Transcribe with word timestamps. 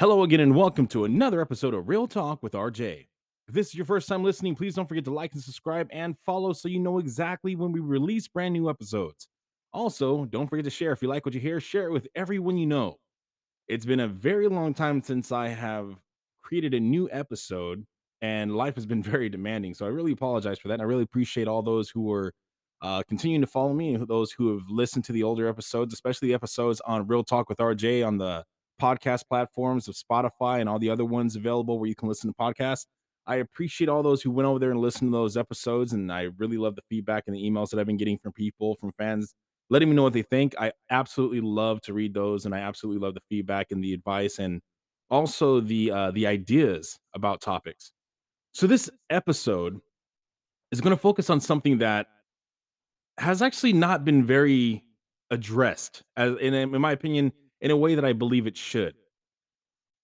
Hello 0.00 0.22
again, 0.22 0.40
and 0.40 0.56
welcome 0.56 0.86
to 0.86 1.04
another 1.04 1.42
episode 1.42 1.74
of 1.74 1.86
Real 1.86 2.08
Talk 2.08 2.42
with 2.42 2.54
RJ. 2.54 3.06
If 3.46 3.54
this 3.54 3.66
is 3.66 3.74
your 3.74 3.84
first 3.84 4.08
time 4.08 4.24
listening, 4.24 4.54
please 4.54 4.74
don't 4.74 4.88
forget 4.88 5.04
to 5.04 5.12
like 5.12 5.34
and 5.34 5.42
subscribe 5.42 5.88
and 5.92 6.18
follow 6.20 6.54
so 6.54 6.68
you 6.68 6.80
know 6.80 6.98
exactly 6.98 7.54
when 7.54 7.70
we 7.70 7.80
release 7.80 8.26
brand 8.26 8.54
new 8.54 8.70
episodes. 8.70 9.28
Also, 9.74 10.24
don't 10.24 10.48
forget 10.48 10.64
to 10.64 10.70
share 10.70 10.92
if 10.92 11.02
you 11.02 11.08
like 11.08 11.26
what 11.26 11.34
you 11.34 11.40
hear, 11.42 11.60
share 11.60 11.88
it 11.88 11.92
with 11.92 12.08
everyone 12.14 12.56
you 12.56 12.64
know. 12.64 12.96
It's 13.68 13.84
been 13.84 14.00
a 14.00 14.08
very 14.08 14.48
long 14.48 14.72
time 14.72 15.02
since 15.02 15.32
I 15.32 15.48
have 15.48 15.96
created 16.42 16.72
a 16.72 16.80
new 16.80 17.10
episode, 17.12 17.84
and 18.22 18.56
life 18.56 18.76
has 18.76 18.86
been 18.86 19.02
very 19.12 19.28
demanding. 19.28 19.74
So 19.74 19.84
I 19.84 19.90
really 19.90 20.12
apologize 20.12 20.58
for 20.58 20.68
that. 20.68 20.74
And 20.74 20.82
I 20.82 20.86
really 20.86 21.02
appreciate 21.02 21.46
all 21.46 21.60
those 21.60 21.90
who 21.90 22.04
were 22.04 22.32
uh, 22.80 23.02
continuing 23.06 23.42
to 23.42 23.46
follow 23.46 23.74
me 23.74 23.92
and 23.92 24.08
those 24.08 24.32
who 24.32 24.54
have 24.54 24.62
listened 24.70 25.04
to 25.04 25.12
the 25.12 25.24
older 25.24 25.46
episodes, 25.46 25.92
especially 25.92 26.28
the 26.28 26.34
episodes 26.34 26.80
on 26.86 27.06
Real 27.06 27.22
Talk 27.22 27.50
with 27.50 27.58
RJ 27.58 28.06
on 28.06 28.16
the 28.16 28.46
podcast 28.80 29.28
platforms 29.28 29.88
of 29.88 29.94
Spotify 29.94 30.60
and 30.60 30.68
all 30.68 30.78
the 30.78 30.90
other 30.90 31.04
ones 31.04 31.36
available 31.36 31.78
where 31.78 31.88
you 31.88 31.94
can 31.94 32.08
listen 32.08 32.30
to 32.30 32.36
podcasts. 32.40 32.86
I 33.26 33.36
appreciate 33.36 33.88
all 33.88 34.02
those 34.02 34.22
who 34.22 34.30
went 34.30 34.46
over 34.46 34.58
there 34.58 34.70
and 34.70 34.80
listened 34.80 35.12
to 35.12 35.16
those 35.16 35.36
episodes, 35.36 35.92
and 35.92 36.10
I 36.10 36.28
really 36.38 36.56
love 36.56 36.74
the 36.74 36.82
feedback 36.88 37.24
and 37.26 37.36
the 37.36 37.42
emails 37.42 37.70
that 37.70 37.78
I've 37.78 37.86
been 37.86 37.96
getting 37.96 38.18
from 38.18 38.32
people, 38.32 38.76
from 38.76 38.92
fans, 38.98 39.34
letting 39.68 39.88
me 39.88 39.94
know 39.94 40.02
what 40.02 40.14
they 40.14 40.22
think. 40.22 40.54
I 40.58 40.72
absolutely 40.90 41.40
love 41.40 41.80
to 41.82 41.92
read 41.92 42.14
those, 42.14 42.46
and 42.46 42.54
I 42.54 42.58
absolutely 42.58 43.06
love 43.06 43.14
the 43.14 43.22
feedback 43.28 43.68
and 43.70 43.84
the 43.84 43.92
advice, 43.92 44.38
and 44.38 44.62
also 45.10 45.60
the 45.60 45.90
uh, 45.90 46.10
the 46.10 46.26
ideas 46.26 46.98
about 47.14 47.40
topics. 47.40 47.92
So 48.52 48.66
this 48.66 48.90
episode 49.10 49.80
is 50.72 50.80
going 50.80 50.96
to 50.96 51.00
focus 51.00 51.30
on 51.30 51.40
something 51.40 51.78
that 51.78 52.06
has 53.18 53.42
actually 53.42 53.74
not 53.74 54.04
been 54.04 54.24
very 54.24 54.82
addressed, 55.30 56.02
as 56.16 56.36
in, 56.40 56.54
in 56.54 56.80
my 56.80 56.92
opinion, 56.92 57.32
in 57.60 57.70
a 57.70 57.76
way 57.76 57.94
that 57.94 58.04
I 58.04 58.12
believe 58.12 58.46
it 58.46 58.56
should. 58.56 58.94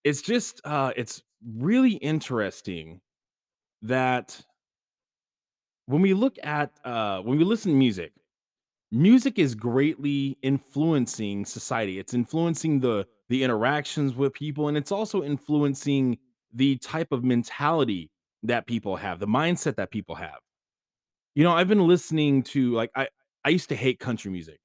It's 0.05 0.23
just 0.23 0.61
uh, 0.65 0.93
it's 0.97 1.23
really 1.45 1.95
interesting 1.95 3.01
that 3.83 4.45
when 5.87 6.03
we 6.03 6.15
look 6.15 6.37
at 6.43 6.79
uh, 6.85 7.21
when 7.21 7.39
we 7.39 7.45
listen 7.45 7.73
to 7.73 7.79
music, 7.79 8.13
music 8.91 9.39
is 9.39 9.55
greatly 9.55 10.39
influencing 10.43 11.45
society. 11.45 11.99
It's 11.99 12.15
influencing 12.15 12.81
the 12.81 13.07
the 13.29 13.43
interactions 13.45 14.15
with 14.15 14.33
people, 14.35 14.69
and 14.69 14.77
it's 14.77 14.93
also 14.93 15.23
influencing 15.23 16.19
the 16.53 16.77
type 16.79 17.13
of 17.13 17.25
mentality 17.25 18.11
that 18.43 18.67
people 18.67 18.97
have, 18.97 19.19
the 19.19 19.27
mindset 19.27 19.77
that 19.77 19.91
people 19.91 20.15
have. 20.15 20.39
You 21.35 21.45
know, 21.45 21.53
I've 21.53 21.69
been 21.69 21.87
listening 21.87 22.43
to 22.45 22.73
like 22.73 22.91
I 22.95 23.09
I 23.45 23.51
used 23.51 23.69
to 23.71 23.77
hate 23.77 24.01
country 24.01 24.31
music. 24.31 24.59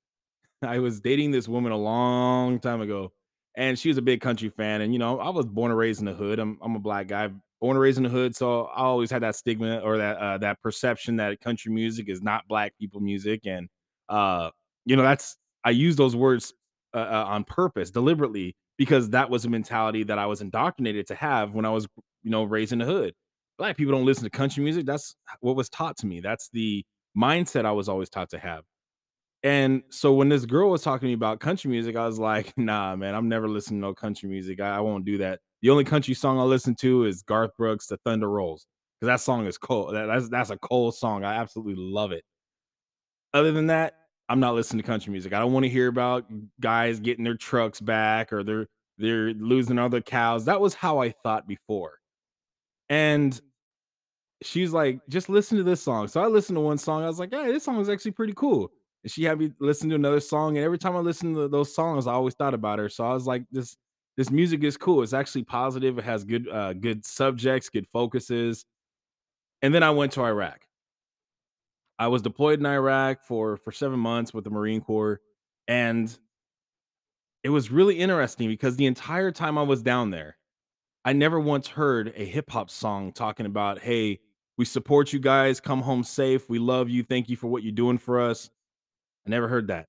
I 0.68 0.80
was 0.80 1.00
dating 1.00 1.32
this 1.32 1.48
woman 1.48 1.72
a 1.72 1.78
long 1.78 2.60
time 2.60 2.82
ago, 2.82 3.12
and 3.56 3.78
she 3.78 3.90
was 3.90 3.98
a 3.98 4.02
big 4.02 4.22
country 4.22 4.50
fan. 4.50 4.82
And 4.82 4.94
you 4.94 5.00
know, 5.00 5.20
I 5.20 5.30
was 5.30 5.46
born 5.46 5.72
and 5.72 5.78
raised 5.78 6.00
in 6.00 6.06
the 6.06 6.14
hood. 6.14 6.40
I'm 6.40 6.58
I'm 6.62 6.76
a 6.76 6.80
black 6.80 7.08
guy, 7.08 7.30
born 7.60 7.76
and 7.76 7.80
raised 7.82 7.98
in 7.98 8.04
the 8.04 8.10
hood, 8.10 8.36
so 8.36 8.66
I 8.66 8.82
always 8.84 9.12
had 9.12 9.24
that 9.24 9.36
stigma 9.36 9.80
or 9.80 9.98
that 9.98 10.18
uh, 10.18 10.38
that 10.40 10.62
perception 10.62 11.18
that 11.18 11.40
country 11.42 11.72
music 11.72 12.10
is 12.10 12.22
not 12.22 12.48
black 12.48 12.74
people 12.80 13.02
music. 13.02 13.42
And 13.46 13.70
uh, 14.10 14.52
you 14.86 14.96
know, 14.96 15.04
that's 15.04 15.38
I 15.64 15.72
use 15.72 15.96
those 15.96 16.16
words 16.16 16.54
uh, 16.94 16.98
uh, 16.98 17.26
on 17.28 17.44
purpose, 17.44 17.92
deliberately, 17.92 18.56
because 18.78 19.10
that 19.12 19.30
was 19.30 19.46
a 19.46 19.50
mentality 19.50 20.04
that 20.04 20.20
I 20.20 20.26
was 20.26 20.42
indoctrinated 20.42 21.08
to 21.08 21.16
have 21.16 21.54
when 21.54 21.66
I 21.66 21.70
was, 21.70 21.88
you 22.24 22.32
know, 22.32 22.44
raised 22.44 22.74
in 22.74 22.80
the 22.80 22.86
hood. 22.86 23.14
Black 23.58 23.78
people 23.78 23.94
don't 23.94 24.06
listen 24.06 24.24
to 24.24 24.30
country 24.30 24.64
music. 24.64 24.86
That's 24.86 25.16
what 25.42 25.56
was 25.56 25.70
taught 25.70 25.98
to 25.98 26.08
me. 26.08 26.20
That's 26.20 26.50
the 26.52 26.84
mindset 27.18 27.66
I 27.66 27.72
was 27.74 27.88
always 27.90 28.10
taught 28.10 28.30
to 28.32 28.40
have. 28.40 28.64
And 29.44 29.82
so 29.90 30.14
when 30.14 30.30
this 30.30 30.46
girl 30.46 30.70
was 30.70 30.84
talking 30.84 31.02
to 31.02 31.08
me 31.08 31.14
about 31.14 31.40
country 31.40 31.72
music, 31.72 31.96
I 31.96 32.06
was 32.06 32.20
like, 32.20 32.54
nah, 32.58 32.96
man, 32.96 33.16
I'm 33.16 33.28
never 33.28 33.50
listening 33.50 33.82
to 33.82 33.88
no 33.88 33.94
country 33.94 34.30
music. 34.30 34.62
I, 34.62 34.78
I 34.78 34.80
won't 34.80 35.06
do 35.06 35.18
that. 35.20 35.40
The 35.62 35.70
only 35.70 35.84
country 35.84 36.14
song 36.14 36.40
I 36.40 36.44
listen 36.44 36.76
to 36.76 37.06
is 37.06 37.22
Garth 37.24 37.52
Brooks, 37.58 37.88
The 37.88 37.98
Thunder 37.98 38.30
Rolls, 38.30 38.66
because 39.00 39.14
that 39.14 39.24
song 39.24 39.46
is 39.46 39.58
cold. 39.58 39.96
That, 39.96 40.08
that's 40.08 40.30
that's 40.30 40.50
a 40.50 40.58
cold 40.58 40.96
song. 40.96 41.24
I 41.24 41.36
absolutely 41.36 41.76
love 41.78 42.12
it. 42.12 42.24
Other 43.34 43.52
than 43.52 43.68
that, 43.68 43.94
I'm 44.28 44.40
not 44.40 44.56
listening 44.56 44.82
to 44.82 44.88
country 44.88 45.12
music. 45.12 45.34
I 45.34 45.40
don't 45.40 45.54
want 45.54 45.66
to 45.66 45.70
hear 45.70 45.88
about 45.88 46.26
guys 46.60 47.00
getting 47.00 47.24
their 47.24 47.36
trucks 47.36 47.80
back 47.80 48.34
or 48.34 48.44
they're 48.44 48.68
they're 48.98 49.34
losing 49.34 49.80
other 49.80 50.02
cows. 50.02 50.46
That 50.46 50.62
was 50.62 50.74
how 50.74 51.00
I 51.00 51.12
thought 51.24 51.48
before. 51.48 51.94
And 52.90 53.40
she's 54.44 54.72
like, 54.72 55.00
just 55.10 55.30
listen 55.30 55.58
to 55.58 55.64
this 55.64 55.82
song. 55.82 56.08
So 56.08 56.22
I 56.22 56.28
listened 56.28 56.58
to 56.58 56.62
one 56.62 56.78
song. 56.78 57.04
I 57.04 57.08
was 57.08 57.20
like, 57.20 57.34
hey, 57.34 57.52
this 57.52 57.64
song 57.64 57.80
is 57.80 57.90
actually 57.90 58.12
pretty 58.12 58.34
cool. 58.36 58.72
And 59.04 59.12
she 59.12 59.24
had 59.24 59.40
me 59.40 59.52
listen 59.60 59.90
to 59.90 59.96
another 59.96 60.20
song. 60.20 60.58
And 60.58 60.66
every 60.66 60.78
time 60.78 60.96
I 60.96 61.00
listened 61.00 61.36
to 61.36 61.48
those 61.48 61.74
songs, 61.74 62.08
I 62.08 62.14
always 62.14 62.36
thought 62.36 62.54
about 62.54 62.80
her. 62.80 62.90
So 62.90 63.06
I 63.06 63.14
was 63.14 63.26
like, 63.26 63.44
this 63.52 63.78
this 64.18 64.30
music 64.30 64.64
is 64.64 64.78
cool. 64.78 65.02
It's 65.02 65.14
actually 65.14 65.44
positive. 65.44 65.98
It 65.98 66.04
has 66.04 66.24
good 66.24 66.48
uh 66.50 66.74
good 66.74 67.06
subjects, 67.06 67.70
good 67.70 67.88
focuses. 67.88 68.66
And 69.62 69.74
then 69.74 69.84
I 69.84 69.92
went 69.92 70.12
to 70.14 70.22
Iraq. 70.22 70.62
I 71.98 72.08
was 72.08 72.22
deployed 72.22 72.60
in 72.60 72.66
Iraq 72.66 73.24
for 73.24 73.58
for 73.58 73.72
seven 73.72 74.00
months 74.00 74.34
with 74.34 74.44
the 74.44 74.50
Marine 74.50 74.82
Corps. 74.82 75.22
And 75.68 76.16
it 77.44 77.50
was 77.50 77.72
really 77.72 78.00
interesting 78.00 78.48
because 78.50 78.76
the 78.76 78.86
entire 78.86 79.32
time 79.32 79.58
I 79.58 79.64
was 79.64 79.82
down 79.82 80.12
there, 80.12 80.38
I 81.06 81.14
never 81.14 81.40
once 81.40 81.68
heard 81.68 82.14
a 82.16 82.26
hip 82.26 82.52
hop 82.52 82.70
song 82.70 83.12
talking 83.12 83.48
about, 83.48 83.80
hey, 83.80 84.20
we 84.58 84.66
support 84.66 85.12
you 85.12 85.20
guys, 85.20 85.60
come 85.60 85.82
home 85.82 86.04
safe, 86.04 86.50
we 86.50 86.60
love 86.60 86.90
you, 86.90 87.04
thank 87.04 87.30
you 87.30 87.36
for 87.36 87.48
what 87.48 87.64
you're 87.64 87.72
doing 87.72 87.98
for 87.98 88.20
us. 88.20 88.52
I 89.26 89.30
never 89.30 89.48
heard 89.48 89.68
that. 89.68 89.88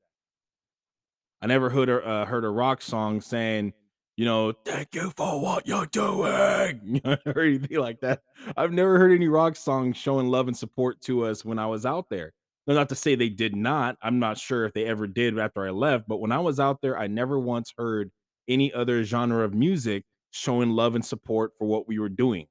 I 1.41 1.47
never 1.47 1.71
heard 1.71 1.89
a 1.89 2.07
uh, 2.07 2.25
heard 2.25 2.45
a 2.45 2.49
rock 2.49 2.83
song 2.83 3.21
saying, 3.21 3.73
you 4.17 4.25
know, 4.25 4.53
"Thank 4.53 4.95
you 4.95 5.13
for 5.17 5.41
what 5.41 5.67
you're 5.67 5.87
doing," 5.87 7.01
or 7.27 7.41
anything 7.41 7.79
like 7.79 8.01
that. 8.01 8.23
I've 8.57 8.73
never 8.73 8.99
heard 8.99 9.13
any 9.13 9.29
rock 9.29 9.57
songs 9.57 9.97
showing 9.97 10.29
love 10.29 10.47
and 10.49 10.57
support 10.57 11.01
to 11.03 11.25
us 11.25 11.45
when 11.45 11.59
I 11.59 11.67
was 11.67 11.85
out 11.85 12.11
there. 12.11 12.33
No, 12.67 12.75
not 12.75 12.89
to 12.91 12.95
say 12.95 13.17
they 13.17 13.29
did 13.29 13.57
not. 13.57 13.97
I'm 14.03 14.21
not 14.21 14.39
sure 14.39 14.65
if 14.65 14.73
they 14.73 14.85
ever 14.85 15.09
did 15.09 15.37
after 15.37 15.67
I 15.67 15.71
left, 15.71 16.07
but 16.07 16.21
when 16.21 16.31
I 16.31 16.39
was 16.39 16.61
out 16.61 16.81
there, 16.81 16.97
I 16.97 17.09
never 17.09 17.39
once 17.41 17.73
heard 17.77 18.13
any 18.47 18.73
other 18.73 19.03
genre 19.03 19.43
of 19.45 19.53
music 19.55 20.05
showing 20.31 20.71
love 20.71 20.95
and 20.95 21.05
support 21.05 21.53
for 21.59 21.67
what 21.67 21.89
we 21.89 21.99
were 21.99 22.09
doing. 22.09 22.47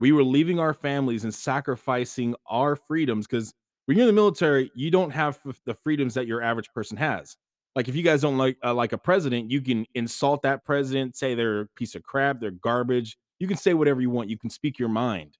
We 0.00 0.12
were 0.12 0.24
leaving 0.24 0.58
our 0.58 0.72
families 0.72 1.24
and 1.24 1.34
sacrificing 1.34 2.34
our 2.46 2.74
freedoms 2.74 3.26
because 3.26 3.52
when 3.86 3.96
you're 3.96 4.08
in 4.08 4.14
the 4.14 4.20
military, 4.20 4.70
you 4.74 4.90
don't 4.90 5.10
have 5.10 5.38
the 5.64 5.74
freedoms 5.74 6.14
that 6.14 6.26
your 6.26 6.42
average 6.42 6.70
person 6.72 6.96
has. 6.96 7.36
Like 7.76 7.88
if 7.88 7.94
you 7.94 8.02
guys 8.02 8.20
don't 8.22 8.38
like 8.38 8.56
uh, 8.64 8.74
like 8.74 8.92
a 8.92 8.98
president, 8.98 9.50
you 9.50 9.60
can 9.60 9.86
insult 9.94 10.42
that 10.42 10.64
president, 10.64 11.16
say 11.16 11.34
they're 11.34 11.62
a 11.62 11.66
piece 11.76 11.94
of 11.94 12.02
crap, 12.02 12.40
they're 12.40 12.50
garbage. 12.50 13.16
You 13.38 13.46
can 13.46 13.56
say 13.56 13.74
whatever 13.74 14.00
you 14.00 14.10
want. 14.10 14.28
You 14.28 14.38
can 14.38 14.50
speak 14.50 14.78
your 14.78 14.88
mind. 14.88 15.38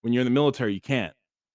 When 0.00 0.12
you're 0.12 0.22
in 0.22 0.26
the 0.26 0.30
military, 0.30 0.74
you 0.74 0.80
can't. 0.80 1.12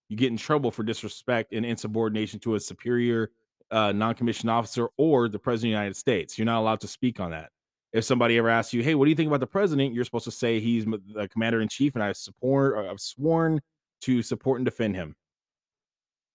You 0.10 0.16
get 0.16 0.32
in 0.32 0.38
trouble 0.38 0.70
for 0.70 0.84
disrespect 0.84 1.54
and 1.54 1.66
insubordination 1.66 2.40
to 2.42 2.56
a 2.56 2.60
superior 2.60 3.32
uh, 3.72 3.92
non-commissioned 3.92 4.50
officer 4.50 4.90
or 4.98 5.28
the 5.28 5.40
president 5.40 5.72
of 5.72 5.78
the 5.78 5.80
United 5.82 5.98
States. 5.98 6.38
You're 6.38 6.46
not 6.46 6.60
allowed 6.60 6.82
to 6.82 6.88
speak 6.88 7.20
on 7.20 7.32
that. 7.32 7.50
If 7.92 8.04
somebody 8.04 8.38
ever 8.38 8.50
asks 8.50 8.74
you, 8.74 8.84
"Hey, 8.84 8.94
what 8.94 9.06
do 9.06 9.10
you 9.10 9.16
think 9.16 9.28
about 9.28 9.40
the 9.40 9.48
president?" 9.48 9.94
You're 9.94 10.06
supposed 10.06 10.26
to 10.26 10.32
say 10.32 10.60
he's 10.60 10.86
the 10.86 11.28
commander 11.32 11.62
in 11.62 11.68
chief, 11.68 11.96
and 11.96 12.04
I 12.04 12.12
support. 12.12 12.78
I've 12.78 13.00
sworn 13.00 13.62
to 14.02 14.22
support 14.22 14.60
and 14.60 14.66
defend 14.66 14.96
him. 14.96 15.16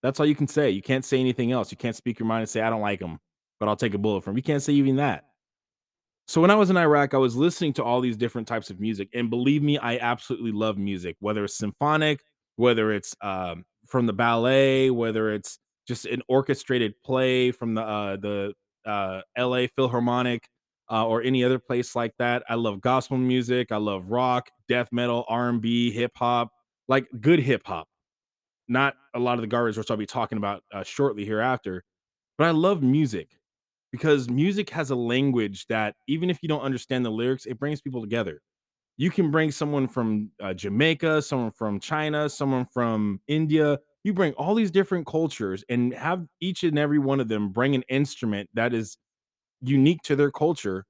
That's 0.03 0.19
all 0.19 0.25
you 0.25 0.35
can 0.35 0.47
say. 0.47 0.69
You 0.69 0.81
can't 0.81 1.05
say 1.05 1.19
anything 1.19 1.51
else. 1.51 1.71
You 1.71 1.77
can't 1.77 1.95
speak 1.95 2.19
your 2.19 2.27
mind 2.27 2.41
and 2.41 2.49
say, 2.49 2.61
I 2.61 2.69
don't 2.69 2.81
like 2.81 2.99
him, 2.99 3.19
but 3.59 3.69
I'll 3.69 3.75
take 3.75 3.93
a 3.93 3.97
bullet 3.97 4.23
for 4.23 4.31
him. 4.31 4.37
You 4.37 4.43
can't 4.43 4.61
say 4.61 4.73
even 4.73 4.95
that. 4.97 5.25
So 6.27 6.41
when 6.41 6.51
I 6.51 6.55
was 6.55 6.69
in 6.69 6.77
Iraq, 6.77 7.13
I 7.13 7.17
was 7.17 7.35
listening 7.35 7.73
to 7.73 7.83
all 7.83 7.99
these 8.01 8.17
different 8.17 8.47
types 8.47 8.69
of 8.69 8.79
music. 8.79 9.09
And 9.13 9.29
believe 9.29 9.61
me, 9.61 9.77
I 9.77 9.97
absolutely 9.97 10.51
love 10.51 10.77
music, 10.77 11.17
whether 11.19 11.43
it's 11.43 11.57
symphonic, 11.57 12.21
whether 12.55 12.91
it's 12.91 13.15
um, 13.21 13.65
from 13.85 14.05
the 14.05 14.13
ballet, 14.13 14.89
whether 14.89 15.31
it's 15.31 15.59
just 15.87 16.05
an 16.05 16.21
orchestrated 16.29 16.93
play 17.03 17.51
from 17.51 17.73
the 17.73 17.81
uh, 17.81 18.15
the 18.15 18.53
uh, 18.85 19.21
LA 19.37 19.67
Philharmonic 19.75 20.47
uh, 20.89 21.05
or 21.05 21.21
any 21.21 21.43
other 21.43 21.59
place 21.59 21.95
like 21.95 22.13
that. 22.17 22.43
I 22.47 22.55
love 22.55 22.81
gospel 22.81 23.17
music. 23.17 23.71
I 23.71 23.77
love 23.77 24.09
rock, 24.09 24.49
death 24.67 24.89
metal, 24.91 25.25
R&B, 25.27 25.91
hip 25.91 26.11
hop, 26.15 26.49
like 26.87 27.07
good 27.19 27.39
hip 27.39 27.63
hop 27.65 27.87
not 28.71 28.95
a 29.13 29.19
lot 29.19 29.35
of 29.35 29.41
the 29.41 29.47
garbage 29.47 29.77
which 29.77 29.91
I'll 29.91 29.97
be 29.97 30.05
talking 30.05 30.37
about 30.37 30.63
uh, 30.73 30.83
shortly 30.83 31.25
hereafter. 31.25 31.83
But 32.37 32.47
I 32.47 32.51
love 32.51 32.81
music 32.81 33.29
because 33.91 34.29
music 34.29 34.69
has 34.71 34.89
a 34.89 34.95
language 34.95 35.67
that 35.67 35.95
even 36.07 36.29
if 36.29 36.39
you 36.41 36.49
don't 36.49 36.61
understand 36.61 37.05
the 37.05 37.11
lyrics, 37.11 37.45
it 37.45 37.59
brings 37.59 37.81
people 37.81 38.01
together. 38.01 38.41
You 38.97 39.11
can 39.11 39.31
bring 39.31 39.51
someone 39.51 39.87
from 39.87 40.31
uh, 40.41 40.53
Jamaica, 40.53 41.21
someone 41.21 41.51
from 41.51 41.79
China, 41.79 42.29
someone 42.29 42.65
from 42.73 43.19
India. 43.27 43.79
You 44.03 44.13
bring 44.13 44.33
all 44.33 44.55
these 44.55 44.71
different 44.71 45.05
cultures 45.05 45.63
and 45.69 45.93
have 45.93 46.25
each 46.39 46.63
and 46.63 46.79
every 46.79 46.99
one 46.99 47.19
of 47.19 47.27
them 47.27 47.49
bring 47.49 47.75
an 47.75 47.83
instrument 47.89 48.49
that 48.53 48.73
is 48.73 48.97
unique 49.61 50.01
to 50.03 50.15
their 50.15 50.31
culture 50.31 50.85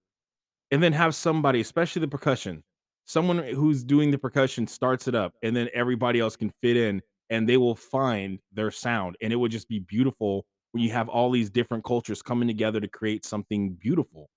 and 0.71 0.81
then 0.81 0.93
have 0.93 1.15
somebody, 1.15 1.59
especially 1.59 1.99
the 1.99 2.07
percussion, 2.07 2.63
someone 3.05 3.39
who's 3.39 3.83
doing 3.83 4.11
the 4.11 4.17
percussion 4.17 4.67
starts 4.67 5.07
it 5.07 5.15
up, 5.15 5.33
and 5.43 5.55
then 5.55 5.69
everybody 5.73 6.19
else 6.19 6.35
can 6.35 6.49
fit 6.49 6.77
in, 6.77 7.01
and 7.31 7.49
they 7.49 7.57
will 7.57 7.75
find 7.75 8.39
their 8.51 8.69
sound, 8.69 9.15
and 9.21 9.33
it 9.33 9.37
would 9.37 9.51
just 9.51 9.67
be 9.67 9.79
beautiful 9.79 10.45
when 10.73 10.83
you 10.83 10.91
have 10.91 11.09
all 11.09 11.31
these 11.31 11.49
different 11.49 11.83
cultures 11.83 12.21
coming 12.21 12.47
together 12.47 12.79
to 12.79 12.87
create 12.87 13.25
something 13.25 13.73
beautiful. 13.73 14.29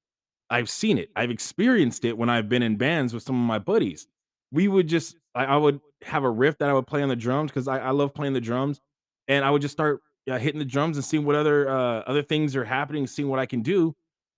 I've 0.49 0.71
seen 0.71 0.97
it. 0.99 1.11
I've 1.17 1.31
experienced 1.31 2.05
it 2.05 2.17
when 2.17 2.31
I've 2.31 2.49
been 2.49 2.63
in 2.63 2.77
bands 2.77 3.13
with 3.13 3.25
some 3.25 3.35
of 3.35 3.47
my 3.47 3.59
buddies. 3.59 4.07
We 4.53 4.69
would 4.69 4.89
just 4.89 5.17
I, 5.35 5.45
I 5.45 5.57
would 5.57 5.81
have 6.03 6.23
a 6.23 6.31
riff 6.31 6.57
that 6.59 6.71
I 6.71 6.73
would 6.73 6.87
play 6.87 7.03
on 7.03 7.09
the 7.09 7.17
drums 7.17 7.51
because 7.51 7.67
I, 7.67 7.79
I 7.79 7.91
love 7.91 8.15
playing 8.15 8.35
the 8.35 8.41
drums, 8.41 8.81
and 9.29 9.45
I 9.45 9.51
would 9.51 9.63
just 9.63 9.73
start 9.73 10.01
uh, 10.31 10.39
hitting 10.39 10.61
the 10.61 10.65
drums 10.65 10.97
and 10.97 11.05
seeing 11.05 11.25
what 11.25 11.35
other 11.35 11.69
uh, 11.69 12.01
other 12.07 12.23
things 12.23 12.55
are 12.55 12.65
happening, 12.65 13.07
seeing 13.07 13.29
what 13.29 13.41
I 13.41 13.47
can 13.47 13.63
do. 13.63 13.95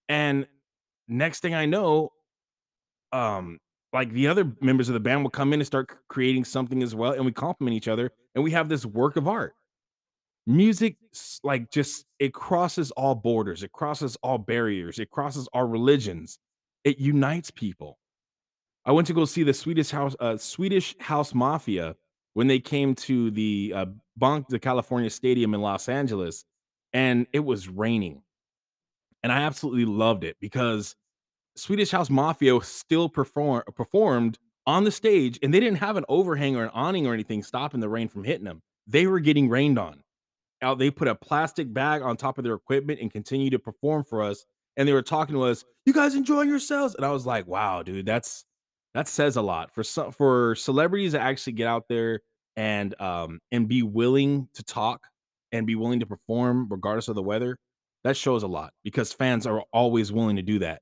And 0.09 0.47
next 1.09 1.41
thing 1.41 1.55
I 1.55 1.67
know, 1.67 2.11
um, 3.13 3.59
like 3.93 4.13
the 4.13 4.27
other 4.27 4.53
members 4.61 4.89
of 4.89 4.95
the 4.95 5.01
band 5.01 5.23
will 5.23 5.31
come 5.31 5.53
in 5.53 5.61
and 5.61 5.67
start 5.67 5.91
creating 6.09 6.45
something 6.45 6.83
as 6.83 6.95
well, 6.95 7.13
and 7.13 7.25
we 7.25 7.33
compliment 7.33 7.77
each 7.77 7.89
other, 7.89 8.11
and 8.35 8.45
we 8.45 8.51
have 8.51 8.69
this 8.69 8.85
work 8.85 9.17
of 9.17 9.29
art. 9.29 9.55
Music, 10.47 10.97
like 11.43 11.71
just 11.71 12.05
it 12.19 12.33
crosses 12.33 12.91
all 12.93 13.15
borders, 13.15 13.63
it 13.63 13.73
crosses 13.73 14.17
all 14.23 14.39
barriers, 14.39 14.99
it 14.99 15.11
crosses 15.11 15.49
all 15.53 15.65
religions. 15.65 16.39
It 16.85 16.99
unites 16.99 17.51
people. 17.51 17.99
I 18.85 18.93
went 18.93 19.09
to 19.09 19.13
go 19.13 19.25
see 19.25 19.43
the 19.43 19.53
Swedish 19.53 19.91
House, 19.91 20.15
uh, 20.21 20.37
Swedish 20.37 20.95
House 21.01 21.35
Mafia 21.35 21.97
when 22.35 22.47
they 22.47 22.61
came 22.61 22.95
to 22.95 23.33
the 23.33 23.73
uh, 23.75 23.87
Banc 24.17 24.53
of 24.53 24.61
California 24.61 25.11
Stadium 25.11 25.55
in 25.55 25.61
Los 25.61 25.89
Angeles, 25.89 26.45
and 26.93 27.27
it 27.33 27.41
was 27.41 27.69
raining, 27.69 28.23
and 29.23 29.33
I 29.33 29.39
absolutely 29.39 29.85
loved 29.85 30.23
it 30.23 30.37
because 30.41 30.95
Swedish 31.57 31.91
House 31.91 32.11
Mafia 32.11 32.61
still 32.63 33.09
perform 33.09 33.63
performed 33.75 34.39
on 34.67 34.85
the 34.85 34.91
stage, 34.91 35.39
and 35.43 35.55
they 35.55 35.61
didn't 35.61 35.79
have 35.79 35.97
an 35.97 36.05
overhang 36.09 36.57
or 36.57 36.65
an 36.65 36.71
awning 36.75 37.07
or 37.07 37.15
anything 37.15 37.43
stopping 37.43 37.81
the 37.81 37.89
rain 37.89 38.09
from 38.09 38.25
hitting 38.25 38.45
them. 38.45 38.63
They 38.87 39.07
were 39.07 39.21
getting 39.21 39.49
rained 39.49 39.79
on. 39.79 40.03
Out 40.63 40.79
they 40.79 40.91
put 40.91 41.09
a 41.09 41.15
plastic 41.15 41.73
bag 41.73 42.03
on 42.03 42.17
top 42.17 42.39
of 42.39 42.45
their 42.45 42.55
equipment 42.55 43.01
and 43.01 43.13
continue 43.13 43.51
to 43.51 43.59
perform 43.59 44.05
for 44.05 44.23
us, 44.23 44.45
and 44.77 44.89
they 44.89 44.93
were 44.93 45.03
talking 45.03 45.35
to 45.35 45.43
us, 45.45 45.65
"You 45.85 45.93
guys 45.93 46.15
enjoying 46.15 46.49
yourselves?" 46.49 46.95
And 46.95 47.05
I 47.05 47.11
was 47.11 47.27
like, 47.27 47.47
"Wow, 47.47 47.83
dude, 47.83 48.07
that's 48.07 48.45
that 48.95 49.09
says 49.09 49.37
a 49.37 49.43
lot 49.43 49.71
for 49.73 49.85
some 49.85 50.13
for 50.13 50.55
celebrities 50.55 51.13
to 51.13 51.21
actually 51.21 51.53
get 51.55 51.69
out 51.69 51.89
there 51.89 52.21
and 52.57 52.99
um 53.01 53.41
and 53.53 53.69
be 53.69 53.83
willing 53.83 54.49
to 54.55 54.63
talk 54.65 55.07
and 55.53 55.67
be 55.67 55.75
willing 55.75 56.01
to 56.01 56.07
perform 56.07 56.67
regardless 56.71 57.09
of 57.09 57.15
the 57.15 57.23
weather. 57.23 57.59
That 58.05 58.17
shows 58.17 58.43
a 58.43 58.47
lot 58.47 58.73
because 58.85 59.13
fans 59.13 59.47
are 59.47 59.63
always 59.73 60.13
willing 60.13 60.37
to 60.37 60.43
do 60.43 60.61
that. 60.61 60.81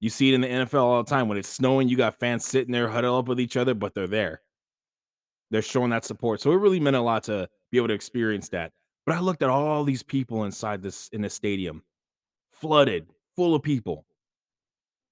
You 0.00 0.10
see 0.10 0.30
it 0.30 0.34
in 0.34 0.40
the 0.40 0.48
NFL 0.48 0.82
all 0.82 1.02
the 1.02 1.10
time. 1.10 1.28
When 1.28 1.38
it's 1.38 1.48
snowing, 1.48 1.88
you 1.88 1.96
got 1.96 2.18
fans 2.18 2.44
sitting 2.44 2.72
there 2.72 2.88
huddle 2.88 3.18
up 3.18 3.28
with 3.28 3.40
each 3.40 3.56
other, 3.56 3.74
but 3.74 3.94
they're 3.94 4.06
there. 4.06 4.42
They're 5.50 5.62
showing 5.62 5.90
that 5.90 6.04
support. 6.04 6.40
So 6.40 6.52
it 6.52 6.56
really 6.56 6.80
meant 6.80 6.96
a 6.96 7.00
lot 7.00 7.24
to 7.24 7.48
be 7.70 7.78
able 7.78 7.88
to 7.88 7.94
experience 7.94 8.48
that. 8.50 8.72
But 9.06 9.16
I 9.16 9.20
looked 9.20 9.42
at 9.42 9.48
all 9.48 9.84
these 9.84 10.02
people 10.02 10.44
inside 10.44 10.82
this 10.82 11.08
in 11.12 11.22
the 11.22 11.30
stadium, 11.30 11.82
flooded, 12.52 13.06
full 13.34 13.54
of 13.54 13.62
people. 13.62 14.04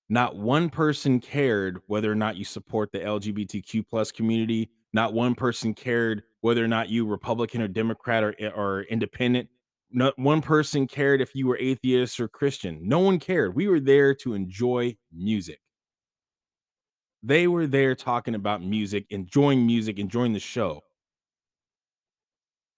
Not 0.08 0.36
one 0.36 0.70
person 0.70 1.18
cared 1.18 1.80
whether 1.86 2.12
or 2.12 2.14
not 2.14 2.36
you 2.36 2.44
support 2.44 2.92
the 2.92 3.00
LGBTQ 3.00 3.88
plus 3.88 4.12
community. 4.12 4.70
Not 4.92 5.14
one 5.14 5.34
person 5.34 5.74
cared 5.74 6.22
whether 6.42 6.64
or 6.64 6.68
not 6.68 6.88
you 6.88 7.06
Republican 7.06 7.60
or 7.60 7.68
Democrat 7.68 8.22
or, 8.22 8.34
eh, 8.38 8.50
or 8.54 8.82
independent. 8.82 9.48
Not 9.90 10.18
one 10.18 10.42
person 10.42 10.86
cared 10.86 11.20
if 11.20 11.34
you 11.34 11.46
were 11.46 11.58
atheist 11.58 12.18
or 12.20 12.28
Christian. 12.28 12.80
No 12.82 12.98
one 12.98 13.18
cared. 13.18 13.54
We 13.54 13.68
were 13.68 13.80
there 13.80 14.14
to 14.16 14.34
enjoy 14.34 14.96
music. 15.12 15.60
They 17.22 17.46
were 17.46 17.66
there 17.66 17.94
talking 17.94 18.34
about 18.34 18.62
music, 18.62 19.06
enjoying 19.10 19.66
music, 19.66 19.98
enjoying 19.98 20.32
the 20.32 20.40
show. 20.40 20.82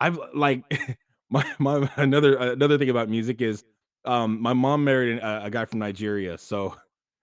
I've 0.01 0.19
uh, 0.19 0.29
like 0.35 0.65
my 1.31 1.45
my 1.59 1.91
another 1.97 2.41
uh, 2.41 2.53
another 2.53 2.79
thing 2.79 2.91
about 2.91 3.09
music 3.09 3.41
is 3.41 3.65
um 4.05 4.41
my 4.41 4.53
mom 4.53 4.85
married 4.85 5.19
a, 5.19 5.27
uh, 5.27 5.47
a 5.47 5.51
guy 5.51 5.65
from 5.65 5.81
Nigeria. 5.81 6.39
So 6.39 6.77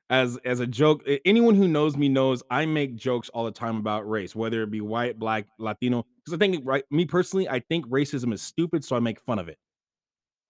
as 0.09 0.37
as 0.45 0.59
a 0.59 0.67
joke, 0.67 1.03
anyone 1.25 1.55
who 1.55 1.67
knows 1.67 1.97
me 1.97 2.09
knows 2.09 2.43
I 2.49 2.65
make 2.65 2.95
jokes 2.95 3.29
all 3.29 3.45
the 3.45 3.51
time 3.51 3.77
about 3.77 4.09
race, 4.09 4.35
whether 4.35 4.61
it 4.63 4.71
be 4.71 4.81
white, 4.81 5.17
black, 5.17 5.47
Latino. 5.57 6.05
Because 6.23 6.35
I 6.35 6.37
think 6.37 6.63
right, 6.65 6.83
me 6.91 7.05
personally, 7.05 7.49
I 7.49 7.59
think 7.59 7.87
racism 7.87 8.33
is 8.33 8.41
stupid, 8.41 8.83
so 8.83 8.95
I 8.95 8.99
make 8.99 9.19
fun 9.19 9.39
of 9.39 9.49
it. 9.49 9.57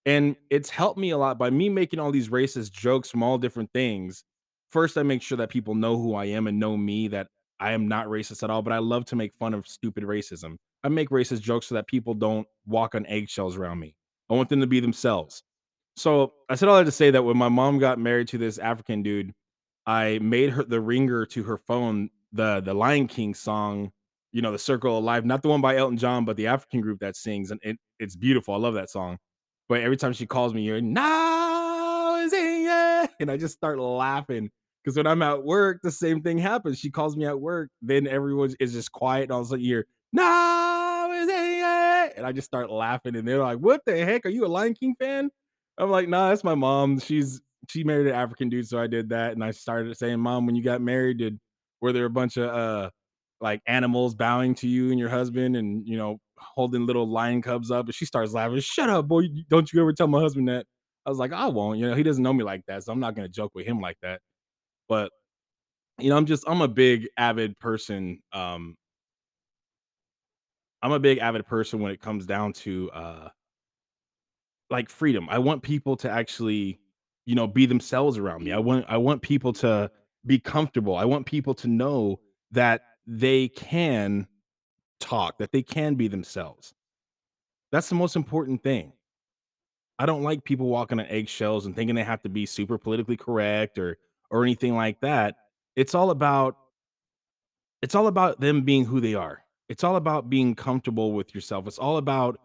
And 0.05 0.35
it's 0.49 0.69
helped 0.69 0.99
me 0.99 1.09
a 1.09 1.17
lot 1.17 1.37
by 1.39 1.49
me 1.49 1.69
making 1.69 1.99
all 1.99 2.11
these 2.11 2.29
racist 2.29 2.71
jokes 2.71 3.09
from 3.09 3.23
all 3.23 3.37
different 3.37 3.71
things. 3.73 4.23
First, 4.69 4.97
I 4.97 5.03
make 5.03 5.21
sure 5.21 5.37
that 5.37 5.49
people 5.49 5.73
know 5.73 5.97
who 5.97 6.15
I 6.15 6.25
am 6.25 6.47
and 6.47 6.59
know 6.59 6.77
me, 6.77 7.07
that 7.09 7.27
I 7.59 7.71
am 7.71 7.87
not 7.87 8.07
racist 8.07 8.43
at 8.43 8.49
all, 8.49 8.61
but 8.61 8.73
I 8.73 8.79
love 8.79 9.05
to 9.05 9.15
make 9.15 9.33
fun 9.33 9.53
of 9.53 9.67
stupid 9.67 10.03
racism. 10.03 10.57
I 10.83 10.89
make 10.89 11.09
racist 11.09 11.41
jokes 11.41 11.67
so 11.67 11.75
that 11.75 11.87
people 11.87 12.13
don't 12.13 12.47
walk 12.65 12.93
on 12.93 13.05
eggshells 13.07 13.57
around 13.57 13.79
me. 13.79 13.95
I 14.29 14.35
want 14.35 14.49
them 14.49 14.61
to 14.61 14.67
be 14.67 14.79
themselves. 14.79 15.43
So 15.95 16.33
I 16.49 16.55
said 16.55 16.69
all 16.69 16.77
that 16.77 16.83
to 16.85 16.91
say 16.91 17.09
that 17.11 17.23
when 17.23 17.37
my 17.37 17.49
mom 17.49 17.79
got 17.79 17.97
married 17.99 18.27
to 18.29 18.37
this 18.37 18.57
African 18.57 19.01
dude, 19.01 19.33
I 19.85 20.19
made 20.21 20.49
her 20.51 20.63
the 20.63 20.81
ringer 20.81 21.25
to 21.27 21.43
her 21.43 21.57
phone, 21.57 22.09
the 22.33 22.61
the 22.61 22.73
Lion 22.73 23.07
King 23.07 23.33
song, 23.33 23.91
you 24.31 24.41
know, 24.41 24.51
the 24.51 24.59
Circle 24.59 24.97
of 24.97 25.03
Life, 25.03 25.23
not 25.23 25.41
the 25.41 25.49
one 25.49 25.61
by 25.61 25.77
Elton 25.77 25.97
John, 25.97 26.25
but 26.25 26.37
the 26.37 26.47
African 26.47 26.81
group 26.81 26.99
that 26.99 27.15
sings, 27.15 27.51
and 27.51 27.59
it, 27.63 27.77
it's 27.99 28.15
beautiful. 28.15 28.53
I 28.53 28.57
love 28.57 28.73
that 28.73 28.89
song. 28.89 29.17
But 29.69 29.81
every 29.81 29.97
time 29.97 30.13
she 30.13 30.25
calls 30.27 30.53
me, 30.53 30.63
you're 30.63 30.81
now 30.81 32.17
is 32.17 32.33
it 32.33 32.61
yeah," 32.63 33.07
and 33.19 33.31
I 33.31 33.37
just 33.37 33.55
start 33.55 33.79
laughing 33.79 34.51
because 34.83 34.97
when 34.97 35.07
I'm 35.07 35.21
at 35.21 35.43
work, 35.43 35.79
the 35.83 35.91
same 35.91 36.21
thing 36.21 36.37
happens. 36.37 36.79
She 36.79 36.91
calls 36.91 37.17
me 37.17 37.25
at 37.25 37.39
work, 37.39 37.69
then 37.81 38.07
everyone 38.07 38.53
is 38.59 38.73
just 38.73 38.91
quiet, 38.91 39.23
and 39.23 39.31
all 39.31 39.41
of 39.41 39.47
a 39.47 39.49
sudden 39.49 39.65
you're 39.65 39.85
now 40.13 41.11
is 41.11 41.27
it 41.27 41.57
yeah," 41.57 42.09
and 42.17 42.25
I 42.25 42.31
just 42.31 42.45
start 42.47 42.69
laughing, 42.71 43.15
and 43.15 43.27
they're 43.27 43.39
like, 43.41 43.59
"What 43.59 43.81
the 43.85 43.97
heck? 44.05 44.25
Are 44.25 44.29
you 44.29 44.45
a 44.45 44.47
Lion 44.47 44.73
King 44.75 44.95
fan?" 44.99 45.29
I'm 45.77 45.89
like, 45.91 46.07
"Nah, 46.09 46.29
that's 46.29 46.43
my 46.43 46.55
mom. 46.55 46.99
She's 46.99 47.41
she 47.69 47.83
married 47.83 48.07
an 48.07 48.13
African 48.15 48.49
dude, 48.49 48.67
so 48.67 48.79
I 48.79 48.87
did 48.87 49.09
that." 49.09 49.33
And 49.33 49.43
I 49.43 49.51
started 49.51 49.97
saying, 49.97 50.19
"Mom, 50.19 50.45
when 50.45 50.55
you 50.55 50.63
got 50.63 50.81
married, 50.81 51.17
did 51.17 51.39
were 51.81 51.91
there 51.93 52.05
a 52.05 52.09
bunch 52.09 52.37
of 52.37 52.49
uh 52.49 52.89
like 53.41 53.61
animals 53.67 54.15
bowing 54.15 54.55
to 54.55 54.67
you 54.67 54.89
and 54.91 54.99
your 54.99 55.09
husband 55.09 55.55
and 55.57 55.85
you 55.87 55.97
know 55.97 56.17
holding 56.37 56.85
little 56.85 57.07
lion 57.09 57.41
cubs 57.41 57.71
up?" 57.71 57.85
And 57.85 57.95
she 57.95 58.05
starts 58.05 58.33
laughing. 58.33 58.59
Shut 58.59 58.89
up, 58.89 59.07
boy! 59.07 59.27
Don't 59.49 59.71
you 59.73 59.81
ever 59.81 59.93
tell 59.93 60.07
my 60.07 60.19
husband 60.21 60.47
that. 60.49 60.65
I 61.05 61.09
was 61.09 61.19
like, 61.19 61.33
I 61.33 61.47
won't. 61.47 61.79
You 61.79 61.89
know, 61.89 61.95
he 61.95 62.03
doesn't 62.03 62.23
know 62.23 62.33
me 62.33 62.43
like 62.43 62.65
that, 62.67 62.83
so 62.83 62.91
I'm 62.91 62.99
not 62.99 63.15
gonna 63.15 63.29
joke 63.29 63.51
with 63.55 63.65
him 63.67 63.79
like 63.79 63.97
that. 64.01 64.21
But 64.89 65.11
you 65.99 66.09
know, 66.09 66.17
I'm 66.17 66.25
just 66.25 66.43
I'm 66.47 66.61
a 66.61 66.67
big 66.67 67.07
avid 67.17 67.59
person. 67.59 68.21
Um, 68.33 68.75
I'm 70.81 70.91
a 70.91 70.99
big 70.99 71.19
avid 71.19 71.45
person 71.47 71.79
when 71.79 71.91
it 71.91 72.01
comes 72.01 72.25
down 72.25 72.53
to 72.53 72.91
uh 72.91 73.29
like 74.69 74.89
freedom. 74.89 75.27
I 75.29 75.39
want 75.39 75.63
people 75.63 75.95
to 75.97 76.09
actually, 76.09 76.79
you 77.25 77.35
know, 77.35 77.47
be 77.47 77.65
themselves 77.65 78.17
around 78.17 78.43
me. 78.43 78.51
I 78.51 78.59
want 78.59 78.85
I 78.87 78.97
want 78.97 79.21
people 79.21 79.53
to 79.53 79.89
be 80.25 80.39
comfortable. 80.39 80.95
I 80.95 81.05
want 81.05 81.25
people 81.25 81.53
to 81.55 81.67
know 81.67 82.19
that 82.51 82.81
they 83.07 83.47
can 83.49 84.27
talk, 84.99 85.37
that 85.37 85.51
they 85.51 85.61
can 85.61 85.95
be 85.95 86.07
themselves. 86.07 86.73
That's 87.71 87.89
the 87.89 87.95
most 87.95 88.15
important 88.15 88.63
thing. 88.63 88.93
I 89.97 90.05
don't 90.05 90.23
like 90.23 90.43
people 90.43 90.67
walking 90.67 90.99
on 90.99 91.05
eggshells 91.07 91.65
and 91.65 91.75
thinking 91.75 91.95
they 91.95 92.03
have 92.03 92.21
to 92.23 92.29
be 92.29 92.45
super 92.45 92.77
politically 92.77 93.17
correct 93.17 93.77
or 93.77 93.97
or 94.29 94.43
anything 94.43 94.75
like 94.75 94.99
that. 95.01 95.35
It's 95.75 95.95
all 95.95 96.09
about 96.09 96.57
it's 97.81 97.95
all 97.95 98.07
about 98.07 98.39
them 98.39 98.61
being 98.61 98.85
who 98.85 98.99
they 98.99 99.13
are. 99.13 99.43
It's 99.69 99.83
all 99.83 99.95
about 99.95 100.29
being 100.29 100.55
comfortable 100.55 101.13
with 101.13 101.33
yourself. 101.33 101.67
It's 101.67 101.77
all 101.77 101.97
about 101.97 102.39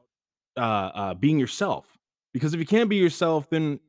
uh, 0.56 0.60
uh, 0.94 1.14
being 1.14 1.38
yourself. 1.38 1.98
Because 2.32 2.54
if 2.54 2.60
you 2.60 2.66
can't 2.66 2.88
be 2.88 2.96
yourself, 2.96 3.48
then 3.50 3.80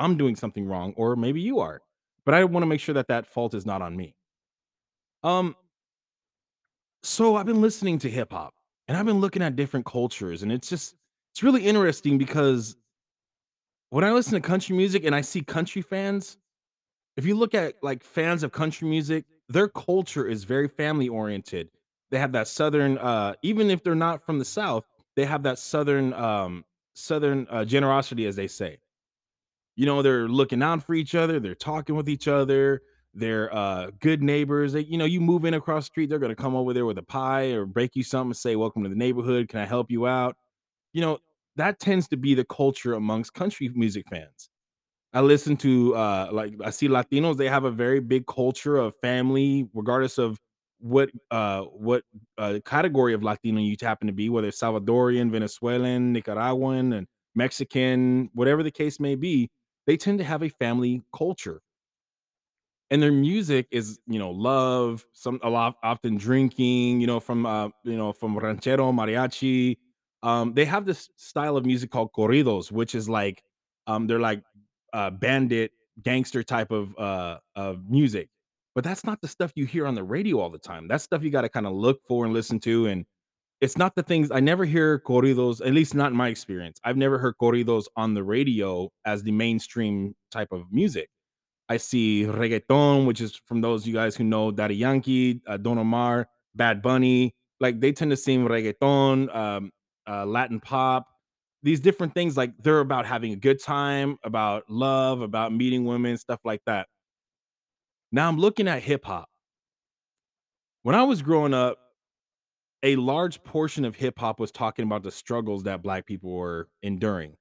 I'm 0.00 0.16
doing 0.16 0.36
something 0.36 0.66
wrong, 0.66 0.94
or 0.96 1.16
maybe 1.16 1.40
you 1.40 1.60
are. 1.60 1.82
But 2.24 2.34
I 2.34 2.44
want 2.44 2.62
to 2.62 2.66
make 2.66 2.80
sure 2.80 2.94
that 2.94 3.08
that 3.08 3.26
fault 3.26 3.54
is 3.54 3.66
not 3.66 3.82
on 3.82 3.96
me. 3.96 4.14
Um, 5.22 5.56
so 7.04 7.36
I've 7.36 7.46
been 7.46 7.60
listening 7.60 7.98
to 8.00 8.10
hip 8.10 8.32
hop, 8.32 8.54
and 8.88 8.96
I've 8.96 9.06
been 9.06 9.20
looking 9.20 9.42
at 9.42 9.56
different 9.56 9.86
cultures, 9.86 10.42
and 10.42 10.50
it's 10.50 10.68
just 10.68 10.96
it's 11.32 11.42
really 11.42 11.64
interesting 11.66 12.18
because 12.18 12.76
when 13.90 14.04
I 14.04 14.12
listen 14.12 14.34
to 14.34 14.40
country 14.40 14.76
music 14.76 15.04
and 15.04 15.14
I 15.14 15.20
see 15.20 15.42
country 15.42 15.82
fans, 15.82 16.38
if 17.16 17.26
you 17.26 17.36
look 17.36 17.54
at 17.54 17.74
like 17.82 18.02
fans 18.02 18.42
of 18.42 18.52
country 18.52 18.88
music, 18.88 19.24
their 19.48 19.68
culture 19.68 20.26
is 20.26 20.44
very 20.44 20.68
family 20.68 21.08
oriented. 21.08 21.68
They 22.10 22.18
have 22.18 22.32
that 22.32 22.48
southern, 22.48 22.98
uh, 22.98 23.34
even 23.42 23.70
if 23.70 23.82
they're 23.82 23.94
not 23.94 24.24
from 24.24 24.38
the 24.38 24.44
south, 24.44 24.84
they 25.16 25.24
have 25.24 25.42
that 25.44 25.58
southern, 25.58 26.12
um, 26.14 26.64
southern 26.94 27.46
uh, 27.50 27.64
generosity, 27.64 28.26
as 28.26 28.36
they 28.36 28.48
say 28.48 28.78
You 29.76 29.86
know, 29.86 30.02
they're 30.02 30.28
looking 30.28 30.62
out 30.62 30.82
for 30.82 30.94
each 30.94 31.14
other, 31.14 31.38
they're 31.40 31.54
talking 31.54 31.96
with 31.96 32.08
each 32.08 32.28
other, 32.28 32.82
they're, 33.14 33.54
uh, 33.54 33.90
good 34.00 34.22
neighbors, 34.22 34.72
they 34.74 34.80
you 34.80 34.98
know, 34.98 35.04
you 35.04 35.20
move 35.20 35.44
in 35.44 35.54
across 35.54 35.84
the 35.84 35.86
street, 35.86 36.10
they're 36.10 36.18
gonna 36.18 36.34
come 36.36 36.56
over 36.56 36.72
there 36.74 36.86
with 36.86 36.98
a 36.98 37.02
pie 37.02 37.52
or 37.52 37.66
break 37.66 37.92
you 37.96 38.02
something 38.04 38.30
and 38.30 38.36
say, 38.36 38.56
"Welcome 38.56 38.82
to 38.84 38.88
the 38.88 38.96
neighborhood, 38.96 39.48
can 39.48 39.60
I 39.60 39.66
help 39.66 39.90
you 39.90 40.06
out?" 40.06 40.36
You 40.94 41.02
know, 41.02 41.18
that 41.56 41.80
tends 41.80 42.08
to 42.08 42.16
be 42.18 42.34
the 42.34 42.44
culture 42.44 42.94
amongst 42.94 43.34
country 43.34 43.70
music 43.74 44.06
fans. 44.10 44.50
I 45.12 45.20
listen 45.20 45.56
to, 45.58 45.94
uh, 45.94 46.28
like, 46.32 46.54
I 46.64 46.70
see 46.70 46.88
Latinos, 46.88 47.36
they 47.36 47.48
have 47.48 47.64
a 47.64 47.70
very 47.70 48.00
big 48.00 48.26
culture 48.26 48.76
of 48.76 48.94
family, 49.02 49.68
regardless 49.74 50.18
of 50.18 50.40
what, 50.80 51.10
uh, 51.30 51.62
what, 51.62 52.02
uh, 52.38 52.58
category 52.64 53.14
of 53.14 53.22
Latino 53.22 53.60
you 53.60 53.76
happen 53.80 54.08
to 54.08 54.12
be, 54.12 54.28
whether 54.28 54.48
it's 54.48 54.60
Salvadorian, 54.60 55.30
Venezuelan, 55.30 56.12
Nicaraguan, 56.12 56.92
and 56.92 57.06
Mexican, 57.36 58.30
whatever 58.34 58.62
the 58.64 58.72
case 58.72 58.98
may 59.00 59.14
be, 59.14 59.50
they 59.86 59.96
tend 59.96 60.18
to 60.18 60.24
have 60.24 60.42
a 60.42 60.48
family 60.48 61.02
culture. 61.16 61.60
And 62.90 63.02
their 63.02 63.12
music 63.12 63.66
is, 63.70 63.98
you 64.06 64.18
know, 64.18 64.30
love, 64.30 65.04
some 65.12 65.40
a 65.42 65.50
lot 65.50 65.76
often 65.82 66.16
drinking, 66.16 67.00
you 67.00 67.06
know, 67.06 67.20
from, 67.20 67.46
uh, 67.46 67.68
you 67.84 67.96
know, 67.96 68.12
from 68.12 68.36
ranchero, 68.38 68.92
mariachi. 68.92 69.78
Um, 70.22 70.54
they 70.54 70.64
have 70.64 70.84
this 70.86 71.10
style 71.16 71.56
of 71.56 71.66
music 71.66 71.90
called 71.90 72.12
corridos, 72.12 72.70
which 72.72 72.94
is 72.94 73.08
like, 73.08 73.42
um, 73.86 74.06
they're 74.06 74.20
like, 74.20 74.42
uh, 74.92 75.10
bandit, 75.10 75.72
gangster 76.02 76.42
type 76.42 76.70
of, 76.70 76.96
uh, 76.98 77.38
of 77.56 77.88
music. 77.90 78.28
But 78.74 78.84
that's 78.84 79.04
not 79.04 79.20
the 79.20 79.28
stuff 79.28 79.52
you 79.54 79.66
hear 79.66 79.86
on 79.86 79.94
the 79.94 80.02
radio 80.04 80.40
all 80.40 80.50
the 80.50 80.58
time. 80.58 80.88
That's 80.88 81.04
stuff 81.04 81.22
you 81.22 81.30
gotta 81.30 81.48
kinda 81.48 81.70
look 81.70 82.00
for 82.06 82.24
and 82.24 82.34
listen 82.34 82.58
to, 82.60 82.86
and 82.86 83.06
it's 83.60 83.78
not 83.78 83.94
the 83.96 84.02
things 84.02 84.30
I 84.30 84.40
never 84.40 84.64
hear 84.64 84.98
corridos, 85.00 85.60
at 85.66 85.72
least 85.74 85.94
not 85.94 86.12
in 86.12 86.16
my 86.16 86.28
experience. 86.28 86.80
I've 86.84 86.96
never 86.98 87.18
heard 87.18 87.36
corridos 87.40 87.86
on 87.96 88.14
the 88.14 88.22
radio 88.24 88.90
as 89.06 89.22
the 89.22 89.32
mainstream 89.32 90.14
type 90.30 90.52
of 90.52 90.72
music. 90.72 91.08
I 91.68 91.78
see 91.78 92.24
reggaeton, 92.24 93.06
which 93.06 93.20
is 93.20 93.40
from 93.46 93.60
those 93.60 93.86
you 93.86 93.94
guys 93.94 94.16
who 94.16 94.24
know 94.24 94.50
Daddy 94.50 94.76
Yankee, 94.76 95.40
uh, 95.46 95.56
Don 95.56 95.78
Omar, 95.78 96.28
Bad 96.54 96.82
Bunny. 96.82 97.34
Like 97.60 97.80
they 97.80 97.92
tend 97.92 98.10
to 98.10 98.16
sing 98.16 98.46
reggaeton, 98.46 99.34
um, 99.34 99.70
uh, 100.06 100.26
Latin 100.26 100.60
pop, 100.60 101.06
these 101.62 101.80
different 101.80 102.14
things. 102.14 102.36
Like 102.36 102.52
they're 102.58 102.80
about 102.80 103.06
having 103.06 103.32
a 103.32 103.36
good 103.36 103.62
time, 103.62 104.18
about 104.22 104.64
love, 104.68 105.22
about 105.22 105.52
meeting 105.52 105.84
women, 105.84 106.18
stuff 106.18 106.40
like 106.44 106.60
that. 106.66 106.88
Now 108.12 108.28
I'm 108.28 108.38
looking 108.38 108.68
at 108.68 108.82
hip 108.82 109.04
hop. 109.04 109.28
When 110.82 110.94
I 110.94 111.02
was 111.02 111.22
growing 111.22 111.54
up, 111.54 111.78
a 112.82 112.96
large 112.96 113.42
portion 113.42 113.86
of 113.86 113.96
hip 113.96 114.18
hop 114.18 114.38
was 114.38 114.52
talking 114.52 114.84
about 114.84 115.02
the 115.02 115.10
struggles 115.10 115.62
that 115.62 115.82
black 115.82 116.04
people 116.04 116.30
were 116.30 116.68
enduring. 116.82 117.34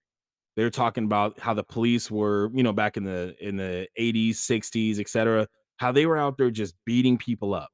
They 0.55 0.63
were 0.63 0.69
talking 0.69 1.05
about 1.05 1.39
how 1.39 1.53
the 1.53 1.63
police 1.63 2.11
were, 2.11 2.51
you 2.53 2.63
know, 2.63 2.73
back 2.73 2.97
in 2.97 3.03
the 3.03 3.35
in 3.39 3.57
the 3.57 3.87
80s, 3.97 4.35
60s, 4.37 4.99
etcetera, 4.99 5.47
how 5.77 5.91
they 5.91 6.05
were 6.05 6.17
out 6.17 6.37
there 6.37 6.51
just 6.51 6.75
beating 6.85 7.17
people 7.17 7.53
up, 7.53 7.69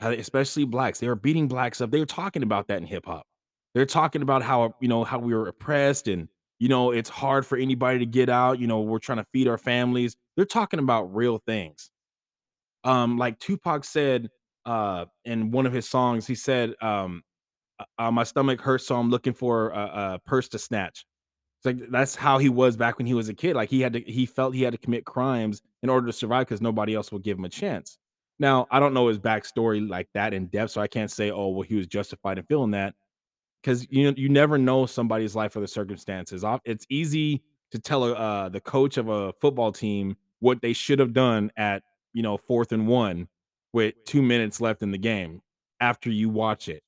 how 0.00 0.10
especially 0.12 0.64
blacks. 0.64 1.00
They 1.00 1.08
were 1.08 1.16
beating 1.16 1.48
blacks 1.48 1.80
up. 1.80 1.90
They 1.90 2.00
were 2.00 2.06
talking 2.06 2.42
about 2.42 2.68
that 2.68 2.78
in 2.78 2.86
hip 2.86 3.06
hop. 3.06 3.26
They're 3.74 3.86
talking 3.86 4.22
about 4.22 4.42
how, 4.42 4.74
you 4.80 4.88
know, 4.88 5.04
how 5.04 5.18
we 5.18 5.34
were 5.34 5.48
oppressed 5.48 6.08
and, 6.08 6.28
you 6.58 6.68
know, 6.68 6.90
it's 6.92 7.08
hard 7.10 7.46
for 7.46 7.56
anybody 7.58 7.98
to 8.00 8.06
get 8.06 8.28
out. 8.28 8.58
You 8.60 8.66
know, 8.66 8.80
we're 8.80 8.98
trying 8.98 9.18
to 9.18 9.24
feed 9.32 9.48
our 9.48 9.58
families. 9.58 10.16
They're 10.36 10.44
talking 10.46 10.80
about 10.80 11.14
real 11.14 11.38
things. 11.38 11.90
Um, 12.84 13.18
like 13.18 13.38
Tupac 13.38 13.84
said 13.84 14.30
uh 14.66 15.06
in 15.24 15.50
one 15.50 15.66
of 15.66 15.72
his 15.72 15.88
songs, 15.88 16.26
he 16.26 16.34
said, 16.34 16.74
um, 16.82 17.22
uh, 17.78 17.84
uh, 17.98 18.10
my 18.10 18.24
stomach 18.24 18.60
hurts, 18.60 18.86
so 18.86 18.96
I'm 18.96 19.10
looking 19.10 19.32
for 19.32 19.70
a, 19.70 20.14
a 20.14 20.20
purse 20.26 20.48
to 20.50 20.58
snatch. 20.58 21.06
It's 21.62 21.66
like 21.66 21.90
that's 21.90 22.14
how 22.16 22.38
he 22.38 22.48
was 22.48 22.76
back 22.76 22.96
when 22.98 23.06
he 23.06 23.14
was 23.14 23.28
a 23.28 23.34
kid. 23.34 23.54
Like 23.54 23.68
he 23.68 23.80
had 23.82 23.92
to 23.92 24.00
he 24.00 24.24
felt 24.26 24.54
he 24.54 24.62
had 24.62 24.72
to 24.72 24.78
commit 24.78 25.04
crimes 25.04 25.62
in 25.82 25.90
order 25.90 26.06
to 26.06 26.12
survive 26.12 26.46
because 26.46 26.62
nobody 26.62 26.94
else 26.94 27.12
would 27.12 27.22
give 27.22 27.38
him 27.38 27.44
a 27.44 27.50
chance. 27.50 27.98
Now, 28.38 28.66
I 28.70 28.80
don't 28.80 28.94
know 28.94 29.08
his 29.08 29.18
backstory 29.18 29.86
like 29.86 30.08
that 30.14 30.32
in 30.32 30.46
depth, 30.46 30.70
so 30.72 30.80
I 30.80 30.86
can't 30.86 31.10
say, 31.10 31.30
oh, 31.30 31.48
well, 31.48 31.62
he 31.62 31.74
was 31.74 31.86
justified 31.86 32.38
in 32.38 32.44
feeling 32.44 32.70
that 32.70 32.94
because 33.62 33.86
you 33.90 34.04
know 34.04 34.14
you 34.16 34.28
never 34.28 34.58
know 34.58 34.86
somebody's 34.86 35.34
life 35.36 35.56
or 35.56 35.60
the 35.60 35.68
circumstances. 35.68 36.44
Off- 36.44 36.60
It's 36.64 36.86
easy 36.88 37.42
to 37.72 37.78
tell 37.78 38.04
uh, 38.04 38.48
the 38.48 38.60
coach 38.60 38.96
of 38.96 39.08
a 39.08 39.32
football 39.40 39.72
team 39.72 40.16
what 40.40 40.62
they 40.62 40.72
should 40.72 40.98
have 40.98 41.12
done 41.12 41.50
at 41.56 41.82
you 42.14 42.22
know 42.22 42.36
fourth 42.36 42.72
and 42.72 42.86
one 42.88 43.28
with 43.72 43.94
two 44.06 44.22
minutes 44.22 44.60
left 44.60 44.82
in 44.82 44.90
the 44.90 44.98
game 44.98 45.42
after 45.80 46.10
you 46.10 46.28
watch 46.28 46.68
it 46.68 46.82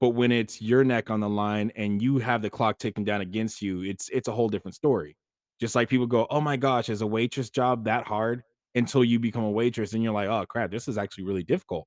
but 0.00 0.10
when 0.10 0.32
it's 0.32 0.60
your 0.60 0.84
neck 0.84 1.10
on 1.10 1.20
the 1.20 1.28
line 1.28 1.72
and 1.76 2.02
you 2.02 2.18
have 2.18 2.42
the 2.42 2.50
clock 2.50 2.78
ticking 2.78 3.04
down 3.04 3.20
against 3.20 3.62
you, 3.62 3.82
it's 3.82 4.08
it's 4.10 4.28
a 4.28 4.32
whole 4.32 4.48
different 4.48 4.74
story. 4.74 5.16
Just 5.60 5.74
like 5.74 5.88
people 5.88 6.06
go, 6.06 6.26
"Oh 6.30 6.40
my 6.40 6.56
gosh, 6.56 6.88
is 6.88 7.02
a 7.02 7.06
waitress 7.06 7.50
job 7.50 7.84
that 7.84 8.06
hard?" 8.06 8.42
Until 8.76 9.04
you 9.04 9.20
become 9.20 9.44
a 9.44 9.50
waitress 9.50 9.92
and 9.94 10.02
you're 10.02 10.12
like, 10.12 10.28
"Oh 10.28 10.44
crap, 10.46 10.70
this 10.70 10.88
is 10.88 10.98
actually 10.98 11.24
really 11.24 11.44
difficult." 11.44 11.86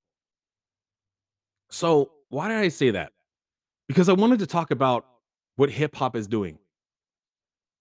So, 1.69 2.11
why 2.29 2.47
did 2.47 2.57
I 2.57 2.69
say 2.69 2.91
that? 2.91 3.11
Because 3.87 4.09
I 4.09 4.13
wanted 4.13 4.39
to 4.39 4.47
talk 4.47 4.71
about 4.71 5.05
what 5.55 5.69
hip 5.69 5.95
hop 5.95 6.15
is 6.15 6.27
doing. 6.27 6.59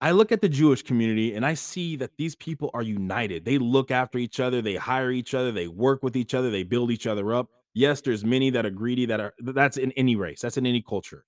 I 0.01 0.11
look 0.11 0.31
at 0.31 0.43
the 0.43 0.49
Jewish 0.49 0.83
community 0.83 1.35
and 1.35 1.45
I 1.45 1.55
see 1.55 1.97
that 1.97 2.17
these 2.19 2.35
people 2.37 2.71
are 2.75 2.83
united. 2.83 3.45
They 3.45 3.59
look 3.59 3.91
after 3.91 4.19
each 4.19 4.41
other, 4.41 4.61
they 4.61 4.77
hire 4.77 5.11
each 5.11 5.33
other, 5.35 5.53
they 5.53 5.69
work 5.69 6.03
with 6.03 6.17
each 6.17 6.35
other, 6.35 6.51
they 6.51 6.65
build 6.65 6.91
each 6.91 7.07
other 7.07 7.33
up. 7.33 7.49
Yes, 7.77 8.01
there's 8.03 8.25
many 8.25 8.51
that 8.51 8.67
are 8.67 8.71
greedy 8.71 9.07
that 9.07 9.21
are 9.21 9.35
that's 9.39 9.79
in 9.79 9.93
any 9.93 10.17
race, 10.17 10.41
that's 10.43 10.59
in 10.59 10.67
any 10.67 10.83
culture 10.83 11.25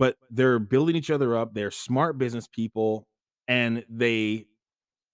but 0.00 0.16
they're 0.30 0.58
building 0.58 0.96
each 0.96 1.10
other 1.10 1.36
up. 1.36 1.52
They're 1.54 1.70
smart 1.70 2.18
business 2.18 2.48
people 2.48 3.06
and 3.48 3.84
they 3.88 4.46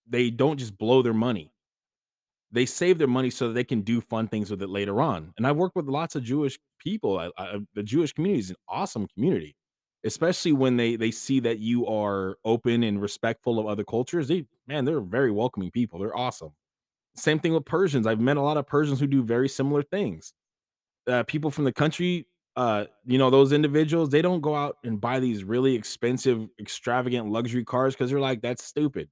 they 0.09 0.29
don't 0.29 0.57
just 0.57 0.77
blow 0.77 1.01
their 1.01 1.13
money. 1.13 1.53
They 2.51 2.65
save 2.65 2.97
their 2.97 3.07
money 3.07 3.29
so 3.29 3.49
that 3.49 3.53
they 3.55 3.65
can 3.65 3.81
do 3.81 4.01
fun 4.01 4.29
things 4.29 4.49
with 4.49 4.61
it 4.61 4.69
later 4.69 5.01
on. 5.01 5.33
And 5.37 5.45
I've 5.45 5.57
worked 5.57 5.75
with 5.75 5.87
lots 5.87 6.15
of 6.15 6.23
Jewish 6.23 6.57
people. 6.79 7.19
I, 7.19 7.31
I, 7.37 7.45
uh, 7.47 7.59
the 7.75 7.83
Jewish 7.83 8.13
community 8.13 8.39
is 8.39 8.49
an 8.51 8.55
awesome 8.69 9.07
community, 9.13 9.57
especially 10.05 10.53
when 10.53 10.77
they 10.77 10.95
they 10.95 11.11
see 11.11 11.41
that 11.41 11.59
you 11.59 11.87
are 11.87 12.37
open 12.45 12.83
and 12.83 13.01
respectful 13.01 13.59
of 13.59 13.67
other 13.67 13.83
cultures. 13.83 14.29
They 14.29 14.45
man, 14.67 14.85
they're 14.85 15.01
very 15.01 15.31
welcoming 15.31 15.71
people. 15.71 15.99
They're 15.99 16.17
awesome. 16.17 16.51
Same 17.17 17.39
thing 17.39 17.53
with 17.53 17.65
Persians. 17.65 18.05
I've 18.05 18.19
met 18.19 18.37
a 18.37 18.41
lot 18.41 18.57
of 18.57 18.67
Persians 18.67 18.99
who 18.99 19.07
do 19.07 19.23
very 19.23 19.49
similar 19.49 19.81
things 19.83 20.33
uh, 21.07 21.23
people 21.23 21.51
from 21.51 21.65
the 21.65 21.73
country, 21.73 22.27
uh, 22.55 22.85
you 23.05 23.17
know, 23.17 23.29
those 23.29 23.51
individuals, 23.53 24.09
they 24.09 24.21
don't 24.21 24.41
go 24.41 24.55
out 24.55 24.77
and 24.83 25.01
buy 25.01 25.19
these 25.19 25.43
really 25.43 25.75
expensive, 25.75 26.47
extravagant 26.59 27.29
luxury 27.29 27.63
cars 27.65 27.95
because 27.95 28.11
they're 28.11 28.19
like, 28.19 28.41
that's 28.41 28.63
stupid. 28.63 29.09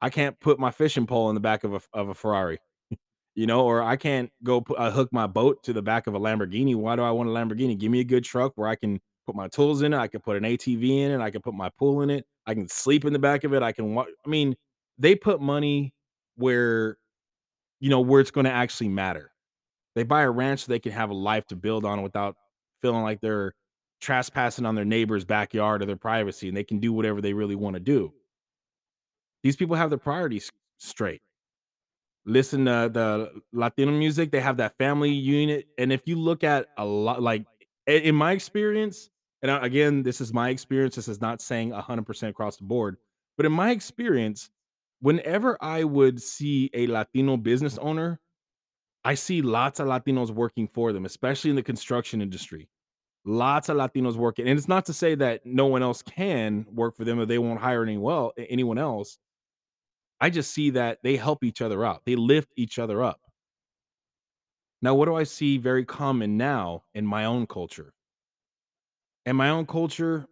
I 0.00 0.10
can't 0.10 0.38
put 0.40 0.58
my 0.58 0.70
fishing 0.70 1.06
pole 1.06 1.28
in 1.30 1.34
the 1.34 1.40
back 1.40 1.64
of 1.64 1.74
a 1.74 1.80
of 1.92 2.08
a 2.08 2.14
Ferrari, 2.14 2.58
you 3.34 3.46
know, 3.46 3.64
or 3.64 3.82
I 3.82 3.96
can't 3.96 4.30
go 4.42 4.60
put, 4.62 4.78
uh, 4.78 4.90
hook 4.90 5.10
my 5.12 5.26
boat 5.26 5.62
to 5.64 5.72
the 5.72 5.82
back 5.82 6.06
of 6.06 6.14
a 6.14 6.20
Lamborghini. 6.20 6.74
Why 6.76 6.96
do 6.96 7.02
I 7.02 7.10
want 7.10 7.28
a 7.28 7.32
Lamborghini? 7.32 7.78
Give 7.78 7.90
me 7.90 8.00
a 8.00 8.04
good 8.04 8.24
truck 8.24 8.52
where 8.56 8.68
I 8.68 8.76
can 8.76 9.00
put 9.26 9.36
my 9.36 9.48
tools 9.48 9.82
in 9.82 9.92
it. 9.94 9.98
I 9.98 10.08
can 10.08 10.20
put 10.20 10.36
an 10.36 10.44
ATV 10.44 11.00
in 11.02 11.10
it. 11.12 11.20
I 11.20 11.30
can 11.30 11.42
put 11.42 11.54
my 11.54 11.70
pool 11.78 12.02
in 12.02 12.10
it. 12.10 12.26
I 12.46 12.54
can 12.54 12.68
sleep 12.68 13.04
in 13.04 13.12
the 13.12 13.18
back 13.18 13.44
of 13.44 13.54
it. 13.54 13.62
I 13.62 13.72
can. 13.72 13.94
Wa- 13.94 14.06
I 14.24 14.28
mean, 14.28 14.56
they 14.98 15.14
put 15.14 15.40
money 15.40 15.92
where 16.36 16.96
you 17.80 17.90
know 17.90 18.00
where 18.00 18.20
it's 18.20 18.30
going 18.30 18.44
to 18.44 18.52
actually 18.52 18.88
matter 18.88 19.32
they 19.94 20.02
buy 20.02 20.22
a 20.22 20.30
ranch 20.30 20.60
so 20.60 20.72
they 20.72 20.78
can 20.78 20.92
have 20.92 21.10
a 21.10 21.14
life 21.14 21.46
to 21.48 21.56
build 21.56 21.84
on 21.84 22.02
without 22.02 22.36
feeling 22.80 23.02
like 23.02 23.20
they're 23.20 23.54
trespassing 24.00 24.64
on 24.64 24.74
their 24.74 24.84
neighbor's 24.84 25.24
backyard 25.24 25.82
or 25.82 25.86
their 25.86 25.96
privacy, 25.96 26.48
and 26.48 26.56
they 26.56 26.64
can 26.64 26.78
do 26.78 26.92
whatever 26.92 27.20
they 27.20 27.32
really 27.32 27.54
want 27.54 27.74
to 27.74 27.80
do. 27.80 28.12
These 29.42 29.56
people 29.56 29.76
have 29.76 29.90
their 29.90 29.98
priorities 29.98 30.50
straight. 30.78 31.20
Listen 32.26 32.66
to 32.66 32.90
the 32.92 33.42
Latino 33.52 33.92
music, 33.92 34.30
they 34.30 34.40
have 34.40 34.58
that 34.58 34.76
family 34.78 35.10
unit. 35.10 35.66
And 35.78 35.92
if 35.92 36.02
you 36.06 36.16
look 36.16 36.44
at 36.44 36.68
a 36.76 36.84
lot, 36.84 37.22
like 37.22 37.44
in 37.86 38.14
my 38.14 38.32
experience, 38.32 39.10
and 39.42 39.50
again, 39.50 40.02
this 40.02 40.20
is 40.20 40.32
my 40.32 40.50
experience, 40.50 40.96
this 40.96 41.08
is 41.08 41.20
not 41.20 41.40
saying 41.40 41.72
100% 41.72 42.28
across 42.28 42.58
the 42.58 42.64
board, 42.64 42.98
but 43.36 43.46
in 43.46 43.52
my 43.52 43.70
experience, 43.70 44.50
whenever 45.00 45.56
I 45.60 45.84
would 45.84 46.22
see 46.22 46.70
a 46.74 46.86
Latino 46.86 47.36
business 47.36 47.76
mm. 47.76 47.84
owner 47.84 48.20
I 49.04 49.14
see 49.14 49.40
lots 49.40 49.80
of 49.80 49.86
Latinos 49.86 50.30
working 50.30 50.68
for 50.68 50.92
them, 50.92 51.06
especially 51.06 51.50
in 51.50 51.56
the 51.56 51.62
construction 51.62 52.20
industry. 52.20 52.68
Lots 53.24 53.68
of 53.68 53.76
Latinos 53.76 54.16
working, 54.16 54.48
and 54.48 54.58
it's 54.58 54.68
not 54.68 54.86
to 54.86 54.92
say 54.92 55.14
that 55.14 55.44
no 55.44 55.66
one 55.66 55.82
else 55.82 56.02
can 56.02 56.66
work 56.70 56.96
for 56.96 57.04
them 57.04 57.18
or 57.18 57.26
they 57.26 57.38
won't 57.38 57.60
hire 57.60 57.82
any 57.82 57.98
well 57.98 58.32
anyone 58.36 58.78
else. 58.78 59.18
I 60.20 60.30
just 60.30 60.52
see 60.52 60.70
that 60.70 60.98
they 61.02 61.16
help 61.16 61.44
each 61.44 61.62
other 61.62 61.84
out. 61.84 62.02
They 62.04 62.16
lift 62.16 62.52
each 62.56 62.78
other 62.78 63.02
up. 63.02 63.20
Now, 64.82 64.94
what 64.94 65.06
do 65.06 65.14
I 65.14 65.24
see 65.24 65.58
very 65.58 65.84
common 65.84 66.36
now 66.36 66.84
in 66.94 67.06
my 67.06 67.24
own 67.26 67.46
culture? 67.46 67.92
In 69.26 69.36
my 69.36 69.50
own 69.50 69.66
culture, 69.66 70.26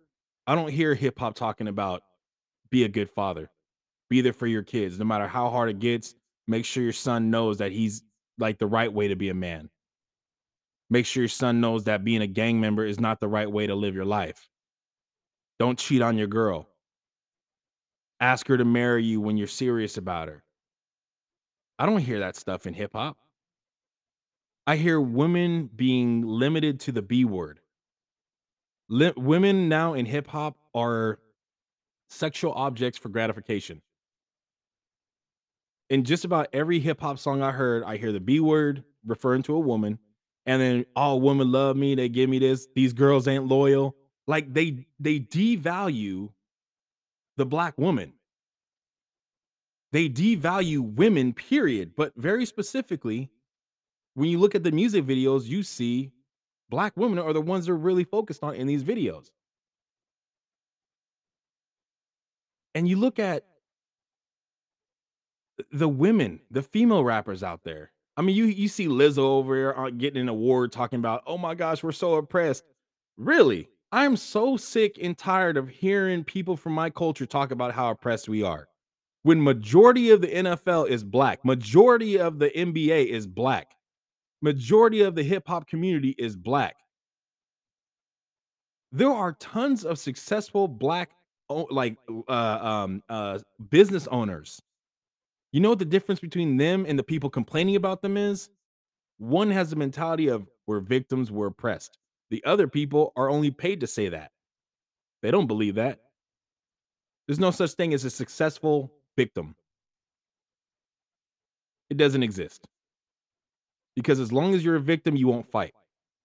I 0.46 0.54
don't 0.54 0.70
hear 0.70 0.94
hip 0.94 1.18
hop 1.18 1.34
talking 1.34 1.68
about 1.68 2.02
be 2.70 2.84
a 2.84 2.88
good 2.88 3.10
father, 3.10 3.50
be 4.10 4.20
there 4.22 4.32
for 4.32 4.46
your 4.46 4.62
kids, 4.62 4.98
no 4.98 5.04
matter 5.04 5.28
how 5.28 5.50
hard 5.50 5.70
it 5.70 5.78
gets. 5.80 6.14
Make 6.46 6.64
sure 6.64 6.82
your 6.82 6.92
son 6.92 7.30
knows 7.30 7.58
that 7.58 7.72
he's 7.72 8.02
like 8.38 8.58
the 8.58 8.66
right 8.66 8.92
way 8.92 9.08
to 9.08 9.16
be 9.16 9.28
a 9.30 9.34
man 9.34 9.68
Make 10.90 11.06
sure 11.06 11.22
your 11.22 11.28
son 11.28 11.60
knows 11.60 11.84
that 11.84 12.04
being 12.04 12.22
a 12.22 12.26
gang 12.26 12.60
member 12.60 12.84
is 12.84 13.00
not 13.00 13.20
the 13.20 13.28
right 13.28 13.50
way 13.50 13.66
to 13.66 13.74
live 13.74 13.94
your 13.94 14.04
life. 14.04 14.48
Don't 15.58 15.78
cheat 15.78 16.02
on 16.02 16.16
your 16.16 16.28
girl. 16.28 16.68
Ask 18.20 18.48
her 18.48 18.56
to 18.56 18.64
marry 18.64 19.04
you 19.04 19.20
when 19.20 19.36
you're 19.36 19.46
serious 19.46 19.96
about 19.96 20.28
her. 20.28 20.44
I 21.78 21.86
don't 21.86 22.00
hear 22.00 22.20
that 22.20 22.36
stuff 22.36 22.66
in 22.66 22.74
hip 22.74 22.92
hop. 22.94 23.18
I 24.66 24.76
hear 24.76 25.00
women 25.00 25.68
being 25.74 26.22
limited 26.22 26.80
to 26.80 26.92
the 26.92 27.02
B 27.02 27.24
word. 27.24 27.60
Li- 28.88 29.12
women 29.16 29.68
now 29.68 29.94
in 29.94 30.06
hip 30.06 30.28
hop 30.28 30.56
are 30.74 31.18
sexual 32.08 32.52
objects 32.52 32.98
for 32.98 33.08
gratification. 33.08 33.82
In 35.90 36.04
just 36.04 36.24
about 36.24 36.48
every 36.52 36.80
hip 36.80 37.00
hop 37.00 37.18
song 37.18 37.42
I 37.42 37.50
heard, 37.50 37.82
I 37.84 37.96
hear 37.96 38.12
the 38.12 38.20
B 38.20 38.40
word 38.40 38.84
referring 39.06 39.42
to 39.44 39.54
a 39.54 39.60
woman, 39.60 39.98
and 40.44 40.60
then 40.60 40.84
all 40.94 41.20
women 41.20 41.50
love 41.50 41.76
me, 41.76 41.94
they 41.94 42.08
give 42.08 42.28
me 42.28 42.38
this, 42.38 42.68
these 42.74 42.92
girls 42.92 43.26
ain't 43.26 43.46
loyal. 43.46 43.96
Like 44.26 44.52
they 44.52 44.86
they 45.00 45.20
devalue 45.20 46.30
the 47.38 47.46
black 47.46 47.78
woman. 47.78 48.12
They 49.92 50.10
devalue 50.10 50.80
women, 50.80 51.32
period. 51.32 51.92
But 51.96 52.12
very 52.16 52.44
specifically, 52.44 53.30
when 54.14 54.28
you 54.28 54.38
look 54.38 54.54
at 54.54 54.64
the 54.64 54.72
music 54.72 55.06
videos, 55.06 55.44
you 55.46 55.62
see 55.62 56.12
black 56.68 56.94
women 56.96 57.18
are 57.18 57.32
the 57.32 57.40
ones 57.40 57.66
they're 57.66 57.74
really 57.74 58.04
focused 58.04 58.42
on 58.42 58.54
in 58.54 58.66
these 58.66 58.82
videos. 58.82 59.30
And 62.74 62.86
you 62.86 62.96
look 62.96 63.18
at 63.18 63.44
the 65.72 65.88
women, 65.88 66.40
the 66.50 66.62
female 66.62 67.04
rappers 67.04 67.42
out 67.42 67.64
there. 67.64 67.92
I 68.16 68.22
mean, 68.22 68.34
you 68.34 68.46
you 68.46 68.68
see 68.68 68.86
Lizzo 68.86 69.18
over 69.18 69.54
here 69.54 69.74
uh, 69.76 69.90
getting 69.90 70.22
an 70.22 70.28
award 70.28 70.72
talking 70.72 70.98
about, 70.98 71.22
"Oh 71.26 71.38
my 71.38 71.54
gosh, 71.54 71.82
we're 71.82 71.92
so 71.92 72.14
oppressed." 72.14 72.64
Really? 73.16 73.68
I'm 73.90 74.16
so 74.16 74.56
sick 74.56 74.98
and 75.00 75.16
tired 75.16 75.56
of 75.56 75.68
hearing 75.68 76.22
people 76.24 76.56
from 76.56 76.74
my 76.74 76.90
culture 76.90 77.26
talk 77.26 77.50
about 77.50 77.72
how 77.72 77.90
oppressed 77.90 78.28
we 78.28 78.42
are. 78.42 78.68
When 79.22 79.42
majority 79.42 80.10
of 80.10 80.20
the 80.20 80.28
NFL 80.28 80.88
is 80.88 81.02
black, 81.04 81.44
majority 81.44 82.18
of 82.18 82.38
the 82.38 82.50
NBA 82.50 83.06
is 83.06 83.26
black. 83.26 83.72
Majority 84.42 85.00
of 85.02 85.14
the 85.14 85.22
hip 85.22 85.44
hop 85.46 85.66
community 85.66 86.14
is 86.18 86.36
black. 86.36 86.76
There 88.92 89.10
are 89.10 89.32
tons 89.32 89.84
of 89.84 89.98
successful 89.98 90.68
black 90.68 91.10
like 91.48 91.96
uh 92.28 92.58
um 92.60 93.02
uh 93.08 93.38
business 93.70 94.06
owners 94.08 94.60
you 95.52 95.60
know 95.60 95.70
what 95.70 95.78
the 95.78 95.84
difference 95.84 96.20
between 96.20 96.56
them 96.56 96.84
and 96.86 96.98
the 96.98 97.02
people 97.02 97.30
complaining 97.30 97.76
about 97.76 98.02
them 98.02 98.16
is? 98.16 98.50
One 99.18 99.50
has 99.50 99.70
the 99.70 99.76
mentality 99.76 100.28
of 100.28 100.46
we're 100.66 100.80
victims, 100.80 101.32
we're 101.32 101.46
oppressed. 101.46 101.98
The 102.30 102.44
other 102.44 102.68
people 102.68 103.12
are 103.16 103.30
only 103.30 103.50
paid 103.50 103.80
to 103.80 103.86
say 103.86 104.08
that. 104.10 104.32
They 105.22 105.30
don't 105.30 105.46
believe 105.46 105.76
that. 105.76 106.00
There's 107.26 107.40
no 107.40 107.50
such 107.50 107.72
thing 107.72 107.94
as 107.94 108.04
a 108.04 108.10
successful 108.10 108.92
victim. 109.16 109.54
It 111.90 111.96
doesn't 111.96 112.22
exist. 112.22 112.66
Because 113.96 114.20
as 114.20 114.32
long 114.32 114.54
as 114.54 114.64
you're 114.64 114.76
a 114.76 114.80
victim, 114.80 115.16
you 115.16 115.26
won't 115.26 115.50
fight. 115.50 115.74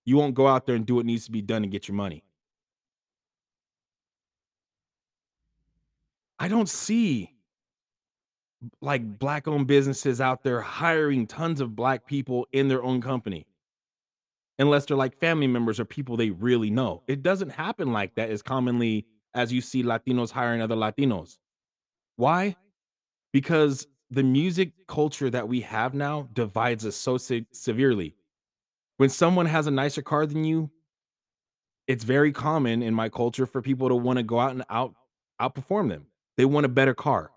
You 0.05 0.17
won't 0.17 0.35
go 0.35 0.47
out 0.47 0.65
there 0.65 0.75
and 0.75 0.85
do 0.85 0.95
what 0.95 1.05
needs 1.05 1.25
to 1.25 1.31
be 1.31 1.41
done 1.41 1.63
and 1.63 1.71
get 1.71 1.87
your 1.87 1.95
money. 1.95 2.23
I 6.37 6.49
don't 6.49 6.69
see 6.69 7.32
like 8.81 9.19
black 9.19 9.47
owned 9.47 9.67
businesses 9.67 10.21
out 10.21 10.43
there 10.43 10.61
hiring 10.61 11.27
tons 11.27 11.61
of 11.61 11.75
black 11.75 12.05
people 12.05 12.47
in 12.51 12.67
their 12.67 12.83
own 12.83 13.01
company 13.01 13.45
unless 14.59 14.85
they're 14.85 14.97
like 14.97 15.17
family 15.19 15.47
members 15.47 15.79
or 15.79 15.85
people 15.85 16.15
they 16.15 16.29
really 16.29 16.69
know. 16.69 17.03
It 17.07 17.23
doesn't 17.23 17.49
happen 17.49 17.91
like 17.91 18.15
that 18.15 18.29
as 18.29 18.41
commonly 18.41 19.05
as 19.33 19.51
you 19.51 19.61
see 19.61 19.83
Latinos 19.83 20.31
hiring 20.31 20.61
other 20.61 20.75
Latinos. 20.75 21.37
Why? 22.17 22.55
Because 23.31 23.87
the 24.11 24.23
music 24.23 24.71
culture 24.87 25.29
that 25.29 25.47
we 25.47 25.61
have 25.61 25.93
now 25.93 26.29
divides 26.33 26.85
us 26.85 26.95
so 26.95 27.17
se- 27.17 27.47
severely. 27.51 28.15
When 28.97 29.09
someone 29.09 29.47
has 29.47 29.65
a 29.65 29.71
nicer 29.71 30.03
car 30.03 30.27
than 30.27 30.43
you, 30.43 30.69
it's 31.87 32.03
very 32.03 32.31
common 32.31 32.83
in 32.83 32.93
my 32.93 33.09
culture 33.09 33.47
for 33.47 33.61
people 33.61 33.89
to 33.89 33.95
want 33.95 34.17
to 34.17 34.23
go 34.23 34.39
out 34.39 34.51
and 34.51 34.63
out 34.69 34.93
outperform 35.41 35.89
them. 35.89 36.05
They 36.37 36.45
want 36.45 36.65
a 36.65 36.69
better 36.69 36.93
car. 36.93 37.31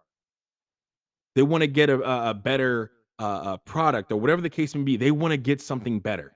They 1.36 1.42
want 1.42 1.60
to 1.60 1.68
get 1.68 1.90
a, 1.90 2.30
a 2.30 2.34
better 2.34 2.90
uh, 3.18 3.58
product 3.58 4.10
or 4.10 4.16
whatever 4.18 4.40
the 4.40 4.50
case 4.50 4.74
may 4.74 4.82
be. 4.82 4.96
They 4.96 5.10
want 5.10 5.32
to 5.32 5.36
get 5.36 5.60
something 5.60 6.00
better. 6.00 6.34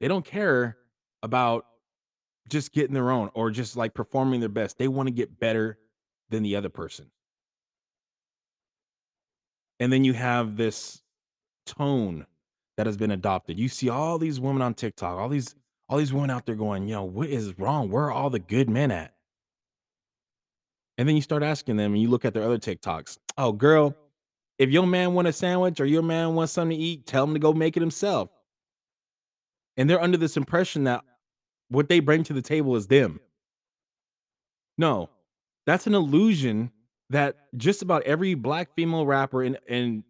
They 0.00 0.08
don't 0.08 0.24
care 0.24 0.78
about 1.22 1.66
just 2.48 2.72
getting 2.72 2.94
their 2.94 3.10
own 3.10 3.30
or 3.34 3.50
just 3.50 3.76
like 3.76 3.92
performing 3.92 4.40
their 4.40 4.48
best. 4.48 4.78
They 4.78 4.88
want 4.88 5.08
to 5.08 5.12
get 5.12 5.38
better 5.38 5.78
than 6.30 6.42
the 6.42 6.56
other 6.56 6.70
person. 6.70 7.10
And 9.80 9.92
then 9.92 10.02
you 10.02 10.14
have 10.14 10.56
this 10.56 11.02
tone 11.66 12.26
that 12.78 12.86
has 12.86 12.96
been 12.96 13.10
adopted. 13.10 13.58
You 13.58 13.68
see 13.68 13.90
all 13.90 14.16
these 14.16 14.40
women 14.40 14.62
on 14.62 14.72
TikTok, 14.72 15.18
all 15.18 15.28
these 15.28 15.54
all 15.88 15.98
these 15.98 16.12
women 16.12 16.30
out 16.30 16.46
there 16.46 16.54
going, 16.54 16.88
"Yo, 16.88 17.04
what 17.04 17.28
is 17.28 17.58
wrong? 17.58 17.90
Where 17.90 18.04
are 18.04 18.12
all 18.12 18.30
the 18.30 18.38
good 18.38 18.70
men 18.70 18.90
at?" 18.90 19.15
And 20.98 21.08
then 21.08 21.16
you 21.16 21.22
start 21.22 21.42
asking 21.42 21.76
them 21.76 21.92
and 21.92 22.00
you 22.00 22.08
look 22.08 22.24
at 22.24 22.34
their 22.34 22.42
other 22.42 22.58
TikToks. 22.58 23.18
Oh, 23.36 23.52
girl, 23.52 23.94
if 24.58 24.70
your 24.70 24.86
man 24.86 25.14
want 25.14 25.28
a 25.28 25.32
sandwich 25.32 25.80
or 25.80 25.86
your 25.86 26.02
man 26.02 26.34
wants 26.34 26.52
something 26.52 26.76
to 26.76 26.82
eat, 26.82 27.06
tell 27.06 27.24
him 27.24 27.34
to 27.34 27.40
go 27.40 27.52
make 27.52 27.76
it 27.76 27.80
himself. 27.80 28.30
And 29.76 29.90
they're 29.90 30.00
under 30.00 30.16
this 30.16 30.36
impression 30.36 30.84
that 30.84 31.04
what 31.68 31.88
they 31.88 32.00
bring 32.00 32.24
to 32.24 32.32
the 32.32 32.42
table 32.42 32.76
is 32.76 32.86
them. 32.86 33.20
No, 34.78 35.10
that's 35.66 35.86
an 35.86 35.94
illusion 35.94 36.70
that 37.10 37.36
just 37.56 37.82
about 37.82 38.02
every 38.02 38.34
black 38.34 38.74
female 38.74 39.06
rapper 39.06 39.42
and 39.42 39.58
and 39.68 40.04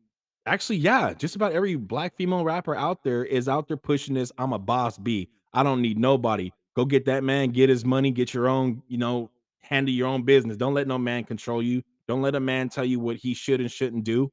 actually, 0.46 0.76
yeah, 0.76 1.12
just 1.12 1.36
about 1.36 1.52
every 1.52 1.74
black 1.74 2.16
female 2.16 2.44
rapper 2.44 2.74
out 2.74 3.02
there 3.02 3.24
is 3.24 3.48
out 3.48 3.68
there 3.68 3.76
pushing 3.76 4.14
this. 4.14 4.32
I'm 4.38 4.52
a 4.52 4.58
boss 4.58 4.98
B. 4.98 5.28
I 5.52 5.62
don't 5.62 5.82
need 5.82 5.98
nobody. 5.98 6.52
Go 6.74 6.84
get 6.84 7.06
that 7.06 7.24
man, 7.24 7.50
get 7.50 7.68
his 7.68 7.84
money, 7.84 8.10
get 8.10 8.34
your 8.34 8.48
own, 8.48 8.82
you 8.86 8.98
know, 8.98 9.30
handle 9.68 9.92
your 9.92 10.08
own 10.08 10.22
business. 10.22 10.56
Don't 10.56 10.74
let 10.74 10.86
no 10.86 10.98
man 10.98 11.24
control 11.24 11.62
you. 11.62 11.82
Don't 12.08 12.22
let 12.22 12.34
a 12.34 12.40
man 12.40 12.68
tell 12.68 12.84
you 12.84 13.00
what 13.00 13.16
he 13.16 13.34
should 13.34 13.60
and 13.60 13.70
shouldn't 13.70 14.04
do. 14.04 14.30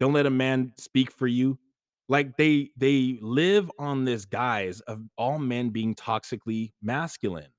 Don't 0.00 0.12
let 0.12 0.26
a 0.26 0.30
man 0.30 0.72
speak 0.78 1.10
for 1.10 1.26
you. 1.26 1.58
Like 2.08 2.36
they 2.36 2.70
they 2.76 3.18
live 3.22 3.70
on 3.78 4.04
this 4.04 4.24
guise 4.24 4.80
of 4.80 5.02
all 5.16 5.38
men 5.38 5.70
being 5.70 5.94
toxically 5.94 6.72
masculine 6.82 7.52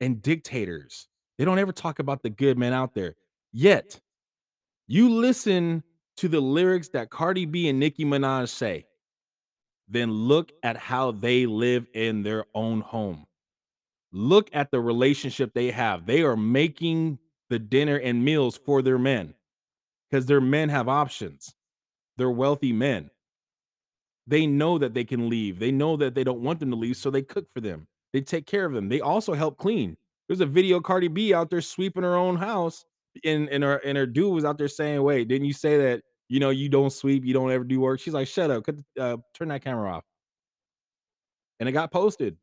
and 0.00 0.20
dictators. 0.22 1.08
They 1.38 1.44
don't 1.44 1.58
ever 1.58 1.72
talk 1.72 1.98
about 1.98 2.22
the 2.22 2.30
good 2.30 2.58
men 2.58 2.72
out 2.72 2.94
there. 2.94 3.14
Yet, 3.52 4.00
you 4.86 5.10
listen 5.10 5.82
to 6.16 6.28
the 6.28 6.40
lyrics 6.40 6.88
that 6.90 7.10
Cardi 7.10 7.44
B 7.44 7.68
and 7.68 7.78
Nicki 7.78 8.04
Minaj 8.04 8.48
say, 8.48 8.86
then 9.88 10.10
look 10.10 10.52
at 10.62 10.76
how 10.76 11.12
they 11.12 11.46
live 11.46 11.86
in 11.94 12.22
their 12.22 12.44
own 12.54 12.80
home 12.80 13.26
look 14.14 14.48
at 14.52 14.70
the 14.70 14.80
relationship 14.80 15.52
they 15.52 15.70
have. 15.72 16.06
They 16.06 16.22
are 16.22 16.36
making 16.36 17.18
the 17.50 17.58
dinner 17.58 17.96
and 17.96 18.24
meals 18.24 18.56
for 18.56 18.80
their 18.80 18.98
men 18.98 19.34
because 20.10 20.26
their 20.26 20.40
men 20.40 20.68
have 20.68 20.88
options. 20.88 21.54
They're 22.16 22.30
wealthy 22.30 22.72
men. 22.72 23.10
They 24.26 24.46
know 24.46 24.78
that 24.78 24.94
they 24.94 25.04
can 25.04 25.28
leave. 25.28 25.58
They 25.58 25.72
know 25.72 25.96
that 25.96 26.14
they 26.14 26.24
don't 26.24 26.40
want 26.40 26.60
them 26.60 26.70
to 26.70 26.76
leave, 26.76 26.96
so 26.96 27.10
they 27.10 27.22
cook 27.22 27.50
for 27.50 27.60
them. 27.60 27.86
They 28.12 28.20
take 28.20 28.46
care 28.46 28.64
of 28.64 28.72
them. 28.72 28.88
They 28.88 29.00
also 29.00 29.34
help 29.34 29.58
clean. 29.58 29.96
There's 30.28 30.40
a 30.40 30.46
video 30.46 30.80
Cardi 30.80 31.08
B 31.08 31.34
out 31.34 31.50
there 31.50 31.60
sweeping 31.60 32.04
her 32.04 32.16
own 32.16 32.36
house, 32.36 32.86
and 33.24 33.48
and 33.50 33.62
her 33.62 33.76
and 33.78 33.98
her 33.98 34.06
dude 34.06 34.32
was 34.32 34.44
out 34.44 34.56
there 34.56 34.68
saying, 34.68 35.02
"Wait, 35.02 35.28
didn't 35.28 35.46
you 35.46 35.52
say 35.52 35.76
that 35.76 36.02
you 36.28 36.40
know 36.40 36.50
you 36.50 36.68
don't 36.68 36.90
sweep, 36.90 37.24
you 37.24 37.34
don't 37.34 37.50
ever 37.50 37.64
do 37.64 37.80
work?" 37.80 38.00
She's 38.00 38.14
like, 38.14 38.28
"Shut 38.28 38.50
up, 38.50 38.64
cut 38.64 38.76
uh, 38.98 39.18
turn 39.34 39.48
that 39.48 39.62
camera 39.62 39.90
off." 39.92 40.04
And 41.60 41.68
it 41.68 41.72
got 41.72 41.92
posted. 41.92 42.36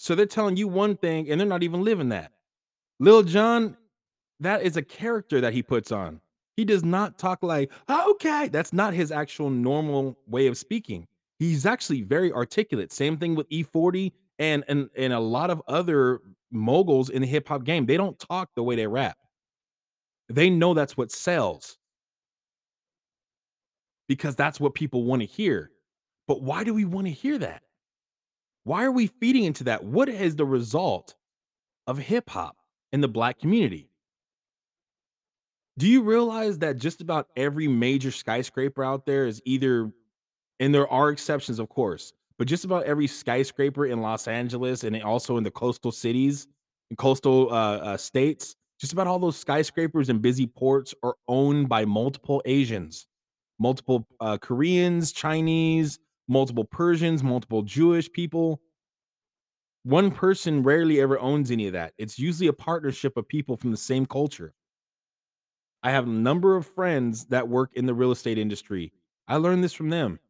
So 0.00 0.14
they're 0.14 0.24
telling 0.24 0.56
you 0.56 0.66
one 0.66 0.96
thing 0.96 1.30
and 1.30 1.38
they're 1.38 1.46
not 1.46 1.62
even 1.62 1.84
living 1.84 2.08
that. 2.08 2.32
Lil 3.00 3.22
Jon, 3.22 3.76
that 4.40 4.62
is 4.62 4.78
a 4.78 4.82
character 4.82 5.42
that 5.42 5.52
he 5.52 5.62
puts 5.62 5.92
on. 5.92 6.22
He 6.56 6.64
does 6.64 6.82
not 6.82 7.18
talk 7.18 7.42
like, 7.42 7.70
okay, 7.90 8.48
that's 8.48 8.72
not 8.72 8.94
his 8.94 9.12
actual 9.12 9.50
normal 9.50 10.16
way 10.26 10.46
of 10.46 10.56
speaking. 10.56 11.06
He's 11.38 11.66
actually 11.66 12.00
very 12.00 12.32
articulate. 12.32 12.92
Same 12.92 13.18
thing 13.18 13.34
with 13.34 13.46
E40 13.50 14.12
and 14.38 14.64
and, 14.68 14.88
and 14.96 15.12
a 15.12 15.20
lot 15.20 15.50
of 15.50 15.60
other 15.68 16.20
moguls 16.50 17.10
in 17.10 17.20
the 17.20 17.28
hip 17.28 17.48
hop 17.48 17.64
game. 17.64 17.84
They 17.84 17.98
don't 17.98 18.18
talk 18.18 18.48
the 18.56 18.62
way 18.62 18.76
they 18.76 18.86
rap. 18.86 19.18
They 20.30 20.48
know 20.48 20.72
that's 20.72 20.96
what 20.96 21.12
sells 21.12 21.76
because 24.08 24.34
that's 24.34 24.58
what 24.58 24.72
people 24.72 25.04
want 25.04 25.20
to 25.20 25.26
hear. 25.26 25.70
But 26.26 26.40
why 26.40 26.64
do 26.64 26.72
we 26.72 26.86
want 26.86 27.06
to 27.06 27.12
hear 27.12 27.36
that? 27.36 27.64
Why 28.70 28.84
are 28.84 28.92
we 28.92 29.08
feeding 29.08 29.42
into 29.42 29.64
that? 29.64 29.82
What 29.82 30.08
is 30.08 30.36
the 30.36 30.44
result 30.44 31.16
of 31.88 31.98
hip 31.98 32.30
hop 32.30 32.56
in 32.92 33.00
the 33.00 33.08
black 33.08 33.40
community? 33.40 33.90
Do 35.76 35.88
you 35.88 36.02
realize 36.02 36.58
that 36.58 36.76
just 36.76 37.00
about 37.00 37.26
every 37.36 37.66
major 37.66 38.12
skyscraper 38.12 38.84
out 38.84 39.06
there 39.06 39.26
is 39.26 39.42
either, 39.44 39.90
and 40.60 40.72
there 40.72 40.86
are 40.86 41.10
exceptions, 41.10 41.58
of 41.58 41.68
course, 41.68 42.12
but 42.38 42.46
just 42.46 42.64
about 42.64 42.84
every 42.84 43.08
skyscraper 43.08 43.86
in 43.86 44.02
Los 44.02 44.28
Angeles 44.28 44.84
and 44.84 45.02
also 45.02 45.36
in 45.36 45.42
the 45.42 45.50
coastal 45.50 45.90
cities 45.90 46.46
and 46.90 46.96
coastal 46.96 47.52
uh, 47.52 47.76
uh, 47.78 47.96
states, 47.96 48.54
just 48.80 48.92
about 48.92 49.08
all 49.08 49.18
those 49.18 49.36
skyscrapers 49.36 50.10
and 50.10 50.22
busy 50.22 50.46
ports 50.46 50.94
are 51.02 51.16
owned 51.26 51.68
by 51.68 51.84
multiple 51.84 52.40
Asians, 52.44 53.08
multiple 53.58 54.06
uh, 54.20 54.38
Koreans, 54.38 55.10
Chinese, 55.10 55.98
multiple 56.30 56.64
Persians, 56.64 57.22
multiple 57.22 57.62
Jewish 57.62 58.10
people. 58.10 58.62
One 59.82 60.12
person 60.12 60.62
rarely 60.62 61.00
ever 61.00 61.18
owns 61.18 61.50
any 61.50 61.66
of 61.66 61.72
that. 61.72 61.92
It's 61.98 62.18
usually 62.18 62.46
a 62.46 62.52
partnership 62.52 63.16
of 63.16 63.28
people 63.28 63.56
from 63.56 63.72
the 63.72 63.76
same 63.76 64.06
culture. 64.06 64.54
I 65.82 65.90
have 65.90 66.06
a 66.06 66.10
number 66.10 66.56
of 66.56 66.66
friends 66.66 67.26
that 67.26 67.48
work 67.48 67.70
in 67.74 67.86
the 67.86 67.94
real 67.94 68.12
estate 68.12 68.38
industry. 68.38 68.92
I 69.26 69.36
learned 69.36 69.64
this 69.64 69.72
from 69.72 69.90
them. 69.90 70.20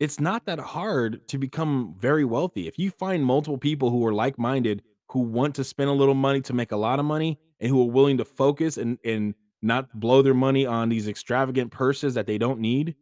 It's 0.00 0.20
not 0.20 0.46
that 0.46 0.58
hard 0.58 1.26
to 1.28 1.38
become 1.38 1.94
very 1.98 2.24
wealthy. 2.24 2.68
If 2.68 2.78
you 2.78 2.90
find 2.90 3.24
multiple 3.24 3.58
people 3.58 3.90
who 3.90 4.06
are 4.06 4.14
like 4.14 4.38
minded, 4.38 4.82
who 5.08 5.20
want 5.20 5.54
to 5.56 5.64
spend 5.64 5.90
a 5.90 5.94
little 5.94 6.14
money 6.14 6.40
to 6.42 6.52
make 6.52 6.72
a 6.72 6.76
lot 6.76 6.98
of 6.98 7.04
money, 7.04 7.38
and 7.60 7.70
who 7.70 7.82
are 7.82 7.90
willing 7.90 8.18
to 8.18 8.24
focus 8.24 8.76
and 8.76 8.98
and 9.04 9.34
not 9.62 9.98
blow 9.98 10.20
their 10.20 10.34
money 10.34 10.66
on 10.66 10.90
these 10.90 11.08
extravagant 11.08 11.70
purses 11.70 12.14
that 12.14 12.26
they 12.26 12.38
don't 12.38 12.60
need 12.60 12.94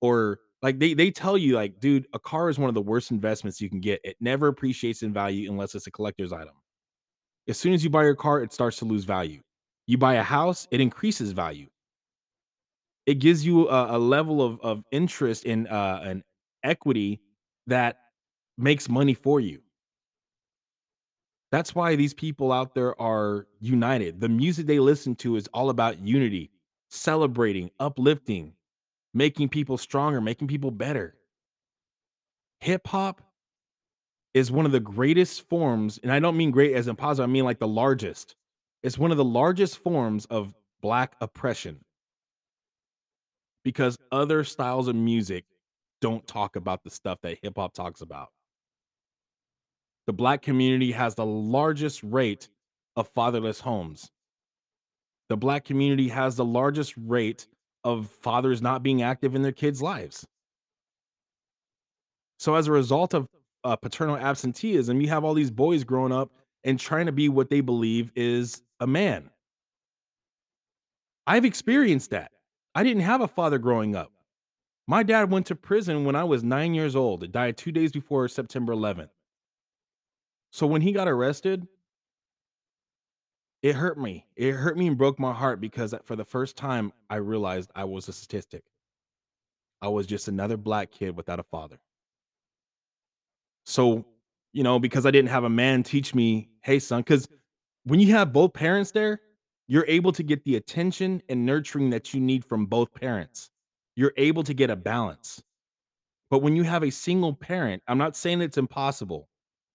or 0.00 0.40
like 0.62 0.78
they 0.78 0.94
they 0.94 1.10
tell 1.10 1.38
you 1.38 1.54
like 1.54 1.80
dude 1.80 2.06
a 2.12 2.18
car 2.18 2.48
is 2.48 2.58
one 2.58 2.68
of 2.68 2.74
the 2.74 2.82
worst 2.82 3.10
investments 3.10 3.60
you 3.60 3.68
can 3.68 3.80
get. 3.80 4.00
It 4.04 4.16
never 4.20 4.48
appreciates 4.48 5.02
in 5.02 5.12
value 5.12 5.50
unless 5.50 5.74
it's 5.74 5.86
a 5.86 5.90
collector's 5.90 6.32
item. 6.32 6.54
As 7.48 7.58
soon 7.58 7.72
as 7.72 7.82
you 7.82 7.90
buy 7.90 8.04
your 8.04 8.14
car 8.14 8.42
it 8.42 8.52
starts 8.52 8.78
to 8.78 8.84
lose 8.84 9.04
value. 9.04 9.40
You 9.86 9.98
buy 9.98 10.14
a 10.14 10.22
house 10.22 10.66
it 10.70 10.80
increases 10.80 11.32
value. 11.32 11.68
It 13.06 13.14
gives 13.20 13.44
you 13.46 13.68
a, 13.68 13.96
a 13.96 13.98
level 13.98 14.42
of 14.42 14.60
of 14.60 14.84
interest 14.92 15.44
in 15.44 15.66
uh 15.68 16.00
an 16.04 16.24
equity 16.62 17.20
that 17.66 17.98
makes 18.56 18.88
money 18.88 19.14
for 19.14 19.40
you. 19.40 19.60
That's 21.50 21.74
why 21.74 21.96
these 21.96 22.12
people 22.12 22.52
out 22.52 22.74
there 22.74 23.00
are 23.00 23.46
united. 23.60 24.20
The 24.20 24.28
music 24.28 24.66
they 24.66 24.80
listen 24.80 25.14
to 25.16 25.36
is 25.36 25.48
all 25.54 25.70
about 25.70 25.98
unity 26.00 26.50
celebrating 26.90 27.70
uplifting 27.80 28.52
making 29.14 29.48
people 29.48 29.78
stronger 29.78 30.20
making 30.20 30.48
people 30.48 30.70
better 30.70 31.14
hip 32.60 32.86
hop 32.86 33.22
is 34.34 34.52
one 34.52 34.66
of 34.66 34.72
the 34.72 34.80
greatest 34.80 35.48
forms, 35.48 35.98
and 36.02 36.12
I 36.12 36.20
don't 36.20 36.36
mean 36.36 36.50
great 36.50 36.74
as 36.74 36.86
in 36.88 36.96
positive, 36.96 37.28
I 37.28 37.32
mean 37.32 37.44
like 37.44 37.58
the 37.58 37.68
largest. 37.68 38.36
It's 38.82 38.98
one 38.98 39.10
of 39.10 39.16
the 39.16 39.24
largest 39.24 39.78
forms 39.78 40.26
of 40.26 40.54
black 40.80 41.16
oppression 41.20 41.80
because 43.64 43.98
other 44.12 44.44
styles 44.44 44.86
of 44.86 44.94
music 44.94 45.44
don't 46.00 46.26
talk 46.26 46.54
about 46.54 46.84
the 46.84 46.90
stuff 46.90 47.18
that 47.22 47.38
hip 47.42 47.54
hop 47.56 47.74
talks 47.74 48.00
about. 48.00 48.28
The 50.06 50.12
black 50.12 50.42
community 50.42 50.92
has 50.92 51.16
the 51.16 51.26
largest 51.26 52.02
rate 52.02 52.48
of 52.96 53.08
fatherless 53.08 53.60
homes. 53.60 54.10
The 55.28 55.36
black 55.36 55.64
community 55.64 56.08
has 56.08 56.36
the 56.36 56.44
largest 56.44 56.94
rate 56.96 57.46
of 57.84 58.10
fathers 58.10 58.60
not 58.60 58.82
being 58.82 59.02
active 59.02 59.34
in 59.34 59.42
their 59.42 59.52
kids' 59.52 59.82
lives. 59.82 60.26
So 62.38 62.54
as 62.54 62.66
a 62.66 62.72
result 62.72 63.14
of 63.14 63.28
uh, 63.64 63.76
paternal 63.76 64.16
absenteeism, 64.16 65.00
you 65.00 65.08
have 65.08 65.24
all 65.24 65.34
these 65.34 65.50
boys 65.50 65.84
growing 65.84 66.12
up 66.12 66.30
and 66.64 66.78
trying 66.78 67.06
to 67.06 67.12
be 67.12 67.28
what 67.28 67.50
they 67.50 67.60
believe 67.60 68.12
is 68.14 68.62
a 68.80 68.86
man. 68.86 69.30
I've 71.26 71.44
experienced 71.44 72.10
that. 72.10 72.32
I 72.74 72.82
didn't 72.84 73.02
have 73.02 73.20
a 73.20 73.28
father 73.28 73.58
growing 73.58 73.94
up. 73.96 74.12
My 74.86 75.02
dad 75.02 75.30
went 75.30 75.46
to 75.46 75.54
prison 75.54 76.04
when 76.04 76.16
I 76.16 76.24
was 76.24 76.42
nine 76.42 76.72
years 76.74 76.96
old. 76.96 77.22
It 77.22 77.32
died 77.32 77.56
two 77.56 77.72
days 77.72 77.92
before 77.92 78.26
September 78.28 78.72
11th. 78.72 79.10
So 80.50 80.66
when 80.66 80.80
he 80.80 80.92
got 80.92 81.08
arrested, 81.08 81.66
it 83.62 83.74
hurt 83.74 83.98
me. 83.98 84.26
It 84.36 84.52
hurt 84.52 84.76
me 84.76 84.86
and 84.86 84.96
broke 84.96 85.18
my 85.18 85.32
heart 85.32 85.60
because 85.60 85.92
uh, 85.92 85.98
for 86.04 86.16
the 86.16 86.24
first 86.24 86.56
time, 86.56 86.92
I 87.10 87.16
realized 87.16 87.70
I 87.74 87.84
was 87.84 88.08
a 88.08 88.12
statistic. 88.12 88.62
I 89.82 89.88
was 89.88 90.06
just 90.06 90.28
another 90.28 90.56
black 90.56 90.90
kid 90.90 91.16
without 91.16 91.40
a 91.40 91.44
father. 91.44 91.78
So, 93.66 94.04
you 94.52 94.62
know, 94.62 94.78
because 94.78 95.06
I 95.06 95.10
didn't 95.10 95.30
have 95.30 95.44
a 95.44 95.50
man 95.50 95.82
teach 95.82 96.14
me, 96.14 96.48
hey, 96.62 96.78
son, 96.78 97.00
because 97.00 97.28
when 97.84 98.00
you 98.00 98.12
have 98.14 98.32
both 98.32 98.52
parents 98.52 98.92
there, 98.92 99.20
you're 99.66 99.84
able 99.86 100.12
to 100.12 100.22
get 100.22 100.44
the 100.44 100.56
attention 100.56 101.22
and 101.28 101.44
nurturing 101.44 101.90
that 101.90 102.14
you 102.14 102.20
need 102.20 102.44
from 102.44 102.66
both 102.66 102.92
parents. 102.94 103.50
You're 103.96 104.14
able 104.16 104.42
to 104.44 104.54
get 104.54 104.70
a 104.70 104.76
balance. 104.76 105.42
But 106.30 106.40
when 106.40 106.56
you 106.56 106.62
have 106.62 106.82
a 106.82 106.90
single 106.90 107.34
parent, 107.34 107.82
I'm 107.88 107.98
not 107.98 108.16
saying 108.16 108.40
it's 108.40 108.58
impossible. 108.58 109.28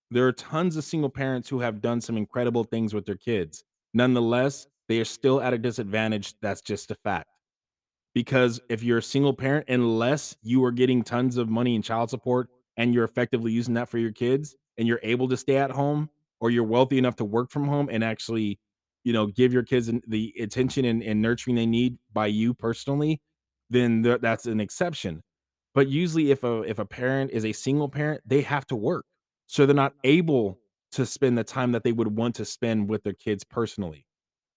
There 0.10 0.28
are 0.28 0.32
tons 0.32 0.78
of 0.78 0.84
single 0.84 1.10
parents 1.10 1.50
who 1.50 1.60
have 1.60 1.82
done 1.82 2.02
some 2.02 2.18
incredible 2.18 2.64
things 2.64 2.94
with 2.94 3.06
their 3.06 3.16
kids. 3.16 3.64
Nonetheless, 3.94 4.68
they 4.88 5.00
are 5.00 5.06
still 5.06 5.42
at 5.42 5.54
a 5.54 5.58
disadvantage. 5.58 6.34
That's 6.42 6.62
just 6.62 6.92
a 6.92 6.96
fact 6.96 7.28
because 8.14 8.60
if 8.70 8.84
you're 8.84 9.00
a 9.00 9.04
single 9.04 9.34
parent, 9.34 9.66
unless 9.70 10.36
you 10.42 10.64
are 10.64 10.72
getting 10.72 11.04
tons 11.04 11.38
of 11.38 11.50
money 11.50 11.76
in 11.76 11.82
child 11.82 12.10
support 12.10 12.50
and 12.78 12.94
you're 12.94 13.04
effectively 13.04 13.52
using 13.52 13.74
that 13.74 13.90
for 13.90 13.98
your 13.98 14.12
kids 14.12 14.56
and 14.78 14.88
you're 14.88 15.00
able 15.04 15.28
to 15.30 15.38
stay 15.38 15.58
at 15.58 15.72
home 15.72 16.10
or 16.40 16.50
you're 16.50 16.64
wealthy 16.64 16.98
enough 16.98 17.16
to 17.16 17.26
work 17.26 17.50
from 17.50 17.68
home 17.68 17.90
and 17.92 18.04
actually, 18.04 18.60
you 19.04 19.14
know, 19.14 19.28
give 19.28 19.54
your 19.54 19.64
kids 19.64 19.92
the 20.08 20.34
attention 20.40 20.86
and, 20.86 21.04
and 21.04 21.22
nurturing 21.22 21.56
they 21.56 21.66
need 21.66 21.98
by 22.12 22.28
you 22.28 22.54
personally, 22.54 23.22
then 23.70 24.04
th- 24.04 24.22
that's 24.22 24.46
an 24.46 24.60
exception. 24.60 25.22
But 25.74 25.88
usually 25.88 26.32
if 26.32 26.44
a 26.44 26.62
if 26.62 26.78
a 26.78 26.86
parent 26.86 27.32
is 27.32 27.46
a 27.46 27.52
single 27.52 27.90
parent, 27.90 28.22
they 28.26 28.42
have 28.42 28.68
to 28.68 28.76
work. 28.76 29.06
So 29.48 29.66
they're 29.66 29.76
not 29.76 29.94
able 30.04 30.60
to 30.94 31.06
spend 31.06 31.38
the 31.38 31.44
time 31.44 31.72
that 31.74 31.84
they 31.84 31.92
would 31.92 32.16
want 32.16 32.36
to 32.36 32.46
spend 32.46 32.90
with 32.90 33.04
their 33.04 33.14
kids 33.14 33.44
personally. 33.44 34.06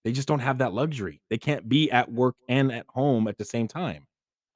They 0.04 0.12
just 0.12 0.28
don't 0.28 0.40
have 0.40 0.58
that 0.58 0.74
luxury. 0.74 1.22
They 1.30 1.38
can't 1.38 1.68
be 1.68 1.90
at 1.90 2.12
work 2.12 2.36
and 2.48 2.72
at 2.72 2.86
home 2.88 3.28
at 3.28 3.38
the 3.38 3.44
same 3.44 3.68
time 3.68 4.06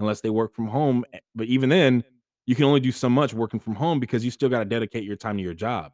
unless 0.00 0.20
they 0.22 0.30
work 0.30 0.54
from 0.54 0.68
home. 0.68 1.04
eh, 1.12 1.20
But 1.34 1.48
even 1.48 1.70
then, 1.70 2.04
you 2.46 2.54
can 2.54 2.64
only 2.66 2.80
do 2.80 2.92
so 2.92 3.08
much 3.10 3.34
working 3.34 3.60
from 3.60 3.74
home 3.76 4.00
because 4.00 4.24
you 4.24 4.30
still 4.30 4.48
got 4.48 4.60
to 4.60 4.64
dedicate 4.64 5.04
your 5.04 5.16
time 5.16 5.36
to 5.38 5.42
your 5.42 5.54
job. 5.54 5.92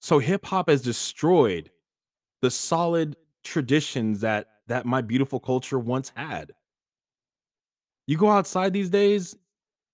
So 0.00 0.18
hip 0.18 0.46
hop 0.46 0.68
has 0.68 0.82
destroyed 0.82 1.70
the 2.42 2.50
solid 2.50 3.16
traditions 3.44 4.20
that 4.20 4.48
that 4.68 4.86
my 4.86 5.02
beautiful 5.02 5.40
culture 5.40 5.78
once 5.78 6.12
had. 6.16 6.52
You 8.06 8.16
go 8.16 8.30
outside 8.30 8.72
these 8.72 8.90
days, 8.90 9.36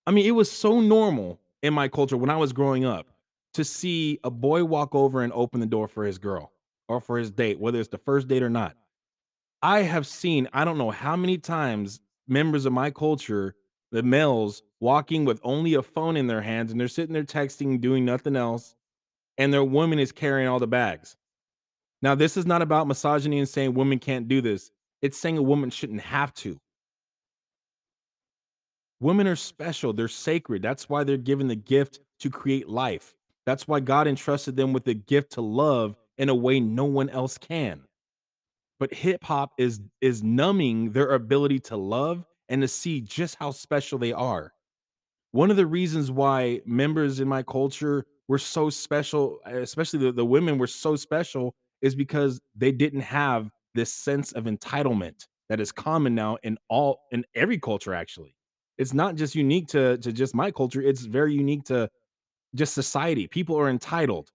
I 0.06 0.12
mean, 0.12 0.26
it 0.26 0.32
was 0.32 0.50
so 0.50 0.80
normal 0.80 1.41
in 1.62 1.72
my 1.75 1.88
culture 1.88 2.16
when 2.16 2.31
I 2.31 2.37
was 2.37 2.53
growing 2.53 2.85
up 2.85 3.07
to 3.55 3.64
see 3.64 4.18
a 4.25 4.31
boy 4.31 4.64
walk 4.64 4.94
over 4.94 5.22
and 5.22 5.33
open 5.33 5.61
the 5.61 5.66
door 5.66 5.88
for 5.88 6.05
his 6.05 6.18
girl 6.18 6.53
or 6.88 7.01
for 7.01 7.18
his 7.18 7.31
date, 7.31 7.61
whether 7.61 7.79
it's 7.79 7.88
the 7.88 7.98
first 7.98 8.29
date 8.29 8.42
or 8.42 8.51
not. 8.51 8.77
I 9.62 9.83
have 9.83 10.07
seen, 10.07 10.48
I 10.53 10.64
don't 10.64 10.79
know 10.79 10.90
how 10.90 11.16
many 11.16 11.38
times 11.38 12.01
members 12.27 12.66
of 12.66 12.72
my 12.72 12.90
culture, 12.90 13.55
the 13.92 14.03
males, 14.03 14.62
walking 14.81 15.25
with 15.25 15.40
only 15.44 15.75
a 15.75 15.83
phone 15.83 16.16
in 16.16 16.27
their 16.27 16.40
hands 16.40 16.72
and 16.72 16.81
they're 16.81 16.88
sitting 16.88 17.12
there 17.12 17.22
texting, 17.22 17.81
doing 17.81 18.05
nothing 18.05 18.35
else, 18.35 18.75
and 19.38 19.53
their 19.53 19.64
woman 19.64 19.98
is 19.98 20.12
carrying 20.12 20.48
all 20.48 20.59
the 20.59 20.66
bags. 20.66 21.16
Now, 22.01 22.16
this 22.16 22.37
is 22.37 22.46
not 22.46 22.62
about 22.62 22.88
misogyny 22.88 23.38
and 23.38 23.48
saying 23.48 23.75
women 23.75 24.01
can't 24.01 24.27
do 24.27 24.40
this. 24.40 24.72
It's 25.03 25.18
saying 25.18 25.38
a 25.38 25.42
woman 25.42 25.70
shouldn't 25.70 26.01
have 26.01 26.35
to. 26.35 26.59
Women 29.02 29.26
are 29.26 29.34
special, 29.34 29.92
they're 29.92 30.06
sacred. 30.06 30.62
That's 30.62 30.88
why 30.88 31.02
they're 31.02 31.16
given 31.16 31.48
the 31.48 31.56
gift 31.56 31.98
to 32.20 32.30
create 32.30 32.68
life. 32.68 33.16
That's 33.44 33.66
why 33.66 33.80
God 33.80 34.06
entrusted 34.06 34.54
them 34.54 34.72
with 34.72 34.84
the 34.84 34.94
gift 34.94 35.32
to 35.32 35.40
love 35.40 35.96
in 36.18 36.28
a 36.28 36.34
way 36.36 36.60
no 36.60 36.84
one 36.84 37.10
else 37.10 37.36
can. 37.36 37.82
But 38.78 38.94
hip 38.94 39.24
hop 39.24 39.54
is 39.58 39.80
is 40.00 40.22
numbing 40.22 40.92
their 40.92 41.14
ability 41.14 41.58
to 41.60 41.76
love 41.76 42.24
and 42.48 42.62
to 42.62 42.68
see 42.68 43.00
just 43.00 43.34
how 43.34 43.50
special 43.50 43.98
they 43.98 44.12
are. 44.12 44.52
One 45.32 45.50
of 45.50 45.56
the 45.56 45.66
reasons 45.66 46.12
why 46.12 46.60
members 46.64 47.18
in 47.18 47.26
my 47.26 47.42
culture 47.42 48.06
were 48.28 48.38
so 48.38 48.70
special, 48.70 49.40
especially 49.44 49.98
the, 49.98 50.12
the 50.12 50.24
women 50.24 50.58
were 50.58 50.68
so 50.68 50.94
special, 50.94 51.56
is 51.80 51.96
because 51.96 52.40
they 52.54 52.70
didn't 52.70 53.00
have 53.00 53.50
this 53.74 53.92
sense 53.92 54.30
of 54.30 54.44
entitlement 54.44 55.26
that 55.48 55.58
is 55.58 55.72
common 55.72 56.14
now 56.14 56.38
in 56.44 56.56
all 56.68 57.00
in 57.10 57.24
every 57.34 57.58
culture 57.58 57.94
actually. 57.94 58.36
It's 58.78 58.94
not 58.94 59.16
just 59.16 59.35
unique 59.35 59.68
to 59.68 59.98
to 59.98 60.12
just 60.12 60.35
my 60.35 60.50
culture, 60.50 60.82
it's 60.82 61.02
very 61.02 61.35
unique 61.35 61.64
to 61.64 61.90
just 62.54 62.74
society. 62.74 63.26
People 63.26 63.58
are 63.58 63.68
entitled. 63.68 64.30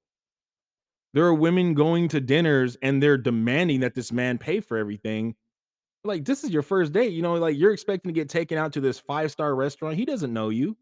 There 1.14 1.26
are 1.26 1.34
women 1.34 1.74
going 1.74 2.10
to 2.10 2.22
dinners 2.22 2.78
and 2.82 3.02
they're 3.02 3.18
demanding 3.18 3.80
that 3.82 3.96
this 3.96 4.12
man 4.12 4.38
pay 4.38 4.60
for 4.60 4.78
everything. 4.78 5.36
Like 6.04 6.26
this 6.26 6.44
is 6.44 6.52
your 6.52 6.62
first 6.62 6.94
date, 6.94 7.12
you 7.12 7.22
know, 7.22 7.36
like 7.36 7.58
you're 7.58 7.74
expecting 7.74 8.10
to 8.10 8.14
get 8.14 8.30
taken 8.30 8.58
out 8.58 8.74
to 8.74 8.82
this 8.82 9.00
five-star 9.00 9.56
restaurant. 9.56 9.96
He 9.96 10.06
doesn't 10.06 10.32
know 10.32 10.50
you. 10.50 10.78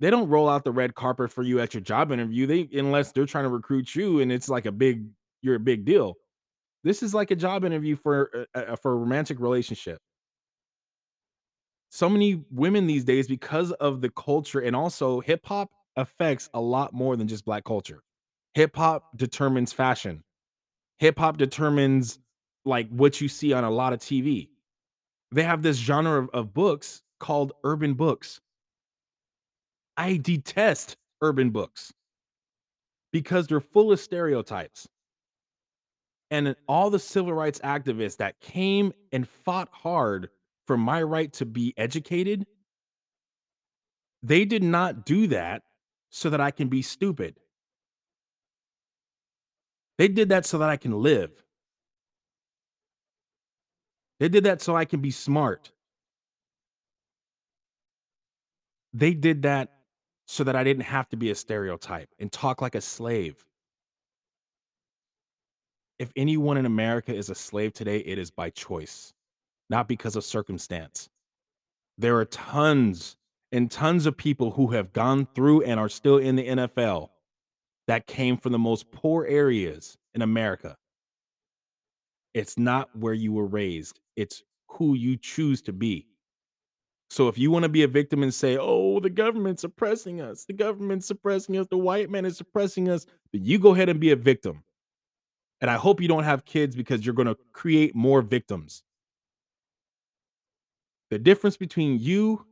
They 0.00 0.10
don't 0.10 0.28
roll 0.28 0.48
out 0.48 0.64
the 0.64 0.72
red 0.72 0.94
carpet 0.94 1.30
for 1.32 1.42
you 1.42 1.60
at 1.60 1.72
your 1.72 1.80
job 1.80 2.12
interview. 2.12 2.46
They 2.46 2.68
unless 2.78 3.12
they're 3.12 3.26
trying 3.26 3.44
to 3.44 3.50
recruit 3.50 3.94
you 3.94 4.20
and 4.20 4.30
it's 4.30 4.48
like 4.48 4.66
a 4.66 4.72
big 4.72 5.06
you're 5.40 5.56
a 5.56 5.60
big 5.60 5.84
deal. 5.84 6.16
This 6.82 7.02
is 7.02 7.14
like 7.14 7.30
a 7.30 7.36
job 7.36 7.64
interview 7.64 7.96
for 7.96 8.46
uh, 8.54 8.58
uh, 8.58 8.76
for 8.76 8.92
a 8.92 8.96
romantic 8.96 9.40
relationship. 9.40 10.00
So 11.94 12.08
many 12.08 12.42
women 12.50 12.88
these 12.88 13.04
days 13.04 13.28
because 13.28 13.70
of 13.70 14.00
the 14.00 14.10
culture 14.10 14.58
and 14.58 14.74
also 14.74 15.20
hip 15.20 15.46
hop 15.46 15.70
affects 15.94 16.50
a 16.52 16.60
lot 16.60 16.92
more 16.92 17.14
than 17.14 17.28
just 17.28 17.44
black 17.44 17.62
culture. 17.62 18.02
Hip 18.54 18.74
hop 18.74 19.16
determines 19.16 19.72
fashion. 19.72 20.24
Hip 20.98 21.16
hop 21.16 21.36
determines 21.36 22.18
like 22.64 22.88
what 22.88 23.20
you 23.20 23.28
see 23.28 23.52
on 23.52 23.62
a 23.62 23.70
lot 23.70 23.92
of 23.92 24.00
TV. 24.00 24.48
They 25.30 25.44
have 25.44 25.62
this 25.62 25.76
genre 25.76 26.18
of, 26.18 26.30
of 26.30 26.52
books 26.52 27.00
called 27.20 27.52
urban 27.62 27.94
books. 27.94 28.40
I 29.96 30.16
detest 30.16 30.96
urban 31.22 31.50
books 31.50 31.92
because 33.12 33.46
they're 33.46 33.60
full 33.60 33.92
of 33.92 34.00
stereotypes. 34.00 34.88
And 36.32 36.56
all 36.66 36.90
the 36.90 36.98
civil 36.98 37.34
rights 37.34 37.60
activists 37.60 38.16
that 38.16 38.40
came 38.40 38.92
and 39.12 39.28
fought 39.28 39.68
hard 39.70 40.30
for 40.66 40.76
my 40.76 41.02
right 41.02 41.32
to 41.34 41.46
be 41.46 41.74
educated, 41.76 42.46
they 44.22 44.44
did 44.44 44.62
not 44.62 45.04
do 45.04 45.26
that 45.28 45.62
so 46.10 46.30
that 46.30 46.40
I 46.40 46.50
can 46.50 46.68
be 46.68 46.82
stupid. 46.82 47.36
They 49.98 50.08
did 50.08 50.30
that 50.30 50.46
so 50.46 50.58
that 50.58 50.70
I 50.70 50.76
can 50.76 50.92
live. 50.92 51.30
They 54.20 54.28
did 54.28 54.44
that 54.44 54.62
so 54.62 54.76
I 54.76 54.84
can 54.84 55.00
be 55.00 55.10
smart. 55.10 55.70
They 58.92 59.12
did 59.12 59.42
that 59.42 59.70
so 60.26 60.44
that 60.44 60.56
I 60.56 60.64
didn't 60.64 60.84
have 60.84 61.08
to 61.10 61.16
be 61.16 61.30
a 61.30 61.34
stereotype 61.34 62.08
and 62.18 62.32
talk 62.32 62.62
like 62.62 62.74
a 62.74 62.80
slave. 62.80 63.44
If 65.98 66.12
anyone 66.16 66.56
in 66.56 66.66
America 66.66 67.14
is 67.14 67.28
a 67.28 67.34
slave 67.34 67.72
today, 67.72 67.98
it 67.98 68.18
is 68.18 68.30
by 68.30 68.50
choice, 68.50 69.12
not 69.74 69.88
because 69.88 70.14
of 70.14 70.22
circumstance. 70.22 71.08
There 71.98 72.16
are 72.18 72.24
tons 72.24 73.16
and 73.50 73.68
tons 73.68 74.06
of 74.06 74.16
people 74.16 74.52
who 74.52 74.68
have 74.68 74.92
gone 74.92 75.26
through 75.34 75.62
and 75.62 75.80
are 75.80 75.88
still 75.88 76.16
in 76.16 76.36
the 76.36 76.46
NFL 76.46 77.08
that 77.88 78.06
came 78.06 78.36
from 78.36 78.52
the 78.52 78.58
most 78.58 78.92
poor 78.92 79.26
areas 79.26 79.98
in 80.14 80.22
America. 80.22 80.76
It's 82.34 82.56
not 82.56 82.88
where 82.96 83.14
you 83.14 83.32
were 83.32 83.46
raised, 83.46 83.98
it's 84.14 84.44
who 84.68 84.94
you 84.94 85.16
choose 85.16 85.60
to 85.62 85.72
be. 85.72 86.06
So 87.10 87.26
if 87.26 87.36
you 87.36 87.50
want 87.50 87.64
to 87.64 87.68
be 87.68 87.82
a 87.82 87.88
victim 87.88 88.22
and 88.22 88.32
say, 88.32 88.56
"Oh, 88.56 89.00
the 89.00 89.10
government's 89.10 89.64
oppressing 89.64 90.20
us. 90.20 90.44
The 90.44 90.52
government's 90.52 91.08
suppressing 91.08 91.56
us. 91.56 91.66
The 91.66 91.78
white 91.78 92.10
man 92.10 92.24
is 92.24 92.36
suppressing 92.36 92.88
us," 92.88 93.06
then 93.32 93.44
you 93.44 93.58
go 93.58 93.74
ahead 93.74 93.88
and 93.88 93.98
be 93.98 94.12
a 94.12 94.16
victim. 94.16 94.62
And 95.60 95.68
I 95.68 95.78
hope 95.78 96.00
you 96.00 96.06
don't 96.06 96.22
have 96.22 96.44
kids 96.44 96.76
because 96.76 97.04
you're 97.04 97.14
going 97.14 97.26
to 97.26 97.38
create 97.52 97.96
more 97.96 98.22
victims. 98.22 98.84
The 101.10 101.18
difference 101.18 101.56
between 101.56 101.98
you 101.98 102.46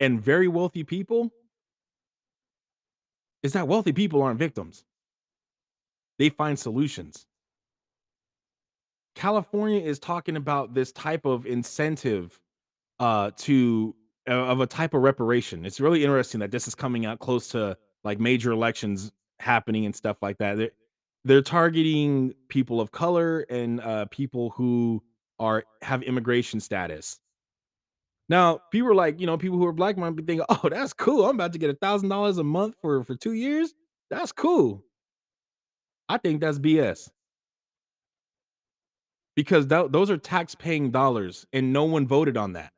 and 0.00 0.20
very 0.20 0.48
wealthy 0.48 0.84
people 0.84 1.32
is 3.42 3.52
that 3.52 3.68
wealthy 3.68 3.92
people 3.92 4.22
aren't 4.22 4.38
victims. 4.38 4.84
They 6.18 6.28
find 6.30 6.58
solutions. 6.58 7.26
California 9.14 9.80
is 9.80 9.98
talking 9.98 10.36
about 10.36 10.74
this 10.74 10.92
type 10.92 11.24
of 11.24 11.46
incentive 11.46 12.38
uh 12.98 13.30
to 13.36 13.94
uh, 14.28 14.32
of 14.32 14.60
a 14.60 14.66
type 14.66 14.94
of 14.94 15.02
reparation. 15.02 15.64
It's 15.64 15.80
really 15.80 16.04
interesting 16.04 16.40
that 16.40 16.50
this 16.50 16.66
is 16.66 16.74
coming 16.74 17.06
out 17.06 17.18
close 17.18 17.48
to 17.48 17.76
like 18.04 18.18
major 18.20 18.52
elections 18.52 19.12
happening 19.38 19.84
and 19.86 19.94
stuff 19.94 20.22
like 20.22 20.38
that. 20.38 20.56
They're, 20.56 20.70
they're 21.24 21.42
targeting 21.42 22.34
people 22.48 22.80
of 22.80 22.92
color 22.92 23.40
and 23.50 23.80
uh 23.80 24.06
people 24.06 24.50
who 24.50 25.02
are 25.38 25.64
have 25.82 26.02
immigration 26.02 26.60
status. 26.60 27.18
Now, 28.28 28.60
people 28.72 28.90
are 28.90 28.94
like, 28.94 29.20
you 29.20 29.26
know, 29.26 29.38
people 29.38 29.58
who 29.58 29.66
are 29.66 29.72
black 29.72 29.96
might 29.96 30.10
be 30.16 30.22
thinking, 30.22 30.46
"Oh, 30.50 30.68
that's 30.68 30.92
cool. 30.92 31.24
I'm 31.26 31.36
about 31.36 31.52
to 31.52 31.58
get 31.58 31.70
a 31.70 31.74
thousand 31.74 32.08
dollars 32.08 32.38
a 32.38 32.44
month 32.44 32.76
for 32.80 33.04
for 33.04 33.14
two 33.14 33.32
years. 33.34 33.74
That's 34.10 34.32
cool." 34.32 34.84
I 36.08 36.18
think 36.18 36.40
that's 36.40 36.58
BS 36.58 37.08
because 39.34 39.66
tho- 39.66 39.88
those 39.88 40.10
are 40.10 40.16
tax 40.16 40.54
paying 40.54 40.90
dollars, 40.90 41.46
and 41.52 41.72
no 41.72 41.84
one 41.84 42.06
voted 42.06 42.36
on 42.36 42.54
that. 42.54 42.72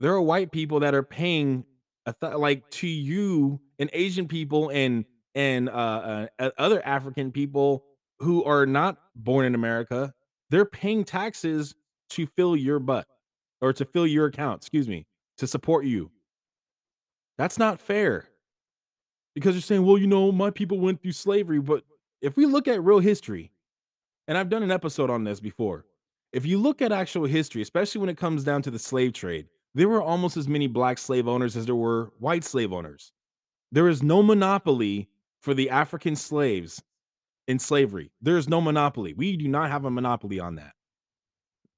There 0.00 0.12
are 0.12 0.20
white 0.20 0.52
people 0.52 0.80
that 0.80 0.94
are 0.94 1.02
paying 1.02 1.64
th- 2.20 2.34
like 2.34 2.68
to 2.70 2.86
you 2.86 3.60
and 3.78 3.88
Asian 3.92 4.28
people 4.28 4.70
and 4.70 5.04
and 5.34 5.68
uh, 5.68 6.28
uh, 6.38 6.50
other 6.58 6.84
African 6.84 7.30
people 7.30 7.84
who 8.20 8.42
are 8.44 8.66
not 8.66 8.98
born 9.14 9.44
in 9.46 9.54
America. 9.54 10.12
They're 10.50 10.64
paying 10.64 11.04
taxes 11.04 11.74
to 12.10 12.26
fill 12.26 12.56
your 12.56 12.78
butt 12.78 13.06
or 13.60 13.72
to 13.72 13.84
fill 13.84 14.06
your 14.06 14.26
account. 14.26 14.62
Excuse 14.62 14.88
me, 14.88 15.06
to 15.38 15.46
support 15.46 15.84
you. 15.84 16.10
That's 17.38 17.58
not 17.58 17.80
fair 17.80 18.28
because 19.34 19.54
you're 19.54 19.62
saying, 19.62 19.84
well, 19.84 19.98
you 19.98 20.06
know, 20.06 20.32
my 20.32 20.50
people 20.50 20.78
went 20.78 21.02
through 21.02 21.12
slavery, 21.12 21.60
but 21.60 21.84
if 22.22 22.36
we 22.36 22.46
look 22.46 22.66
at 22.66 22.82
real 22.82 23.00
history, 23.00 23.52
and 24.28 24.36
I've 24.36 24.48
done 24.48 24.62
an 24.62 24.70
episode 24.70 25.10
on 25.10 25.24
this 25.24 25.40
before. 25.40 25.84
If 26.32 26.44
you 26.44 26.58
look 26.58 26.82
at 26.82 26.92
actual 26.92 27.26
history, 27.26 27.62
especially 27.62 28.00
when 28.00 28.10
it 28.10 28.18
comes 28.18 28.44
down 28.44 28.62
to 28.62 28.70
the 28.70 28.78
slave 28.78 29.12
trade, 29.12 29.46
there 29.74 29.88
were 29.88 30.02
almost 30.02 30.36
as 30.36 30.48
many 30.48 30.66
black 30.66 30.98
slave 30.98 31.28
owners 31.28 31.56
as 31.56 31.66
there 31.66 31.74
were 31.74 32.12
white 32.18 32.44
slave 32.44 32.72
owners. 32.72 33.12
There 33.72 33.88
is 33.88 34.02
no 34.02 34.22
monopoly 34.22 35.08
for 35.40 35.54
the 35.54 35.70
African 35.70 36.16
slaves 36.16 36.82
in 37.46 37.58
slavery. 37.58 38.10
There 38.20 38.36
is 38.36 38.48
no 38.48 38.60
monopoly. 38.60 39.14
We 39.14 39.36
do 39.36 39.48
not 39.48 39.70
have 39.70 39.84
a 39.84 39.90
monopoly 39.90 40.40
on 40.40 40.56
that. 40.56 40.72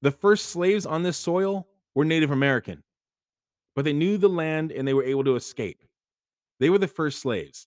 The 0.00 0.10
first 0.10 0.46
slaves 0.46 0.86
on 0.86 1.02
this 1.02 1.16
soil 1.16 1.67
were 1.94 2.04
Native 2.04 2.30
American, 2.30 2.82
but 3.74 3.84
they 3.84 3.92
knew 3.92 4.18
the 4.18 4.28
land 4.28 4.72
and 4.72 4.86
they 4.86 4.94
were 4.94 5.04
able 5.04 5.24
to 5.24 5.36
escape. 5.36 5.82
They 6.60 6.70
were 6.70 6.78
the 6.78 6.88
first 6.88 7.20
slaves. 7.20 7.66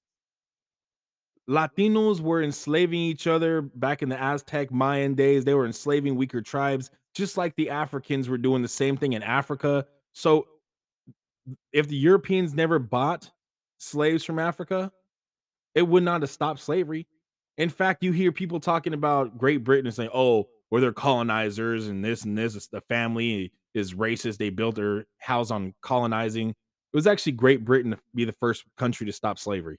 Latinos 1.50 2.22
were 2.22 2.42
enslaving 2.42 3.00
each 3.00 3.28
other 3.28 3.62
back 3.62 4.02
in 4.02 4.10
the 4.10 4.22
Aztec 4.22 4.72
Mayan 4.72 5.16
days. 5.16 5.44
They 5.44 5.54
were 5.54 5.66
enslaving 5.66 6.16
weaker 6.16 6.42
tribes, 6.42 6.92
just 7.14 7.38
like 7.38 7.56
the 7.56 7.70
Africans 7.70 8.30
were 8.30 8.38
doing 8.38 8.62
the 8.62 8.68
same 8.68 8.96
thing 8.96 9.14
in 9.14 9.24
Africa. 9.24 9.86
So, 10.14 10.48
if 11.74 11.88
the 11.88 11.96
Europeans 11.96 12.54
never 12.54 12.80
bought 12.80 13.30
slaves 13.80 14.24
from 14.24 14.40
Africa, 14.40 14.92
it 15.74 15.82
would 15.82 16.04
not 16.04 16.22
have 16.22 16.30
stopped 16.30 16.60
slavery. 16.60 17.08
In 17.58 17.70
fact, 17.70 18.04
you 18.04 18.12
hear 18.12 18.32
people 18.32 18.60
talking 18.60 18.94
about 18.94 19.38
Great 19.38 19.64
Britain 19.64 19.88
and 19.88 19.96
saying, 19.96 20.12
"Oh, 20.14 20.48
we're 20.70 20.80
their 20.80 20.94
colonizers 20.94 21.88
and 21.88 22.04
this 22.04 22.24
and 22.24 22.38
this. 22.38 22.68
The 22.68 22.82
family 22.82 23.52
is 23.74 23.94
racist. 23.94 24.38
They 24.38 24.50
built 24.50 24.76
their 24.76 25.06
house 25.20 25.52
on 25.52 25.74
colonizing." 25.82 26.50
It 26.50 26.96
was 26.96 27.08
actually 27.08 27.34
Great 27.34 27.64
Britain 27.64 27.92
to 27.92 28.00
be 28.14 28.26
the 28.26 28.34
first 28.34 28.66
country 28.78 29.06
to 29.06 29.14
stop 29.14 29.40
slavery. 29.40 29.78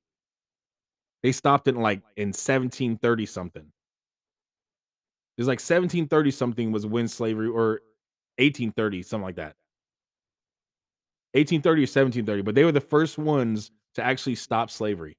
They 1.22 1.32
stopped 1.32 1.68
it 1.68 1.74
in 1.76 1.80
like 1.82 2.02
in 2.16 2.32
1730 2.32 3.26
something. 3.26 3.72
It 5.36 5.40
was 5.40 5.48
like 5.48 5.60
1730 5.60 6.30
something 6.30 6.72
was 6.72 6.86
when 6.86 7.08
slavery 7.08 7.48
or 7.48 7.80
1830, 8.38 9.02
something 9.02 9.24
like 9.24 9.36
that. 9.36 9.56
1830 11.34 11.82
or 11.82 11.86
1730, 11.86 12.42
but 12.42 12.54
they 12.54 12.64
were 12.64 12.72
the 12.72 12.80
first 12.80 13.18
ones 13.18 13.70
to 13.94 14.02
actually 14.02 14.34
stop 14.34 14.70
slavery. 14.70 15.16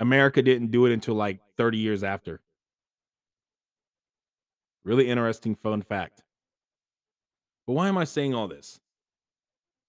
America 0.00 0.42
didn't 0.42 0.70
do 0.70 0.86
it 0.86 0.92
until 0.92 1.14
like 1.14 1.40
30 1.56 1.78
years 1.78 2.02
after. 2.02 2.40
Really 4.84 5.08
interesting 5.08 5.54
fun 5.56 5.82
fact. 5.82 6.22
But 7.66 7.74
why 7.74 7.88
am 7.88 7.98
I 7.98 8.04
saying 8.04 8.34
all 8.34 8.48
this? 8.48 8.80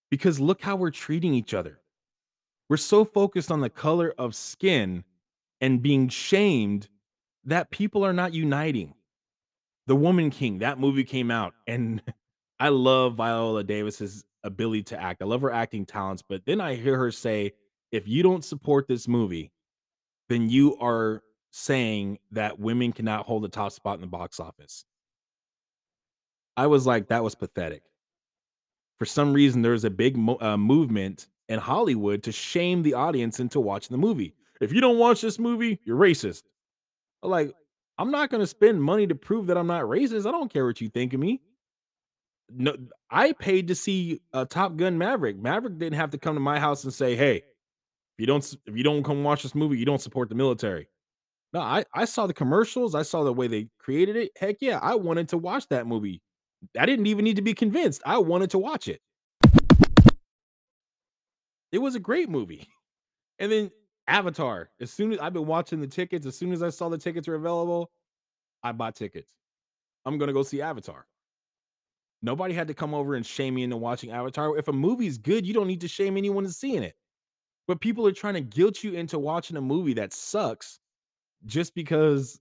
Because 0.09 0.39
look 0.39 0.61
how 0.61 0.75
we're 0.75 0.91
treating 0.91 1.33
each 1.33 1.53
other. 1.53 1.79
We're 2.69 2.77
so 2.77 3.05
focused 3.05 3.51
on 3.51 3.61
the 3.61 3.69
color 3.69 4.13
of 4.17 4.35
skin 4.35 5.03
and 5.61 5.81
being 5.81 6.09
shamed 6.09 6.89
that 7.45 7.71
people 7.71 8.03
are 8.05 8.13
not 8.13 8.33
uniting. 8.33 8.93
The 9.85 9.95
Woman 9.95 10.29
King, 10.29 10.59
that 10.59 10.79
movie 10.79 11.05
came 11.05 11.31
out, 11.31 11.53
and 11.65 12.01
I 12.59 12.69
love 12.69 13.15
Viola 13.15 13.63
Davis's 13.63 14.25
ability 14.43 14.83
to 14.83 15.01
act. 15.01 15.21
I 15.21 15.25
love 15.25 15.41
her 15.41 15.51
acting 15.51 15.85
talents, 15.85 16.23
but 16.27 16.45
then 16.45 16.59
I 16.59 16.75
hear 16.75 16.97
her 16.97 17.11
say, 17.11 17.53
if 17.91 18.07
you 18.07 18.23
don't 18.23 18.43
support 18.43 18.87
this 18.87 19.07
movie, 19.07 19.51
then 20.27 20.49
you 20.49 20.77
are 20.77 21.23
saying 21.51 22.19
that 22.31 22.59
women 22.59 22.91
cannot 22.91 23.25
hold 23.25 23.43
the 23.43 23.49
top 23.49 23.71
spot 23.71 23.95
in 23.95 24.01
the 24.01 24.07
box 24.07 24.39
office. 24.39 24.85
I 26.57 26.67
was 26.67 26.85
like, 26.85 27.07
that 27.07 27.23
was 27.23 27.35
pathetic. 27.35 27.83
For 28.99 29.05
some 29.05 29.31
reason, 29.31 29.61
there 29.61 29.73
was 29.73 29.85
a 29.85 29.89
big 29.91 30.17
mo- 30.17 30.39
uh, 30.41 30.57
movement 30.57 31.27
in 31.47 31.59
Hollywood 31.59 32.23
to 32.23 32.31
shame 32.31 32.81
the 32.81 32.95
audience 32.95 33.39
into 33.39 33.59
watching 33.59 33.93
the 33.93 33.99
movie. 33.99 34.33
If 34.59 34.73
you 34.73 34.81
don't 34.81 34.97
watch 34.97 35.21
this 35.21 35.37
movie, 35.37 35.79
you're 35.85 35.97
racist. 35.97 36.43
Like, 37.21 37.53
I'm 37.99 38.11
not 38.11 38.29
going 38.29 38.41
to 38.41 38.47
spend 38.47 38.81
money 38.81 39.07
to 39.07 39.15
prove 39.15 39.47
that 39.47 39.57
I'm 39.57 39.67
not 39.67 39.83
racist. 39.83 40.27
I 40.27 40.31
don't 40.31 40.51
care 40.51 40.65
what 40.65 40.81
you 40.81 40.89
think 40.89 41.13
of 41.13 41.19
me. 41.19 41.41
No, 42.49 42.75
I 43.11 43.33
paid 43.33 43.67
to 43.67 43.75
see 43.75 44.21
uh, 44.33 44.45
Top 44.45 44.77
Gun 44.77 44.97
Maverick. 44.97 45.37
Maverick 45.37 45.77
didn't 45.77 45.99
have 45.99 46.11
to 46.11 46.17
come 46.17 46.35
to 46.35 46.39
my 46.39 46.59
house 46.59 46.83
and 46.85 46.93
say, 46.93 47.15
"Hey, 47.15 47.37
if 47.37 47.43
you 48.19 48.25
don't 48.25 48.55
if 48.65 48.77
you 48.77 48.83
don't 48.83 49.03
come 49.03 49.23
watch 49.23 49.43
this 49.43 49.53
movie, 49.53 49.77
you 49.77 49.85
don't 49.85 50.01
support 50.01 50.29
the 50.29 50.35
military." 50.35 50.87
No, 51.51 51.59
I 51.59 51.83
I 51.93 52.05
saw 52.05 52.25
the 52.25 52.33
commercials. 52.33 52.95
I 52.95 53.01
saw 53.01 53.25
the 53.25 53.33
way 53.33 53.47
they 53.47 53.67
created 53.79 54.15
it. 54.15 54.31
Heck 54.37 54.57
yeah, 54.61 54.79
I 54.81 54.95
wanted 54.95 55.27
to 55.29 55.37
watch 55.37 55.67
that 55.69 55.87
movie. 55.87 56.21
I 56.79 56.85
didn't 56.85 57.07
even 57.07 57.23
need 57.23 57.35
to 57.35 57.41
be 57.41 57.53
convinced. 57.53 58.01
I 58.05 58.17
wanted 58.17 58.51
to 58.51 58.57
watch 58.57 58.87
it. 58.87 59.01
It 61.71 61.79
was 61.79 61.95
a 61.95 61.99
great 61.99 62.29
movie. 62.29 62.67
And 63.39 63.51
then 63.51 63.71
Avatar. 64.07 64.69
As 64.79 64.91
soon 64.91 65.11
as 65.11 65.19
I've 65.19 65.33
been 65.33 65.45
watching 65.45 65.81
the 65.81 65.87
tickets, 65.87 66.25
as 66.25 66.37
soon 66.37 66.51
as 66.53 66.63
I 66.63 66.69
saw 66.69 66.89
the 66.89 66.97
tickets 66.97 67.27
were 67.27 67.35
available, 67.35 67.91
I 68.63 68.71
bought 68.71 68.95
tickets. 68.95 69.31
I'm 70.05 70.17
gonna 70.17 70.33
go 70.33 70.43
see 70.43 70.61
Avatar. 70.61 71.05
Nobody 72.21 72.53
had 72.53 72.67
to 72.69 72.73
come 72.73 72.93
over 72.93 73.15
and 73.15 73.25
shame 73.25 73.55
me 73.55 73.63
into 73.63 73.77
watching 73.77 74.11
Avatar. 74.11 74.57
If 74.57 74.69
a 74.69 74.73
movie's 74.73 75.17
good, 75.17 75.45
you 75.45 75.53
don't 75.53 75.67
need 75.67 75.81
to 75.81 75.87
shame 75.87 76.17
anyone 76.17 76.45
into 76.45 76.55
seeing 76.55 76.83
it. 76.83 76.95
But 77.67 77.81
people 77.81 78.07
are 78.07 78.13
trying 78.13 78.35
to 78.35 78.41
guilt 78.41 78.83
you 78.83 78.93
into 78.93 79.19
watching 79.19 79.57
a 79.57 79.61
movie 79.61 79.93
that 79.95 80.13
sucks 80.13 80.79
just 81.45 81.75
because 81.75 82.39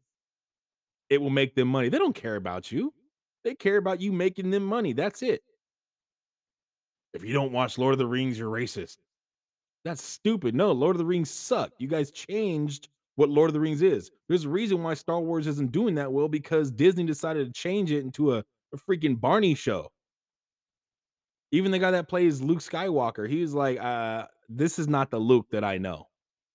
it 1.11 1.21
will 1.21 1.31
make 1.31 1.55
them 1.55 1.69
money. 1.69 1.89
They 1.89 1.99
don't 1.99 2.15
care 2.15 2.37
about 2.37 2.71
you. 2.73 2.95
They 3.47 3.55
care 3.55 3.77
about 3.77 4.01
you 4.01 4.11
making 4.11 4.51
them 4.51 4.65
money. 4.65 4.93
That's 4.93 5.23
it. 5.23 5.41
If 7.15 7.23
you 7.23 7.33
don't 7.33 7.53
watch 7.53 7.79
Lord 7.79 7.93
of 7.93 7.99
the 7.99 8.07
Rings, 8.07 8.37
you're 8.41 8.51
racist. 8.51 8.97
That's 9.85 10.03
stupid. 10.03 10.53
No, 10.53 10.73
Lord 10.73 10.97
of 10.97 10.99
the 10.99 11.07
Rings 11.07 11.31
sucked. 11.31 11.75
You 11.79 11.87
guys 11.87 12.11
changed 12.11 12.89
what 13.15 13.29
Lord 13.29 13.49
of 13.49 13.55
the 13.55 13.61
Rings 13.61 13.83
is. 13.83 14.11
There's 14.29 14.47
a 14.47 14.49
reason 14.49 14.83
why 14.83 14.95
Star 14.95 15.21
Wars 15.21 15.47
isn't 15.47 15.71
doing 15.71 15.95
that 15.95 16.11
well 16.11 16.27
because 16.27 16.73
Disney 16.73 17.05
decided 17.05 17.47
to 17.47 17.53
change 17.53 17.93
it 17.93 18.01
into 18.01 18.35
a, 18.35 18.39
a 18.75 18.77
freaking 18.77 19.21
Barney 19.21 19.55
show. 19.55 19.93
Even 21.53 21.71
the 21.71 21.79
guy 21.79 21.93
that 21.93 22.09
plays 22.09 22.43
Luke 22.43 22.59
Skywalker, 22.59 23.29
he 23.29 23.43
was 23.43 23.55
like, 23.55 23.79
uh, 23.79 24.27
this 24.49 24.81
is 24.81 24.89
not 24.89 25.13
the 25.13 25.19
Luke 25.19 25.47
that 25.53 25.63
I 25.63 25.79
know. 25.79 26.09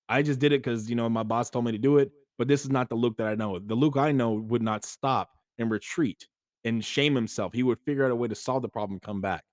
I 0.10 0.24
just 0.24 0.40
did 0.40 0.52
it 0.52 0.62
because 0.62 0.90
you 0.90 0.98
know 0.98 1.08
my 1.08 1.24
boss 1.24 1.50
told 1.50 1.64
me 1.64 1.72
to 1.72 1.78
do 1.78 2.00
it, 2.00 2.12
but 2.38 2.50
this 2.50 2.66
is 2.66 2.70
not 2.70 2.90
the 2.90 2.96
Luke 2.96 3.16
that 3.16 3.28
I 3.28 3.36
know. 3.36 3.60
The 3.60 3.76
Luke 3.76 3.96
I 3.96 4.12
know 4.12 4.34
would 4.34 4.62
not 4.62 4.84
stop 4.84 5.30
and 5.58 5.72
retreat 5.72 6.28
and 6.64 6.84
shame 6.84 7.16
himself. 7.16 7.54
He 7.54 7.64
would 7.64 7.80
figure 7.80 8.06
out 8.06 8.12
a 8.12 8.16
way 8.16 8.28
to 8.28 8.36
solve 8.36 8.62
the 8.62 8.70
problem, 8.70 9.00
come 9.00 9.22
back. 9.22 9.44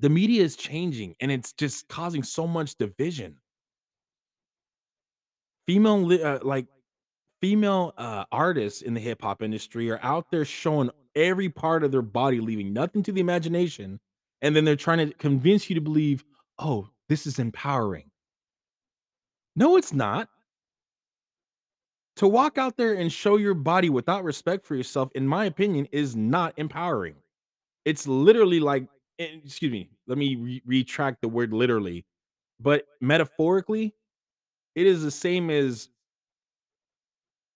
The 0.00 0.08
media 0.08 0.42
is 0.42 0.56
changing 0.56 1.14
and 1.20 1.30
it's 1.30 1.52
just 1.52 1.88
causing 1.88 2.22
so 2.22 2.46
much 2.46 2.76
division. 2.76 3.36
Female, 5.66 6.12
uh, 6.24 6.40
like 6.42 6.66
female 7.40 7.94
uh, 7.96 8.24
artists 8.32 8.82
in 8.82 8.94
the 8.94 9.00
hip 9.00 9.22
hop 9.22 9.42
industry 9.42 9.90
are 9.90 10.00
out 10.02 10.30
there 10.30 10.44
showing 10.44 10.90
every 11.14 11.48
part 11.48 11.84
of 11.84 11.92
their 11.92 12.02
body, 12.02 12.40
leaving 12.40 12.72
nothing 12.72 13.02
to 13.04 13.12
the 13.12 13.20
imagination. 13.20 14.00
And 14.42 14.54
then 14.54 14.64
they're 14.64 14.76
trying 14.76 15.08
to 15.08 15.14
convince 15.14 15.70
you 15.70 15.74
to 15.74 15.80
believe, 15.80 16.24
oh, 16.58 16.88
this 17.08 17.26
is 17.26 17.38
empowering. 17.38 18.10
No, 19.56 19.76
it's 19.76 19.92
not. 19.92 20.28
To 22.16 22.28
walk 22.28 22.58
out 22.58 22.76
there 22.76 22.94
and 22.94 23.12
show 23.12 23.36
your 23.36 23.54
body 23.54 23.90
without 23.90 24.22
respect 24.22 24.64
for 24.64 24.76
yourself, 24.76 25.10
in 25.14 25.26
my 25.26 25.46
opinion, 25.46 25.88
is 25.90 26.14
not 26.14 26.54
empowering. 26.56 27.16
It's 27.84 28.06
literally 28.06 28.60
like, 28.60 28.86
excuse 29.18 29.72
me, 29.72 29.90
let 30.06 30.16
me 30.16 30.36
re- 30.36 30.62
retract 30.64 31.22
the 31.22 31.28
word 31.28 31.52
literally, 31.52 32.04
but 32.60 32.86
metaphorically, 33.00 33.94
it 34.74 34.86
is 34.86 35.02
the 35.02 35.10
same 35.10 35.50
as 35.50 35.88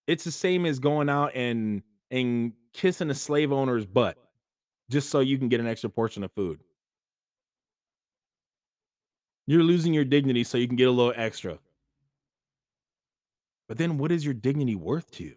it's 0.07 0.25
the 0.25 0.33
same 0.33 0.67
as 0.67 0.79
going 0.79 1.09
out 1.09 1.33
and 1.35 1.83
and 2.11 2.53
kissing 2.73 3.11
a 3.11 3.15
slave 3.15 3.53
owner's 3.53 3.85
butt 3.85 4.17
just 4.91 5.11
so 5.11 5.21
you 5.21 5.39
can 5.39 5.49
get 5.49 5.61
an 5.61 5.67
extra 5.67 5.91
portion 5.91 6.25
of 6.25 6.33
food. 6.33 6.61
You're 9.47 9.63
losing 9.63 9.95
your 9.95 10.05
dignity 10.05 10.45
so 10.45 10.59
you 10.59 10.67
can 10.67 10.77
get 10.77 10.89
a 10.89 10.91
little 10.91 11.13
extra. 11.17 11.59
But 13.69 13.79
then 13.79 13.99
what 13.99 14.11
is 14.11 14.25
your 14.25 14.35
dignity 14.35 14.75
worth 14.75 15.11
to 15.13 15.25
you? 15.25 15.37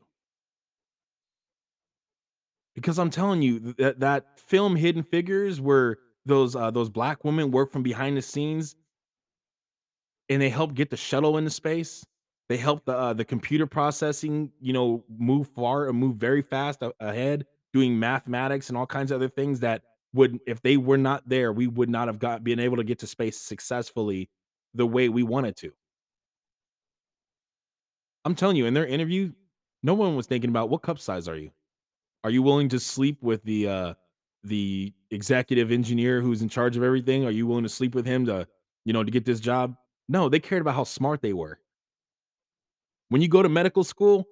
Because 2.74 2.98
I'm 2.98 3.10
telling 3.10 3.42
you 3.42 3.74
that 3.78 4.00
that 4.00 4.40
film 4.40 4.78
Hidden 4.78 5.04
Figures 5.04 5.60
where 5.60 5.98
those 6.26 6.56
uh, 6.56 6.72
those 6.72 6.90
black 6.90 7.26
women 7.26 7.52
work 7.52 7.72
from 7.72 7.84
behind 7.84 8.16
the 8.16 8.22
scenes 8.22 8.76
and 10.30 10.42
they 10.42 10.50
help 10.50 10.74
get 10.74 10.90
the 10.90 10.98
shuttle 10.98 11.38
into 11.38 11.50
space. 11.50 12.06
They 12.48 12.58
help 12.58 12.86
the 12.86 12.98
uh, 12.98 13.14
the 13.14 13.26
computer 13.26 13.68
processing, 13.68 14.52
you 14.62 14.72
know, 14.72 15.04
move 15.10 15.50
far 15.50 15.90
and 15.90 15.98
move 15.98 16.16
very 16.16 16.42
fast 16.42 16.82
ahead, 17.00 17.46
doing 17.74 18.00
mathematics 18.00 18.70
and 18.70 18.78
all 18.78 18.86
kinds 18.86 19.12
of 19.12 19.18
other 19.18 19.30
things 19.30 19.60
that 19.60 19.82
would, 20.14 20.40
if 20.46 20.62
they 20.62 20.78
were 20.78 20.98
not 20.98 21.28
there, 21.28 21.52
we 21.54 21.68
would 21.68 21.90
not 21.90 22.08
have 22.08 22.20
got 22.20 22.44
been 22.44 22.60
able 22.60 22.78
to 22.78 22.84
get 22.84 23.00
to 23.00 23.08
space 23.08 23.38
successfully 23.38 24.30
the 24.74 24.86
way 24.86 25.10
we 25.10 25.24
wanted 25.24 25.56
to. 25.58 25.72
I'm 28.26 28.36
telling 28.36 28.56
you, 28.56 28.66
in 28.66 28.74
their 28.74 28.86
interview, 28.86 29.32
no 29.84 29.94
one 29.94 30.16
was 30.16 30.28
thinking 30.28 30.50
about 30.50 30.70
what 30.70 30.82
cup 30.82 31.00
size 31.00 31.28
are 31.28 31.36
you? 31.38 31.52
Are 32.24 32.30
you 32.30 32.44
willing 32.44 32.70
to 32.70 32.80
sleep 32.80 33.24
with 33.24 33.44
the 33.44 33.68
uh 33.68 33.94
the 34.44 34.94
executive 35.12 35.72
engineer 35.72 36.22
who's 36.22 36.42
in 36.42 36.50
charge 36.50 36.78
of 36.78 36.84
everything? 36.84 37.26
Are 37.26 37.32
you 37.32 37.48
willing 37.48 37.64
to 37.64 37.70
sleep 37.70 37.96
with 37.96 38.06
him 38.06 38.26
to, 38.28 38.48
you 38.86 38.94
know, 38.94 39.04
to 39.04 39.12
get 39.12 39.26
this 39.26 39.40
job? 39.40 39.76
No, 40.10 40.30
they 40.30 40.40
cared 40.40 40.62
about 40.62 40.76
how 40.76 40.84
smart 40.84 41.22
they 41.22 41.34
were. 41.34 41.60
When 43.10 43.22
you 43.22 43.28
go 43.28 43.42
to 43.42 43.50
medical 43.50 43.84
school, 43.84 44.26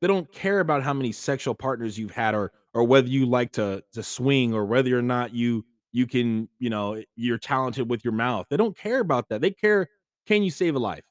they 0.00 0.06
don't 0.08 0.30
care 0.32 0.60
about 0.60 0.82
how 0.82 0.94
many 0.94 1.12
sexual 1.12 1.54
partners 1.54 1.98
you've 1.98 2.12
had 2.12 2.34
or 2.34 2.52
or 2.74 2.84
whether 2.84 3.08
you 3.08 3.26
like 3.26 3.52
to 3.52 3.82
to 3.92 4.02
swing 4.02 4.54
or 4.54 4.64
whether 4.66 4.98
or 4.98 5.02
not 5.02 5.34
you 5.34 5.64
you 5.92 6.06
can, 6.06 6.48
you 6.58 6.70
know, 6.70 7.02
you're 7.16 7.38
talented 7.38 7.88
with 7.90 8.04
your 8.04 8.12
mouth. 8.14 8.46
They 8.50 8.56
don't 8.56 8.76
care 8.76 9.00
about 9.00 9.28
that. 9.30 9.40
They 9.40 9.50
care 9.52 9.88
can 10.26 10.42
you 10.42 10.50
save 10.50 10.76
a 10.76 10.78
life? 10.78 11.04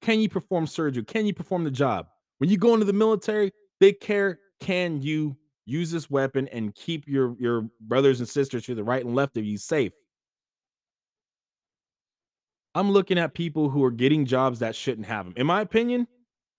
Can 0.00 0.20
you 0.20 0.28
perform 0.28 0.66
surgery? 0.66 1.04
Can 1.04 1.26
you 1.26 1.34
perform 1.34 1.64
the 1.64 1.70
job? 1.70 2.06
When 2.38 2.50
you 2.50 2.56
go 2.56 2.74
into 2.74 2.86
the 2.86 2.92
military, 2.92 3.52
they 3.80 3.92
care 3.92 4.38
can 4.60 5.00
you 5.00 5.36
use 5.66 5.90
this 5.90 6.10
weapon 6.10 6.48
and 6.48 6.74
keep 6.74 7.06
your 7.06 7.36
your 7.38 7.68
brothers 7.80 8.20
and 8.20 8.28
sisters 8.28 8.64
to 8.64 8.74
the 8.74 8.84
right 8.84 9.04
and 9.04 9.14
left 9.14 9.36
of 9.36 9.44
you 9.44 9.58
safe? 9.58 9.92
I'm 12.74 12.92
looking 12.92 13.18
at 13.18 13.34
people 13.34 13.70
who 13.70 13.82
are 13.84 13.90
getting 13.90 14.24
jobs 14.24 14.60
that 14.60 14.76
shouldn't 14.76 15.06
have 15.06 15.24
them. 15.24 15.34
In 15.36 15.46
my 15.46 15.60
opinion, 15.60 16.06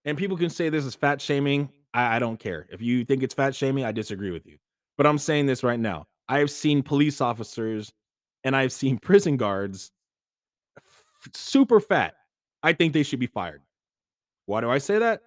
and 0.06 0.18
people 0.18 0.38
can 0.38 0.50
say 0.50 0.70
this 0.70 0.86
is 0.86 0.96
fat 0.96 1.22
shaming. 1.22 1.70
I, 1.94 2.18
I 2.18 2.20
don't 2.20 2.40
care. 2.40 2.68
If 2.72 2.82
you 2.82 3.06
think 3.06 3.24
it's 3.24 3.34
fat 3.34 3.56
shaming, 3.56 3.86
I 3.86 3.92
disagree 3.92 4.32
with 4.32 4.46
you. 4.46 4.58
But 4.98 5.08
I'm 5.08 5.18
saying 5.18 5.46
this 5.46 5.64
right 5.64 5.80
now. 5.80 6.08
I 6.28 6.40
have 6.40 6.52
seen 6.52 6.84
police 6.84 7.22
officers 7.22 7.92
and 8.44 8.56
I've 8.56 8.72
seen 8.72 8.98
prison 9.02 9.38
guards 9.38 9.92
super 11.34 11.80
fat. 11.80 12.16
I 12.64 12.74
think 12.74 12.94
they 12.94 13.04
should 13.04 13.20
be 13.20 13.28
fired. 13.28 13.62
Why 14.46 14.62
do 14.62 14.70
I 14.70 14.78
say 14.80 15.00
that? 15.00 15.22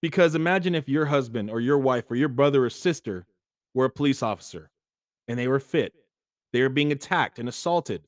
Because 0.00 0.34
imagine 0.34 0.74
if 0.74 0.88
your 0.88 1.06
husband 1.06 1.50
or 1.50 1.60
your 1.60 1.78
wife 1.78 2.10
or 2.10 2.14
your 2.14 2.28
brother 2.28 2.64
or 2.64 2.70
sister 2.70 3.26
were 3.74 3.86
a 3.86 3.90
police 3.90 4.22
officer 4.22 4.70
and 5.26 5.38
they 5.38 5.48
were 5.48 5.60
fit. 5.60 5.92
They 6.52 6.62
were 6.62 6.68
being 6.68 6.92
attacked 6.92 7.38
and 7.38 7.48
assaulted 7.48 8.02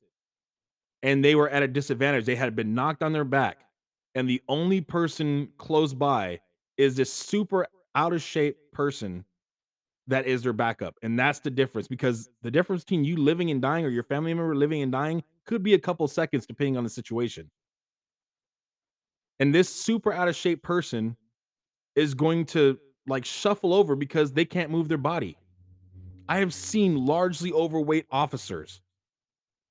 and 1.03 1.25
they 1.25 1.35
were 1.35 1.49
at 1.49 1.63
a 1.63 1.69
disadvantage. 1.69 2.27
They 2.27 2.37
had 2.37 2.55
been 2.55 2.75
knocked 2.75 3.03
on 3.03 3.13
their 3.13 3.25
back, 3.25 3.65
and 4.15 4.29
the 4.29 4.43
only 4.49 4.81
person 4.81 5.49
close 5.57 5.95
by 5.95 6.41
is 6.77 6.97
this 6.97 7.13
super 7.13 7.67
out 7.95 8.13
of 8.13 8.23
shape 8.23 8.57
person 8.73 9.25
that 10.07 10.27
is 10.27 10.43
their 10.43 10.53
backup. 10.53 10.97
And 11.03 11.19
that's 11.19 11.41
the 11.41 11.51
difference 11.51 11.87
because 11.87 12.29
the 12.43 12.51
difference 12.51 12.83
between 12.85 13.05
you 13.05 13.17
living 13.17 13.51
and 13.51 13.63
dying 13.63 13.85
or 13.85 13.91
your 13.91 14.03
family 14.03 14.35
member 14.35 14.57
living 14.57 14.83
and 14.83 14.91
dying 14.91 15.23
could 15.47 15.63
be 15.63 15.75
a 15.75 15.79
couple 15.79 16.07
seconds 16.09 16.47
depending 16.47 16.77
on 16.77 16.85
the 16.85 16.91
situation. 16.91 17.51
And 19.41 19.53
this 19.55 19.69
super 19.69 20.13
out 20.13 20.29
of 20.29 20.37
shape 20.37 20.63
person 20.63 21.17
is 21.97 22.15
going 22.15 22.45
to 22.47 22.79
like 23.09 23.25
shuffle 23.25 23.75
over 23.75 23.97
because 23.97 24.33
they 24.33 24.45
can't 24.45 24.71
move 24.71 24.89
their 24.89 24.99
body. 24.99 25.37
I 26.29 26.39
have 26.39 26.55
seen 26.55 27.05
largely 27.05 27.53
overweight 27.53 28.07
officers 28.13 28.81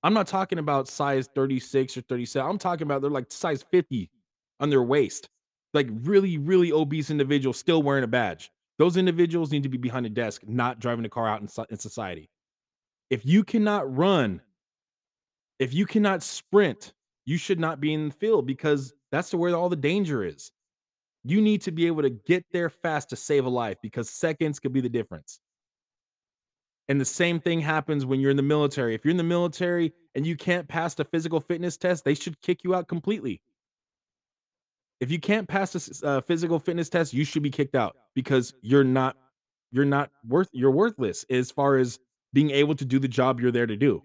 I'm 0.03 0.13
not 0.13 0.27
talking 0.27 0.59
about 0.59 0.87
size 0.87 1.27
36 1.35 1.97
or 1.97 2.01
37. 2.01 2.49
I'm 2.49 2.57
talking 2.57 2.83
about 2.83 3.01
they're 3.01 3.11
like 3.11 3.31
size 3.31 3.65
50 3.69 4.09
on 4.59 4.69
their 4.69 4.83
waist. 4.83 5.29
Like 5.73 5.87
really, 5.91 6.37
really 6.37 6.71
obese 6.71 7.09
individuals 7.09 7.59
still 7.59 7.83
wearing 7.83 8.03
a 8.03 8.07
badge. 8.07 8.49
Those 8.77 8.95
individuals 8.95 9.51
need 9.51 9.63
to 9.63 9.69
be 9.69 9.77
behind 9.77 10.05
a 10.05 10.09
desk, 10.09 10.43
not 10.47 10.79
driving 10.79 11.05
a 11.05 11.09
car 11.09 11.27
out 11.27 11.41
in, 11.41 11.49
in 11.69 11.77
society. 11.77 12.29
If 13.09 13.25
you 13.25 13.43
cannot 13.43 13.93
run, 13.95 14.41
if 15.59 15.73
you 15.73 15.85
cannot 15.85 16.23
sprint, 16.23 16.93
you 17.25 17.37
should 17.37 17.59
not 17.59 17.79
be 17.79 17.93
in 17.93 18.09
the 18.09 18.13
field 18.13 18.47
because 18.47 18.93
that's 19.11 19.33
where 19.33 19.55
all 19.55 19.69
the 19.69 19.75
danger 19.75 20.23
is. 20.23 20.51
You 21.23 21.41
need 21.41 21.61
to 21.63 21.71
be 21.71 21.87
able 21.87 22.01
to 22.03 22.09
get 22.09 22.45
there 22.51 22.69
fast 22.69 23.09
to 23.09 23.15
save 23.15 23.45
a 23.45 23.49
life 23.49 23.77
because 23.81 24.09
seconds 24.09 24.59
could 24.59 24.73
be 24.73 24.81
the 24.81 24.89
difference. 24.89 25.39
And 26.87 26.99
the 26.99 27.05
same 27.05 27.39
thing 27.39 27.59
happens 27.61 28.05
when 28.05 28.19
you're 28.19 28.31
in 28.31 28.37
the 28.37 28.43
military. 28.43 28.95
If 28.95 29.05
you're 29.05 29.11
in 29.11 29.17
the 29.17 29.23
military 29.23 29.93
and 30.15 30.25
you 30.25 30.35
can't 30.35 30.67
pass 30.67 30.95
the 30.95 31.03
physical 31.03 31.39
fitness 31.39 31.77
test, 31.77 32.03
they 32.03 32.15
should 32.15 32.41
kick 32.41 32.63
you 32.63 32.73
out 32.73 32.87
completely. 32.87 33.41
If 34.99 35.11
you 35.11 35.19
can't 35.19 35.47
pass 35.47 36.01
a 36.01 36.07
uh, 36.07 36.21
physical 36.21 36.57
fitness 36.57 36.89
test, 36.89 37.13
you 37.13 37.23
should 37.23 37.43
be 37.43 37.51
kicked 37.51 37.75
out 37.75 37.95
because 38.15 38.53
you're 38.61 38.83
not 38.83 39.15
you're 39.71 39.85
not 39.85 40.09
worth 40.27 40.49
you're 40.51 40.71
worthless 40.71 41.23
as 41.29 41.51
far 41.51 41.77
as 41.77 41.99
being 42.33 42.49
able 42.49 42.75
to 42.75 42.85
do 42.85 42.99
the 42.99 43.07
job 43.07 43.39
you're 43.39 43.51
there 43.51 43.67
to 43.67 43.77
do. 43.77 44.03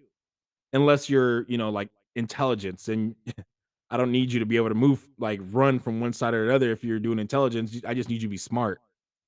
Unless 0.72 1.08
you're, 1.08 1.44
you 1.48 1.56
know, 1.56 1.70
like 1.70 1.88
intelligence 2.16 2.88
and 2.88 3.14
I 3.90 3.96
don't 3.96 4.10
need 4.10 4.32
you 4.32 4.40
to 4.40 4.46
be 4.46 4.56
able 4.56 4.70
to 4.70 4.74
move 4.74 5.06
like 5.18 5.40
run 5.52 5.78
from 5.78 6.00
one 6.00 6.12
side 6.12 6.34
or 6.34 6.46
the 6.46 6.54
other 6.54 6.72
if 6.72 6.82
you're 6.82 6.98
doing 6.98 7.18
intelligence. 7.18 7.80
I 7.86 7.94
just 7.94 8.08
need 8.08 8.22
you 8.22 8.28
to 8.28 8.30
be 8.30 8.36
smart. 8.36 8.80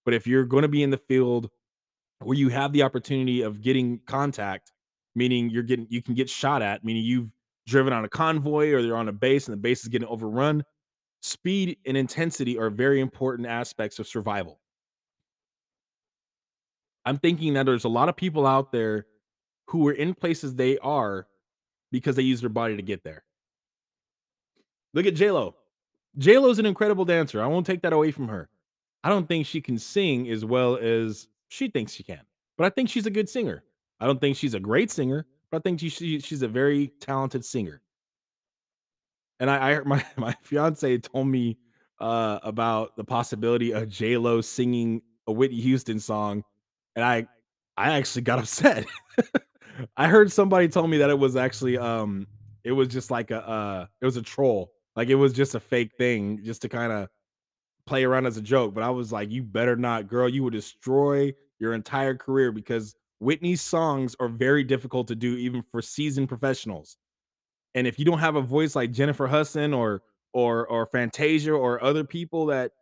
But 0.05 0.15
if 0.15 0.27
you're 0.27 0.45
going 0.45 0.63
to 0.63 0.69
be 0.69 0.83
in 0.83 0.91
the 0.91 0.97
field 0.97 1.51
where 2.21 2.37
you 2.37 2.49
have 2.49 2.73
the 2.73 2.83
opportunity 2.83 3.43
of 3.43 3.61
getting 3.61 4.01
contact, 4.07 4.73
meaning 5.15 5.51
you're 5.51 5.63
getting 5.63 5.87
you 5.91 6.03
can 6.03 6.15
get 6.15 6.29
shot 6.29 6.63
at, 6.63 6.85
meaning 6.85 7.05
you've 7.05 7.31
driven 7.67 7.93
on 7.93 8.05
a 8.05 8.09
convoy 8.09 8.73
or 8.73 8.83
they're 8.83 8.97
on 8.97 9.09
a 9.09 9.13
base 9.13 9.47
and 9.47 9.53
the 9.53 9.61
base 9.61 9.83
is 9.83 9.89
getting 9.89 10.09
overrun. 10.09 10.65
Speed 11.23 11.79
and 11.87 11.97
intensity 11.97 12.59
are 12.59 12.71
very 12.71 13.01
important 13.01 13.49
aspects 13.49 13.99
of 13.99 14.07
survival. 14.07 14.61
I'm 17.05 17.19
thinking 17.19 17.55
that 17.55 17.67
there's 17.67 17.85
a 17.85 17.89
lot 17.89 18.09
of 18.09 18.17
people 18.17 18.47
out 18.47 18.73
there 18.73 19.07
who 19.69 19.87
are 19.89 19.93
in 19.93 20.15
places 20.15 20.55
they 20.55 20.79
are 20.79 21.27
because 21.91 22.17
they 22.17 22.23
use 22.23 22.41
their 22.41 22.51
body 22.51 22.77
to 22.77 22.83
get 22.83 23.05
there. 23.05 23.23
Look 24.95 25.07
at 25.07 25.15
JLo. 25.15 25.55
JLo's 26.19 26.59
an 26.59 26.67
incredible 26.67 27.05
dancer. 27.05 27.43
I 27.43 27.47
won't 27.47 27.67
take 27.67 27.83
that 27.83 27.93
away 27.93 28.11
from 28.11 28.29
her. 28.29 28.49
I 29.05 29.09
don't 29.11 29.29
think 29.29 29.47
she 29.47 29.61
can 29.61 29.79
sing 29.79 30.29
as 30.31 30.45
well 30.45 30.77
as 30.77 31.29
she 31.49 31.69
thinks 31.69 31.93
she 31.93 32.03
can, 32.03 32.23
but 32.57 32.65
I 32.65 32.71
think 32.71 32.89
she's 32.89 33.07
a 33.07 33.11
good 33.11 33.29
singer. 33.29 33.63
I 34.01 34.07
don't 34.07 34.21
think 34.21 34.37
she's 34.37 34.55
a 34.55 34.61
great 34.61 34.91
singer, 34.91 35.27
but 35.51 35.59
I 35.59 35.61
think 35.61 35.81
she, 35.81 35.89
she 35.89 36.21
she's 36.21 36.43
a 36.43 36.49
very 36.49 36.89
talented 37.01 37.45
singer. 37.45 37.83
And 39.39 39.51
I 39.51 39.73
I 39.73 39.81
my 39.85 40.05
my 40.17 40.35
fiance 40.43 40.99
told 40.99 41.29
me, 41.29 41.59
uh, 42.01 42.39
about 42.43 42.97
the 42.97 43.05
possibility 43.05 43.73
of 43.73 43.89
J.Lo 43.89 44.41
singing 44.41 45.03
a 45.27 45.33
Whitney 45.33 45.61
Houston 45.61 45.99
song, 45.99 46.45
and 46.95 47.05
I 47.05 47.27
I 47.77 47.93
actually 47.97 48.23
got 48.23 48.39
upset. 48.39 48.87
I 49.97 50.09
heard 50.09 50.31
somebody 50.33 50.69
tell 50.69 50.87
me 50.87 50.99
that 50.99 51.11
it 51.11 51.19
was 51.19 51.37
actually, 51.37 51.79
um, 51.79 52.27
it 52.65 52.73
was 52.73 52.89
just 52.89 53.11
like 53.11 53.31
a, 53.31 53.47
uh, 53.47 53.87
it 54.01 54.05
was 54.05 54.17
a 54.17 54.23
troll, 54.23 54.73
like, 54.95 55.09
it 55.09 55.15
was 55.17 55.33
just 55.33 55.55
a 55.55 55.61
fake 55.61 55.93
thing 55.99 56.43
just 56.45 56.63
to 56.63 56.69
kinda 56.69 57.09
play 57.87 58.05
around 58.05 58.27
as 58.27 58.37
a 58.37 58.43
joke, 58.43 58.75
but 58.75 58.83
I 58.85 58.91
was 58.91 59.13
like, 59.13 59.31
"You 59.31 59.43
better 59.43 59.77
not, 59.77 60.09
girl, 60.09 60.29
you 60.29 60.43
will 60.43 60.51
destroy 60.51 61.35
your 61.61 61.75
entire 61.75 62.15
career," 62.17 62.53
because 62.53 62.97
Whitney's 63.21 63.63
songs 63.63 64.17
are 64.21 64.29
very 64.29 64.65
difficult 64.65 65.09
to 65.09 65.17
do 65.17 65.37
even 65.37 65.63
for 65.63 65.83
seasoned 65.83 66.29
professionals. 66.29 66.99
And 67.75 67.87
if 67.87 67.99
you 67.99 68.05
don't 68.05 68.19
have 68.21 68.37
a 68.37 68.43
voice 68.43 68.77
like 68.77 68.93
Jennifer 68.93 69.27
Hudson 69.29 69.75
or 69.75 70.03
or 70.35 70.67
or 70.69 70.87
Fantasia 70.87 71.53
or 71.53 71.83
other 71.83 72.05
people 72.05 72.47
that 72.47 72.73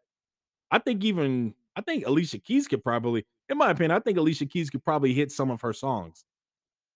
I 0.70 0.78
think 0.80 1.04
even 1.04 1.54
I 1.76 1.82
think 1.82 2.06
Alicia 2.06 2.38
Keys 2.40 2.68
could 2.68 2.82
probably 2.84 3.26
in 3.50 3.58
my 3.58 3.70
opinion, 3.70 3.92
I 3.92 4.00
think 4.00 4.18
Alicia 4.18 4.46
Keys 4.46 4.70
could 4.70 4.84
probably 4.84 5.14
hit 5.14 5.32
some 5.32 5.50
of 5.50 5.62
her 5.62 5.72
songs. 5.72 6.24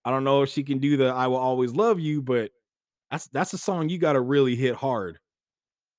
I 0.05 0.11
don't 0.11 0.25
know 0.25 0.43
if 0.43 0.51
she 0.51 0.63
can 0.65 0.79
do 0.79 0.97
the 0.97 1.07
"I 1.09 1.27
Will 1.27 1.37
Always 1.37 1.73
Love 1.75 2.01
You," 2.01 2.23
but 2.23 2.51
that's 3.11 3.29
that's 3.29 3.53
a 3.55 3.59
song 3.59 3.89
you 3.91 3.99
gotta 3.99 4.21
really 4.21 4.57
hit 4.57 4.77
hard. 4.77 5.19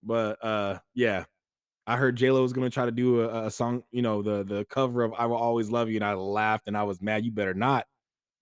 But, 0.03 0.43
uh, 0.45 0.79
yeah, 0.95 1.25
I 1.87 1.97
heard 1.97 2.17
J 2.17 2.31
Lo 2.31 2.41
was 2.43 2.53
gonna 2.53 2.69
try 2.71 2.85
to 2.85 2.91
do 2.91 3.21
a 3.23 3.47
a 3.47 3.51
song, 3.51 3.83
you 3.91 4.01
know, 4.03 4.21
the 4.23 4.43
the 4.45 4.65
cover 4.69 5.03
of 5.03 5.13
"I 5.17 5.27
Will 5.27 5.37
Always 5.37 5.71
Love 5.71 5.89
You," 5.89 5.97
and 5.97 6.05
I 6.05 6.13
laughed 6.15 6.67
and 6.67 6.77
I 6.77 6.83
was 6.83 7.01
mad, 7.01 7.25
"You 7.25 7.31
better 7.33 7.53
not." 7.55 7.85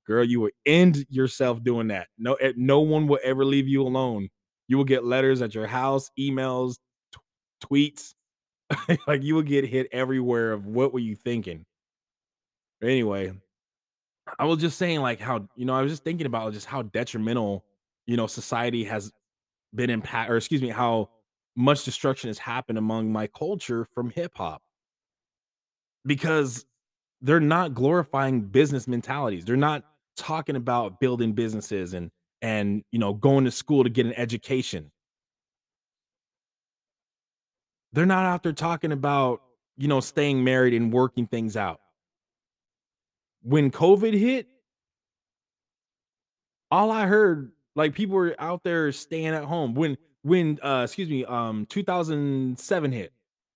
Girl, 0.08 0.24
you 0.26 0.42
will 0.42 0.52
end 0.66 1.06
yourself 1.10 1.64
doing 1.64 1.88
that. 1.90 2.08
No 2.18 2.36
eh, 2.36 2.54
no 2.58 2.82
one 2.82 3.08
will 3.08 3.20
ever 3.24 3.46
leave 3.46 3.68
you 3.70 3.84
alone. 3.84 4.30
You 4.68 4.78
will 4.78 4.86
get 4.86 5.06
letters 5.06 5.42
at 5.44 5.56
your 5.56 5.68
house, 5.68 6.12
emails, 6.20 6.78
t 7.14 7.68
tweets, 7.68 8.14
like, 9.08 9.24
you 9.24 9.36
will 9.36 9.44
get 9.44 9.66
hit 9.68 9.88
everywhere 9.94 10.54
of 10.54 10.66
what 10.68 10.94
were 10.94 11.00
you 11.00 11.16
thinking? 11.16 11.66
Anyway, 12.82 13.34
I 14.40 14.46
was 14.46 14.60
just 14.60 14.78
saying, 14.78 15.02
like, 15.02 15.20
how 15.20 15.48
you 15.56 15.66
know, 15.66 15.74
I 15.74 15.82
was 15.82 15.92
just 15.92 16.04
thinking 16.04 16.26
about 16.28 16.54
just 16.54 16.66
how 16.66 16.82
detrimental, 16.82 17.64
you 18.06 18.18
know, 18.18 18.28
society 18.28 18.84
has 18.86 19.12
been 19.74 19.90
impact 19.90 20.30
or 20.30 20.38
excuse 20.38 20.62
me, 20.62 20.70
how 20.70 21.10
much 21.56 21.84
destruction 21.84 22.30
has 22.30 22.38
happened 22.38 22.78
among 22.78 23.12
my 23.12 23.28
culture 23.28 23.88
from 23.94 24.10
hip 24.10 24.34
hop. 24.36 24.62
Because 26.06 26.66
they're 27.22 27.40
not 27.40 27.74
glorifying 27.74 28.42
business 28.42 28.88
mentalities. 28.88 29.44
They're 29.46 29.58
not 29.58 29.84
talking 30.16 30.56
about 30.56 31.00
building 31.00 31.34
businesses 31.34 31.94
and 31.94 32.12
and, 32.42 32.84
you 32.92 33.00
know, 33.00 33.14
going 33.14 33.46
to 33.46 33.52
school 33.52 33.84
to 33.84 33.90
get 33.90 34.06
an 34.06 34.14
education. 34.14 34.92
They're 37.94 38.06
not 38.06 38.26
out 38.26 38.44
there 38.44 38.54
talking 38.54 38.92
about, 38.92 39.42
you 39.76 39.88
know, 39.88 40.00
staying 40.00 40.44
married 40.44 40.76
and 40.76 40.94
working 40.94 41.26
things 41.26 41.58
out. 41.58 41.80
When 43.44 43.72
COVID 43.72 44.14
hit 44.14 44.48
all 46.72 46.92
I 46.92 47.06
heard, 47.08 47.52
like, 47.76 47.94
people 47.94 48.16
were 48.16 48.36
out 48.40 48.64
there 48.64 48.92
staying 48.92 49.28
at 49.28 49.44
home. 49.44 49.74
When 49.74 49.98
when, 50.24 50.60
uh, 50.62 50.82
excuse 50.84 51.08
me, 51.10 51.24
um, 51.24 51.66
2007 51.68 52.92
hit, 52.92 53.14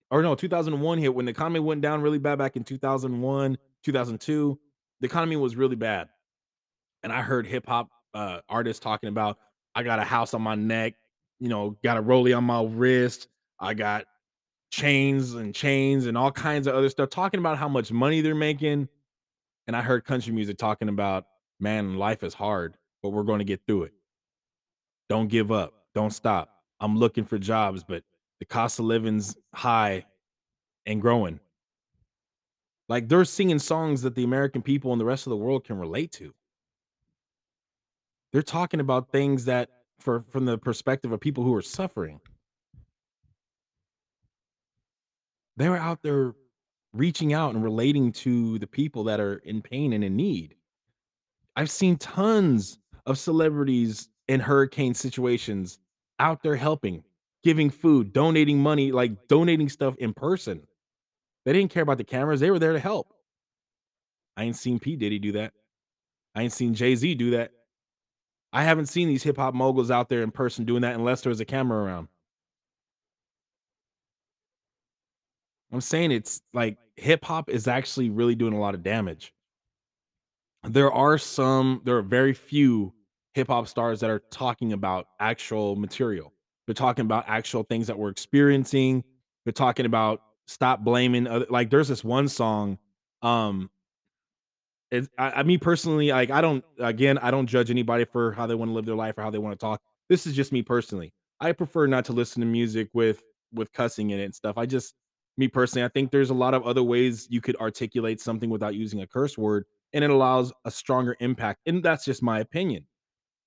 or 0.10 0.22
no, 0.22 0.36
2001 0.36 1.00
hit, 1.00 1.14
when 1.14 1.26
the 1.26 1.32
economy 1.32 1.60
went 1.60 1.82
down 1.82 2.02
really 2.02 2.20
bad 2.20 2.38
back 2.38 2.56
in 2.56 2.64
2001, 2.64 3.58
2002, 3.84 4.58
the 5.02 5.08
economy 5.08 5.36
was 5.36 5.58
really 5.58 5.76
bad. 5.76 6.08
And 7.04 7.14
I 7.14 7.22
heard 7.24 7.48
hip 7.48 7.68
hop, 7.68 7.90
uh, 8.14 8.42
artists 8.50 8.82
talking 8.82 9.10
about, 9.10 9.38
"I 9.76 9.84
got 9.84 10.00
a 10.00 10.04
house 10.04 10.34
on 10.34 10.42
my 10.42 10.56
neck, 10.56 10.96
you 11.40 11.50
know, 11.50 11.78
got 11.84 11.98
a 11.98 12.04
rollie 12.04 12.38
on 12.38 12.46
my 12.46 12.64
wrist, 12.64 13.28
I 13.60 13.74
got 13.76 14.06
chains 14.72 15.34
and 15.36 15.56
chains 15.56 16.06
and 16.08 16.18
all 16.18 16.32
kinds 16.32 16.68
of 16.68 16.76
other 16.76 16.90
stuff," 16.90 17.10
talking 17.10 17.40
about 17.40 17.58
how 17.58 17.70
much 17.70 17.92
money 17.92 18.22
they're 18.22 18.36
making. 18.36 18.90
And 19.68 19.76
I 19.76 19.82
heard 19.82 20.06
country 20.06 20.34
music 20.34 20.58
talking 20.58 20.90
about, 20.90 21.28
"Man, 21.60 21.98
life 21.98 22.24
is 22.24 22.34
hard, 22.34 22.78
but 23.02 23.10
we're 23.10 23.24
gonna 23.24 23.44
get 23.44 23.66
through 23.66 23.84
it." 23.84 23.94
Don't 25.10 25.28
give 25.28 25.52
up. 25.52 25.88
Don't 25.94 26.12
stop. 26.12 26.64
I'm 26.80 26.98
looking 26.98 27.26
for 27.26 27.38
jobs, 27.38 27.84
but 27.84 28.04
the 28.40 28.46
cost 28.46 28.80
of 28.80 28.86
living's 28.86 29.36
high 29.54 30.06
and 30.86 31.02
growing. 31.02 31.40
Like, 32.90 33.08
they're 33.08 33.24
singing 33.24 33.60
songs 33.60 34.02
that 34.02 34.16
the 34.16 34.24
American 34.24 34.62
people 34.62 34.92
and 34.92 35.00
the 35.00 35.06
rest 35.06 35.28
of 35.28 35.32
the 35.32 35.38
world 35.38 35.64
can 35.64 35.78
relate 35.78 36.12
to. 36.14 36.34
They're 38.34 38.42
talking 38.42 38.80
about 38.80 39.12
things 39.12 39.46
that 39.46 39.70
for 40.00 40.22
from 40.22 40.46
the 40.46 40.58
perspective 40.58 41.12
of 41.12 41.20
people 41.20 41.44
who 41.44 41.54
are 41.54 41.62
suffering. 41.62 42.20
They 45.58 45.70
were 45.70 45.78
out 45.78 46.02
there 46.02 46.34
reaching 46.94 47.34
out 47.34 47.54
and 47.54 47.64
relating 47.64 48.12
to 48.12 48.60
the 48.60 48.68
people 48.68 49.04
that 49.06 49.20
are 49.20 49.38
in 49.38 49.62
pain 49.62 49.94
and 49.94 50.04
in 50.04 50.16
need. 50.16 50.56
I've 51.56 51.70
seen 51.72 51.98
tons 51.98 52.80
of 53.06 53.18
celebrities 53.18 54.10
in 54.28 54.40
hurricane 54.40 54.94
situations 54.94 55.80
out 56.20 56.44
there 56.44 56.56
helping, 56.56 57.04
giving 57.44 57.70
food, 57.70 58.14
donating 58.14 58.60
money, 58.60 58.92
like 58.92 59.28
donating 59.28 59.70
stuff 59.70 59.96
in 59.98 60.14
person. 60.14 60.62
They 61.46 61.54
didn't 61.54 61.72
care 61.72 61.84
about 61.84 61.98
the 61.98 62.04
cameras, 62.04 62.40
they 62.40 62.52
were 62.52 62.60
there 62.60 62.74
to 62.74 62.80
help. 62.80 63.14
I 64.38 64.44
ain't 64.44 64.56
seen 64.56 64.80
P. 64.80 64.96
Diddy 64.96 65.20
do 65.20 65.34
that. 65.34 65.54
I 66.36 66.44
ain't 66.44 66.54
seen 66.54 66.74
Jay-Z 66.74 67.16
do 67.16 67.32
that. 67.32 67.52
I 68.54 68.64
haven't 68.64 68.88
seen 68.88 69.08
these 69.08 69.24
hip 69.24 69.38
hop 69.38 69.54
moguls 69.54 69.92
out 69.92 70.10
there 70.10 70.24
in 70.24 70.32
person 70.32 70.66
doing 70.66 70.82
that 70.82 70.96
unless 70.96 71.22
there's 71.22 71.40
a 71.40 71.46
camera 71.46 71.84
around. 71.84 72.08
I'm 75.72 75.82
saying 75.82 76.12
it's 76.12 76.42
like 76.54 76.78
hip 76.96 77.24
hop 77.24 77.50
is 77.50 77.68
actually 77.68 78.10
really 78.10 78.36
doing 78.36 78.54
a 78.54 78.60
lot 78.60 78.76
of 78.76 78.84
damage. 78.84 79.34
There 80.64 80.92
are 80.92 81.18
some 81.18 81.82
there 81.86 81.98
are 81.98 82.02
very 82.02 82.34
few 82.34 82.94
hip 83.34 83.48
hop 83.48 83.68
stars 83.68 84.00
that 84.02 84.10
are 84.10 84.22
talking 84.32 84.74
about 84.74 85.08
actual 85.20 85.76
material. 85.76 86.34
They're 86.68 86.76
talking 86.76 87.06
about 87.06 87.26
actual 87.28 87.64
things 87.64 87.88
that 87.88 87.98
we're 87.98 88.10
experiencing. 88.10 89.04
They're 89.46 89.54
talking 89.54 89.86
about 89.86 90.22
stop 90.46 90.82
blaming 90.82 91.28
other 91.28 91.46
like 91.50 91.70
there's 91.70 91.88
this 91.88 92.04
one 92.04 92.28
song, 92.28 92.78
um 93.22 93.70
it's 94.92 95.08
I, 95.18 95.42
I 95.42 95.58
personally, 95.58 96.10
like 96.10 96.32
I 96.32 96.42
don't 96.42 96.64
again, 96.80 97.18
I 97.18 97.32
don't 97.32 97.48
judge 97.48 97.72
anybody 97.72 98.06
for 98.06 98.34
how 98.34 98.46
they 98.46 98.56
want 98.56 98.70
to 98.70 98.74
live 98.74 98.86
their 98.86 98.96
life 98.96 99.18
or 99.18 99.22
how 99.22 99.30
they 99.30 99.38
want 99.38 99.58
to 99.58 99.64
talk. 99.66 99.82
This 100.10 100.28
is 100.28 100.36
just 100.36 100.52
me 100.52 100.62
personally. 100.62 101.14
I 101.40 101.54
prefer 101.54 101.88
not 101.88 102.06
to 102.06 102.14
listen 102.14 102.42
to 102.42 102.46
music 102.46 102.90
with 102.94 103.24
with 103.54 103.72
cussing 103.74 104.12
in 104.12 104.20
it 104.20 104.26
and 104.26 104.36
stuff. 104.36 104.58
I 104.58 104.66
just 104.66 104.94
me 105.38 105.48
personally, 105.48 105.86
I 105.86 105.90
think 105.90 106.12
there's 106.12 106.30
a 106.30 106.36
lot 106.36 106.54
of 106.54 106.64
other 106.64 106.84
ways 106.84 107.28
you 107.30 107.42
could 107.42 107.56
articulate 107.58 108.20
something 108.20 108.50
without 108.50 108.76
using 108.76 109.02
a 109.02 109.08
curse 109.08 109.38
word, 109.38 109.66
and 109.94 110.04
it 110.04 110.10
allows 110.10 110.52
a 110.66 110.72
stronger 110.72 111.16
impact. 111.20 111.62
And 111.66 111.84
that's 111.84 112.06
just 112.06 112.22
my 112.22 112.40
opinion. 112.40 112.86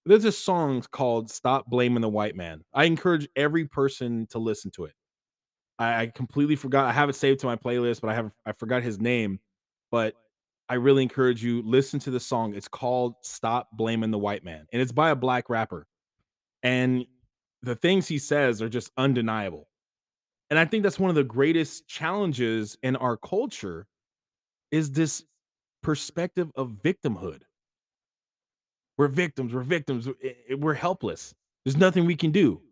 There's 0.07 0.25
a 0.25 0.33
song 0.33 0.83
called 0.91 1.31
"Stop 1.31 1.67
Blaming 1.67 2.03
the 2.03 2.09
White 2.09 2.37
Man." 2.37 2.63
I 2.75 2.85
encourage 2.85 3.29
every 3.37 3.67
person 3.67 4.27
to 4.31 4.39
listen 4.39 4.71
to 4.73 4.85
it. 4.85 4.95
I, 5.79 6.03
I 6.03 6.07
completely 6.09 6.57
forgot. 6.57 6.87
I 6.87 6.93
have 6.93 7.09
it 7.09 7.15
saved 7.15 7.41
to 7.41 7.47
my 7.47 7.57
playlist, 7.57 8.01
but 8.01 8.11
I 8.11 8.15
have 8.15 8.31
I 8.45 8.53
forgot 8.53 8.83
his 8.83 9.01
name. 9.01 9.41
But 9.91 10.15
I 10.69 10.75
really 10.75 11.03
encourage 11.03 11.43
you 11.45 11.63
listen 11.63 12.01
to 12.01 12.11
the 12.11 12.21
song. 12.21 12.55
It's 12.55 12.69
called 12.69 13.15
"Stop 13.23 13.69
Blaming 13.73 14.11
the 14.11 14.19
White 14.19 14.45
Man," 14.45 14.67
and 14.73 14.83
it's 14.83 14.93
by 14.93 15.11
a 15.11 15.17
black 15.17 15.49
rapper. 15.49 15.87
And 16.63 17.07
the 17.63 17.77
things 17.77 18.09
he 18.09 18.19
says 18.19 18.61
are 18.61 18.69
just 18.69 18.91
undeniable. 18.97 19.69
And 20.51 20.59
I 20.59 20.65
think 20.65 20.83
that's 20.83 20.99
one 20.99 21.11
of 21.11 21.17
the 21.17 21.25
greatest 21.25 21.89
challenges 21.89 22.77
in 22.83 22.97
our 22.97 23.17
culture 23.17 23.87
is 24.71 24.93
this 24.93 25.25
perspective 25.83 26.51
of 26.57 26.73
victimhood. 26.83 27.43
We're 28.99 29.09
victims. 29.09 29.55
We're 29.55 29.63
victims. 29.63 30.09
eh, 30.09 30.33
eh, 30.51 30.55
We're 30.59 30.75
helpless. 30.75 31.35
There's 31.65 31.77
nothing 31.77 32.05
we 32.07 32.17
can 32.17 32.31
do. 32.31 32.63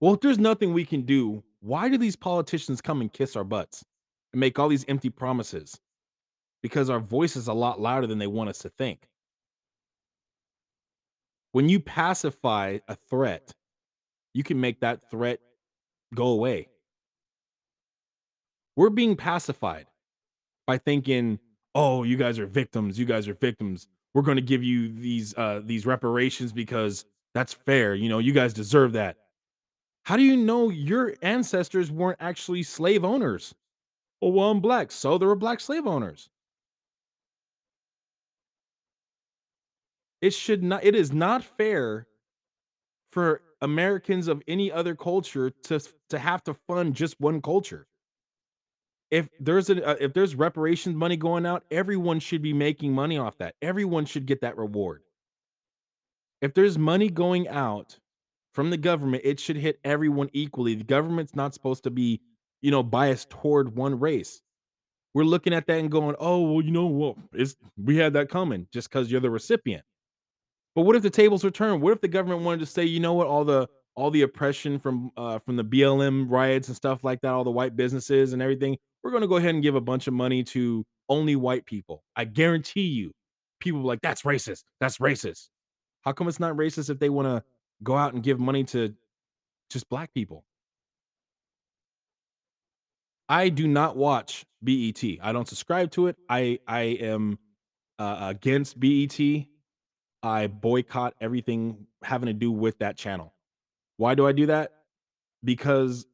Well, 0.00 0.14
if 0.14 0.20
there's 0.20 0.38
nothing 0.38 0.72
we 0.72 0.84
can 0.84 1.02
do, 1.02 1.42
why 1.60 1.88
do 1.88 1.98
these 1.98 2.16
politicians 2.16 2.80
come 2.80 3.00
and 3.00 3.12
kiss 3.12 3.36
our 3.36 3.44
butts 3.44 3.84
and 4.32 4.40
make 4.40 4.58
all 4.58 4.68
these 4.68 4.84
empty 4.88 5.10
promises? 5.10 5.78
Because 6.62 6.90
our 6.90 7.00
voice 7.00 7.36
is 7.36 7.48
a 7.48 7.52
lot 7.52 7.80
louder 7.80 8.06
than 8.06 8.18
they 8.18 8.26
want 8.26 8.50
us 8.50 8.58
to 8.60 8.68
think. 8.70 9.08
When 11.52 11.68
you 11.68 11.80
pacify 11.80 12.78
a 12.88 12.94
threat, 12.94 13.52
you 14.34 14.44
can 14.44 14.60
make 14.60 14.80
that 14.80 15.10
threat 15.10 15.40
go 16.14 16.28
away. 16.28 16.68
We're 18.80 18.88
being 18.88 19.14
pacified 19.14 19.88
by 20.66 20.78
thinking, 20.78 21.38
"Oh, 21.74 22.02
you 22.02 22.16
guys 22.16 22.38
are 22.38 22.46
victims. 22.46 22.98
You 22.98 23.04
guys 23.04 23.28
are 23.28 23.34
victims. 23.34 23.86
We're 24.14 24.22
going 24.22 24.36
to 24.36 24.42
give 24.42 24.62
you 24.62 24.90
these 24.90 25.36
uh 25.36 25.60
these 25.62 25.84
reparations 25.84 26.50
because 26.50 27.04
that's 27.34 27.52
fair. 27.52 27.94
You 27.94 28.08
know, 28.08 28.20
you 28.20 28.32
guys 28.32 28.54
deserve 28.54 28.92
that." 28.94 29.18
How 30.04 30.16
do 30.16 30.22
you 30.22 30.34
know 30.34 30.70
your 30.70 31.14
ancestors 31.20 31.90
weren't 31.90 32.16
actually 32.22 32.62
slave 32.62 33.04
owners? 33.04 33.54
Oh, 34.22 34.30
well, 34.30 34.50
I'm 34.50 34.60
black, 34.60 34.92
so 34.92 35.18
there 35.18 35.28
were 35.28 35.36
black 35.36 35.60
slave 35.60 35.86
owners. 35.86 36.30
It 40.22 40.32
should 40.32 40.62
not 40.62 40.82
it 40.84 40.94
is 40.94 41.12
not 41.12 41.44
fair 41.44 42.06
for 43.10 43.42
Americans 43.60 44.26
of 44.26 44.42
any 44.48 44.72
other 44.72 44.94
culture 44.94 45.50
to 45.64 45.80
to 46.08 46.18
have 46.18 46.42
to 46.44 46.54
fund 46.54 46.94
just 46.94 47.20
one 47.20 47.42
culture. 47.42 47.86
If 49.10 49.28
there's 49.40 49.70
a 49.70 49.84
uh, 49.84 49.96
if 50.00 50.12
there's 50.12 50.34
reparations 50.34 50.94
money 50.94 51.16
going 51.16 51.44
out, 51.44 51.64
everyone 51.70 52.20
should 52.20 52.42
be 52.42 52.52
making 52.52 52.92
money 52.92 53.18
off 53.18 53.38
that. 53.38 53.56
Everyone 53.60 54.04
should 54.04 54.26
get 54.26 54.40
that 54.42 54.56
reward. 54.56 55.02
If 56.40 56.54
there's 56.54 56.78
money 56.78 57.10
going 57.10 57.48
out 57.48 57.98
from 58.52 58.70
the 58.70 58.76
government, 58.76 59.22
it 59.24 59.40
should 59.40 59.56
hit 59.56 59.80
everyone 59.84 60.30
equally. 60.32 60.74
The 60.74 60.84
government's 60.84 61.34
not 61.34 61.54
supposed 61.54 61.84
to 61.84 61.90
be, 61.90 62.20
you 62.62 62.70
know, 62.70 62.82
biased 62.82 63.30
toward 63.30 63.76
one 63.76 63.98
race. 63.98 64.42
We're 65.12 65.24
looking 65.24 65.52
at 65.52 65.66
that 65.66 65.78
and 65.80 65.90
going, 65.90 66.14
"Oh, 66.20 66.52
well, 66.52 66.64
you 66.64 66.70
know 66.70 66.86
what? 66.86 67.16
It's 67.32 67.56
we 67.76 67.96
had 67.96 68.12
that 68.12 68.28
coming 68.28 68.68
just 68.72 68.90
because 68.90 69.10
you're 69.10 69.20
the 69.20 69.30
recipient." 69.30 69.82
But 70.76 70.82
what 70.82 70.94
if 70.96 71.02
the 71.02 71.10
tables 71.10 71.42
were 71.42 71.50
turned? 71.50 71.82
What 71.82 71.92
if 71.92 72.00
the 72.00 72.08
government 72.08 72.42
wanted 72.42 72.60
to 72.60 72.66
say, 72.66 72.84
"You 72.84 73.00
know 73.00 73.14
what? 73.14 73.26
All 73.26 73.44
the 73.44 73.68
all 73.96 74.10
the 74.10 74.22
oppression 74.22 74.78
from 74.78 75.10
uh, 75.16 75.38
from 75.38 75.56
the 75.56 75.64
BLM 75.64 76.26
riots 76.28 76.68
and 76.68 76.76
stuff 76.76 77.04
like 77.04 77.20
that, 77.22 77.30
all 77.30 77.44
the 77.44 77.50
white 77.50 77.76
businesses 77.76 78.32
and 78.32 78.42
everything, 78.42 78.76
we're 79.02 79.10
going 79.10 79.22
to 79.22 79.28
go 79.28 79.36
ahead 79.36 79.54
and 79.54 79.62
give 79.62 79.74
a 79.74 79.80
bunch 79.80 80.06
of 80.06 80.14
money 80.14 80.42
to 80.44 80.84
only 81.08 81.36
white 81.36 81.66
people." 81.66 82.04
I 82.16 82.24
guarantee 82.24 82.88
you, 82.88 83.12
people 83.60 83.82
like, 83.82 84.00
"That's 84.02 84.22
racist. 84.22 84.64
That's 84.80 84.98
racist." 84.98 85.48
How 86.02 86.12
come 86.12 86.28
it's 86.28 86.40
not 86.40 86.56
racist 86.56 86.90
if 86.90 86.98
they 86.98 87.10
want 87.10 87.28
to 87.28 87.44
go 87.82 87.96
out 87.96 88.14
and 88.14 88.22
give 88.22 88.40
money 88.40 88.64
to 88.64 88.94
just 89.70 89.88
black 89.88 90.14
people? 90.14 90.44
I 93.28 93.48
do 93.48 93.68
not 93.68 93.96
watch 93.96 94.44
BET. 94.62 95.04
I 95.22 95.32
don't 95.32 95.46
subscribe 95.46 95.90
to 95.92 96.08
it. 96.08 96.16
I 96.28 96.58
I 96.66 96.80
am 96.80 97.38
uh, 97.98 98.18
against 98.22 98.80
BET. 98.80 99.20
I 100.22 100.46
boycott 100.48 101.14
everything 101.20 101.86
having 102.02 102.26
to 102.26 102.32
do 102.32 102.50
with 102.50 102.78
that 102.78 102.96
channel. 102.96 103.32
Why 104.00 104.14
do 104.14 104.26
I 104.26 104.32
do 104.32 104.46
that? 104.46 104.72
Because 105.44 106.06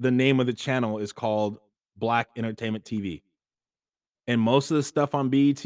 the 0.00 0.10
name 0.10 0.40
of 0.40 0.46
the 0.46 0.52
channel 0.52 0.98
is 0.98 1.12
called 1.12 1.60
Black 1.96 2.30
Entertainment 2.36 2.84
TV. 2.84 3.22
And 4.26 4.40
most 4.40 4.72
of 4.72 4.76
the 4.76 4.82
stuff 4.82 5.14
on 5.14 5.28
BET, 5.28 5.64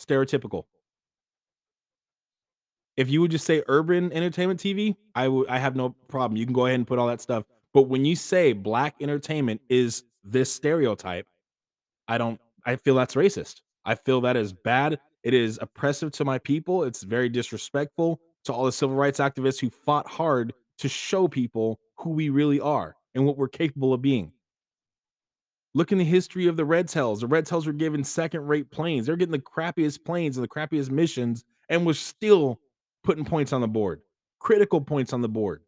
stereotypical. 0.00 0.66
If 2.96 3.10
you 3.10 3.20
would 3.22 3.32
just 3.32 3.44
say 3.44 3.64
urban 3.66 4.12
entertainment 4.12 4.60
TV, 4.60 4.94
I 5.16 5.26
would 5.26 5.48
I 5.48 5.58
have 5.58 5.74
no 5.74 5.96
problem. 6.06 6.36
You 6.36 6.46
can 6.46 6.54
go 6.54 6.66
ahead 6.66 6.76
and 6.76 6.86
put 6.86 7.00
all 7.00 7.08
that 7.08 7.20
stuff. 7.20 7.42
But 7.74 7.88
when 7.88 8.04
you 8.04 8.14
say 8.14 8.52
black 8.52 8.94
entertainment 9.00 9.62
is 9.68 10.04
this 10.22 10.52
stereotype, 10.52 11.26
I 12.06 12.18
don't 12.18 12.40
I 12.64 12.76
feel 12.76 12.94
that's 12.94 13.16
racist. 13.16 13.62
I 13.84 13.96
feel 13.96 14.20
that 14.20 14.36
is 14.36 14.52
bad. 14.52 15.00
It 15.24 15.34
is 15.34 15.58
oppressive 15.60 16.12
to 16.12 16.24
my 16.24 16.38
people. 16.38 16.84
It's 16.84 17.02
very 17.02 17.28
disrespectful 17.28 18.20
to 18.44 18.52
all 18.52 18.64
the 18.64 18.72
civil 18.72 18.96
rights 18.96 19.20
activists 19.20 19.60
who 19.60 19.70
fought 19.70 20.06
hard 20.06 20.52
to 20.78 20.88
show 20.88 21.28
people 21.28 21.78
who 21.96 22.10
we 22.10 22.28
really 22.28 22.60
are 22.60 22.96
and 23.14 23.24
what 23.24 23.36
we're 23.36 23.48
capable 23.48 23.94
of 23.94 24.02
being. 24.02 24.32
Look 25.74 25.92
in 25.92 25.98
the 25.98 26.04
history 26.04 26.46
of 26.48 26.56
the 26.56 26.64
Red 26.64 26.88
Tails. 26.88 27.20
The 27.20 27.26
Red 27.26 27.46
Tails 27.46 27.66
were 27.66 27.72
given 27.72 28.04
second-rate 28.04 28.70
planes. 28.70 29.06
They're 29.06 29.16
getting 29.16 29.32
the 29.32 29.38
crappiest 29.38 30.04
planes 30.04 30.36
and 30.36 30.44
the 30.44 30.48
crappiest 30.48 30.90
missions 30.90 31.44
and 31.68 31.86
was 31.86 31.98
still 31.98 32.60
putting 33.04 33.24
points 33.24 33.52
on 33.52 33.60
the 33.60 33.68
board. 33.68 34.02
Critical 34.38 34.80
points 34.80 35.12
on 35.12 35.22
the 35.22 35.28
board. 35.28 35.62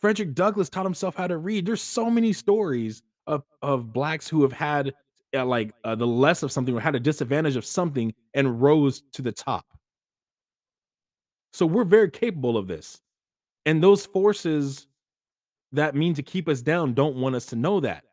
Frederick 0.00 0.34
Douglass 0.34 0.70
taught 0.70 0.86
himself 0.86 1.14
how 1.14 1.26
to 1.26 1.36
read. 1.36 1.66
There's 1.66 1.82
so 1.82 2.10
many 2.10 2.32
stories 2.32 3.02
of 3.26 3.44
of 3.62 3.92
blacks 3.92 4.26
who 4.26 4.42
have 4.42 4.52
had 4.52 4.94
uh, 5.34 5.44
like 5.44 5.74
uh, 5.84 5.94
the 5.94 6.06
less 6.06 6.42
of 6.42 6.50
something 6.50 6.74
or 6.74 6.80
had 6.80 6.94
a 6.94 7.00
disadvantage 7.00 7.54
of 7.54 7.64
something 7.64 8.12
and 8.34 8.60
rose 8.60 9.02
to 9.12 9.22
the 9.22 9.30
top. 9.30 9.66
So 11.52 11.66
we're 11.66 11.84
very 11.84 12.10
capable 12.10 12.56
of 12.56 12.66
this. 12.68 13.00
And 13.66 13.82
those 13.82 14.06
forces 14.06 14.86
that 15.72 15.94
mean 15.94 16.14
to 16.14 16.22
keep 16.22 16.48
us 16.48 16.62
down 16.62 16.94
don't 16.94 17.16
want 17.16 17.34
us 17.34 17.46
to 17.46 17.56
know 17.56 17.80
that. 17.80 18.04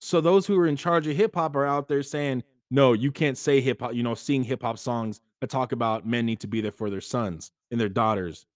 So 0.00 0.20
those 0.20 0.46
who 0.46 0.58
are 0.58 0.66
in 0.66 0.76
charge 0.76 1.06
of 1.06 1.16
hip 1.16 1.34
hop 1.34 1.56
are 1.56 1.66
out 1.66 1.88
there 1.88 2.02
saying, 2.02 2.42
"No, 2.70 2.92
you 2.92 3.12
can't 3.12 3.36
say 3.36 3.60
hip 3.60 3.80
hop." 3.80 3.94
You 3.94 4.02
know, 4.02 4.14
sing 4.14 4.44
hip 4.44 4.62
hop 4.62 4.78
songs 4.78 5.20
that 5.40 5.50
talk 5.50 5.72
about 5.72 6.06
men 6.06 6.26
need 6.26 6.40
to 6.40 6.46
be 6.46 6.60
there 6.60 6.72
for 6.72 6.90
their 6.90 7.00
sons 7.00 7.52
and 7.70 7.80
their 7.80 7.88
daughters. 7.88 8.46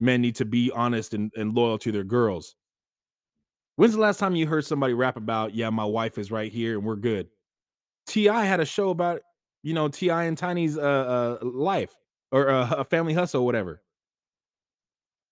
Men 0.00 0.20
need 0.22 0.36
to 0.36 0.44
be 0.44 0.70
honest 0.72 1.14
and, 1.14 1.32
and 1.36 1.54
loyal 1.54 1.78
to 1.78 1.92
their 1.92 2.04
girls. 2.04 2.56
When's 3.76 3.94
the 3.94 4.00
last 4.00 4.18
time 4.18 4.34
you 4.34 4.46
heard 4.46 4.64
somebody 4.64 4.94
rap 4.94 5.16
about, 5.16 5.54
"Yeah, 5.54 5.70
my 5.70 5.84
wife 5.84 6.18
is 6.18 6.30
right 6.30 6.50
here 6.50 6.78
and 6.78 6.86
we're 6.86 6.96
good"? 6.96 7.28
T.I. 8.06 8.44
had 8.44 8.60
a 8.60 8.64
show 8.64 8.90
about, 8.90 9.20
you 9.62 9.74
know, 9.74 9.88
T.I. 9.88 10.24
and 10.24 10.38
Tiny's 10.38 10.78
uh, 10.78 11.38
uh 11.42 11.46
life 11.46 11.94
or 12.30 12.50
uh, 12.50 12.70
a 12.70 12.84
family 12.84 13.14
hustle, 13.14 13.42
or 13.42 13.46
whatever. 13.46 13.82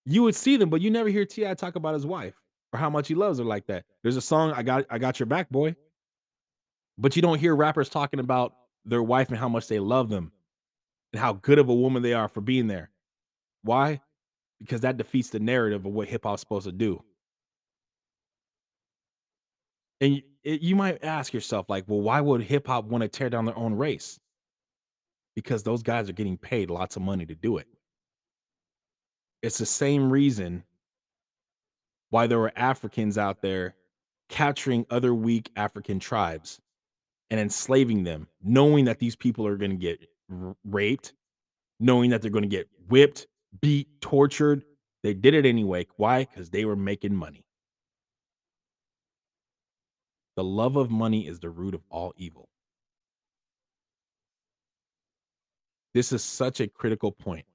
You 0.05 0.23
would 0.23 0.37
see 0.37 0.57
them, 0.57 0.71
but 0.71 0.81
you 0.81 0.91
never 0.91 1.09
hear 1.09 1.25
T.I. 1.25 1.55
talk 1.55 1.75
about 1.77 1.95
his 1.95 2.07
wife 2.07 2.41
or 2.73 2.79
how 2.79 2.89
much 2.91 3.09
he 3.09 3.15
loves 3.15 3.39
her 3.39 3.45
like 3.45 3.67
that. 3.67 3.85
There's 4.03 4.17
a 4.17 4.21
song, 4.21 4.53
"I 4.53 4.63
got 4.63 4.87
I 4.91 4.99
got 4.99 5.19
your 5.19 5.27
back, 5.27 5.51
boy." 5.51 5.77
But 6.99 7.17
you 7.17 7.23
don't 7.23 7.39
hear 7.39 7.55
rappers 7.55 7.89
talking 7.89 8.21
about 8.21 8.55
their 8.85 9.03
wife 9.03 9.29
and 9.29 9.39
how 9.39 9.49
much 9.49 9.69
they 9.69 9.79
love 9.79 10.09
them 10.09 10.33
and 11.13 11.21
how 11.21 11.35
good 11.35 11.59
of 11.59 11.69
a 11.69 11.75
woman 11.75 12.03
they 12.03 12.15
are 12.15 12.29
for 12.29 12.41
being 12.41 12.69
there. 12.69 12.91
Why? 13.63 14.01
Because 14.61 14.81
that 14.83 14.97
defeats 14.97 15.31
the 15.31 15.41
narrative 15.41 15.85
of 15.85 15.93
what 15.93 16.09
hip 16.09 16.25
hop's 16.25 16.41
supposed 16.41 16.67
to 16.67 16.73
do. 16.73 17.03
And 20.01 20.23
it, 20.45 20.61
you 20.61 20.77
might 20.77 21.03
ask 21.03 21.33
yourself, 21.35 21.69
like, 21.69 21.85
well, 21.87 22.01
why 22.01 22.21
would 22.21 22.43
hip 22.43 22.67
hop 22.67 22.85
want 22.85 23.03
to 23.03 23.09
tear 23.09 23.29
down 23.29 23.45
their 23.45 23.59
own 23.59 23.75
race? 23.75 24.21
Because 25.37 25.63
those 25.63 25.85
guys 25.85 26.09
are 26.09 26.15
getting 26.15 26.39
paid 26.39 26.71
lots 26.71 26.97
of 26.97 27.03
money 27.03 27.27
to 27.27 27.35
do 27.35 27.59
it. 27.59 27.69
It's 29.43 29.59
the 29.59 29.67
same 29.67 30.11
reason 30.11 30.65
why 32.11 32.27
there 32.27 32.39
were 32.39 32.53
Africans 32.57 33.17
out 33.19 33.43
there 33.43 33.77
capturing 34.29 34.87
other 34.91 35.15
weak 35.15 35.51
African 35.55 36.01
tribes 36.01 36.61
and 37.31 37.39
enslaving 37.39 38.05
them, 38.05 38.29
knowing 38.43 38.87
that 38.87 38.99
these 38.99 39.17
people 39.17 39.47
are 39.47 39.57
going 39.57 39.71
to 39.71 39.77
get 39.77 40.01
r- 40.31 40.57
raped, 40.65 41.13
knowing 41.79 42.11
that 42.11 42.23
they're 42.23 42.31
going 42.31 42.43
to 42.43 42.49
get 42.49 42.69
whipped, 42.89 43.27
beat, 43.61 44.01
tortured. 44.01 44.65
They 45.03 45.15
did 45.15 45.35
it 45.35 45.45
anyway. 45.47 45.87
Why? 45.97 46.25
Because 46.25 46.51
they 46.51 46.65
were 46.65 46.77
making 46.77 47.15
money. 47.15 47.45
The 50.37 50.45
love 50.45 50.77
of 50.77 50.91
money 50.91 51.27
is 51.27 51.41
the 51.41 51.51
root 51.51 51.75
of 51.75 51.83
all 51.91 52.13
evil. 52.17 52.49
This 55.97 56.13
is 56.13 56.23
such 56.23 56.61
a 56.61 56.69
critical 56.69 57.11
point. 57.11 57.47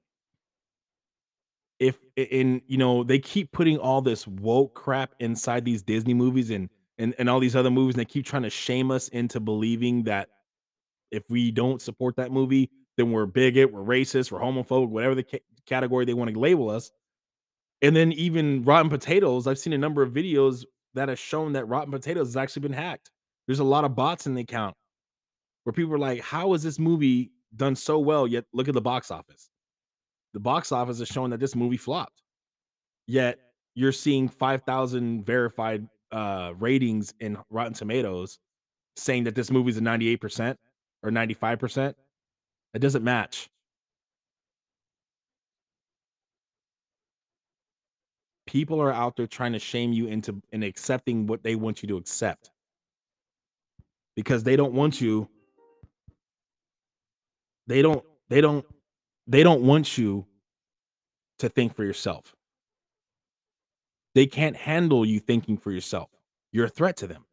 If 1.78 2.00
in 2.16 2.60
you 2.66 2.76
know 2.76 3.04
they 3.04 3.20
keep 3.20 3.52
putting 3.52 3.78
all 3.78 4.02
this 4.02 4.26
woke 4.26 4.74
crap 4.74 5.14
inside 5.20 5.64
these 5.64 5.80
Disney 5.80 6.12
movies 6.12 6.50
and 6.50 6.68
and 6.98 7.14
and 7.20 7.30
all 7.30 7.38
these 7.38 7.54
other 7.54 7.70
movies, 7.70 7.94
and 7.94 8.00
they 8.00 8.04
keep 8.04 8.26
trying 8.26 8.42
to 8.42 8.50
shame 8.50 8.90
us 8.90 9.06
into 9.06 9.38
believing 9.38 10.02
that 10.04 10.30
if 11.12 11.22
we 11.30 11.52
don't 11.52 11.80
support 11.80 12.16
that 12.16 12.32
movie, 12.32 12.68
then 12.96 13.12
we're 13.12 13.26
bigot, 13.26 13.72
we're 13.72 13.78
racist, 13.78 14.32
we're 14.32 14.40
homophobic, 14.40 14.88
whatever 14.88 15.14
the 15.14 15.22
ca- 15.22 15.44
category 15.66 16.04
they 16.04 16.14
want 16.14 16.28
to 16.32 16.36
label 16.36 16.68
us. 16.68 16.90
And 17.80 17.94
then 17.94 18.10
even 18.10 18.64
Rotten 18.64 18.90
Potatoes, 18.90 19.46
I've 19.46 19.60
seen 19.60 19.72
a 19.72 19.78
number 19.78 20.02
of 20.02 20.10
videos 20.10 20.64
that 20.94 21.08
have 21.08 21.18
shown 21.20 21.52
that 21.52 21.68
Rotten 21.68 21.92
Potatoes 21.92 22.26
has 22.26 22.36
actually 22.36 22.62
been 22.62 22.72
hacked. 22.72 23.12
There's 23.46 23.60
a 23.60 23.64
lot 23.64 23.84
of 23.84 23.94
bots 23.94 24.26
in 24.26 24.34
the 24.34 24.42
account 24.42 24.74
where 25.62 25.72
people 25.72 25.94
are 25.94 25.98
like, 25.98 26.22
"How 26.22 26.54
is 26.54 26.64
this 26.64 26.80
movie 26.80 27.30
done 27.56 27.76
so 27.76 27.98
well? 27.98 28.26
Yet 28.26 28.44
look 28.52 28.68
at 28.68 28.74
the 28.74 28.80
box 28.80 29.10
office. 29.10 29.50
The 30.34 30.40
box 30.40 30.72
office 30.72 31.00
is 31.00 31.08
showing 31.08 31.30
that 31.30 31.40
this 31.40 31.54
movie 31.54 31.76
flopped. 31.76 32.22
Yet 33.06 33.38
you're 33.74 33.92
seeing 33.92 34.28
5,000 34.28 35.24
verified 35.24 35.88
uh, 36.10 36.52
ratings 36.58 37.14
in 37.20 37.38
Rotten 37.50 37.74
Tomatoes 37.74 38.38
saying 38.96 39.24
that 39.24 39.34
this 39.34 39.50
movie's 39.50 39.78
a 39.78 39.80
98% 39.80 40.56
or 41.02 41.10
95%. 41.10 41.94
It 42.74 42.78
doesn't 42.78 43.04
match. 43.04 43.48
People 48.46 48.80
are 48.80 48.92
out 48.92 49.16
there 49.16 49.26
trying 49.26 49.52
to 49.52 49.58
shame 49.58 49.92
you 49.92 50.06
into 50.06 50.42
and 50.52 50.62
accepting 50.62 51.26
what 51.26 51.42
they 51.42 51.54
want 51.54 51.82
you 51.82 51.88
to 51.88 51.96
accept 51.96 52.50
because 54.14 54.42
they 54.42 54.56
don't 54.56 54.74
want 54.74 55.00
you 55.00 55.28
they 57.66 57.82
don't 57.82 58.04
they 58.28 58.40
don't 58.40 58.64
they 59.26 59.42
don't 59.42 59.62
want 59.62 59.96
you 59.98 60.26
to 61.38 61.48
think 61.48 61.74
for 61.74 61.84
yourself. 61.84 62.34
They 64.14 64.26
can't 64.26 64.56
handle 64.56 65.04
you 65.04 65.20
thinking 65.20 65.56
for 65.56 65.70
yourself. 65.70 66.10
You're 66.52 66.66
a 66.66 66.70
threat 66.70 66.96
to 66.98 67.06
them. 67.06 67.24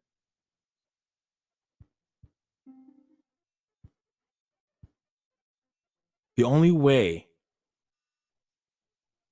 The 6.36 6.44
only 6.44 6.70
way 6.70 7.26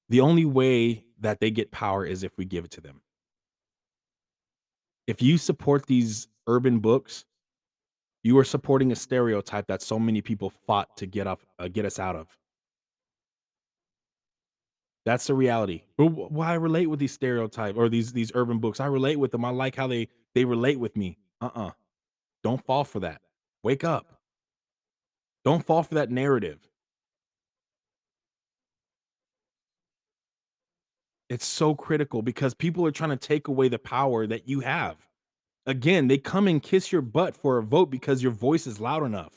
the 0.09 0.21
only 0.21 0.45
way 0.45 1.05
that 1.21 1.41
they 1.41 1.51
get 1.51 1.71
power 1.71 2.05
is 2.05 2.23
if 2.23 2.33
we 2.39 2.45
give 2.45 2.65
it 2.65 2.71
to 2.73 2.81
them. 2.81 3.03
If 5.07 5.23
you 5.23 5.39
support 5.39 5.87
these 5.87 6.29
urban 6.47 6.81
books, 6.81 7.25
you 8.29 8.37
are 8.37 8.45
supporting 8.45 8.93
a 8.93 8.95
stereotype 8.95 9.69
that 9.69 9.81
so 9.81 9.99
many 9.99 10.21
people 10.21 10.51
fought 10.67 10.95
to 10.99 11.07
get 11.07 11.27
up 11.27 11.41
uh, 11.59 11.67
get 11.67 11.87
us 11.87 11.99
out 11.99 12.15
of. 12.15 12.37
That's 15.07 15.29
the 15.29 15.33
reality. 15.33 15.85
Why 15.97 16.51
I 16.51 16.55
relate 16.57 16.89
with 16.89 16.99
these 16.99 17.13
stereotype 17.13 17.75
or 17.79 17.89
these 17.89 18.13
these 18.13 18.31
urban 18.35 18.59
books. 18.59 18.81
I 18.81 18.87
relate 18.87 19.17
with 19.19 19.31
them. 19.31 19.47
I 19.47 19.49
like 19.49 19.77
how 19.77 19.87
they 19.87 20.09
they 20.35 20.45
relate 20.45 20.79
with 20.79 20.95
me. 20.95 21.17
Uh-uh. 21.41 21.71
Don't 22.43 22.63
fall 22.67 22.85
for 22.85 23.01
that. 23.01 23.23
Wake 23.63 23.83
up. 23.83 24.21
Don't 25.47 25.65
fall 25.65 25.83
for 25.83 25.95
that 25.95 26.11
narrative. 26.11 26.59
It's 31.31 31.47
so 31.47 31.75
critical 31.75 32.21
because 32.21 32.53
people 32.53 32.85
are 32.85 32.91
trying 32.91 33.09
to 33.09 33.17
take 33.17 33.49
away 33.49 33.69
the 33.69 33.79
power 33.79 34.27
that 34.27 34.47
you 34.47 34.61
have. 34.61 35.08
Again, 35.69 36.09
they 36.09 36.17
come 36.17 36.49
and 36.49 36.63
kiss 36.63 36.91
your 36.91 37.03
butt 37.03 37.37
for 37.37 37.59
a 37.59 37.63
vote 37.63 37.91
because 37.91 38.23
your 38.23 38.33
voice 38.33 38.67
is 38.67 38.81
loud 38.81 39.05
enough. 39.05 39.35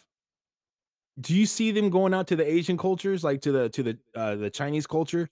Do 1.19 1.35
you 1.35 1.45
see 1.45 1.71
them 1.71 1.89
going 1.89 2.13
out 2.13 2.27
to 2.27 2.37
the 2.37 2.49
Asian 2.49 2.77
cultures, 2.77 3.21
like 3.21 3.41
to 3.41 3.51
the 3.51 3.69
to 3.69 3.83
the 3.83 3.97
uh, 4.15 4.35
the 4.37 4.49
Chinese 4.49 4.87
culture? 4.87 5.29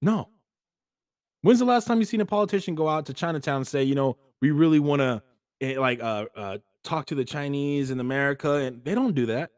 No. 0.00 0.28
When's 1.42 1.58
the 1.58 1.64
last 1.64 1.88
time 1.88 1.98
you 1.98 2.04
seen 2.04 2.20
a 2.20 2.26
politician 2.26 2.76
go 2.76 2.88
out 2.88 3.04
to 3.06 3.12
Chinatown 3.12 3.56
and 3.56 3.66
say, 3.66 3.82
you 3.82 3.96
know, 3.96 4.16
we 4.40 4.52
really 4.52 4.78
want 4.78 5.00
to 5.00 5.22
like 5.80 6.00
uh, 6.00 6.26
uh 6.36 6.58
talk 6.84 7.06
to 7.06 7.16
the 7.16 7.24
Chinese 7.24 7.90
in 7.90 7.98
America 7.98 8.52
and 8.54 8.84
they 8.84 8.94
don't 8.94 9.16
do 9.16 9.26
that. 9.26 9.50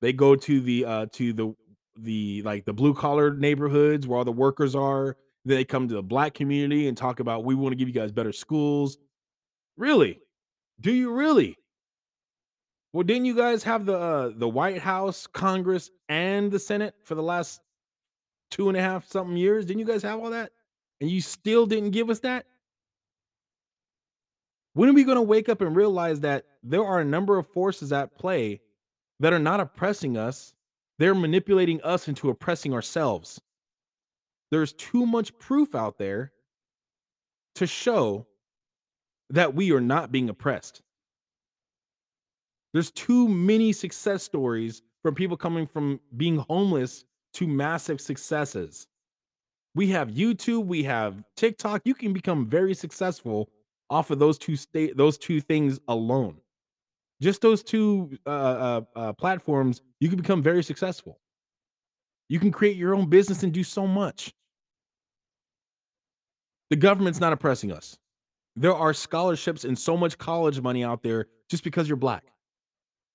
They 0.00 0.12
go 0.12 0.36
to 0.36 0.60
the 0.60 0.84
uh 0.84 1.06
to 1.14 1.32
the 1.32 1.56
the 1.96 2.42
like 2.42 2.66
the 2.66 2.72
blue 2.72 2.94
collar 2.94 3.34
neighborhoods 3.34 4.06
where 4.06 4.18
all 4.18 4.24
the 4.24 4.30
workers 4.30 4.76
are. 4.76 5.16
They 5.46 5.64
come 5.64 5.86
to 5.86 5.94
the 5.94 6.02
black 6.02 6.34
community 6.34 6.88
and 6.88 6.96
talk 6.96 7.20
about 7.20 7.44
we 7.44 7.54
want 7.54 7.70
to 7.70 7.76
give 7.76 7.86
you 7.86 7.94
guys 7.94 8.10
better 8.10 8.32
schools. 8.32 8.98
Really? 9.76 10.18
Do 10.80 10.92
you 10.92 11.12
really? 11.12 11.56
Well, 12.92 13.04
didn't 13.04 13.26
you 13.26 13.36
guys 13.36 13.62
have 13.62 13.86
the 13.86 13.96
uh, 13.96 14.30
the 14.34 14.48
White 14.48 14.80
House, 14.80 15.28
Congress, 15.28 15.88
and 16.08 16.50
the 16.50 16.58
Senate 16.58 16.94
for 17.04 17.14
the 17.14 17.22
last 17.22 17.60
two 18.50 18.68
and 18.68 18.76
a 18.76 18.80
half 18.80 19.06
something 19.06 19.36
years? 19.36 19.64
Didn't 19.64 19.78
you 19.78 19.86
guys 19.86 20.02
have 20.02 20.18
all 20.18 20.30
that? 20.30 20.50
And 21.00 21.08
you 21.08 21.20
still 21.20 21.64
didn't 21.64 21.90
give 21.90 22.10
us 22.10 22.20
that? 22.20 22.46
When 24.72 24.88
are 24.88 24.94
we 24.94 25.04
going 25.04 25.16
to 25.16 25.22
wake 25.22 25.48
up 25.48 25.60
and 25.60 25.76
realize 25.76 26.20
that 26.20 26.44
there 26.64 26.84
are 26.84 26.98
a 26.98 27.04
number 27.04 27.38
of 27.38 27.46
forces 27.46 27.92
at 27.92 28.18
play 28.18 28.62
that 29.20 29.32
are 29.32 29.38
not 29.38 29.60
oppressing 29.60 30.16
us? 30.16 30.54
They're 30.98 31.14
manipulating 31.14 31.80
us 31.82 32.08
into 32.08 32.30
oppressing 32.30 32.74
ourselves. 32.74 33.40
There's 34.50 34.72
too 34.72 35.06
much 35.06 35.36
proof 35.38 35.74
out 35.74 35.98
there 35.98 36.32
to 37.56 37.66
show 37.66 38.26
that 39.30 39.54
we 39.54 39.72
are 39.72 39.80
not 39.80 40.12
being 40.12 40.28
oppressed. 40.28 40.82
There's 42.72 42.90
too 42.90 43.28
many 43.28 43.72
success 43.72 44.22
stories 44.22 44.82
from 45.02 45.14
people 45.14 45.36
coming 45.36 45.66
from 45.66 46.00
being 46.16 46.36
homeless 46.36 47.04
to 47.34 47.46
massive 47.46 48.00
successes. 48.00 48.86
We 49.74 49.88
have 49.88 50.08
YouTube, 50.08 50.66
we 50.66 50.82
have 50.84 51.22
TikTok. 51.36 51.82
You 51.84 51.94
can 51.94 52.12
become 52.12 52.46
very 52.46 52.74
successful 52.74 53.50
off 53.88 54.10
of 54.10 54.18
those 54.18 54.38
two 54.38 54.56
state 54.56 54.96
those 54.96 55.16
two 55.18 55.40
things 55.40 55.78
alone. 55.88 56.38
Just 57.20 57.40
those 57.40 57.62
two 57.62 58.18
uh, 58.26 58.30
uh, 58.30 58.80
uh, 58.94 59.12
platforms, 59.14 59.80
you 60.00 60.08
can 60.08 60.18
become 60.18 60.42
very 60.42 60.62
successful. 60.62 61.18
You 62.28 62.40
can 62.40 62.50
create 62.50 62.76
your 62.76 62.94
own 62.94 63.08
business 63.08 63.42
and 63.42 63.52
do 63.52 63.64
so 63.64 63.86
much. 63.86 64.34
The 66.70 66.76
government's 66.76 67.20
not 67.20 67.32
oppressing 67.32 67.72
us. 67.72 67.98
There 68.56 68.74
are 68.74 68.94
scholarships 68.94 69.64
and 69.64 69.78
so 69.78 69.96
much 69.96 70.18
college 70.18 70.60
money 70.60 70.82
out 70.82 71.02
there 71.02 71.26
just 71.48 71.62
because 71.62 71.88
you're 71.88 71.96
black, 71.96 72.24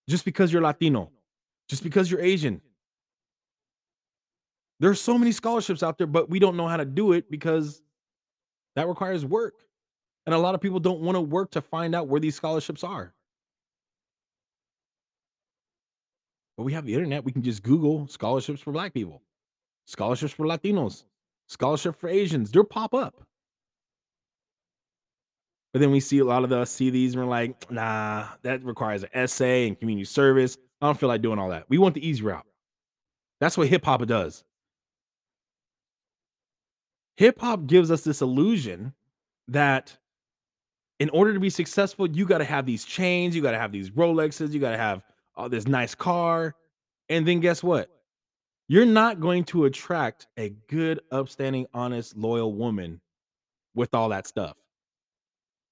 just 0.08 0.24
because 0.24 0.54
you're 0.54 0.62
Latino, 0.62 1.12
just 1.68 1.84
because 1.84 2.10
you're 2.10 2.22
Asian. 2.22 2.62
There 4.80 4.90
are 4.90 4.96
so 4.96 5.18
many 5.18 5.32
scholarships 5.32 5.84
out 5.84 5.98
there, 5.98 6.08
but 6.08 6.30
we 6.30 6.40
don't 6.40 6.56
know 6.56 6.68
how 6.68 6.78
to 6.78 6.86
do 6.86 7.12
it 7.12 7.30
because 7.30 7.82
that 8.76 8.88
requires 8.88 9.26
work. 9.26 9.56
And 10.26 10.36
a 10.36 10.38
lot 10.38 10.56
of 10.56 10.62
people 10.62 10.80
don't 10.80 11.02
want 11.02 11.16
to 11.16 11.22
work 11.22 11.52
to 11.52 11.62
find 11.62 11.96
out 11.96 12.08
where 12.08 12.20
these 12.20 12.36
scholarships 12.36 12.84
are. 12.84 13.14
But 16.58 16.64
we 16.64 16.74
have 16.74 16.86
the 16.86 16.94
internet. 16.94 17.24
We 17.24 17.32
can 17.32 17.42
just 17.42 17.64
Google 17.64 18.08
scholarships 18.08 18.62
for 18.62 18.72
black 18.72 18.94
people, 18.94 19.24
scholarships 19.86 20.34
for 20.34 20.46
Latinos, 20.46 21.06
scholarship 21.48 22.00
for 22.00 22.08
Asians. 22.08 22.52
They'll 22.52 22.64
pop 22.64 22.94
up. 22.94 23.26
But 25.74 25.80
then 25.80 25.92
we 25.92 26.00
see 26.00 26.20
a 26.20 26.26
lot 26.26 26.44
of 26.44 26.52
us 26.52 26.70
see 26.70 26.90
these 26.90 27.14
and 27.14 27.24
we're 27.24 27.30
like, 27.30 27.72
nah, 27.72 28.28
that 28.42 28.64
requires 28.64 29.04
an 29.04 29.10
essay 29.14 29.68
and 29.68 29.80
community 29.80 30.06
service. 30.06 30.58
I 30.82 30.88
don't 30.88 31.00
feel 31.00 31.10
like 31.10 31.22
doing 31.22 31.40
all 31.40 31.50
that. 31.50 31.66
We 31.70 31.78
want 31.78 31.96
the 31.96 32.06
easy 32.06 32.24
route. 32.24 32.46
That's 33.40 33.58
what 33.58 33.68
hip 33.68 33.86
hop 33.86 34.06
does. 34.06 34.44
Hip 37.18 37.40
hop 37.40 37.68
gives 37.68 37.90
us 37.90 38.04
this 38.04 38.22
illusion 38.22 38.94
that 39.48 39.98
in 41.00 41.10
order 41.12 41.34
to 41.34 41.40
be 41.40 41.50
successful, 41.50 42.08
you 42.10 42.26
got 42.26 42.40
to 42.40 42.46
have 42.46 42.66
these 42.66 42.84
chains, 42.84 43.36
you 43.36 43.42
got 43.42 43.52
to 43.52 43.60
have 43.60 43.72
these 43.72 43.90
Rolexes, 43.92 44.52
you 44.52 44.60
got 44.60 44.72
to 44.72 44.78
have 44.78 45.04
uh, 45.38 45.48
this 45.48 45.68
nice 45.68 45.96
car. 45.96 46.56
And 47.10 47.28
then 47.28 47.40
guess 47.40 47.64
what? 47.64 47.90
You're 48.68 48.86
not 48.86 49.20
going 49.20 49.44
to 49.46 49.66
attract 49.66 50.28
a 50.38 50.50
good, 50.70 51.00
upstanding, 51.12 51.66
honest, 51.74 52.16
loyal 52.16 52.54
woman 52.54 53.02
with 53.74 53.94
all 53.94 54.10
that 54.10 54.28
stuff 54.28 54.58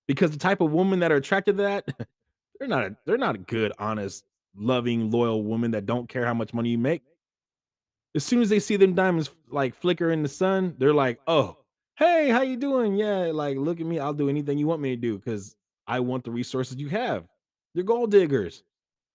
because 0.10 0.32
the 0.32 0.40
type 0.40 0.60
of 0.60 0.72
woman 0.72 1.02
that 1.02 1.12
are 1.12 1.18
attracted 1.18 1.58
to 1.58 1.64
that, 1.64 1.86
they're 2.60 2.68
not 2.68 2.84
a, 2.84 2.96
they're 3.06 3.16
not 3.16 3.36
a 3.36 3.38
good, 3.38 3.72
honest, 3.78 4.26
loving, 4.58 5.12
loyal 5.12 5.44
woman 5.44 5.70
that 5.72 5.86
don't 5.86 6.10
care 6.10 6.26
how 6.26 6.34
much 6.34 6.52
money 6.52 6.72
you 6.72 6.80
make. 6.80 7.04
As 8.16 8.26
soon 8.26 8.42
as 8.42 8.50
they 8.50 8.60
see 8.60 8.76
them 8.76 8.96
diamonds 8.96 9.30
like 9.52 9.76
flicker 9.76 10.10
in 10.10 10.24
the 10.24 10.28
sun, 10.28 10.74
they're 10.80 10.96
like, 10.96 11.20
"Oh, 11.28 11.58
hey, 11.96 12.30
how 12.30 12.42
you 12.42 12.58
doing? 12.58 12.96
Yeah, 12.96 13.30
like 13.32 13.56
look 13.56 13.80
at 13.80 13.86
me. 13.86 14.00
I'll 14.00 14.16
do 14.16 14.30
anything 14.30 14.58
you 14.58 14.66
want 14.66 14.82
me 14.82 14.90
to 14.90 15.00
do 15.00 15.16
because 15.16 15.56
I 15.86 16.00
want 16.00 16.24
the 16.24 16.32
resources 16.32 16.78
you 16.78 16.90
have. 16.90 17.26
They're 17.76 17.84
gold 17.84 18.10
diggers." 18.10 18.64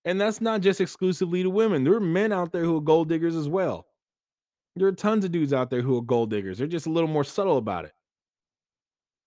And 0.05 0.20
that's 0.20 0.40
not 0.40 0.61
just 0.61 0.80
exclusively 0.80 1.42
to 1.42 1.51
women. 1.51 1.82
There 1.82 1.95
are 1.95 2.01
men 2.01 2.32
out 2.32 2.53
there 2.53 2.62
who 2.62 2.76
are 2.76 2.80
gold 2.80 3.09
diggers 3.09 3.34
as 3.34 3.49
well. 3.49 3.86
There 4.76 4.86
are 4.86 4.92
tons 4.92 5.24
of 5.24 5.32
dudes 5.32 5.53
out 5.53 5.70
there 5.70 5.82
who 5.82 5.99
are 5.99 6.03
gold 6.03 6.30
diggers. 6.30 6.59
They're 6.59 6.68
just 6.68 6.86
a 6.86 6.90
little 6.90 7.09
more 7.09 7.24
subtle 7.24 7.57
about 7.57 7.84
it. 7.84 7.92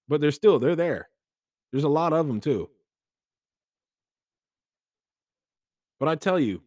But 0.07 0.21
they're 0.21 0.31
still 0.31 0.59
they're 0.59 0.75
there. 0.77 1.09
There's 1.71 1.83
a 1.83 1.89
lot 1.89 2.13
of 2.13 2.27
them 2.27 2.39
too. 2.39 2.69
But 5.99 6.09
I 6.09 6.15
tell 6.15 6.39
you, 6.39 6.61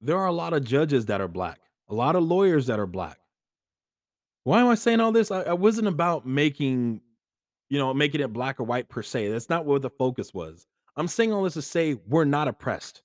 there 0.00 0.18
are 0.18 0.26
a 0.26 0.32
lot 0.32 0.52
of 0.52 0.64
judges 0.64 1.06
that 1.06 1.20
are 1.20 1.28
black, 1.28 1.60
a 1.88 1.94
lot 1.94 2.16
of 2.16 2.24
lawyers 2.24 2.66
that 2.66 2.78
are 2.78 2.86
black. 2.86 3.18
Why 4.42 4.60
am 4.60 4.68
I 4.68 4.74
saying 4.74 5.00
all 5.00 5.12
this? 5.12 5.30
I, 5.30 5.42
I 5.42 5.52
wasn't 5.54 5.88
about 5.88 6.26
making, 6.26 7.00
you 7.70 7.78
know, 7.78 7.94
making 7.94 8.20
it 8.20 8.32
black 8.32 8.60
or 8.60 8.64
white 8.64 8.88
per 8.88 9.02
se. 9.02 9.28
That's 9.28 9.48
not 9.48 9.64
what 9.64 9.80
the 9.80 9.90
focus 9.90 10.34
was. 10.34 10.66
I'm 10.96 11.08
saying 11.08 11.32
all 11.32 11.42
this 11.42 11.54
to 11.54 11.62
say 11.62 11.94
we're 12.06 12.24
not 12.24 12.48
oppressed. 12.48 13.02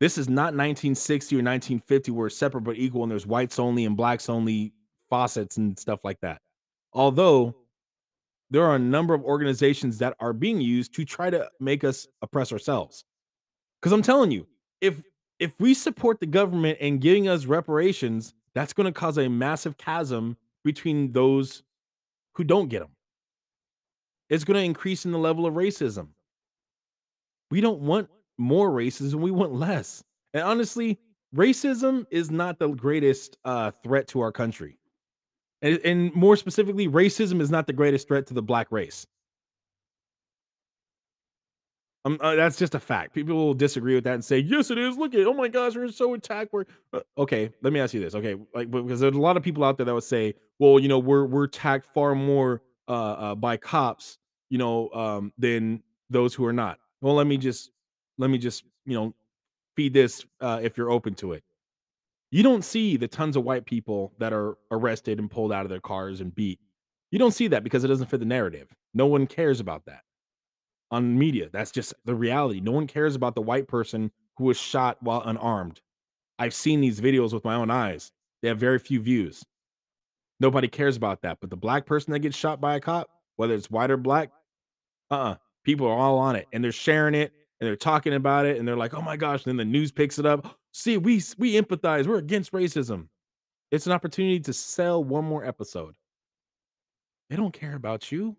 This 0.00 0.18
is 0.18 0.28
not 0.28 0.54
1960 0.54 1.36
or 1.36 1.38
1950 1.38 2.10
where 2.10 2.26
it's 2.26 2.36
separate 2.36 2.62
but 2.62 2.76
equal 2.76 3.02
and 3.02 3.12
there's 3.12 3.26
whites 3.26 3.58
only 3.58 3.84
and 3.84 3.96
blacks 3.96 4.28
only 4.28 4.72
faucets 5.08 5.56
and 5.56 5.78
stuff 5.78 6.04
like 6.04 6.20
that. 6.20 6.40
Although 6.92 7.54
there 8.50 8.64
are 8.64 8.76
a 8.76 8.78
number 8.78 9.14
of 9.14 9.22
organizations 9.24 9.98
that 9.98 10.16
are 10.20 10.32
being 10.32 10.60
used 10.60 10.94
to 10.94 11.04
try 11.04 11.30
to 11.30 11.48
make 11.60 11.84
us 11.84 12.06
oppress 12.22 12.52
ourselves. 12.52 13.04
Because 13.80 13.92
I'm 13.92 14.02
telling 14.02 14.30
you, 14.30 14.46
if 14.80 15.02
if 15.38 15.52
we 15.58 15.74
support 15.74 16.20
the 16.20 16.26
government 16.26 16.78
and 16.80 17.00
giving 17.00 17.28
us 17.28 17.46
reparations, 17.46 18.34
that's 18.54 18.72
going 18.72 18.86
to 18.86 18.92
cause 18.92 19.18
a 19.18 19.28
massive 19.28 19.76
chasm 19.76 20.36
between 20.64 21.12
those 21.12 21.62
who 22.34 22.44
don't 22.44 22.68
get 22.68 22.80
them. 22.80 22.90
It's 24.30 24.44
going 24.44 24.58
to 24.58 24.64
increase 24.64 25.04
in 25.04 25.12
the 25.12 25.18
level 25.18 25.44
of 25.46 25.54
racism. 25.54 26.08
We 27.50 27.60
don't 27.60 27.80
want 27.80 28.08
more 28.38 28.70
racism, 28.70 29.16
we 29.16 29.30
want 29.30 29.52
less. 29.52 30.02
And 30.32 30.42
honestly, 30.42 30.98
racism 31.34 32.06
is 32.10 32.30
not 32.30 32.58
the 32.58 32.68
greatest 32.68 33.36
uh, 33.44 33.70
threat 33.82 34.08
to 34.08 34.20
our 34.20 34.32
country. 34.32 34.78
And, 35.64 35.80
and 35.82 36.14
more 36.14 36.36
specifically, 36.36 36.86
racism 36.88 37.40
is 37.40 37.50
not 37.50 37.66
the 37.66 37.72
greatest 37.72 38.06
threat 38.06 38.26
to 38.26 38.34
the 38.34 38.42
black 38.42 38.70
race. 38.70 39.06
Um, 42.04 42.18
uh, 42.20 42.34
that's 42.34 42.58
just 42.58 42.74
a 42.74 42.78
fact. 42.78 43.14
People 43.14 43.34
will 43.34 43.54
disagree 43.54 43.94
with 43.94 44.04
that 44.04 44.12
and 44.12 44.22
say, 44.22 44.38
"Yes, 44.40 44.70
it 44.70 44.76
is. 44.76 44.98
Look 44.98 45.14
at, 45.14 45.26
oh 45.26 45.32
my 45.32 45.48
gosh, 45.48 45.74
we're 45.74 45.88
so 45.88 46.12
attacked." 46.12 46.52
We're 46.52 46.66
uh, 46.92 47.00
okay. 47.16 47.50
Let 47.62 47.72
me 47.72 47.80
ask 47.80 47.94
you 47.94 48.00
this, 48.00 48.14
okay? 48.14 48.36
Like, 48.54 48.70
because 48.70 49.00
there's 49.00 49.16
a 49.16 49.20
lot 49.20 49.38
of 49.38 49.42
people 49.42 49.64
out 49.64 49.78
there 49.78 49.86
that 49.86 49.94
would 49.94 50.04
say, 50.04 50.34
"Well, 50.58 50.78
you 50.78 50.88
know, 50.88 50.98
we're 50.98 51.24
we're 51.24 51.44
attacked 51.44 51.86
far 51.94 52.14
more 52.14 52.60
uh, 52.86 52.92
uh, 52.92 53.34
by 53.34 53.56
cops, 53.56 54.18
you 54.50 54.58
know, 54.58 54.90
um, 54.90 55.32
than 55.38 55.82
those 56.10 56.34
who 56.34 56.44
are 56.44 56.52
not." 56.52 56.78
Well, 57.00 57.14
let 57.14 57.26
me 57.26 57.38
just 57.38 57.70
let 58.18 58.28
me 58.28 58.36
just 58.36 58.64
you 58.84 58.92
know 58.92 59.14
feed 59.74 59.94
this 59.94 60.26
uh, 60.42 60.60
if 60.62 60.76
you're 60.76 60.90
open 60.90 61.14
to 61.14 61.32
it. 61.32 61.42
You 62.34 62.42
don't 62.42 62.64
see 62.64 62.96
the 62.96 63.06
tons 63.06 63.36
of 63.36 63.44
white 63.44 63.64
people 63.64 64.12
that 64.18 64.32
are 64.32 64.58
arrested 64.72 65.20
and 65.20 65.30
pulled 65.30 65.52
out 65.52 65.62
of 65.62 65.68
their 65.68 65.78
cars 65.78 66.20
and 66.20 66.34
beat. 66.34 66.58
You 67.12 67.18
don't 67.20 67.30
see 67.30 67.46
that 67.46 67.62
because 67.62 67.84
it 67.84 67.86
doesn't 67.86 68.08
fit 68.08 68.18
the 68.18 68.26
narrative. 68.26 68.74
No 68.92 69.06
one 69.06 69.28
cares 69.28 69.60
about 69.60 69.84
that 69.86 70.00
on 70.90 71.16
media. 71.16 71.48
That's 71.52 71.70
just 71.70 71.94
the 72.04 72.16
reality. 72.16 72.58
No 72.58 72.72
one 72.72 72.88
cares 72.88 73.14
about 73.14 73.36
the 73.36 73.40
white 73.40 73.68
person 73.68 74.10
who 74.36 74.46
was 74.46 74.56
shot 74.56 75.00
while 75.00 75.22
unarmed. 75.24 75.80
I've 76.36 76.54
seen 76.54 76.80
these 76.80 77.00
videos 77.00 77.32
with 77.32 77.44
my 77.44 77.54
own 77.54 77.70
eyes. 77.70 78.10
They 78.42 78.48
have 78.48 78.58
very 78.58 78.80
few 78.80 78.98
views. 78.98 79.44
Nobody 80.40 80.66
cares 80.66 80.96
about 80.96 81.22
that. 81.22 81.38
But 81.40 81.50
the 81.50 81.56
black 81.56 81.86
person 81.86 82.12
that 82.14 82.18
gets 82.18 82.36
shot 82.36 82.60
by 82.60 82.74
a 82.74 82.80
cop, 82.80 83.10
whether 83.36 83.54
it's 83.54 83.70
white 83.70 83.92
or 83.92 83.96
black, 83.96 84.30
uh-uh. 85.08 85.36
People 85.62 85.86
are 85.86 85.96
all 85.96 86.18
on 86.18 86.34
it 86.34 86.48
and 86.52 86.64
they're 86.64 86.72
sharing 86.72 87.14
it 87.14 87.32
and 87.60 87.68
they're 87.68 87.76
talking 87.76 88.12
about 88.12 88.44
it 88.44 88.58
and 88.58 88.66
they're 88.66 88.74
like, 88.74 88.92
"Oh 88.92 89.02
my 89.02 89.16
gosh." 89.16 89.46
And 89.46 89.52
then 89.52 89.68
the 89.68 89.72
news 89.72 89.92
picks 89.92 90.18
it 90.18 90.26
up. 90.26 90.58
See, 90.76 90.96
we 90.96 91.22
we 91.38 91.54
empathize. 91.54 92.08
We're 92.08 92.18
against 92.18 92.50
racism. 92.50 93.06
It's 93.70 93.86
an 93.86 93.92
opportunity 93.92 94.40
to 94.40 94.52
sell 94.52 95.04
one 95.04 95.24
more 95.24 95.44
episode. 95.44 95.94
They 97.30 97.36
don't 97.36 97.52
care 97.52 97.76
about 97.76 98.10
you. 98.10 98.36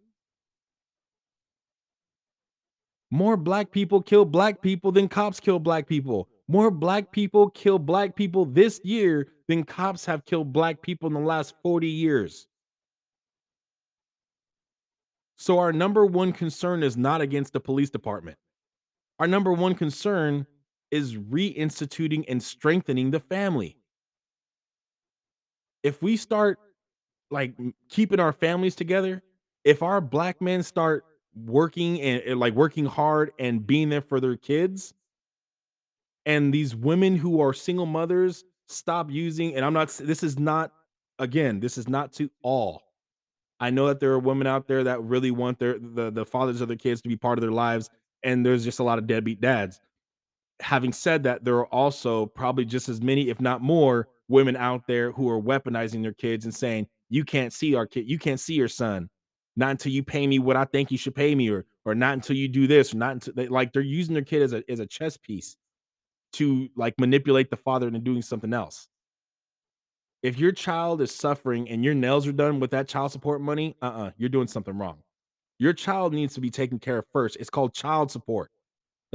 More 3.09 3.37
black 3.37 3.71
people 3.71 4.01
kill 4.01 4.25
black 4.25 4.61
people 4.61 4.91
than 4.91 5.07
cops 5.07 5.39
kill 5.39 5.59
black 5.59 5.87
people. 5.87 6.27
More 6.49 6.69
black 6.69 7.09
people 7.09 7.49
kill 7.51 7.79
black 7.79 8.17
people 8.17 8.43
this 8.43 8.81
year 8.83 9.29
than 9.47 9.63
cops 9.63 10.03
have 10.03 10.25
killed 10.25 10.51
black 10.51 10.81
people 10.81 11.07
in 11.07 11.13
the 11.13 11.21
last 11.21 11.55
40 11.63 11.87
years. 11.87 12.47
So 15.37 15.59
our 15.59 15.71
number 15.71 16.05
one 16.05 16.33
concern 16.33 16.83
is 16.83 16.97
not 16.97 17.21
against 17.21 17.53
the 17.53 17.61
police 17.61 17.89
department. 17.89 18.37
Our 19.19 19.27
number 19.27 19.53
one 19.53 19.75
concern 19.75 20.45
is 20.95 21.15
reinstituting 21.15 22.23
and 22.29 22.41
strengthening 22.41 23.11
the 23.11 23.19
family. 23.19 23.75
If 25.83 26.01
we 26.01 26.15
start 26.15 26.57
like 27.29 27.53
keeping 27.89 28.21
our 28.21 28.31
families 28.31 28.75
together, 28.75 29.21
if 29.65 29.83
our 29.83 29.99
black 29.99 30.39
men 30.39 30.63
start 30.63 31.03
working 31.35 31.99
and, 31.99 32.39
like 32.39 32.53
working 32.53 32.85
hard 32.85 33.33
and 33.37 33.67
being 33.67 33.89
there 33.89 33.99
for 33.99 34.21
their 34.21 34.37
kids, 34.37 34.93
and 36.25 36.53
these 36.53 36.73
women 36.73 37.17
who 37.17 37.41
are 37.41 37.51
single 37.51 37.85
mothers 37.85 38.45
stop 38.67 39.11
using, 39.11 39.53
and 39.53 39.65
I'm 39.65 39.73
not, 39.73 39.89
this 39.89 40.23
is 40.23 40.39
not, 40.39 40.71
again, 41.19 41.59
this 41.59 41.77
is 41.77 41.89
not 41.89 42.13
to 42.13 42.31
all. 42.41 42.83
I 43.59 43.69
know 43.69 43.87
that 43.87 43.99
there 43.99 44.13
are 44.13 44.19
women 44.19 44.47
out 44.47 44.65
there 44.67 44.85
that 44.85 45.03
really 45.03 45.31
want 45.31 45.59
their 45.59 45.77
the, 45.77 46.09
the 46.09 46.25
fathers 46.25 46.61
of 46.61 46.69
their 46.69 46.77
kids 46.77 47.01
to 47.01 47.09
be 47.09 47.17
part 47.17 47.37
of 47.37 47.41
their 47.41 47.51
lives, 47.51 47.89
and 48.23 48.45
there's 48.45 48.63
just 48.63 48.79
a 48.79 48.83
lot 48.83 48.97
of 48.97 49.07
deadbeat 49.07 49.41
dads. 49.41 49.81
Having 50.61 50.93
said 50.93 51.23
that, 51.23 51.43
there 51.43 51.55
are 51.55 51.73
also 51.73 52.27
probably 52.27 52.65
just 52.65 52.89
as 52.89 53.01
many, 53.01 53.29
if 53.29 53.41
not 53.41 53.61
more, 53.61 54.07
women 54.27 54.55
out 54.55 54.87
there 54.87 55.11
who 55.11 55.29
are 55.29 55.41
weaponizing 55.41 56.01
their 56.01 56.13
kids 56.13 56.45
and 56.45 56.55
saying, 56.55 56.87
You 57.09 57.23
can't 57.23 57.53
see 57.53 57.75
our 57.75 57.85
kid, 57.85 58.09
you 58.09 58.17
can't 58.17 58.39
see 58.39 58.53
your 58.55 58.67
son, 58.67 59.09
not 59.55 59.71
until 59.71 59.91
you 59.91 60.03
pay 60.03 60.25
me 60.27 60.39
what 60.39 60.55
I 60.55 60.65
think 60.65 60.91
you 60.91 60.97
should 60.97 61.15
pay 61.15 61.35
me, 61.35 61.49
or 61.49 61.65
or 61.83 61.93
not 61.93 62.13
until 62.13 62.35
you 62.35 62.47
do 62.47 62.67
this, 62.67 62.93
or 62.93 62.97
not 62.97 63.11
until 63.11 63.33
they 63.33 63.47
like 63.47 63.73
they're 63.73 63.81
using 63.81 64.13
their 64.13 64.23
kid 64.23 64.41
as 64.41 64.53
a 64.53 64.63
as 64.69 64.79
a 64.79 64.87
chess 64.87 65.17
piece 65.17 65.57
to 66.33 66.69
like 66.75 66.99
manipulate 66.99 67.49
the 67.49 67.57
father 67.57 67.87
into 67.87 67.99
doing 67.99 68.21
something 68.21 68.53
else. 68.53 68.87
If 70.21 70.39
your 70.39 70.51
child 70.51 71.01
is 71.01 71.13
suffering 71.13 71.69
and 71.69 71.83
your 71.83 71.93
nails 71.93 72.27
are 72.27 72.31
done 72.31 72.59
with 72.59 72.71
that 72.71 72.87
child 72.87 73.11
support 73.11 73.41
money, 73.41 73.75
uh-uh, 73.81 74.11
you're 74.17 74.29
doing 74.29 74.47
something 74.47 74.77
wrong. 74.77 74.97
Your 75.59 75.71
child 75.71 76.13
needs 76.13 76.33
to 76.33 76.41
be 76.41 76.49
taken 76.49 76.79
care 76.79 76.97
of 76.97 77.05
first. 77.13 77.37
It's 77.39 77.49
called 77.49 77.73
child 77.73 78.11
support. 78.11 78.51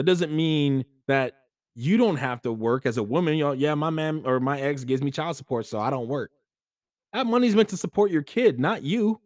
That 0.00 0.06
doesn't 0.06 0.32
mean 0.34 0.86
that 1.08 1.34
you 1.74 1.98
don't 1.98 2.16
have 2.16 2.40
to 2.40 2.52
work 2.54 2.86
as 2.86 2.96
a 2.96 3.02
woman. 3.02 3.34
You 3.34 3.44
know, 3.44 3.52
yeah, 3.52 3.74
my 3.74 3.90
man 3.90 4.22
or 4.24 4.40
my 4.40 4.58
ex 4.58 4.82
gives 4.82 5.02
me 5.02 5.10
child 5.10 5.36
support, 5.36 5.66
so 5.66 5.78
I 5.78 5.90
don't 5.90 6.08
work. 6.08 6.30
That 7.12 7.26
money's 7.26 7.54
meant 7.54 7.68
to 7.68 7.76
support 7.76 8.10
your 8.10 8.22
kid, 8.22 8.58
not 8.58 8.82
you. 8.82 9.20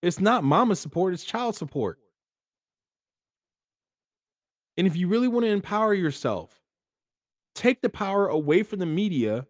It's 0.00 0.18
not 0.18 0.44
mama 0.44 0.76
support, 0.76 1.12
it's 1.12 1.24
child 1.24 1.56
support. 1.56 1.98
And 4.78 4.86
if 4.86 4.96
you 4.96 5.08
really 5.08 5.28
want 5.28 5.44
to 5.44 5.50
empower 5.50 5.92
yourself, 5.92 6.58
take 7.54 7.82
the 7.82 7.90
power 7.90 8.28
away 8.28 8.62
from 8.62 8.78
the 8.78 8.86
media 8.86 9.46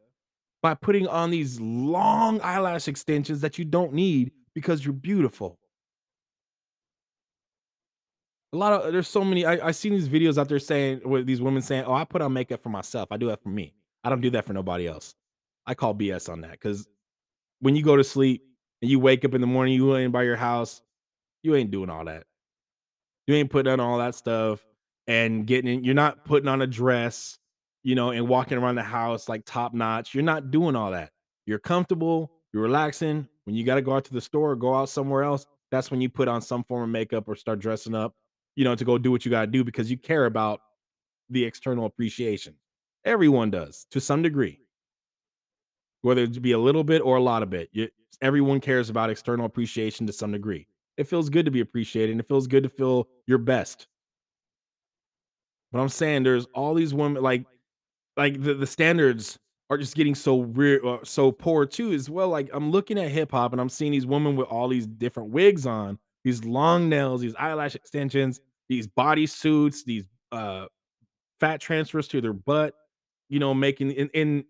by 0.61 0.75
putting 0.75 1.07
on 1.07 1.31
these 1.31 1.61
long 1.61 2.41
eyelash 2.41 2.89
extensions 2.89 3.43
that 3.43 3.61
you 3.61 3.65
don't 3.65 3.93
need 3.93 4.33
because 4.57 4.85
you're 4.85 4.93
beautiful. 4.93 5.61
A 8.55 8.57
lot 8.57 8.73
of 8.73 8.83
uh, 8.83 8.91
there's 8.93 9.09
so 9.09 9.25
many. 9.25 9.45
I 9.45 9.69
I 9.69 9.71
seen 9.73 9.93
these 9.93 10.09
videos 10.09 10.39
out 10.39 10.49
there 10.49 10.61
saying 10.61 11.01
with 11.05 11.27
these 11.27 11.41
women 11.41 11.61
saying, 11.61 11.85
"Oh, 11.87 11.93
I 11.93 12.05
put 12.05 12.23
on 12.23 12.33
makeup 12.33 12.61
for 12.63 12.69
myself. 12.69 13.09
I 13.11 13.17
do 13.17 13.27
that 13.27 13.43
for 13.43 13.49
me. 13.49 13.75
I 14.05 14.11
don't 14.11 14.21
do 14.21 14.31
that 14.31 14.45
for 14.45 14.53
nobody 14.53 14.87
else." 14.87 15.17
I 15.67 15.75
call 15.75 15.95
BS 15.95 16.31
on 16.31 16.43
that 16.43 16.53
because 16.53 16.87
when 17.59 17.75
you 17.75 17.83
go 17.83 17.97
to 17.97 18.05
sleep 18.05 18.45
and 18.81 18.91
you 18.91 19.01
wake 19.01 19.25
up 19.25 19.35
in 19.35 19.41
the 19.41 19.47
morning, 19.47 19.75
you 19.75 19.97
ain't 19.97 20.13
by 20.13 20.23
your 20.23 20.37
house, 20.37 20.83
you 21.43 21.57
ain't 21.57 21.71
doing 21.73 21.91
all 21.91 22.05
that. 22.05 22.25
You 23.27 23.35
ain't 23.35 23.51
putting 23.51 23.73
on 23.73 23.81
all 23.81 23.99
that 23.99 24.15
stuff 24.15 24.65
and 25.07 25.47
getting 25.47 25.73
in, 25.73 25.85
you're 25.85 25.95
not 25.95 26.25
putting 26.25 26.49
on 26.49 26.63
a 26.63 26.67
dress, 26.67 27.39
you 27.83 27.95
know, 27.95 28.11
and 28.11 28.29
walking 28.29 28.59
around 28.59 28.77
the 28.77 28.83
house 28.83 29.29
like 29.29 29.45
top 29.47 29.75
notch. 29.75 30.15
You're 30.15 30.23
not 30.23 30.51
doing 30.51 30.77
all 30.77 30.91
that. 30.93 31.11
You're 31.47 31.59
comfortable, 31.59 32.31
you're 32.53 32.63
relaxing. 32.63 33.27
When 33.45 33.57
you 33.57 33.65
got 33.65 33.77
to 33.77 33.83
go 33.83 33.97
out 33.97 34.05
to 34.05 34.13
the 34.13 34.21
store 34.21 34.53
or 34.53 34.57
go 34.57 34.75
out 34.75 34.91
somewhere 34.91 35.23
else, 35.23 35.47
that's 35.71 35.91
when 35.91 36.01
you 36.01 36.09
put 36.09 36.29
on 36.29 36.41
some 36.41 36.63
form 36.65 36.85
of 36.85 36.89
makeup 36.91 37.25
or 37.27 37.35
start 37.35 37.59
dressing 37.59 37.95
up, 37.95 38.15
you 38.57 38.65
know, 38.65 38.75
to 38.75 38.85
go 38.85 38.99
do 38.99 39.11
what 39.11 39.25
you 39.25 39.31
got 39.31 39.43
to 39.43 39.47
do 39.47 39.65
because 39.65 39.91
you 39.91 39.97
care 39.97 40.27
about 40.27 40.61
the 41.31 41.45
external 41.45 41.87
appreciation. 41.87 42.55
Everyone 43.05 43.51
does 43.51 43.87
to 43.91 44.01
some 44.01 44.23
degree, 44.23 44.61
whether 46.03 46.23
it 46.23 46.41
be 46.41 46.53
a 46.53 46.59
little 46.59 46.85
bit 46.85 47.03
or 47.03 47.17
a 47.17 47.23
lot 47.23 47.43
of 47.43 47.53
it. 47.53 47.69
You, 47.73 47.89
everyone 48.23 48.61
cares 48.61 48.91
about 48.91 49.11
external 49.11 49.47
appreciation 49.47 50.07
to 50.07 50.13
some 50.13 50.33
degree. 50.33 50.67
It 50.97 51.09
feels 51.09 51.29
good 51.29 51.45
to 51.45 51.51
be 51.51 51.61
appreciated 51.61 52.13
and 52.13 52.21
it 52.21 52.29
feels 52.29 52.47
good 52.47 52.63
to 52.63 52.69
feel 52.69 53.09
your 53.27 53.39
best. 53.39 53.89
But 55.73 55.81
I'm 55.81 55.89
saying 55.89 56.23
there's 56.23 56.47
all 56.55 56.75
these 56.75 56.95
women 56.95 57.23
like 57.23 57.45
like 58.17 58.41
the, 58.41 58.55
the 58.55 58.67
standards 58.67 59.39
are 59.71 59.79
just 59.79 59.97
getting 59.97 60.15
so 60.15 60.43
real 60.43 60.89
uh, 60.89 60.99
so 61.05 61.33
poor 61.33 61.67
too 61.67 61.93
as 61.93 62.09
well. 62.09 62.29
Like 62.29 62.49
I'm 62.53 62.71
looking 62.71 62.99
at 62.99 63.11
hip 63.11 63.33
hop 63.33 63.53
and 63.53 63.61
I'm 63.61 63.69
seeing 63.69 63.93
these 63.93 64.07
women 64.07 64.37
with 64.37 64.47
all 64.49 64.69
these 64.69 64.87
different 64.87 65.31
wigs 65.31 65.67
on, 65.67 65.99
these 66.25 66.45
long 66.45 66.89
nails, 66.89 67.21
these 67.21 67.35
eyelash 67.37 67.75
extensions, 67.75 68.41
these 68.69 68.87
body 68.87 69.27
suits, 69.27 69.85
these 69.85 70.05
uh 70.33 70.67
fat 71.41 71.61
transfers 71.61 72.09
to 72.09 72.21
their 72.21 72.33
butt, 72.33 72.75
you 73.29 73.39
know, 73.39 73.55
making 73.55 73.91
in, 73.93 74.09
in 74.15 74.45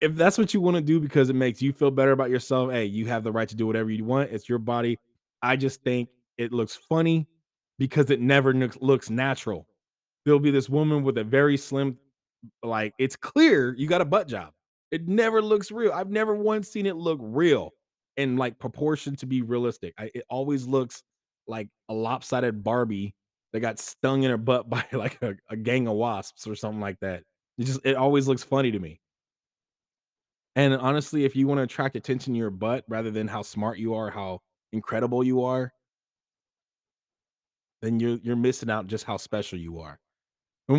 if 0.00 0.14
that's 0.14 0.38
what 0.38 0.52
you 0.52 0.60
want 0.60 0.76
to 0.76 0.82
do 0.82 1.00
because 1.00 1.30
it 1.30 1.34
makes 1.34 1.62
you 1.62 1.72
feel 1.72 1.90
better 1.90 2.12
about 2.12 2.30
yourself, 2.30 2.70
hey, 2.70 2.84
you 2.84 3.06
have 3.06 3.24
the 3.24 3.32
right 3.32 3.48
to 3.48 3.56
do 3.56 3.66
whatever 3.66 3.90
you 3.90 4.04
want. 4.04 4.30
It's 4.30 4.48
your 4.48 4.58
body. 4.58 4.98
I 5.42 5.56
just 5.56 5.82
think 5.82 6.08
it 6.36 6.52
looks 6.52 6.76
funny 6.76 7.26
because 7.78 8.10
it 8.10 8.20
never 8.20 8.52
looks 8.80 9.10
natural. 9.10 9.66
There'll 10.24 10.40
be 10.40 10.50
this 10.50 10.68
woman 10.68 11.02
with 11.04 11.18
a 11.18 11.24
very 11.24 11.56
slim, 11.56 11.98
like 12.62 12.94
it's 12.98 13.16
clear 13.16 13.74
you 13.76 13.86
got 13.86 14.00
a 14.00 14.04
butt 14.04 14.28
job. 14.28 14.52
It 14.90 15.08
never 15.08 15.42
looks 15.42 15.72
real. 15.72 15.92
I've 15.92 16.10
never 16.10 16.34
once 16.34 16.68
seen 16.68 16.86
it 16.86 16.96
look 16.96 17.18
real 17.22 17.72
in 18.16 18.36
like 18.36 18.58
proportion 18.58 19.16
to 19.16 19.26
be 19.26 19.42
realistic. 19.42 19.94
I, 19.98 20.10
it 20.14 20.24
always 20.28 20.66
looks 20.66 21.02
like 21.46 21.68
a 21.88 21.94
lopsided 21.94 22.62
Barbie 22.62 23.14
that 23.52 23.60
got 23.60 23.78
stung 23.78 24.22
in 24.22 24.30
her 24.30 24.36
butt 24.36 24.68
by 24.70 24.84
like 24.92 25.18
a, 25.22 25.34
a 25.50 25.56
gang 25.56 25.86
of 25.88 25.94
wasps 25.94 26.46
or 26.46 26.54
something 26.54 26.80
like 26.80 27.00
that. 27.00 27.22
It 27.58 27.64
just 27.64 27.80
it 27.84 27.96
always 27.96 28.26
looks 28.26 28.42
funny 28.42 28.72
to 28.72 28.78
me. 28.78 29.00
And 30.56 30.74
honestly, 30.74 31.24
if 31.24 31.34
you 31.34 31.46
want 31.48 31.58
to 31.58 31.62
attract 31.62 31.96
attention 31.96 32.34
to 32.34 32.38
your 32.38 32.50
butt 32.50 32.84
rather 32.88 33.10
than 33.10 33.26
how 33.26 33.42
smart 33.42 33.78
you 33.78 33.94
are, 33.94 34.10
how 34.10 34.40
incredible 34.72 35.24
you 35.24 35.42
are, 35.42 35.72
then 37.82 38.00
you're 38.00 38.18
you're 38.22 38.36
missing 38.36 38.70
out 38.70 38.86
just 38.86 39.04
how 39.04 39.16
special 39.16 39.58
you 39.58 39.80
are. 39.80 39.98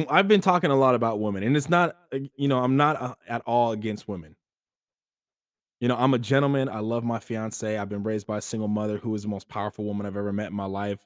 I've 0.09 0.27
been 0.27 0.41
talking 0.41 0.71
a 0.71 0.75
lot 0.75 0.95
about 0.95 1.19
women, 1.19 1.43
and 1.43 1.55
it's 1.55 1.69
not, 1.69 1.95
uh, 2.11 2.17
you 2.35 2.47
know, 2.47 2.59
I'm 2.59 2.75
not 2.75 2.99
uh, 2.99 3.13
at 3.27 3.43
all 3.45 3.71
against 3.71 4.07
women. 4.07 4.35
You 5.79 5.87
know, 5.87 5.97
I'm 5.97 6.13
a 6.13 6.19
gentleman. 6.19 6.69
I 6.69 6.79
love 6.79 7.03
my 7.03 7.19
fiance. 7.19 7.77
I've 7.77 7.89
been 7.89 8.03
raised 8.03 8.27
by 8.27 8.37
a 8.37 8.41
single 8.41 8.67
mother 8.67 8.97
who 8.97 9.13
is 9.13 9.23
the 9.23 9.27
most 9.27 9.49
powerful 9.49 9.85
woman 9.85 10.05
I've 10.05 10.17
ever 10.17 10.31
met 10.31 10.47
in 10.47 10.55
my 10.55 10.65
life. 10.65 11.05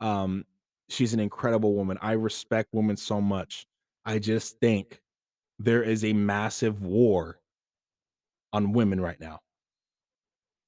Um, 0.00 0.44
she's 0.88 1.14
an 1.14 1.20
incredible 1.20 1.74
woman. 1.74 1.98
I 2.02 2.12
respect 2.12 2.70
women 2.72 2.96
so 2.96 3.20
much. 3.20 3.66
I 4.04 4.18
just 4.18 4.58
think 4.60 5.00
there 5.58 5.82
is 5.82 6.04
a 6.04 6.12
massive 6.12 6.82
war 6.82 7.38
on 8.52 8.72
women 8.72 9.00
right 9.00 9.18
now. 9.20 9.40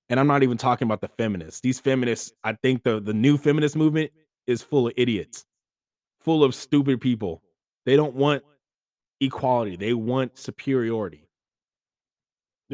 And 0.09 0.20
I'm 0.20 0.26
not 0.26 0.42
even 0.42 0.57
talking 0.57 0.86
about 0.86 1.01
the 1.01 1.09
feminists. 1.09 1.61
These 1.61 1.80
feminists, 1.80 2.32
I 2.45 2.53
think 2.53 2.82
the 2.82 3.01
the 3.01 3.14
new 3.14 3.36
feminist 3.38 3.74
movement 3.76 4.11
is 4.47 4.62
full 4.62 4.86
of 4.86 4.95
idiots, 4.97 5.45
full 6.20 6.45
of 6.45 6.55
stupid 6.55 7.01
people. 7.01 7.42
They 7.86 7.97
don't 7.97 8.14
want 8.14 8.42
equality. 9.20 9.76
They 9.76 9.95
want 9.95 10.38
superiority. 10.38 11.23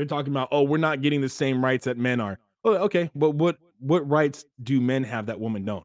They're 0.00 0.06
talking 0.06 0.32
about, 0.32 0.48
oh, 0.50 0.62
we're 0.62 0.78
not 0.78 1.02
getting 1.02 1.20
the 1.20 1.28
same 1.28 1.62
rights 1.62 1.84
that 1.84 1.98
men 1.98 2.22
are. 2.22 2.38
Oh, 2.64 2.74
okay, 2.84 3.10
but 3.14 3.32
what 3.32 3.58
what 3.80 4.08
rights 4.08 4.46
do 4.62 4.80
men 4.80 5.04
have 5.04 5.26
that 5.26 5.38
women 5.38 5.66
don't? 5.66 5.84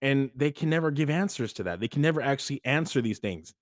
And 0.00 0.30
they 0.36 0.52
can 0.52 0.70
never 0.70 0.92
give 0.92 1.10
answers 1.10 1.52
to 1.54 1.64
that. 1.64 1.80
They 1.80 1.88
can 1.88 2.02
never 2.02 2.22
actually 2.22 2.60
answer 2.64 3.00
these 3.02 3.18
things. 3.18 3.52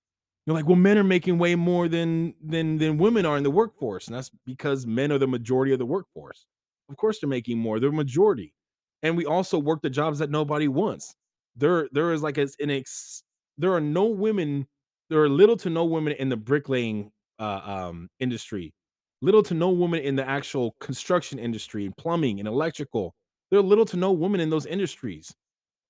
You're 0.45 0.55
like, 0.55 0.67
well, 0.67 0.75
men 0.75 0.99
are 0.99 1.03
making 1.03 1.39
way 1.39 1.55
more 1.55 1.87
than 1.87 2.35
than 2.43 2.77
than 2.77 2.99
women 2.99 3.25
are 3.25 3.37
in 3.37 3.43
the 3.43 3.49
workforce, 3.49 4.05
and 4.05 4.15
that's 4.15 4.29
because 4.45 4.85
men 4.85 5.11
are 5.11 5.17
the 5.17 5.27
majority 5.27 5.73
of 5.73 5.79
the 5.79 5.85
workforce. 5.87 6.45
Of 6.87 6.97
course, 6.97 7.19
they're 7.19 7.27
making 7.27 7.57
more. 7.57 7.79
They're 7.79 7.91
majority, 7.91 8.53
and 9.01 9.17
we 9.17 9.25
also 9.25 9.57
work 9.57 9.81
the 9.81 9.89
jobs 9.89 10.19
that 10.19 10.29
nobody 10.29 10.67
wants. 10.67 11.15
There, 11.55 11.89
there 11.91 12.13
is 12.13 12.21
like 12.21 12.37
an 12.37 12.49
ex. 12.59 13.23
There 13.57 13.73
are 13.73 13.81
no 13.81 14.05
women 14.05 14.67
there 15.11 15.21
are 15.21 15.29
little 15.29 15.57
to 15.57 15.69
no 15.69 15.83
women 15.83 16.13
in 16.13 16.29
the 16.29 16.37
bricklaying 16.37 17.11
uh, 17.37 17.61
um, 17.65 18.09
industry, 18.21 18.73
little 19.21 19.43
to 19.43 19.53
no 19.53 19.69
women 19.69 20.01
in 20.01 20.15
the 20.15 20.27
actual 20.27 20.75
construction 20.79 21.39
industry, 21.39 21.85
and 21.85 21.95
plumbing 21.95 22.39
and 22.39 22.47
electrical. 22.47 23.15
There 23.49 23.59
are 23.59 23.63
little 23.63 23.85
to 23.85 23.97
no 23.97 24.11
women 24.11 24.39
in 24.39 24.49
those 24.49 24.65
industries, 24.65 25.33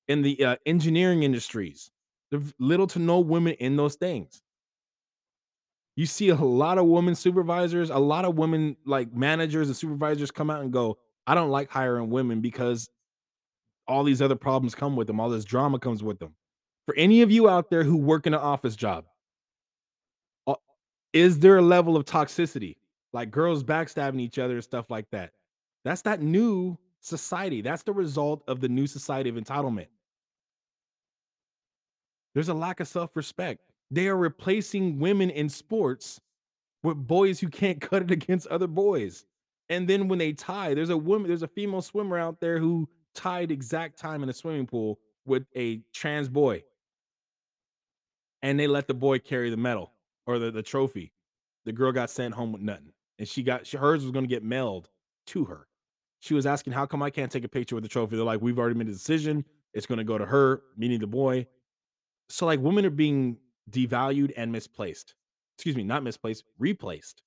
in 0.07 0.21
the 0.21 0.43
uh, 0.43 0.55
engineering 0.65 1.23
industries. 1.23 1.91
There's 2.29 2.53
little 2.59 2.88
to 2.88 2.99
no 2.99 3.19
women 3.19 3.53
in 3.53 3.75
those 3.75 3.95
things. 3.95 4.41
You 5.95 6.05
see 6.05 6.29
a 6.29 6.36
lot 6.36 6.77
of 6.77 6.86
women 6.86 7.15
supervisors, 7.15 7.89
a 7.89 7.97
lot 7.97 8.25
of 8.25 8.38
women 8.38 8.77
like 8.86 9.13
managers 9.13 9.67
and 9.67 9.75
supervisors 9.75 10.32
come 10.32 10.49
out 10.49 10.61
and 10.61 10.71
go, 10.71 10.97
I 11.27 11.36
don't 11.36 11.49
like 11.49 11.69
hiring 11.69 12.09
women 12.09 12.41
because 12.41 12.89
all 13.88 14.03
these 14.03 14.21
other 14.21 14.36
problems 14.36 14.73
come 14.73 14.95
with 14.95 15.07
them, 15.07 15.19
all 15.19 15.29
this 15.29 15.45
drama 15.45 15.79
comes 15.79 16.01
with 16.01 16.17
them. 16.19 16.34
For 16.86 16.95
any 16.95 17.21
of 17.21 17.29
you 17.29 17.49
out 17.49 17.69
there 17.69 17.84
who 17.84 17.97
work 17.97 18.25
in 18.25 18.34
an 18.34 18.39
office 18.39 18.75
job, 18.75 19.05
is 21.13 21.39
there 21.39 21.57
a 21.57 21.61
level 21.61 21.97
of 21.97 22.05
toxicity? 22.05 22.77
Like 23.14 23.32
girls 23.32 23.64
backstabbing 23.64 24.22
each 24.22 24.39
other 24.39 24.55
and 24.55 24.64
stuff 24.64 24.89
like 24.89 25.09
that. 25.12 25.32
That's 25.84 26.01
that 26.03 26.22
new 26.22 26.78
society. 27.01 27.62
That's 27.62 27.84
the 27.84 27.93
result 27.93 28.43
of 28.47 28.62
the 28.62 28.70
new 28.70 28.88
society 28.88 29.30
of 29.30 29.36
entitlement. 29.36 29.88
There's 32.34 32.49
a 32.49 32.53
lack 32.53 32.80
of 32.80 32.88
self-respect. 32.88 33.62
They 33.89 34.07
are 34.07 34.16
replacing 34.16 34.99
women 34.99 35.30
in 35.30 35.49
sports 35.49 36.22
with 36.84 36.95
boys 36.95 37.39
who 37.39 37.49
can't 37.49 37.82
cut 37.89 38.03
it 38.03 38.12
against 38.12 38.47
other 38.47 38.68
boys. 38.68 39.26
And 39.70 39.88
then 39.88 40.07
when 40.07 40.20
they 40.20 40.34
tie, 40.34 40.74
there's 40.74 40.89
a 40.89 40.97
woman, 40.97 41.28
there's 41.28 41.43
a 41.43 41.47
female 41.47 41.82
swimmer 41.82 42.18
out 42.18 42.39
there 42.39 42.59
who 42.59 42.89
tied 43.16 43.51
exact 43.51 43.97
time 43.97 44.24
in 44.24 44.30
a 44.30 44.34
swimming 44.34 44.68
pool 44.68 44.99
with 45.26 45.45
a 45.55 45.82
trans 45.93 46.30
boy. 46.30 46.64
And 48.41 48.59
they 48.59 48.68
let 48.68 48.88
the 48.88 48.93
boy 48.93 49.20
carry 49.20 49.49
the 49.49 49.57
medal 49.57 49.91
or 50.26 50.39
the, 50.39 50.51
the 50.51 50.64
trophy. 50.64 51.12
The 51.66 51.72
girl 51.72 51.91
got 51.91 52.09
sent 52.09 52.34
home 52.34 52.51
with 52.51 52.62
nothing. 52.62 52.91
And 53.22 53.28
she 53.28 53.43
got 53.43 53.67
she, 53.67 53.78
hers 53.78 54.01
was 54.01 54.09
going 54.09 54.26
to 54.26 54.28
get 54.28 54.41
mailed 54.41 54.89
to 55.28 55.45
her. 55.45 55.67
She 56.22 56.34
was 56.34 56.47
asking, 56.47 56.74
How 56.74 56.88
come 56.88 57.03
I 57.03 57.11
can't 57.11 57.32
take 57.32 57.43
a 57.43 57.47
picture 57.47 57.76
with 57.76 57.84
the 57.84 57.88
trophy? 57.88 58.15
They're 58.15 58.26
like, 58.26 58.41
We've 58.41 58.57
already 58.57 58.74
made 58.74 58.88
a 58.88 58.91
decision. 58.91 59.45
It's 59.76 59.86
going 59.86 59.99
to 59.99 60.03
go 60.03 60.17
to 60.17 60.26
her, 60.26 60.63
meaning 60.76 60.99
the 60.99 61.05
boy. 61.05 61.45
So, 62.30 62.47
like, 62.47 62.59
women 62.59 62.84
are 62.84 62.89
being 62.89 63.38
devalued 63.69 64.32
and 64.36 64.51
misplaced. 64.51 65.13
Excuse 65.55 65.76
me, 65.76 65.84
not 65.84 66.01
misplaced, 66.01 66.45
replaced. 66.57 67.22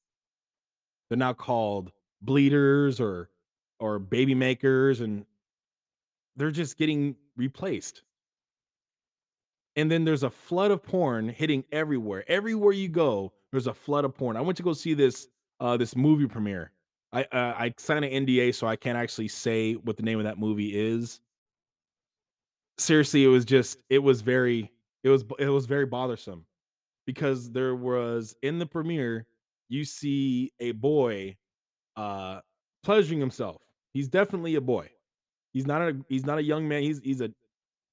They're 1.08 1.16
now 1.16 1.32
called 1.32 1.92
bleeders 2.20 2.98
or 3.00 3.30
or 3.78 4.00
baby 4.00 4.34
makers 4.34 5.00
and 5.00 5.24
they're 6.34 6.50
just 6.50 6.76
getting 6.76 7.14
replaced. 7.36 8.02
And 9.76 9.88
then 9.92 10.04
there's 10.04 10.24
a 10.24 10.30
flood 10.30 10.72
of 10.72 10.82
porn 10.82 11.28
hitting 11.28 11.62
everywhere. 11.70 12.24
Everywhere 12.26 12.72
you 12.72 12.88
go, 12.88 13.32
there's 13.52 13.68
a 13.68 13.74
flood 13.74 14.04
of 14.04 14.16
porn. 14.16 14.36
I 14.36 14.40
went 14.40 14.56
to 14.56 14.64
go 14.64 14.72
see 14.72 14.94
this 14.94 15.28
uh 15.64 15.76
this 15.78 15.96
movie 15.96 16.26
premiere. 16.26 16.70
I 17.12 17.22
uh, 17.22 17.54
I 17.56 17.74
signed 17.78 18.04
an 18.04 18.26
NDA 18.26 18.54
so 18.54 18.66
I 18.66 18.76
can't 18.76 18.98
actually 18.98 19.28
say 19.28 19.74
what 19.74 19.96
the 19.96 20.02
name 20.02 20.18
of 20.18 20.24
that 20.24 20.38
movie 20.38 20.74
is. 20.74 21.20
Seriously, 22.76 23.24
it 23.24 23.28
was 23.28 23.44
just 23.44 23.78
it 23.88 24.00
was 24.00 24.20
very 24.20 24.70
it 25.02 25.08
was 25.08 25.24
it 25.38 25.48
was 25.48 25.64
very 25.64 25.86
bothersome 25.86 26.44
because 27.06 27.50
there 27.50 27.74
was 27.74 28.36
in 28.42 28.58
the 28.58 28.66
premiere 28.66 29.26
you 29.68 29.84
see 29.84 30.52
a 30.60 30.72
boy 30.72 31.36
uh 31.96 32.40
pleasuring 32.82 33.20
himself. 33.20 33.62
He's 33.94 34.08
definitely 34.08 34.56
a 34.56 34.60
boy. 34.60 34.90
He's 35.54 35.66
not 35.66 35.80
a 35.80 35.96
he's 36.08 36.26
not 36.26 36.38
a 36.38 36.42
young 36.42 36.68
man. 36.68 36.82
He's 36.82 37.00
he's 37.00 37.22
a 37.22 37.30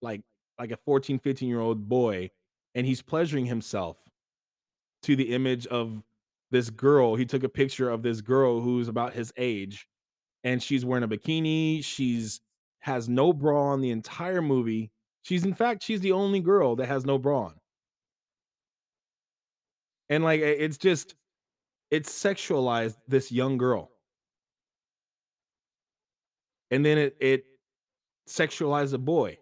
like 0.02 0.22
like 0.60 0.72
a 0.72 0.78
14, 0.78 1.20
15 1.20 1.48
year 1.48 1.62
old 1.62 1.88
boy, 1.88 2.32
and 2.76 2.86
he's 2.86 3.02
pleasuring 3.02 3.46
himself 3.46 3.98
to 5.04 5.16
the 5.16 5.34
image 5.34 5.68
of 5.68 6.04
this 6.52 6.70
girl. 6.70 7.16
He 7.16 7.26
took 7.26 7.44
a 7.44 7.50
picture 7.50 7.90
of 7.90 8.04
this 8.04 8.22
girl 8.22 8.62
who's 8.62 8.88
about 8.88 9.14
his 9.14 9.34
age, 9.38 9.88
and 10.44 10.62
she's 10.62 10.86
wearing 10.86 11.04
a 11.04 11.08
bikini. 11.08 11.84
She's 11.84 12.42
has 12.82 13.08
no 13.08 13.32
bra 13.32 13.72
on 13.72 13.82
the 13.82 13.92
entire 13.92 14.42
movie. 14.42 14.92
She's 15.24 15.46
in 15.46 15.54
fact, 15.54 15.84
she's 15.84 16.02
the 16.02 16.12
only 16.12 16.40
girl 16.40 16.76
that 16.78 16.88
has 16.88 17.06
no 17.06 17.18
bra 17.18 17.46
on. 17.46 17.54
And 20.10 20.24
like 20.24 20.42
it's 20.42 20.78
just 20.78 21.16
it's 21.90 22.12
sexualized 22.12 22.98
this 23.08 23.32
young 23.32 23.58
girl. 23.58 23.92
And 26.70 26.86
then 26.86 26.98
it 26.98 27.16
it 27.20 27.46
sexualized 28.28 28.94
a 28.94 28.98
boy. 28.98 29.38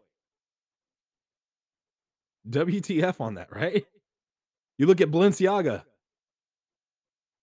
WTF 2.50 3.22
on 3.22 3.36
that, 3.36 3.52
right? 3.52 3.86
You 4.78 4.86
look 4.86 5.02
at 5.02 5.12
Balenciaga. 5.12 5.84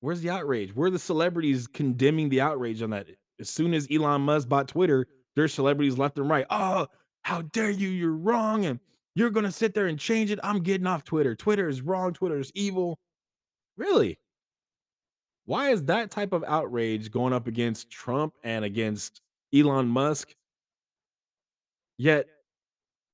Where's 0.06 0.20
the 0.20 0.30
outrage? 0.30 0.72
Where 0.72 0.86
are 0.86 0.90
the 0.92 1.00
celebrities 1.00 1.66
condemning 1.66 2.28
the 2.28 2.40
outrage 2.40 2.80
on 2.80 2.90
that? 2.90 3.08
As 3.40 3.50
soon 3.50 3.74
as 3.74 3.88
Elon 3.90 4.20
Musk 4.20 4.48
bought 4.48 4.68
Twitter, 4.68 5.08
there's 5.34 5.52
celebrities 5.52 5.98
left 5.98 6.16
and 6.16 6.30
right. 6.30 6.46
Oh, 6.48 6.86
how 7.22 7.42
dare 7.42 7.70
you? 7.70 7.88
You're 7.88 8.12
wrong. 8.12 8.66
And 8.66 8.78
you're 9.16 9.30
going 9.30 9.46
to 9.46 9.50
sit 9.50 9.74
there 9.74 9.88
and 9.88 9.98
change 9.98 10.30
it. 10.30 10.38
I'm 10.44 10.60
getting 10.60 10.86
off 10.86 11.02
Twitter. 11.02 11.34
Twitter 11.34 11.68
is 11.68 11.82
wrong. 11.82 12.12
Twitter 12.12 12.38
is 12.38 12.52
evil. 12.54 13.00
Really? 13.76 14.20
Why 15.44 15.70
is 15.70 15.82
that 15.86 16.12
type 16.12 16.32
of 16.32 16.44
outrage 16.46 17.10
going 17.10 17.32
up 17.32 17.48
against 17.48 17.90
Trump 17.90 18.34
and 18.44 18.64
against 18.64 19.20
Elon 19.52 19.88
Musk? 19.88 20.36
Yet 21.98 22.28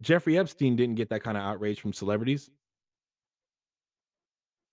Jeffrey 0.03 0.37
Epstein 0.37 0.77
didn't 0.77 0.97
get 0.97 1.09
that 1.09 1.23
kind 1.23 1.39
of 1.39 1.43
outrage 1.43 1.81
from 1.81 1.95
celebrities. 1.95 2.51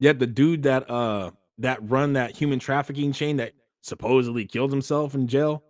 Yet 0.02 0.20
the 0.20 0.28
dude 0.28 0.64
that 0.64 0.90
uh 0.90 1.32
that 1.60 1.80
run 1.90 2.14
that 2.14 2.36
human 2.36 2.60
trafficking 2.60 3.12
chain 3.12 3.38
that 3.38 3.54
supposedly 3.82 4.46
killed 4.46 4.72
himself 4.72 5.14
in 5.14 5.28
jail. 5.28 5.64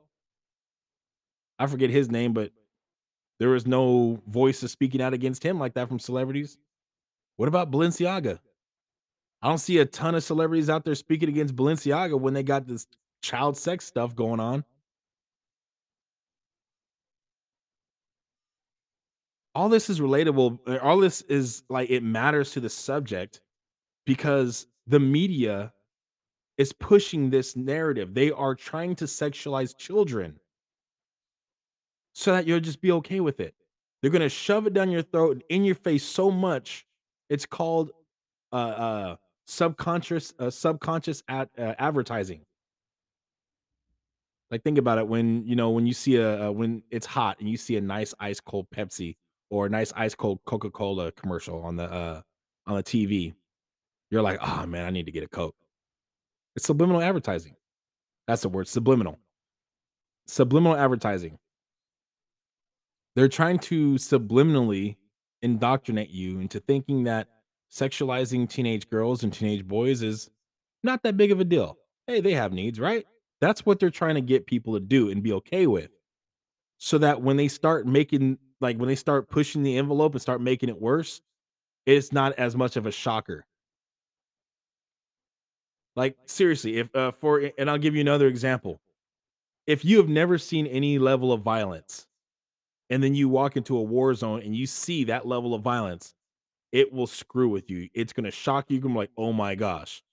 I 1.58 1.68
forget 1.68 1.90
his 1.90 2.10
name, 2.10 2.34
but 2.34 2.52
there 3.40 3.50
was 3.50 3.68
no 3.68 4.22
voices 4.28 4.72
speaking 4.72 5.02
out 5.02 5.14
against 5.14 5.44
him 5.44 5.60
like 5.60 5.74
that 5.74 5.88
from 5.88 6.00
celebrities. 6.00 6.58
What 7.38 7.48
about 7.48 7.72
Balenciaga? 7.72 8.40
I 9.42 9.48
don't 9.48 9.58
see 9.58 9.78
a 9.78 9.86
ton 9.86 10.16
of 10.16 10.24
celebrities 10.24 10.70
out 10.70 10.84
there 10.84 10.96
speaking 10.96 11.30
against 11.30 11.56
Balenciaga 11.56 12.20
when 12.20 12.34
they 12.34 12.44
got 12.44 12.68
this 12.68 12.88
child 13.22 13.58
sex 13.58 13.86
stuff 13.86 14.16
going 14.16 14.40
on. 14.40 14.64
all 19.60 19.68
this 19.68 19.90
is 19.90 20.00
relatable. 20.00 20.60
uh, 20.68 20.78
All 20.82 21.00
this 21.00 21.22
is 21.24 21.64
like 21.70 21.90
it 21.90 22.02
matters 22.02 22.52
to 22.52 22.62
the 22.62 22.70
subject 22.70 23.42
because 24.06 24.68
the 24.88 25.00
media 25.00 25.74
is 26.60 26.74
pushing 26.74 27.30
this 27.30 27.56
narrative. 27.56 28.14
They 28.14 28.32
are 28.32 28.54
trying 28.54 28.96
to 28.98 29.06
sexualize 29.06 29.76
children 29.76 30.40
so 32.14 32.34
that 32.34 32.46
you'll 32.46 32.60
just 32.60 32.82
be 32.82 32.92
okay 32.92 33.22
with 33.22 33.40
it. 33.40 33.56
They're 34.02 34.12
going 34.12 34.22
to 34.22 34.30
shove 34.30 34.68
it 34.68 34.74
down 34.74 34.92
your 34.92 35.02
throat 35.02 35.32
and 35.32 35.44
in 35.48 35.64
your 35.64 35.76
face 35.76 36.04
so 36.04 36.30
much. 36.30 36.86
It's 37.30 37.46
called 37.46 37.92
uh, 38.52 38.56
uh, 38.56 39.16
subconscious 39.48 40.34
uh, 40.38 40.50
subconscious 40.50 41.24
at, 41.30 41.50
uh, 41.58 41.76
advertising. 41.80 42.42
Like 44.52 44.64
think 44.64 44.78
about 44.78 44.98
it 44.98 45.08
when 45.08 45.46
you 45.46 45.56
know 45.56 45.70
when 45.70 45.88
you 45.88 45.94
see 45.94 46.18
a, 46.18 46.48
a 46.48 46.52
when 46.52 46.84
it's 46.90 47.06
hot 47.06 47.38
and 47.40 47.48
you 47.48 47.56
see 47.56 47.78
a 47.78 47.82
nice 47.82 48.14
ice 48.20 48.42
cold 48.42 48.68
Pepsi 48.76 49.16
or 49.50 49.68
a 49.68 49.70
nice 49.70 49.94
ice 49.96 50.16
cold 50.16 50.40
Coca-Cola 50.46 51.12
commercial 51.14 51.62
on 51.62 51.78
the 51.78 51.84
uh 51.84 52.22
on 52.66 52.76
the 52.76 52.84
TV, 52.84 53.34
you're 54.10 54.24
like, 54.24 54.40
"Oh 54.42 54.66
man, 54.66 54.86
I 54.86 54.90
need 54.90 55.06
to 55.06 55.12
get 55.12 55.24
a 55.24 55.28
Coke." 55.28 55.56
It's 56.56 56.66
subliminal 56.66 57.02
advertising. 57.02 57.56
That's 58.28 58.42
the 58.42 58.50
word, 58.50 58.68
subliminal. 58.68 59.20
Subliminal 60.28 60.78
advertising. 60.78 61.40
They're 63.16 63.28
trying 63.28 63.60
to 63.60 63.96
subliminally 63.96 64.98
indoctrinate 65.42 66.10
you 66.10 66.40
into 66.40 66.60
thinking 66.60 67.04
that 67.06 67.28
sexualizing 67.72 68.50
teenage 68.50 68.90
girls 68.90 69.24
and 69.24 69.32
teenage 69.34 69.68
boys 69.68 70.02
is 70.02 70.30
not 70.84 71.04
that 71.04 71.18
big 71.18 71.32
of 71.32 71.40
a 71.40 71.46
deal. 71.46 71.78
Hey, 72.08 72.22
they 72.22 72.34
have 72.34 72.54
needs, 72.54 72.80
right? 72.80 73.06
That's 73.42 73.66
what 73.66 73.80
they're 73.80 73.90
trying 73.90 74.16
to 74.16 74.22
get 74.22 74.48
people 74.48 74.74
to 74.74 74.80
do 74.80 75.10
and 75.10 75.24
be 75.24 75.34
okay 75.34 75.68
with. 75.68 75.90
So 76.78 76.98
that 77.00 77.22
when 77.22 77.38
they 77.38 77.48
start 77.48 77.86
making 77.86 78.38
like 78.62 78.78
when 78.78 78.88
they 78.88 78.96
start 78.96 79.30
pushing 79.30 79.64
the 79.64 79.78
envelope 79.78 80.14
and 80.14 80.22
start 80.22 80.42
making 80.42 80.70
it 80.70 80.82
worse, 80.82 81.22
it's 81.86 82.12
not 82.12 82.34
as 82.34 82.56
much 82.56 82.76
of 82.76 82.86
a 82.86 82.92
shocker. 82.92 83.46
Like 85.96 86.18
seriously, 86.26 86.78
if 86.78 86.94
uh, 86.96 87.12
for 87.12 87.52
and 87.58 87.70
I'll 87.70 87.78
give 87.78 87.96
you 87.96 88.02
another 88.02 88.28
example. 88.28 88.82
If 89.68 89.86
you 89.86 89.98
have 89.98 90.10
never 90.10 90.38
seen 90.38 90.66
any 90.66 90.98
level 90.98 91.32
of 91.32 91.42
violence 91.42 92.08
and 92.90 93.04
then 93.04 93.14
you 93.14 93.30
walk 93.30 93.56
into 93.56 93.78
a 93.78 93.84
war 93.84 94.14
zone 94.16 94.42
and 94.42 94.56
you 94.56 94.66
see 94.66 95.04
that 95.06 95.28
level 95.28 95.54
of 95.54 95.62
violence, 95.62 96.16
it 96.72 96.92
will 96.92 97.08
screw 97.08 97.50
with 97.50 97.70
you. 97.70 97.90
It's 97.94 98.14
going 98.14 98.24
to 98.26 98.32
shock 98.32 98.66
you. 98.70 98.76
You're 98.76 98.84
gonna 98.84 98.96
be 98.96 99.00
like, 99.00 99.12
"Oh 99.18 99.34
my 99.34 99.56
gosh." 99.56 100.04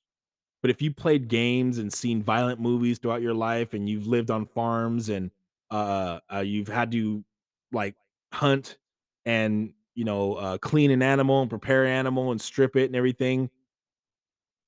But 0.63 0.71
if 0.71 0.83
you 0.83 0.93
played 0.93 1.29
games 1.29 1.79
and 1.79 1.93
seen 1.93 2.23
violent 2.23 2.61
movies 2.61 2.99
throughout 2.99 3.23
your 3.23 3.35
life 3.35 3.75
and 3.75 3.89
you've 3.89 4.07
lived 4.07 4.31
on 4.31 4.47
farms 4.47 5.09
and 5.09 5.31
uh, 5.71 6.21
uh 6.33 6.41
you've 6.41 6.69
had 6.69 6.91
to 6.93 7.25
like 7.73 7.97
hunt 8.33 8.79
and 9.25 9.73
you 9.97 10.05
know, 10.05 10.35
uh, 10.35 10.59
clean 10.59 10.91
an 10.91 11.03
animal 11.03 11.41
and 11.41 11.51
prepare 11.51 11.85
an 11.85 11.91
animal 11.91 12.31
and 12.31 12.41
strip 12.41 12.77
it 12.77 12.85
and 12.85 12.95
everything. 12.95 13.51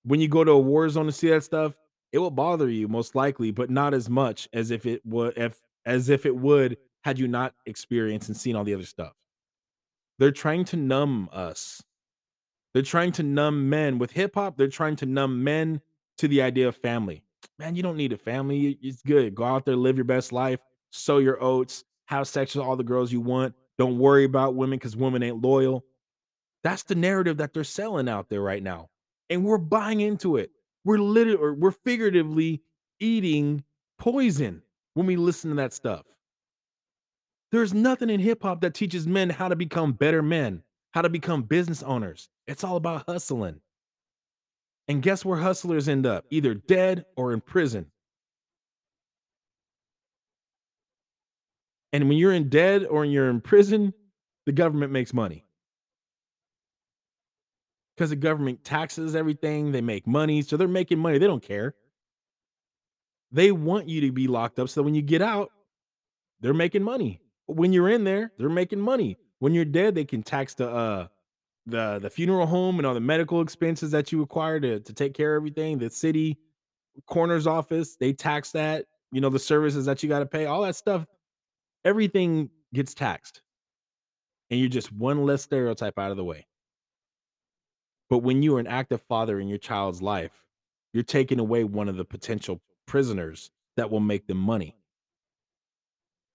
When 0.05 0.21
you 0.21 0.29
go 0.29 0.45
to 0.45 0.53
a 0.53 0.59
war 0.59 0.89
zone 0.89 1.07
to 1.07 1.13
see 1.13 1.29
that 1.31 1.45
stuff, 1.45 1.77
it 2.13 2.19
will 2.19 2.31
bother 2.31 2.69
you 2.69 2.89
most 2.89 3.15
likely, 3.15 3.51
but 3.51 3.71
not 3.71 3.95
as 3.95 4.09
much 4.09 4.49
as 4.53 4.71
if 4.71 4.87
it 4.87 5.05
would 5.05 5.37
if 5.37 5.61
as 5.85 6.09
if 6.09 6.27
it 6.27 6.37
would 6.37 6.77
had 7.03 7.19
you 7.19 7.29
not 7.29 7.55
experienced 7.67 8.29
and 8.29 8.37
seen 8.37 8.57
all 8.57 8.65
the 8.65 8.75
other 8.75 8.85
stuff. 8.85 9.13
They're 10.19 10.31
trying 10.31 10.65
to 10.67 10.77
numb 10.77 11.29
us. 11.33 11.83
They're 12.75 12.83
trying 12.83 13.13
to 13.13 13.23
numb 13.23 13.69
men 13.69 13.99
with 13.99 14.13
hip 14.13 14.35
hop. 14.35 14.57
They're 14.57 14.69
trying 14.69 14.97
to 14.97 15.07
numb 15.07 15.43
men 15.45 15.81
to 16.19 16.29
the 16.29 16.43
idea 16.43 16.69
of 16.69 16.77
family. 16.77 17.23
Man, 17.59 17.75
you 17.75 17.83
don't 17.83 17.97
need 17.97 18.13
a 18.13 18.19
family. 18.19 18.79
It's 18.83 19.03
good. 19.03 19.35
Go 19.35 19.45
out 19.45 19.65
there, 19.65 19.77
live 19.77 19.97
your 19.97 20.05
best 20.05 20.33
life, 20.33 20.61
sow 20.91 21.19
your 21.19 21.43
oats, 21.43 21.85
have 22.07 22.29
sex 22.29 22.55
with 22.55 22.65
all 22.65 22.77
the 22.77 22.85
girls 22.85 23.13
you 23.13 23.21
want. 23.21 23.55
Don't 23.79 23.99
worry 23.99 24.25
about 24.25 24.55
women 24.55 24.79
because 24.79 24.97
women 24.97 25.23
ain't 25.23 25.41
loyal. 25.41 25.85
That's 26.65 26.83
the 26.83 26.95
narrative 26.95 27.37
that 27.37 27.55
they're 27.55 27.65
selling 27.65 28.09
out 28.09 28.29
there 28.29 28.41
right 28.41 28.63
now. 28.63 28.91
And 29.31 29.45
we're 29.45 29.59
buying 29.59 30.01
into 30.01 30.37
it. 30.37 30.51
We're 30.85 30.99
literally 30.99 31.39
or 31.39 31.55
we're 31.55 31.71
figuratively 31.71 32.63
eating 33.01 33.65
poison 33.99 34.63
when 34.95 35.07
we 35.07 35.17
listen 35.17 35.51
to 35.51 35.57
that 35.57 35.73
stuff. 35.73 36.07
There's 37.51 37.73
nothing 37.73 38.11
in 38.11 38.21
hip 38.21 38.43
hop 38.43 38.61
that 38.61 38.75
teaches 38.75 39.07
men 39.07 39.31
how 39.31 39.49
to 39.49 39.57
become 39.57 39.93
better 39.93 40.23
men, 40.23 40.63
how 40.93 41.03
to 41.03 41.09
become 41.09 41.43
business 41.43 41.83
owners. 41.83 42.29
It's 42.47 42.65
all 42.65 42.77
about 42.77 43.05
hustling. 43.09 43.61
And 44.87 45.03
guess 45.03 45.25
where 45.25 45.39
hustlers 45.39 45.89
end 45.89 46.07
up? 46.07 46.25
Either 46.31 46.55
dead 46.55 47.05
or 47.17 47.33
in 47.33 47.41
prison. 47.41 47.87
And 51.93 52.09
when 52.09 52.19
you're 52.19 52.33
in 52.33 52.49
dead 52.49 52.85
or 52.85 53.05
you're 53.05 53.31
in 53.31 53.41
prison, 53.41 53.95
the 54.47 54.53
government 54.53 54.93
makes 54.93 55.15
money. 55.15 55.45
Because 57.99 58.11
the 58.11 58.17
government 58.17 58.63
taxes 58.63 59.17
everything, 59.17 59.73
they 59.73 59.81
make 59.81 60.07
money. 60.07 60.41
So 60.43 60.57
they're 60.57 60.69
making 60.69 61.01
money. 61.01 61.19
They 61.19 61.27
don't 61.27 61.43
care. 61.43 61.75
They 63.33 63.51
want 63.51 63.89
you 63.89 64.03
to 64.03 64.13
be 64.13 64.29
locked 64.29 64.61
up 64.61 64.69
so 64.69 64.83
when 64.83 64.95
you 64.95 65.03
get 65.03 65.21
out, 65.21 65.51
they're 66.41 66.55
making 66.55 66.85
money. 66.85 67.21
When 67.47 67.73
you're 67.73 67.89
in 67.89 68.05
there, 68.05 68.31
they're 68.39 68.49
making 68.49 68.81
money. 68.81 69.19
When 69.41 69.53
you're 69.53 69.65
dead, 69.65 69.97
they 69.97 70.05
can 70.05 70.23
tax 70.23 70.55
the 70.55 70.71
uh 70.71 71.09
the 71.67 71.99
the 72.01 72.09
funeral 72.09 72.47
home 72.47 72.79
and 72.79 72.87
all 72.87 72.95
the 72.95 73.01
medical 73.01 73.41
expenses 73.41 73.91
that 73.91 74.13
you 74.13 74.21
require 74.21 74.61
to 74.61 74.81
to 74.81 74.93
take 74.93 75.13
care 75.13 75.37
of 75.37 75.41
everything. 75.41 75.79
The 75.79 75.91
city 75.91 76.39
coroner's 77.07 77.47
office, 77.47 77.97
they 77.97 78.13
tax 78.13 78.53
that. 78.53 78.87
You 79.11 79.21
know 79.21 79.29
the 79.31 79.39
services 79.39 79.87
that 79.87 80.03
you 80.03 80.09
got 80.09 80.21
to 80.21 80.27
pay, 80.27 80.47
all 80.47 80.63
that 80.63 80.77
stuff. 80.77 81.05
Everything 81.85 82.51
gets 82.73 82.95
taxed, 82.95 83.43
and 84.51 84.61
you're 84.61 84.69
just 84.69 84.93
one 84.93 85.25
less 85.25 85.43
stereotype 85.43 85.99
out 85.99 86.11
of 86.11 86.17
the 86.17 86.25
way. 86.25 86.48
But 88.09 88.19
when 88.19 88.43
you 88.43 88.57
are 88.57 88.61
an 88.61 88.67
active 88.67 89.03
father 89.03 89.39
in 89.39 89.49
your 89.49 89.59
child's 89.59 90.01
life, 90.03 90.45
you're 90.93 91.03
taking 91.03 91.39
away 91.39 91.65
one 91.65 91.89
of 91.89 91.97
the 91.97 92.05
potential 92.05 92.61
prisoners 92.87 93.51
that 93.77 93.91
will 93.91 94.01
make 94.01 94.27
them 94.27 94.39
money. 94.39 94.77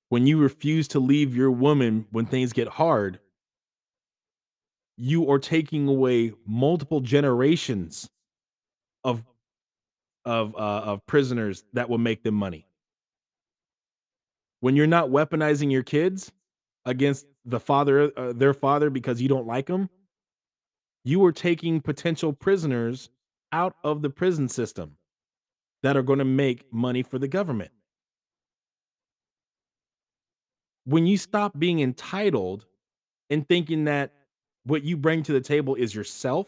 When 0.09 0.27
you 0.27 0.37
refuse 0.37 0.87
to 0.89 0.99
leave 0.99 1.35
your 1.35 1.49
woman 1.49 2.05
when 2.11 2.25
things 2.25 2.53
get 2.53 2.67
hard, 2.67 3.19
you 4.95 5.29
are 5.31 5.39
taking 5.39 5.87
away 5.87 6.33
multiple 6.45 7.01
generations 7.01 8.09
of 9.03 9.25
of 10.25 10.55
uh, 10.55 10.81
of 10.85 11.05
prisoners 11.07 11.63
that 11.73 11.89
will 11.89 11.97
make 11.97 12.23
them 12.23 12.35
money. 12.35 12.67
When 14.59 14.75
you're 14.75 14.87
not 14.87 15.09
weaponizing 15.09 15.71
your 15.71 15.83
kids 15.83 16.31
against 16.85 17.25
the 17.43 17.59
father, 17.59 18.11
uh, 18.17 18.33
their 18.33 18.53
father, 18.53 18.89
because 18.89 19.21
you 19.21 19.27
don't 19.27 19.47
like 19.47 19.65
them, 19.65 19.89
you 21.03 21.23
are 21.25 21.31
taking 21.31 21.81
potential 21.81 22.33
prisoners 22.33 23.09
out 23.51 23.75
of 23.83 24.01
the 24.01 24.09
prison 24.09 24.49
system 24.49 24.97
that 25.83 25.97
are 25.97 26.01
going 26.01 26.19
to 26.19 26.25
make 26.25 26.71
money 26.73 27.03
for 27.03 27.19
the 27.19 27.27
government. 27.27 27.71
When 30.85 31.05
you 31.05 31.17
stop 31.17 31.57
being 31.57 31.79
entitled 31.79 32.65
and 33.29 33.47
thinking 33.47 33.85
that 33.85 34.13
what 34.65 34.83
you 34.83 34.97
bring 34.97 35.23
to 35.23 35.33
the 35.33 35.41
table 35.41 35.75
is 35.75 35.93
yourself 35.93 36.47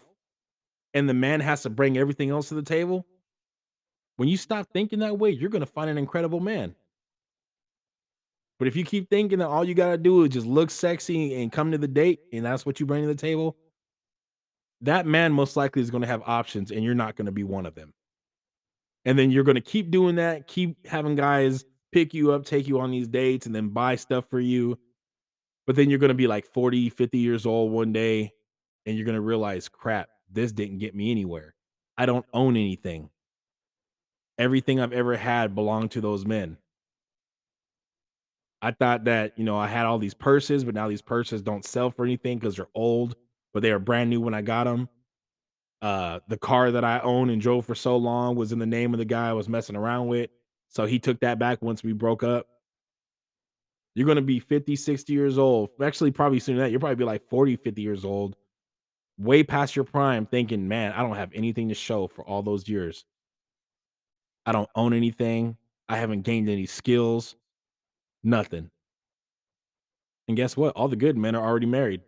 and 0.94 1.08
the 1.08 1.14
man 1.14 1.42
has 1.42 1.64
to 1.64 1.70
bring 1.70 1.98
everything 1.98 2.30
else 2.30 2.50
to 2.50 2.56
the 2.56 2.64
table, 2.64 3.06
when 4.18 4.30
you 4.30 4.38
stop 4.38 4.68
thinking 4.72 5.00
that 5.00 5.20
way, 5.20 5.30
you're 5.30 5.50
going 5.50 5.62
to 5.62 5.66
find 5.66 5.90
an 5.90 5.98
incredible 5.98 6.40
man. 6.40 6.76
But 8.58 8.70
if 8.70 8.78
you 8.78 8.86
keep 8.86 9.10
thinking 9.10 9.40
that 9.40 9.48
all 9.48 9.66
you 9.66 9.74
got 9.74 9.92
to 9.92 9.98
do 9.98 10.24
is 10.24 10.30
just 10.30 10.48
look 10.48 10.70
sexy 10.70 11.42
and 11.42 11.52
come 11.52 11.72
to 11.72 11.78
the 11.78 11.90
date 11.90 12.22
and 12.32 12.46
that's 12.46 12.66
what 12.66 12.80
you 12.80 12.86
bring 12.86 13.02
to 13.02 13.08
the 13.08 13.16
table, 13.16 13.58
that 14.86 15.06
man 15.06 15.34
most 15.34 15.56
likely 15.56 15.82
is 15.82 15.92
going 15.92 16.02
to 16.02 16.08
have 16.08 16.22
options 16.26 16.72
and 16.72 16.84
you're 16.84 16.96
not 16.96 17.16
going 17.16 17.26
to 17.26 17.32
be 17.32 17.44
one 17.44 17.66
of 17.66 17.76
them. 17.76 17.94
And 19.04 19.18
then 19.20 19.32
you're 19.32 19.44
going 19.44 19.56
to 19.56 19.62
keep 19.62 19.92
doing 19.92 20.16
that, 20.16 20.48
keep 20.48 20.88
having 20.88 21.16
guys 21.16 21.66
pick 21.92 22.14
you 22.14 22.32
up, 22.32 22.46
take 22.46 22.68
you 22.68 22.80
on 22.80 22.92
these 22.92 23.08
dates, 23.08 23.46
and 23.46 23.56
then 23.56 23.70
buy 23.70 23.96
stuff 23.96 24.30
for 24.30 24.40
you. 24.40 24.78
But 25.68 25.76
then 25.76 25.90
you're 25.90 26.00
going 26.00 26.10
to 26.10 26.16
be 26.16 26.28
like 26.28 26.46
40, 26.46 26.90
50 26.90 27.18
years 27.18 27.46
old 27.46 27.72
one 27.72 27.94
day 27.94 28.32
and 28.86 28.96
you're 28.96 29.06
going 29.06 29.16
to 29.16 29.22
realize, 29.22 29.68
crap, 29.68 30.10
this 30.32 30.52
didn't 30.52 30.80
get 30.80 30.96
me 30.96 31.12
anywhere. 31.12 31.56
I 31.98 32.06
don't 32.06 32.26
own 32.34 32.56
anything. 32.56 33.10
Everything 34.38 34.80
I've 34.80 34.94
ever 34.94 35.16
had 35.16 35.56
belonged 35.56 35.92
to 35.92 36.02
those 36.02 36.26
men. 36.26 36.58
I 38.62 38.72
thought 38.72 39.06
that, 39.06 39.38
you 39.38 39.44
know, 39.44 39.58
I 39.58 39.68
had 39.68 39.86
all 39.86 39.98
these 39.98 40.14
purses, 40.14 40.64
but 40.64 40.76
now 40.76 40.88
these 40.88 41.02
purses 41.02 41.42
don't 41.42 41.66
sell 41.66 41.90
for 41.90 42.04
anything 42.04 42.38
because 42.38 42.56
they're 42.56 42.68
old 42.76 43.16
but 43.56 43.62
they 43.62 43.72
were 43.72 43.80
brand 43.80 44.10
new 44.10 44.20
when 44.20 44.34
I 44.34 44.42
got 44.42 44.66
them. 44.66 44.90
Uh, 45.82 46.20
the 46.28 46.38
car 46.38 46.72
that 46.72 46.84
I 46.84 47.00
owned 47.00 47.32
and 47.32 47.42
drove 47.42 47.66
for 47.66 47.74
so 47.74 47.96
long 47.96 48.36
was 48.36 48.52
in 48.52 48.60
the 48.60 48.66
name 48.66 48.94
of 48.94 48.98
the 48.98 49.06
guy 49.06 49.30
I 49.30 49.34
was 49.34 49.48
messing 49.48 49.78
around 49.78 50.08
with. 50.08 50.30
So 50.68 50.86
he 50.86 51.00
took 51.00 51.22
that 51.22 51.40
back 51.40 51.62
once 51.62 51.82
we 51.82 51.94
broke 51.94 52.22
up. 52.22 52.48
You're 53.94 54.08
going 54.08 54.18
to 54.18 54.22
be 54.22 54.42
50, 54.42 54.76
60 54.76 55.14
years 55.14 55.38
old. 55.38 55.70
Actually, 55.82 56.12
probably 56.12 56.40
sooner 56.40 56.58
than 56.58 56.66
that. 56.66 56.72
You'll 56.72 56.82
probably 56.82 56.98
be 56.98 57.06
like 57.06 57.30
40, 57.30 57.56
50 57.56 57.82
years 57.82 58.04
old, 58.04 58.36
way 59.18 59.42
past 59.42 59.74
your 59.74 59.86
prime, 59.86 60.26
thinking, 60.26 60.68
man, 60.68 60.92
I 60.92 61.02
don't 61.02 61.16
have 61.16 61.32
anything 61.34 61.70
to 61.70 61.76
show 61.76 62.08
for 62.08 62.28
all 62.28 62.44
those 62.44 62.68
years. 62.68 63.06
I 64.46 64.52
don't 64.52 64.70
own 64.76 64.92
anything. 64.92 65.56
I 65.88 65.96
haven't 65.96 66.24
gained 66.24 66.50
any 66.50 66.66
skills, 66.66 67.38
nothing. 68.22 68.70
And 70.28 70.36
guess 70.36 70.58
what? 70.58 70.76
All 70.76 70.90
the 70.90 70.98
good 70.98 71.18
men 71.18 71.36
are 71.36 71.48
already 71.48 71.68
married 71.68 72.02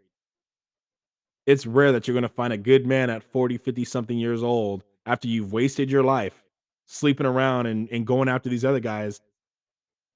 it's 1.47 1.65
rare 1.65 1.93
that 1.93 2.07
you're 2.07 2.13
going 2.13 2.21
to 2.23 2.29
find 2.29 2.51
a 2.51 2.57
good 2.57 2.85
man 2.85 3.09
at 3.09 3.23
40, 3.23 3.57
50 3.57 3.85
something 3.85 4.17
years 4.17 4.43
old 4.43 4.83
after 5.05 5.27
you've 5.29 5.53
wasted 5.53 5.89
your 5.89 6.03
life 6.03 6.43
sleeping 6.85 7.25
around 7.25 7.65
and, 7.65 7.89
and 7.89 8.05
going 8.05 8.27
after 8.27 8.49
these 8.49 8.65
other 8.65 8.81
guys. 8.81 9.21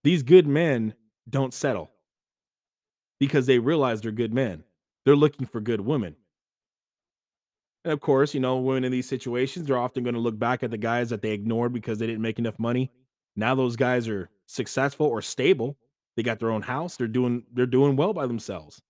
These 0.04 0.24
good 0.24 0.46
men 0.46 0.94
don't 1.30 1.54
settle 1.54 1.90
because 3.20 3.46
they 3.46 3.60
realize 3.60 4.02
they're 4.02 4.12
good 4.12 4.34
men. 4.34 4.66
They're 5.06 5.16
looking 5.16 5.48
for 5.48 5.62
good 5.62 5.82
women. 5.82 6.18
And 7.86 7.94
of 7.94 8.02
course, 8.02 8.34
you 8.34 8.40
know, 8.40 8.58
women 8.58 8.84
in 8.84 8.92
these 8.92 9.08
situations, 9.08 9.66
they're 9.66 9.78
often 9.78 10.04
going 10.04 10.14
to 10.14 10.20
look 10.20 10.38
back 10.38 10.64
at 10.64 10.70
the 10.70 10.78
guys 10.78 11.10
that 11.10 11.22
they 11.22 11.32
ignored 11.32 11.74
because 11.74 11.98
they 11.98 12.08
didn't 12.08 12.22
make 12.22 12.40
enough 12.40 12.60
money. 12.60 12.92
Now 13.36 13.56
those 13.56 13.76
guys 13.78 14.08
are 14.10 14.30
successful 14.48 15.08
or 15.08 15.22
stable. 15.22 15.78
They 16.18 16.24
got 16.24 16.40
their 16.40 16.52
own 16.52 16.64
house. 16.64 16.98
They're 16.98 17.08
doing 17.08 17.44
they're 17.54 17.66
doing 17.66 17.96
well 17.96 18.14
by 18.14 18.28
themselves. 18.28 18.82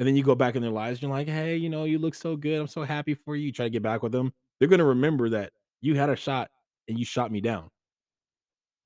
And 0.00 0.08
then 0.08 0.16
you 0.16 0.22
go 0.22 0.34
back 0.34 0.56
in 0.56 0.62
their 0.62 0.70
lives, 0.70 1.02
you're 1.02 1.10
like, 1.10 1.28
hey, 1.28 1.56
you 1.56 1.68
know, 1.68 1.84
you 1.84 1.98
look 1.98 2.14
so 2.14 2.34
good. 2.34 2.58
I'm 2.58 2.66
so 2.66 2.84
happy 2.84 3.12
for 3.12 3.36
you. 3.36 3.44
You 3.44 3.52
try 3.52 3.66
to 3.66 3.70
get 3.70 3.82
back 3.82 4.02
with 4.02 4.12
them. 4.12 4.32
They're 4.58 4.68
gonna 4.68 4.82
remember 4.82 5.28
that 5.28 5.52
you 5.82 5.94
had 5.94 6.08
a 6.08 6.16
shot 6.16 6.50
and 6.88 6.98
you 6.98 7.04
shot 7.04 7.30
me 7.30 7.42
down. 7.42 7.68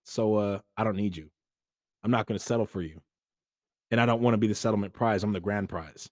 So 0.02 0.34
uh, 0.34 0.58
I 0.76 0.82
don't 0.82 0.96
need 0.96 1.16
you. 1.16 1.30
I'm 2.02 2.10
not 2.10 2.26
gonna 2.26 2.40
settle 2.40 2.66
for 2.66 2.82
you. 2.82 3.00
And 3.92 4.00
I 4.00 4.06
don't 4.06 4.22
want 4.22 4.34
to 4.34 4.38
be 4.38 4.48
the 4.48 4.56
settlement 4.56 4.92
prize. 4.92 5.22
I'm 5.22 5.32
the 5.32 5.38
grand 5.38 5.68
prize. 5.68 6.10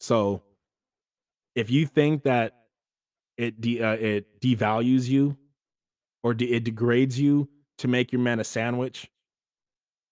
So 0.00 0.42
if 1.54 1.70
you 1.70 1.86
think 1.86 2.24
that 2.24 2.54
it 3.36 3.60
de- 3.60 3.80
uh, 3.80 3.92
it 3.92 4.40
devalues 4.40 5.08
you 5.08 5.36
or 6.24 6.34
de- 6.34 6.52
it 6.52 6.64
degrades 6.64 7.20
you 7.20 7.48
to 7.78 7.86
make 7.86 8.10
your 8.10 8.20
man 8.20 8.40
a 8.40 8.44
sandwich 8.44 9.08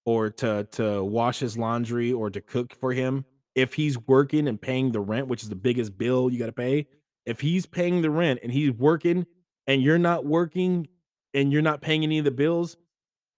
or 0.09 0.31
to 0.31 0.67
to 0.73 1.05
wash 1.05 1.39
his 1.41 1.59
laundry 1.59 2.15
or 2.15 2.31
to 2.31 2.41
cook 2.41 2.75
for 2.81 2.95
him, 2.95 3.27
if 3.55 3.75
he's 3.75 3.99
working 4.07 4.49
and 4.49 4.59
paying 4.59 4.91
the 4.91 5.01
rent, 5.01 5.29
which 5.29 5.43
is 5.43 5.51
the 5.51 5.55
biggest 5.55 5.99
bill 5.99 6.33
you 6.33 6.39
got 6.39 6.47
to 6.47 6.53
pay, 6.53 6.87
if 7.27 7.43
he's 7.43 7.67
paying 7.67 8.01
the 8.01 8.09
rent 8.09 8.41
and 8.43 8.51
he's 8.51 8.71
working 8.71 9.27
and 9.67 9.83
you're 9.83 9.99
not 9.99 10.25
working 10.25 10.89
and 11.35 11.53
you're 11.53 11.61
not 11.61 11.83
paying 11.83 12.05
any 12.05 12.17
of 12.17 12.25
the 12.25 12.31
bills, 12.31 12.79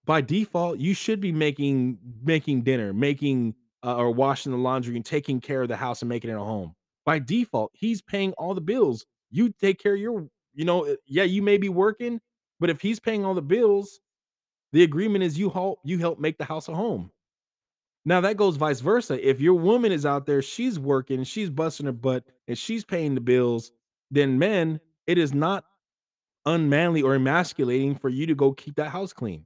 by 0.05 0.21
default, 0.21 0.79
you 0.79 0.93
should 0.93 1.19
be 1.19 1.33
making 1.33 1.97
making 2.23 2.61
dinner, 2.61 2.93
making 2.93 3.53
uh, 3.83 3.97
or 3.97 4.09
washing 4.11 4.53
the 4.53 4.57
laundry 4.57 4.95
and 4.95 5.05
taking 5.05 5.41
care 5.41 5.63
of 5.63 5.67
the 5.67 5.75
house 5.75 6.01
and 6.01 6.07
making 6.07 6.29
it 6.29 6.37
a 6.37 6.39
home. 6.39 6.73
By 7.05 7.19
default, 7.19 7.71
he's 7.73 8.01
paying 8.01 8.31
all 8.37 8.53
the 8.53 8.61
bills. 8.61 9.05
You 9.29 9.53
take 9.59 9.77
care 9.77 9.95
of 9.95 9.99
your, 9.99 10.29
you 10.53 10.63
know, 10.63 10.85
uh, 10.85 10.95
yeah, 11.05 11.23
you 11.23 11.41
may 11.41 11.57
be 11.57 11.67
working, 11.67 12.21
but 12.61 12.69
if 12.69 12.79
he's 12.79 13.01
paying 13.01 13.25
all 13.25 13.33
the 13.33 13.41
bills, 13.41 13.99
the 14.73 14.83
agreement 14.83 15.23
is 15.23 15.37
you 15.37 15.49
help 15.49 15.79
you 15.83 15.97
help 15.99 16.19
make 16.19 16.37
the 16.37 16.45
house 16.45 16.67
a 16.67 16.75
home. 16.75 17.11
Now 18.05 18.21
that 18.21 18.37
goes 18.37 18.57
vice 18.57 18.79
versa. 18.81 19.27
If 19.27 19.39
your 19.41 19.55
woman 19.55 19.91
is 19.91 20.05
out 20.05 20.25
there, 20.25 20.41
she's 20.41 20.79
working, 20.79 21.23
she's 21.23 21.49
busting 21.49 21.85
her 21.85 21.91
butt, 21.91 22.23
and 22.47 22.57
she's 22.57 22.83
paying 22.83 23.15
the 23.15 23.21
bills, 23.21 23.71
then 24.09 24.39
men, 24.39 24.79
it 25.07 25.17
is 25.17 25.33
not 25.33 25.65
unmanly 26.45 27.01
or 27.03 27.15
emasculating 27.15 27.95
for 27.95 28.09
you 28.09 28.25
to 28.27 28.35
go 28.35 28.53
keep 28.53 28.75
that 28.75 28.89
house 28.89 29.13
clean. 29.13 29.45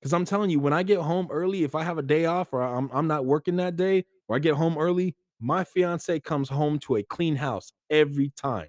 Because 0.00 0.12
I'm 0.12 0.24
telling 0.24 0.50
you, 0.50 0.60
when 0.60 0.72
I 0.72 0.82
get 0.82 1.00
home 1.00 1.28
early, 1.30 1.64
if 1.64 1.74
I 1.74 1.82
have 1.84 1.98
a 1.98 2.02
day 2.02 2.26
off 2.26 2.52
or 2.52 2.62
I'm 2.62 2.90
I'm 2.92 3.06
not 3.06 3.24
working 3.24 3.56
that 3.56 3.76
day, 3.76 4.04
or 4.28 4.36
I 4.36 4.38
get 4.40 4.54
home 4.54 4.78
early, 4.78 5.16
my 5.40 5.64
fiance 5.64 6.20
comes 6.20 6.48
home 6.48 6.78
to 6.80 6.96
a 6.96 7.02
clean 7.02 7.36
house 7.36 7.72
every 7.90 8.30
time. 8.36 8.68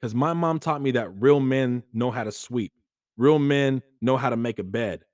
Because 0.00 0.14
my 0.14 0.32
mom 0.32 0.58
taught 0.60 0.80
me 0.80 0.92
that 0.92 1.10
real 1.20 1.40
men 1.40 1.82
know 1.92 2.10
how 2.10 2.24
to 2.24 2.32
sweep. 2.32 2.72
Real 3.18 3.38
men 3.38 3.82
know 4.00 4.16
how 4.16 4.30
to 4.30 4.36
make 4.36 4.58
a 4.58 4.64
bed. 4.64 5.04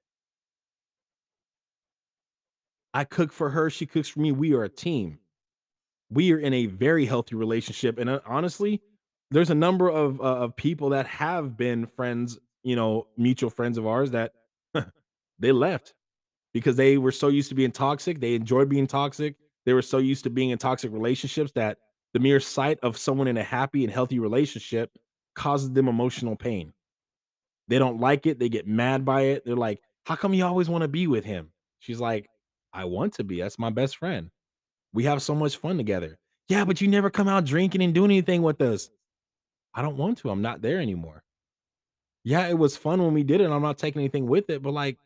I 2.93 3.03
cook 3.03 3.33
for 3.33 3.51
her, 3.51 3.71
she 3.71 3.87
cooks 3.87 4.09
for 4.09 4.21
me. 4.21 4.31
We 4.31 4.55
are 4.55 4.63
a 4.63 4.69
team. 4.69 5.19
We 6.11 6.33
are 6.33 6.39
in 6.39 6.55
a 6.55 6.67
very 6.67 7.07
healthy 7.07 7.35
relationship, 7.35 7.99
and, 7.99 8.09
uh, 8.09 8.21
honestly, 8.25 8.81
there's 9.31 9.51
a 9.51 9.55
number 9.55 9.89
of, 9.89 10.21
uh, 10.21 10.25
of 10.25 10.55
people 10.55 10.91
that 10.91 11.07
have 11.07 11.57
been 11.57 11.87
friends, 11.87 12.39
you 12.63 12.77
know, 12.77 13.09
mutual 13.17 13.51
friends 13.51 13.79
of 13.79 13.87
ours 13.87 14.13
that 14.13 14.33
they 15.41 15.51
left 15.51 15.95
because 16.53 16.77
they 16.77 16.99
were 16.99 17.11
so 17.11 17.29
used 17.29 17.49
to 17.49 17.55
being 17.57 17.73
toxic, 17.73 18.21
they 18.21 18.35
enjoyed 18.35 18.69
being 18.69 18.87
toxic. 18.87 19.35
They 19.67 19.73
were 19.73 19.83
so 19.83 19.99
used 19.99 20.25
to 20.25 20.31
being 20.31 20.51
in 20.51 20.59
toxic 20.59 20.93
relationships 20.93 21.53
that 21.53 21.79
the 22.13 22.21
mere 22.21 22.39
sight 22.39 22.79
of 22.83 22.97
someone 22.97 23.29
in 23.29 23.39
a 23.39 23.43
happy 23.43 23.83
and 23.83 23.93
healthy 23.93 24.19
relationship 24.19 24.91
causes 25.35 25.73
them 25.73 25.89
emotional 25.89 26.37
pain. 26.37 26.73
They 27.69 27.79
don't 27.79 28.01
like 28.01 28.27
it, 28.27 28.39
they 28.39 28.49
get 28.49 28.67
mad 28.67 29.05
by 29.05 29.23
it. 29.23 29.45
They're 29.45 29.57
like, 29.57 29.83
"How 30.07 30.17
come 30.17 30.35
you 30.35 30.45
always 30.45 30.69
wanna 30.69 30.89
be 30.89 31.07
with 31.07 31.25
him?" 31.25 31.53
She's 31.79 32.01
like, 32.01 32.29
"I 32.73 32.85
want 32.85 33.15
to 33.15 33.25
be, 33.25 33.41
that's 33.41 33.59
my 33.59 33.71
best 33.71 33.97
friend. 33.97 34.31
We 34.95 35.05
have 35.05 35.23
so 35.23 35.35
much 35.35 35.57
fun 35.59 35.77
together." 35.79 36.19
"Yeah, 36.49 36.65
but 36.67 36.81
you 36.81 36.89
never 36.89 37.11
come 37.11 37.29
out 37.29 37.47
drinking 37.47 37.83
and 37.83 37.95
doing 37.95 38.11
anything 38.12 38.43
with 38.43 38.61
us." 38.62 38.91
"I 39.75 39.83
don't 39.83 39.99
want 39.99 40.19
to, 40.19 40.31
I'm 40.31 40.43
not 40.43 40.62
there 40.62 40.81
anymore." 40.81 41.23
"Yeah, 42.25 42.49
it 42.49 42.59
was 42.59 42.77
fun 42.77 43.03
when 43.03 43.12
we 43.12 43.23
did 43.23 43.43
it, 43.43 43.51
I'm 43.51 43.61
not 43.62 43.77
taking 43.77 44.01
anything 44.01 44.27
with 44.27 44.49
it, 44.49 44.62
but, 44.62 44.73
like, 44.73 44.99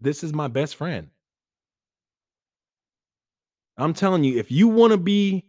this 0.00 0.24
is 0.24 0.32
my 0.34 0.48
best 0.48 0.76
friend." 0.76 1.10
I'm 3.76 3.94
telling 3.94 4.24
you, 4.24 4.38
if 4.38 4.50
you 4.50 4.68
wanna 4.68 4.96
be 4.96 5.44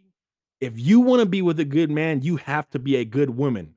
if 0.60 0.78
you 0.78 1.00
wanna 1.00 1.26
be 1.26 1.42
with 1.42 1.58
a 1.60 1.64
good 1.64 1.90
man, 1.90 2.22
you 2.22 2.36
have 2.36 2.68
to 2.70 2.78
be 2.78 2.96
a 2.96 3.04
good 3.04 3.30
woman. 3.30 3.74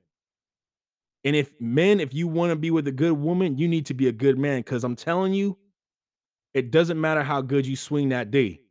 And 1.26 1.36
if 1.36 1.54
men, 1.60 2.00
if 2.00 2.14
you 2.14 2.28
wanna 2.28 2.56
be 2.56 2.72
with 2.72 2.88
a 2.88 2.92
good 2.92 3.14
woman, 3.14 3.58
you 3.58 3.68
need 3.68 3.86
to 3.88 3.94
be 3.94 4.08
a 4.08 4.12
good 4.12 4.38
man. 4.38 4.60
Because 4.60 4.84
I'm 4.84 4.96
telling 4.96 5.34
you, 5.34 5.58
it 6.54 6.72
doesn't 6.72 7.00
matter 7.02 7.24
how 7.24 7.42
good 7.42 7.66
you 7.68 7.76
swing 7.76 8.10
that 8.10 8.32
day. 8.32 8.62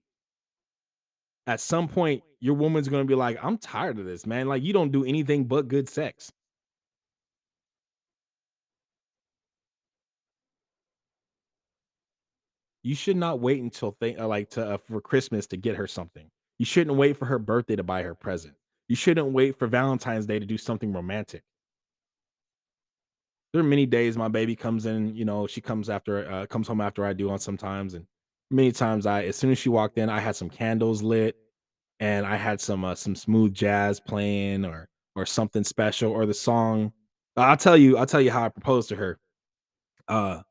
At 1.47 1.61
some 1.61 1.89
point, 1.89 2.23
your 2.41 2.55
woman's 2.55 2.89
gonna 2.89 3.05
be 3.05 3.15
like, 3.15 3.39
"I'm 3.43 3.59
tired 3.59 3.99
of 3.99 4.05
this, 4.07 4.27
man. 4.27 4.49
Like, 4.49 4.63
you 4.63 4.73
don't 4.73 4.93
do 4.93 5.05
anything 5.05 5.45
but 5.47 5.69
good 5.69 5.89
sex." 5.89 6.33
You 12.83 12.95
should 12.95 13.17
not 13.17 13.41
wait 13.41 13.61
until 13.63 13.93
th 13.93 14.19
uh, 14.19 14.27
like, 14.27 14.51
to, 14.51 14.75
uh, 14.75 14.77
for 14.79 15.01
Christmas 15.01 15.47
to 15.49 15.57
get 15.57 15.77
her 15.77 15.87
something. 15.87 16.29
You 16.59 16.67
shouldn't 16.67 16.97
wait 16.97 17.17
for 17.17 17.27
her 17.27 17.39
birthday 17.39 17.77
to 17.77 17.83
buy 17.85 18.03
her 18.03 18.15
present. 18.15 18.55
You 18.89 18.97
shouldn't 18.97 19.29
wait 19.29 19.57
for 19.59 19.67
Valentine's 19.67 20.27
Day 20.27 20.39
to 20.39 20.47
do 20.47 20.59
something 20.59 20.93
romantic. 20.93 21.43
There 23.53 23.61
are 23.61 23.65
many 23.65 23.87
days 23.87 24.17
my 24.17 24.29
baby 24.29 24.57
comes 24.57 24.87
in, 24.87 25.15
you 25.15 25.25
know, 25.25 25.47
she 25.47 25.61
comes 25.61 25.91
after 25.91 26.31
uh, 26.31 26.47
comes 26.47 26.69
home 26.69 26.81
after 26.81 27.05
I 27.05 27.13
do 27.13 27.31
on 27.31 27.39
sometimes, 27.39 27.95
and 27.95 28.07
many 28.51 28.73
times 28.73 29.07
I 29.07 29.25
as 29.25 29.37
soon 29.37 29.51
as 29.51 29.59
she 29.59 29.69
walked 29.69 29.99
in, 29.99 30.09
I 30.09 30.21
had 30.21 30.37
some 30.37 30.49
candles 30.51 31.03
lit, 31.03 31.37
and 32.01 32.27
I 32.27 32.37
had 32.37 32.61
some, 32.61 32.85
uh, 32.85 32.95
some 32.95 33.15
smooth 33.15 33.55
jazz 33.55 34.01
playing 34.01 34.65
or 34.65 34.89
or 35.17 35.27
something 35.27 35.65
special 35.65 36.11
or 36.13 36.25
the 36.27 36.35
song 36.35 36.93
I'll 37.37 37.57
tell 37.57 37.77
you 37.77 37.97
I'll 37.99 38.07
tell 38.07 38.21
you 38.21 38.31
how 38.31 38.45
I 38.45 38.49
proposed 38.49 38.89
to 38.91 38.97
her, 38.97 39.19
uh 40.09 40.43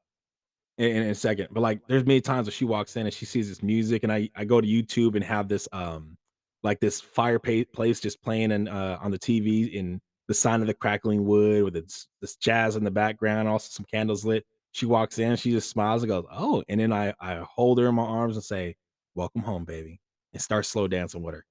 in, 0.77 0.97
in 0.97 1.09
a 1.09 1.15
second. 1.15 1.49
But 1.51 1.61
like, 1.61 1.81
there's 1.87 2.05
many 2.05 2.21
times 2.21 2.47
where 2.47 2.53
she 2.53 2.65
walks 2.65 2.95
in 2.95 3.05
and 3.05 3.13
she 3.13 3.25
sees 3.25 3.49
this 3.49 3.63
music, 3.63 4.03
and 4.03 4.11
I 4.11 4.29
I 4.35 4.45
go 4.45 4.61
to 4.61 4.67
YouTube 4.67 5.15
and 5.15 5.23
have 5.23 5.47
this 5.47 5.67
um 5.73 6.17
like 6.63 6.79
this 6.79 7.01
fire 7.01 7.39
pa- 7.39 7.65
place 7.73 7.99
just 7.99 8.21
playing 8.23 8.51
and 8.51 8.69
uh, 8.69 8.97
on 9.01 9.11
the 9.11 9.19
TV 9.19 9.73
in 9.73 10.01
the 10.31 10.35
sound 10.35 10.63
of 10.63 10.67
the 10.67 10.73
crackling 10.73 11.25
wood 11.25 11.65
with 11.65 11.73
this 11.73 12.07
this 12.21 12.37
jazz 12.37 12.77
in 12.77 12.85
the 12.85 12.91
background, 12.91 13.49
also 13.49 13.67
some 13.69 13.85
candles 13.85 14.23
lit. 14.23 14.45
She 14.71 14.85
walks 14.85 15.19
in, 15.19 15.35
she 15.35 15.51
just 15.51 15.69
smiles 15.69 16.03
and 16.03 16.09
goes, 16.09 16.25
"Oh," 16.31 16.63
and 16.69 16.79
then 16.79 16.93
I 16.93 17.13
I 17.19 17.35
hold 17.35 17.79
her 17.79 17.87
in 17.89 17.95
my 17.95 18.03
arms 18.03 18.37
and 18.37 18.43
say, 18.43 18.77
"Welcome 19.13 19.41
home, 19.41 19.65
baby," 19.65 19.99
and 20.31 20.41
start 20.41 20.65
slow 20.65 20.87
dancing 20.87 21.21
with 21.21 21.35
her. 21.35 21.45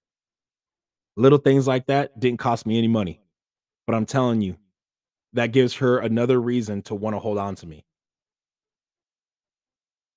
Little 1.16 1.36
things 1.36 1.66
like 1.66 1.86
that 1.88 2.18
didn't 2.18 2.38
cost 2.38 2.64
me 2.64 2.78
any 2.78 2.88
money, 2.88 3.20
but 3.86 3.94
I'm 3.94 4.06
telling 4.06 4.40
you, 4.40 4.56
that 5.34 5.48
gives 5.48 5.74
her 5.74 5.98
another 5.98 6.40
reason 6.40 6.80
to 6.84 6.94
want 6.94 7.14
to 7.14 7.20
hold 7.20 7.36
on 7.36 7.56
to 7.56 7.66
me. 7.66 7.84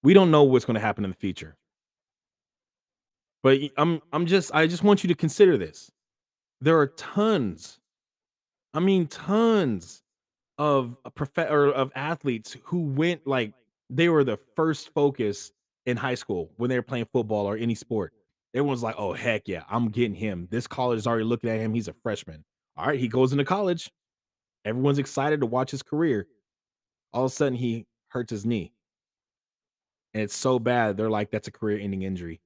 We 0.04 0.14
don't 0.14 0.32
know 0.32 0.44
what's 0.44 0.64
going 0.64 0.76
to 0.76 0.80
happen 0.80 1.04
in 1.04 1.12
the 1.12 1.18
future. 1.18 1.58
But 3.42 3.60
I'm 3.76 4.02
I'm 4.14 4.26
just 4.26 4.56
I 4.56 4.68
just 4.68 4.84
want 4.84 5.04
you 5.04 5.10
to 5.10 5.16
consider 5.16 5.58
this. 5.58 5.92
There 6.62 6.80
are 6.80 6.88
tons, 6.88 7.80
I 8.74 8.80
mean 8.80 9.08
tons 9.08 10.02
of 10.58 10.98
uh, 11.06 11.10
prof- 11.12 11.38
or 11.52 11.68
of 11.68 11.92
athletes 11.96 12.58
who 12.66 12.82
went 12.84 13.28
like 13.28 13.54
they 13.90 14.10
were 14.10 14.24
the 14.24 14.38
first 14.56 14.94
focus 14.94 15.52
in 15.86 15.98
high 15.98 16.16
school 16.16 16.52
when 16.58 16.70
they 16.70 16.78
were 16.78 16.84
playing 16.84 17.08
football 17.14 17.48
or 17.48 17.58
any 17.58 17.76
sport. 17.76 18.14
Everyone's 18.56 18.84
like, 18.84 18.96
"Oh 18.98 19.14
heck 19.14 19.48
yeah, 19.48 19.64
I'm 19.70 19.90
getting 19.90 20.16
him." 20.16 20.48
This 20.52 20.68
college 20.68 21.00
is 21.00 21.08
already 21.08 21.26
looking 21.26 21.50
at 21.50 21.60
him. 21.60 21.74
He's 21.76 21.88
a 21.90 21.94
freshman. 21.94 22.46
All 22.78 22.88
right, 22.88 23.00
he 23.00 23.08
goes 23.08 23.32
into 23.34 23.46
college. 23.46 23.92
Everyone's 24.66 25.00
excited 25.00 25.42
to 25.42 25.48
watch 25.48 25.72
his 25.72 25.84
career. 25.84 26.28
All 27.14 27.26
of 27.26 27.32
a 27.32 27.36
sudden, 27.36 27.56
he 27.58 27.88
hurts 28.10 28.32
his 28.32 28.46
knee, 28.46 28.74
and 30.14 30.24
it's 30.24 30.36
so 30.36 30.60
bad. 30.60 30.98
They're 30.98 31.10
like, 31.10 31.32
"That's 31.32 31.48
a 31.48 31.52
career-ending 31.52 32.04
injury. 32.04 32.42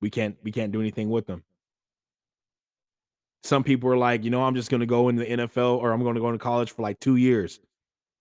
We 0.00 0.10
can't 0.10 0.38
we 0.42 0.52
can't 0.52 0.72
do 0.72 0.80
anything 0.80 1.10
with 1.10 1.26
them." 1.26 1.44
Some 3.42 3.64
people 3.64 3.90
are 3.90 3.96
like, 3.96 4.24
you 4.24 4.30
know, 4.30 4.42
I'm 4.42 4.54
just 4.54 4.70
gonna 4.70 4.86
go 4.86 5.08
in 5.08 5.16
the 5.16 5.24
NFL 5.24 5.78
or 5.78 5.92
I'm 5.92 6.02
gonna 6.02 6.20
go 6.20 6.30
to 6.30 6.38
college 6.38 6.72
for 6.72 6.82
like 6.82 7.00
2 7.00 7.16
years. 7.16 7.60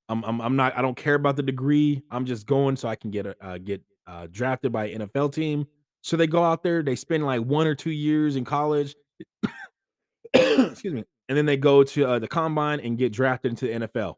I'm 0.07 0.23
I'm 0.23 0.41
I'm 0.41 0.55
not 0.55 0.77
I 0.77 0.81
don't 0.81 0.97
care 0.97 1.15
about 1.15 1.35
the 1.35 1.43
degree. 1.43 2.03
I'm 2.09 2.25
just 2.25 2.47
going 2.47 2.75
so 2.75 2.87
I 2.87 2.95
can 2.95 3.11
get 3.11 3.25
a 3.25 3.35
uh, 3.45 3.57
get 3.57 3.81
uh, 4.07 4.27
drafted 4.31 4.71
by 4.71 4.89
NFL 4.89 5.33
team. 5.33 5.67
So 6.01 6.17
they 6.17 6.27
go 6.27 6.43
out 6.43 6.63
there, 6.63 6.81
they 6.81 6.95
spend 6.95 7.25
like 7.25 7.41
1 7.41 7.67
or 7.67 7.75
2 7.75 7.91
years 7.91 8.35
in 8.37 8.45
college. 8.45 8.95
Excuse 10.33 10.93
me. 10.93 11.03
And 11.27 11.37
then 11.37 11.45
they 11.45 11.57
go 11.57 11.83
to 11.83 12.05
uh, 12.05 12.19
the 12.19 12.27
combine 12.27 12.79
and 12.79 12.97
get 12.97 13.11
drafted 13.11 13.51
into 13.51 13.67
the 13.67 13.87
NFL. 13.87 14.15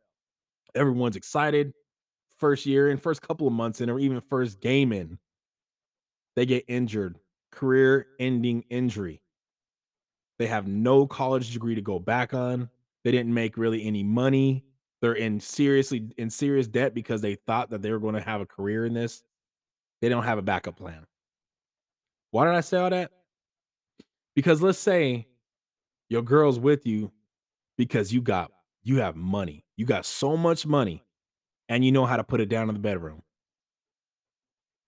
Everyone's 0.75 1.17
excited. 1.17 1.73
First 2.37 2.65
year 2.65 2.89
and 2.89 3.01
first 3.01 3.21
couple 3.21 3.47
of 3.47 3.53
months 3.53 3.81
in, 3.81 3.89
or 3.89 3.99
even 3.99 4.21
first 4.21 4.61
game 4.61 4.93
in, 4.93 5.19
they 6.35 6.45
get 6.45 6.63
injured. 6.67 7.17
Career 7.51 8.07
ending 8.19 8.63
injury 8.69 9.21
They 10.41 10.47
have 10.47 10.65
no 10.65 11.05
college 11.05 11.53
degree 11.53 11.75
to 11.75 11.83
go 11.83 11.99
back 11.99 12.33
on. 12.33 12.67
They 13.03 13.11
didn't 13.11 13.31
make 13.31 13.57
really 13.57 13.85
any 13.85 14.01
money. 14.01 14.63
They're 14.99 15.13
in 15.13 15.39
seriously 15.39 16.09
in 16.17 16.31
serious 16.31 16.65
debt 16.65 16.95
because 16.95 17.21
they 17.21 17.35
thought 17.35 17.69
that 17.69 17.83
they 17.83 17.91
were 17.91 17.99
going 17.99 18.15
to 18.15 18.21
have 18.21 18.41
a 18.41 18.47
career 18.47 18.87
in 18.87 18.95
this. 18.95 19.21
They 20.01 20.09
don't 20.09 20.23
have 20.23 20.39
a 20.39 20.41
backup 20.41 20.77
plan. 20.77 21.05
Why 22.31 22.45
did 22.45 22.55
I 22.55 22.61
say 22.61 22.79
all 22.79 22.89
that? 22.89 23.11
Because 24.35 24.63
let's 24.63 24.79
say 24.79 25.27
your 26.09 26.23
girl's 26.23 26.57
with 26.57 26.87
you 26.87 27.11
because 27.77 28.11
you 28.11 28.19
got 28.19 28.51
you 28.81 28.97
have 28.97 29.15
money. 29.15 29.63
You 29.77 29.85
got 29.85 30.07
so 30.07 30.35
much 30.35 30.65
money 30.65 31.03
and 31.69 31.85
you 31.85 31.91
know 31.91 32.07
how 32.07 32.17
to 32.17 32.23
put 32.23 32.41
it 32.41 32.49
down 32.49 32.67
in 32.67 32.73
the 32.73 32.81
bedroom. 32.81 33.21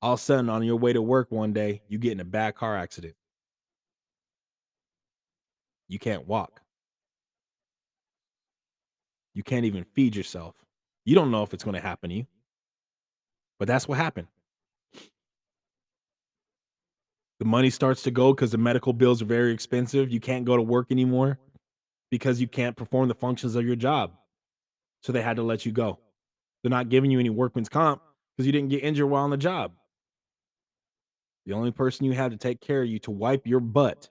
All 0.01 0.13
of 0.13 0.19
a 0.19 0.23
sudden, 0.23 0.49
on 0.49 0.63
your 0.63 0.77
way 0.77 0.93
to 0.93 1.01
work 1.03 1.31
one 1.31 1.53
day, 1.53 1.83
you 1.87 1.99
get 1.99 2.13
in 2.13 2.21
a 2.21 2.25
bad 2.25 2.55
car 2.55 2.75
accident. 2.75 3.13
You 5.93 5.99
can't 5.99 6.27
walk. 6.27 6.59
You 9.35 9.43
can't 9.43 9.65
even 9.65 9.83
feed 9.93 10.15
yourself. 10.15 10.55
You 11.05 11.13
don't 11.13 11.29
know 11.29 11.43
if 11.43 11.53
it's 11.53 11.63
going 11.63 11.75
to 11.75 11.79
happen 11.79 12.09
to 12.09 12.15
you, 12.15 12.25
but 13.59 13.67
that's 13.67 13.87
what 13.87 13.99
happened. 13.99 14.27
The 17.37 17.45
money 17.45 17.69
starts 17.69 18.01
to 18.03 18.11
go 18.11 18.33
because 18.33 18.49
the 18.49 18.57
medical 18.57 18.91
bills 18.91 19.21
are 19.21 19.25
very 19.25 19.53
expensive. 19.53 20.11
You 20.11 20.19
can't 20.19 20.45
go 20.45 20.57
to 20.57 20.63
work 20.63 20.87
anymore 20.89 21.37
because 22.09 22.41
you 22.41 22.47
can't 22.47 22.75
perform 22.75 23.07
the 23.07 23.13
functions 23.13 23.55
of 23.55 23.63
your 23.63 23.75
job. 23.75 24.13
So 25.01 25.11
they 25.11 25.21
had 25.21 25.35
to 25.35 25.43
let 25.43 25.63
you 25.63 25.71
go. 25.71 25.99
They're 26.63 26.71
not 26.71 26.89
giving 26.89 27.11
you 27.11 27.19
any 27.19 27.29
workman's 27.29 27.69
comp 27.69 28.01
because 28.35 28.47
you 28.47 28.51
didn't 28.51 28.69
get 28.69 28.83
injured 28.83 29.11
while 29.11 29.25
on 29.25 29.29
the 29.29 29.37
job. 29.37 29.73
The 31.45 31.53
only 31.53 31.69
person 31.69 32.07
you 32.07 32.13
have 32.13 32.31
to 32.31 32.37
take 32.37 32.61
care 32.61 32.81
of 32.81 32.87
you 32.87 32.97
to 32.99 33.11
wipe 33.11 33.45
your 33.45 33.59
butt 33.59 34.09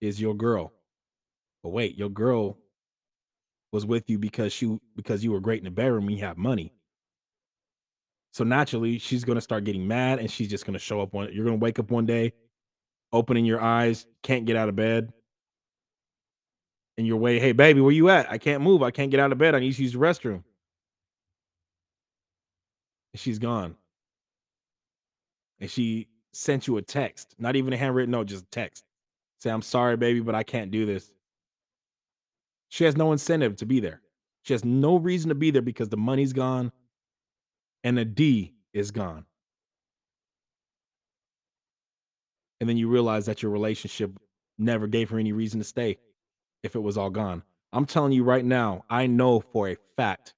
is 0.00 0.20
your 0.20 0.34
girl. 0.34 0.72
But 1.62 1.70
wait, 1.70 1.96
your 1.96 2.08
girl 2.08 2.58
was 3.72 3.84
with 3.84 4.08
you 4.08 4.18
because 4.18 4.52
she 4.52 4.78
because 4.96 5.22
you 5.22 5.32
were 5.32 5.40
great 5.40 5.58
in 5.58 5.64
the 5.64 5.70
bedroom 5.70 6.08
and 6.08 6.16
you 6.16 6.24
have 6.24 6.38
money. 6.38 6.72
So 8.32 8.44
naturally, 8.44 8.98
she's 8.98 9.24
gonna 9.24 9.40
start 9.40 9.64
getting 9.64 9.86
mad 9.86 10.18
and 10.18 10.30
she's 10.30 10.48
just 10.48 10.64
gonna 10.66 10.78
show 10.78 11.00
up 11.00 11.12
one 11.12 11.30
you're 11.32 11.44
gonna 11.44 11.56
wake 11.56 11.78
up 11.78 11.90
one 11.90 12.06
day, 12.06 12.32
opening 13.12 13.44
your 13.44 13.60
eyes, 13.60 14.06
can't 14.22 14.46
get 14.46 14.56
out 14.56 14.68
of 14.68 14.76
bed. 14.76 15.12
And 16.96 17.06
you're 17.06 17.16
way, 17.16 17.38
hey 17.38 17.52
baby, 17.52 17.80
where 17.80 17.92
you 17.92 18.08
at? 18.08 18.30
I 18.30 18.38
can't 18.38 18.62
move. 18.62 18.82
I 18.82 18.90
can't 18.90 19.10
get 19.10 19.20
out 19.20 19.32
of 19.32 19.38
bed. 19.38 19.54
I 19.54 19.60
need 19.60 19.74
to 19.74 19.82
use 19.82 19.92
the 19.92 19.98
restroom. 19.98 20.42
And 23.12 23.20
she's 23.20 23.38
gone. 23.38 23.76
And 25.60 25.70
she 25.70 26.08
sent 26.32 26.66
you 26.66 26.76
a 26.76 26.82
text, 26.82 27.34
not 27.38 27.56
even 27.56 27.72
a 27.72 27.76
handwritten 27.76 28.12
note, 28.12 28.26
just 28.26 28.50
text. 28.50 28.84
Say, 29.40 29.50
I'm 29.50 29.62
sorry, 29.62 29.96
baby, 29.96 30.20
but 30.20 30.34
I 30.34 30.42
can't 30.42 30.70
do 30.70 30.86
this. 30.86 31.10
She 32.68 32.84
has 32.84 32.96
no 32.96 33.12
incentive 33.12 33.56
to 33.56 33.66
be 33.66 33.80
there. 33.80 34.02
She 34.42 34.54
has 34.54 34.64
no 34.64 34.96
reason 34.96 35.28
to 35.28 35.34
be 35.34 35.50
there 35.50 35.62
because 35.62 35.88
the 35.88 35.96
money's 35.96 36.32
gone 36.32 36.72
and 37.84 37.96
the 37.98 38.04
D 38.04 38.54
is 38.72 38.90
gone. 38.90 39.24
And 42.60 42.68
then 42.68 42.76
you 42.76 42.88
realize 42.88 43.26
that 43.26 43.42
your 43.42 43.52
relationship 43.52 44.18
never 44.58 44.86
gave 44.86 45.10
her 45.10 45.18
any 45.18 45.32
reason 45.32 45.60
to 45.60 45.64
stay 45.64 45.98
if 46.62 46.74
it 46.74 46.80
was 46.80 46.98
all 46.98 47.10
gone. 47.10 47.42
I'm 47.72 47.86
telling 47.86 48.12
you 48.12 48.24
right 48.24 48.44
now, 48.44 48.84
I 48.90 49.06
know 49.06 49.40
for 49.40 49.68
a 49.68 49.76
fact, 49.96 50.34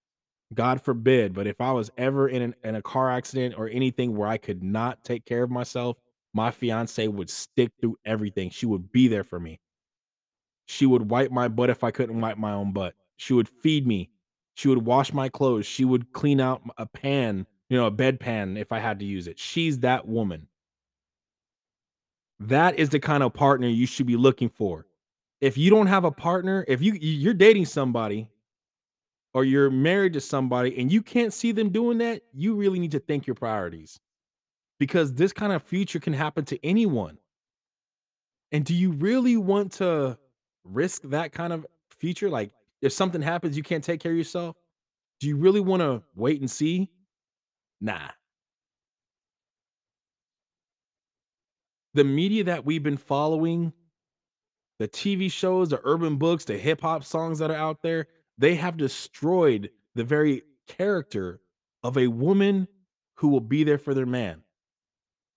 God 0.53 0.83
forbid, 0.83 1.33
but 1.33 1.47
if 1.47 1.61
I 1.61 1.73
was 1.73 1.91
ever 1.97 2.29
in, 2.29 2.43
an, 2.43 2.55
in 2.65 2.75
a 2.75 2.83
car 2.83 3.11
accident 3.11 3.55
or 3.57 3.69
anything 3.69 4.17
where 4.17 4.29
I 4.29 4.37
could 4.37 4.63
not 4.63 5.05
take 5.05 5.25
care 5.25 5.45
of 5.45 5.51
myself, 5.51 5.97
my 6.35 6.51
fiance 6.51 7.07
would 7.07 7.31
stick 7.31 7.71
through 7.81 7.97
everything. 8.05 8.51
She 8.51 8.67
would 8.67 8.91
be 8.93 9.09
there 9.09 9.25
for 9.25 9.39
me. 9.39 9.61
She 10.71 10.87
would 10.87 11.11
wipe 11.11 11.33
my 11.33 11.49
butt 11.49 11.69
if 11.69 11.83
I 11.83 11.91
couldn't 11.91 12.21
wipe 12.21 12.39
my 12.39 12.53
own 12.53 12.73
butt. 12.73 12.95
She 13.17 13.33
would 13.33 13.49
feed 13.49 13.89
me. 13.89 14.09
She 14.55 14.69
would 14.69 14.87
wash 14.87 15.13
my 15.13 15.29
clothes. 15.29 15.67
She 15.67 15.85
would 15.85 16.13
clean 16.13 16.41
out 16.41 16.63
a 16.79 16.87
pan, 16.87 17.45
you 17.69 17.77
know, 17.77 17.87
a 17.87 17.91
bedpan 17.91 18.57
if 18.57 18.71
I 18.71 18.79
had 18.79 19.01
to 19.01 19.05
use 19.05 19.27
it. 19.27 19.37
She's 19.37 19.81
that 19.81 20.07
woman. 20.07 20.47
That 22.39 22.79
is 22.79 22.89
the 22.89 23.01
kind 23.01 23.25
of 23.25 23.35
partner 23.35 23.67
you 23.67 23.85
should 23.85 24.07
be 24.07 24.17
looking 24.17 24.49
for. 24.49 24.87
If 25.41 25.59
you 25.59 25.71
don't 25.71 25.89
have 25.89 26.05
a 26.05 26.13
partner, 26.13 26.65
if 26.69 26.81
you 26.81 26.93
you're 26.93 27.35
dating 27.35 27.67
somebody 27.67 28.29
or 29.35 29.45
you're 29.45 29.71
married 29.71 30.13
to 30.13 30.21
somebody 30.21 30.79
and 30.79 30.93
you 30.93 31.03
can't 31.03 31.33
see 31.33 31.51
them 31.51 31.71
doing 31.71 31.99
that, 31.99 32.23
you 32.33 32.55
really 32.55 32.79
need 32.79 32.93
to 32.93 33.01
think 33.01 33.27
your 33.27 33.35
priorities. 33.35 33.99
Because 34.79 35.15
this 35.15 35.33
kind 35.33 35.53
of 35.53 35.65
future 35.65 35.99
can 35.99 36.13
happen 36.13 36.45
to 36.45 36.65
anyone. 36.65 37.19
And 38.53 38.65
do 38.65 38.73
you 38.73 38.93
really 38.93 39.37
want 39.37 39.73
to 39.73 40.17
risk 40.65 41.03
that 41.05 41.33
kind 41.33 41.53
of 41.53 41.67
future? 41.91 42.29
Like 42.29 42.51
if 42.83 42.93
something 42.93 43.23
happens, 43.23 43.57
you 43.57 43.63
can't 43.63 43.85
take 43.85 44.01
care 44.01 44.13
of 44.13 44.19
yourself. 44.19 44.57
Do 45.21 45.29
you 45.29 45.37
really 45.37 45.61
want 45.61 45.81
to 45.83 46.03
wait 46.15 46.41
and 46.41 46.51
see? 46.51 46.91
Nah. 47.81 48.09
The 51.93 52.05
media 52.05 52.45
that 52.45 52.65
we've 52.65 52.83
been 52.83 52.97
following, 52.97 53.73
the 54.79 54.89
TV 54.89 55.31
shows, 55.31 55.71
the 55.71 55.81
urban 55.85 56.17
books, 56.17 56.45
the 56.45 56.57
hip 56.57 56.81
hop 56.81 57.05
songs 57.05 57.41
that 57.41 57.51
are 57.51 57.57
out 57.57 57.83
there, 57.83 58.07
they 58.39 58.55
have 58.55 58.77
destroyed 58.77 59.71
the 59.95 60.05
very 60.05 60.43
character 60.67 61.41
of 61.83 61.99
a 61.99 62.07
woman 62.07 62.69
who 63.17 63.29
will 63.29 63.41
be 63.41 63.65
there 63.65 63.77
for 63.77 63.93
their 63.93 64.07
man, 64.07 64.43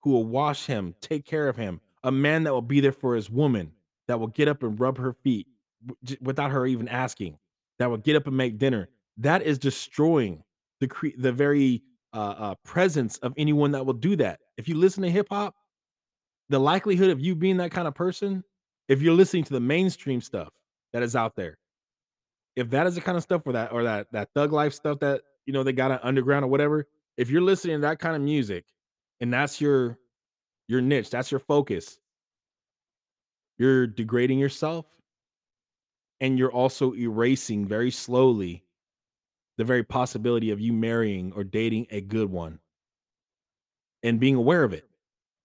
who 0.03 0.11
will 0.11 0.25
wash 0.25 0.67
him, 0.67 0.95
take 1.01 1.25
care 1.25 1.49
of 1.49 1.57
him, 1.57 1.81
a 2.03 2.11
man 2.11 2.43
that 2.43 2.53
will 2.53 2.61
be 2.61 2.79
there 2.79 2.91
for 2.91 3.15
his 3.15 3.29
woman, 3.29 3.71
that 4.07 4.19
will 4.19 4.27
get 4.27 4.47
up 4.47 4.63
and 4.63 4.79
rub 4.79 4.97
her 4.97 5.13
feet 5.13 5.47
without 6.21 6.51
her 6.51 6.65
even 6.65 6.87
asking, 6.87 7.37
that 7.79 7.89
will 7.89 7.97
get 7.97 8.15
up 8.15 8.27
and 8.27 8.37
make 8.37 8.57
dinner. 8.57 8.89
That 9.17 9.43
is 9.43 9.57
destroying 9.57 10.43
the 10.79 10.87
cre- 10.87 11.17
the 11.17 11.31
very 11.31 11.83
uh, 12.13 12.35
uh, 12.37 12.55
presence 12.63 13.17
of 13.19 13.33
anyone 13.37 13.71
that 13.71 13.85
will 13.85 13.93
do 13.93 14.15
that. 14.17 14.39
If 14.57 14.67
you 14.67 14.75
listen 14.75 15.03
to 15.03 15.09
hip 15.09 15.27
hop, 15.29 15.55
the 16.49 16.59
likelihood 16.59 17.09
of 17.09 17.19
you 17.19 17.35
being 17.35 17.57
that 17.57 17.71
kind 17.71 17.87
of 17.87 17.95
person, 17.95 18.43
if 18.87 19.01
you're 19.01 19.13
listening 19.13 19.43
to 19.45 19.53
the 19.53 19.59
mainstream 19.59 20.21
stuff 20.21 20.49
that 20.93 21.03
is 21.03 21.15
out 21.15 21.35
there, 21.35 21.57
if 22.55 22.69
that 22.69 22.85
is 22.85 22.95
the 22.95 23.01
kind 23.01 23.17
of 23.17 23.23
stuff 23.23 23.41
or 23.45 23.53
that 23.53 23.71
or 23.71 23.83
that 23.83 24.07
that 24.11 24.29
thug 24.35 24.51
life 24.51 24.73
stuff 24.73 24.99
that 24.99 25.21
you 25.45 25.53
know 25.53 25.63
they 25.63 25.73
got 25.73 25.91
an 25.91 25.99
underground 26.03 26.45
or 26.45 26.49
whatever, 26.49 26.87
if 27.17 27.29
you're 27.29 27.41
listening 27.41 27.77
to 27.77 27.81
that 27.81 27.99
kind 27.99 28.15
of 28.15 28.21
music 28.21 28.65
and 29.21 29.33
that's 29.33 29.59
your 29.59 29.97
your 30.67 30.81
niche, 30.81 31.09
that's 31.09 31.31
your 31.31 31.39
focus, 31.39 31.97
you're 33.57 33.87
degrading 33.87 34.39
yourself 34.39 34.85
and 36.19 36.37
you're 36.37 36.51
also 36.51 36.93
erasing 36.93 37.67
very 37.67 37.91
slowly 37.91 38.63
the 39.57 39.63
very 39.63 39.83
possibility 39.83 40.51
of 40.51 40.59
you 40.59 40.73
marrying 40.73 41.31
or 41.33 41.43
dating 41.43 41.87
a 41.91 42.01
good 42.01 42.29
one 42.29 42.59
and 44.01 44.19
being 44.19 44.35
aware 44.35 44.63
of 44.63 44.73
it. 44.73 44.87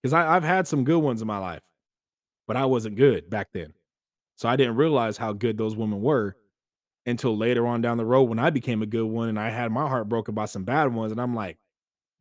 Because 0.01 0.13
I've 0.13 0.43
had 0.43 0.67
some 0.67 0.85
good 0.85 0.99
ones 0.99 1.21
in 1.21 1.27
my 1.27 1.37
life, 1.37 1.61
but 2.47 2.55
I 2.55 2.65
wasn't 2.65 2.95
good 2.95 3.29
back 3.29 3.49
then. 3.53 3.73
So 4.37 4.47
I 4.47 4.55
didn't 4.55 4.77
realize 4.77 5.17
how 5.17 5.33
good 5.33 5.57
those 5.57 5.75
women 5.75 6.01
were 6.01 6.37
until 7.05 7.35
later 7.35 7.67
on 7.67 7.81
down 7.81 7.97
the 7.97 8.05
road 8.05 8.23
when 8.23 8.39
I 8.39 8.49
became 8.49 8.81
a 8.81 8.85
good 8.85 9.05
one 9.05 9.27
and 9.27 9.39
I 9.39 9.49
had 9.49 9.71
my 9.71 9.87
heart 9.87 10.07
broken 10.07 10.33
by 10.33 10.45
some 10.45 10.63
bad 10.63 10.93
ones. 10.93 11.11
And 11.11 11.19
I'm 11.19 11.35
like, 11.35 11.57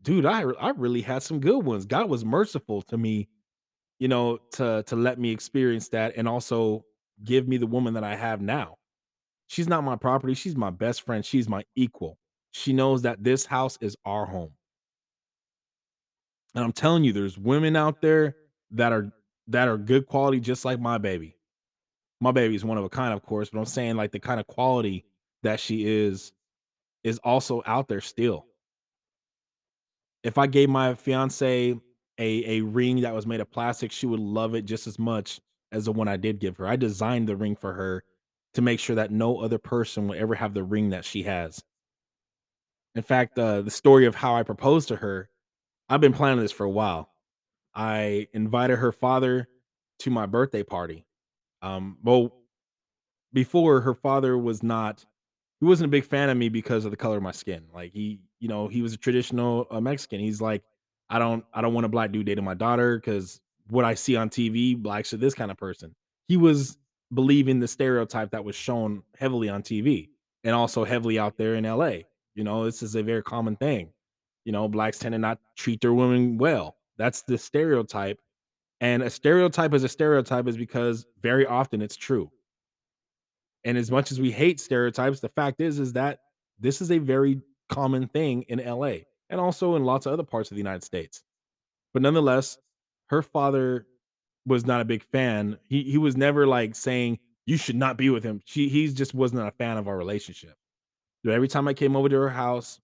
dude, 0.02 0.26
I, 0.26 0.42
I 0.42 0.70
really 0.70 1.02
had 1.02 1.22
some 1.22 1.38
good 1.38 1.64
ones. 1.64 1.86
God 1.86 2.08
was 2.08 2.24
merciful 2.24 2.82
to 2.82 2.98
me 2.98 3.28
you 3.98 4.08
know, 4.08 4.38
to 4.52 4.82
to 4.86 4.96
let 4.96 5.18
me 5.18 5.30
experience 5.30 5.88
that 5.90 6.14
and 6.16 6.28
also 6.28 6.84
give 7.24 7.48
me 7.48 7.56
the 7.56 7.66
woman 7.66 7.94
that 7.94 8.04
I 8.04 8.14
have 8.14 8.40
now. 8.40 8.76
She's 9.48 9.68
not 9.68 9.82
my 9.82 9.96
property, 9.96 10.34
she's 10.34 10.56
my 10.56 10.70
best 10.70 11.02
friend, 11.02 11.24
she's 11.24 11.48
my 11.48 11.64
equal. 11.74 12.18
She 12.50 12.72
knows 12.72 13.02
that 13.02 13.22
this 13.22 13.46
house 13.46 13.78
is 13.80 13.96
our 14.04 14.26
home. 14.26 14.52
And 16.54 16.64
I'm 16.64 16.72
telling 16.72 17.04
you 17.04 17.12
there's 17.12 17.38
women 17.38 17.76
out 17.76 18.00
there 18.00 18.36
that 18.72 18.92
are 18.92 19.10
that 19.48 19.68
are 19.68 19.78
good 19.78 20.06
quality 20.06 20.40
just 20.40 20.64
like 20.64 20.80
my 20.80 20.98
baby. 20.98 21.36
My 22.20 22.32
baby 22.32 22.54
is 22.54 22.64
one 22.64 22.78
of 22.78 22.84
a 22.84 22.88
kind 22.88 23.14
of 23.14 23.22
course, 23.22 23.50
but 23.50 23.58
I'm 23.58 23.64
saying 23.64 23.96
like 23.96 24.12
the 24.12 24.20
kind 24.20 24.40
of 24.40 24.46
quality 24.46 25.04
that 25.42 25.60
she 25.60 25.86
is 25.86 26.32
is 27.04 27.18
also 27.18 27.62
out 27.64 27.88
there 27.88 28.00
still. 28.00 28.46
If 30.24 30.36
I 30.36 30.46
gave 30.46 30.68
my 30.68 30.94
fiance 30.94 31.78
a 32.18 32.58
a 32.58 32.60
ring 32.62 33.02
that 33.02 33.14
was 33.14 33.26
made 33.26 33.40
of 33.40 33.50
plastic, 33.50 33.92
she 33.92 34.06
would 34.06 34.20
love 34.20 34.54
it 34.54 34.64
just 34.64 34.86
as 34.86 34.98
much 34.98 35.40
as 35.72 35.84
the 35.84 35.92
one 35.92 36.08
I 36.08 36.16
did 36.16 36.40
give 36.40 36.56
her. 36.56 36.66
I 36.66 36.76
designed 36.76 37.28
the 37.28 37.36
ring 37.36 37.56
for 37.56 37.74
her 37.74 38.04
to 38.54 38.62
make 38.62 38.80
sure 38.80 38.96
that 38.96 39.10
no 39.10 39.38
other 39.38 39.58
person 39.58 40.08
would 40.08 40.18
ever 40.18 40.34
have 40.34 40.54
the 40.54 40.62
ring 40.62 40.90
that 40.90 41.04
she 41.04 41.24
has. 41.24 41.62
In 42.94 43.02
fact, 43.02 43.38
uh, 43.38 43.62
the 43.62 43.70
story 43.70 44.06
of 44.06 44.14
how 44.14 44.34
I 44.34 44.42
proposed 44.42 44.88
to 44.88 44.96
her, 44.96 45.28
I've 45.88 46.00
been 46.00 46.14
planning 46.14 46.40
this 46.40 46.52
for 46.52 46.64
a 46.64 46.70
while. 46.70 47.10
I 47.74 48.26
invited 48.32 48.76
her 48.76 48.92
father 48.92 49.48
to 50.00 50.10
my 50.10 50.26
birthday 50.26 50.62
party. 50.62 51.06
Um, 51.62 51.98
well, 52.02 52.32
before 53.32 53.82
her 53.82 53.94
father 53.94 54.36
was 54.36 54.62
not 54.62 55.04
he 55.60 55.66
wasn't 55.66 55.86
a 55.86 55.90
big 55.90 56.04
fan 56.04 56.30
of 56.30 56.36
me 56.36 56.48
because 56.48 56.84
of 56.84 56.90
the 56.90 56.96
color 56.96 57.16
of 57.16 57.22
my 57.22 57.32
skin. 57.32 57.64
Like 57.74 57.92
he, 57.92 58.20
you 58.38 58.48
know, 58.48 58.68
he 58.68 58.80
was 58.80 58.92
a 58.92 58.96
traditional 58.96 59.66
uh, 59.70 59.80
Mexican. 59.80 60.20
He's 60.20 60.40
like, 60.40 60.62
I 61.10 61.18
don't 61.18 61.44
I 61.52 61.60
don't 61.60 61.74
want 61.74 61.86
a 61.86 61.88
black 61.88 62.12
dude 62.12 62.26
dating 62.26 62.44
my 62.44 62.54
daughter 62.54 62.98
because 62.98 63.40
what 63.68 63.84
I 63.84 63.94
see 63.94 64.16
on 64.16 64.30
TV, 64.30 64.76
blacks 64.76 65.12
are 65.12 65.18
this 65.18 65.34
kind 65.34 65.50
of 65.50 65.56
person. 65.56 65.94
He 66.26 66.36
was 66.36 66.76
believing 67.12 67.60
the 67.60 67.68
stereotype 67.68 68.30
that 68.30 68.44
was 68.44 68.54
shown 68.54 69.02
heavily 69.18 69.48
on 69.48 69.62
TV 69.62 70.08
and 70.44 70.54
also 70.54 70.84
heavily 70.84 71.18
out 71.18 71.36
there 71.36 71.54
in 71.54 71.64
LA. 71.64 72.00
You 72.34 72.44
know, 72.44 72.64
this 72.64 72.82
is 72.82 72.94
a 72.94 73.02
very 73.02 73.22
common 73.22 73.56
thing. 73.56 73.90
You 74.44 74.52
know, 74.52 74.68
blacks 74.68 74.98
tend 74.98 75.12
to 75.12 75.18
not 75.18 75.38
treat 75.56 75.80
their 75.80 75.92
women 75.92 76.38
well. 76.38 76.76
That's 76.96 77.22
the 77.22 77.38
stereotype. 77.38 78.18
And 78.80 79.02
a 79.02 79.10
stereotype 79.10 79.74
is 79.74 79.84
a 79.84 79.88
stereotype 79.88 80.46
is 80.46 80.56
because 80.56 81.06
very 81.20 81.46
often 81.46 81.82
it's 81.82 81.96
true. 81.96 82.30
And 83.64 83.76
as 83.76 83.90
much 83.90 84.12
as 84.12 84.20
we 84.20 84.30
hate 84.30 84.60
stereotypes, 84.60 85.20
the 85.20 85.28
fact 85.30 85.60
is 85.60 85.78
is 85.78 85.94
that 85.94 86.20
this 86.60 86.80
is 86.80 86.90
a 86.90 86.98
very 86.98 87.40
common 87.68 88.08
thing 88.08 88.42
in 88.42 88.64
LA 88.64 88.98
and 89.30 89.40
also 89.40 89.76
in 89.76 89.84
lots 89.84 90.06
of 90.06 90.12
other 90.12 90.22
parts 90.24 90.50
of 90.50 90.54
the 90.54 90.60
United 90.60 90.84
States. 90.84 91.22
But 91.92 92.02
nonetheless, 92.02 92.58
her 93.06 93.22
father 93.22 93.86
was 94.46 94.66
not 94.66 94.80
a 94.80 94.84
big 94.84 95.02
fan. 95.02 95.58
He 95.68 95.84
he 95.84 95.98
was 95.98 96.16
never 96.16 96.46
like 96.46 96.74
saying 96.74 97.18
you 97.46 97.56
should 97.56 97.76
not 97.76 97.96
be 97.96 98.10
with 98.10 98.24
him. 98.24 98.40
She 98.44 98.68
he's 98.68 98.94
just 98.94 99.14
wasn't 99.14 99.46
a 99.46 99.50
fan 99.52 99.76
of 99.76 99.88
our 99.88 99.96
relationship. 99.96 100.56
So 101.24 101.32
every 101.32 101.48
time 101.48 101.68
I 101.68 101.74
came 101.74 101.96
over 101.96 102.08
to 102.08 102.16
her 102.16 102.30
house 102.30 102.80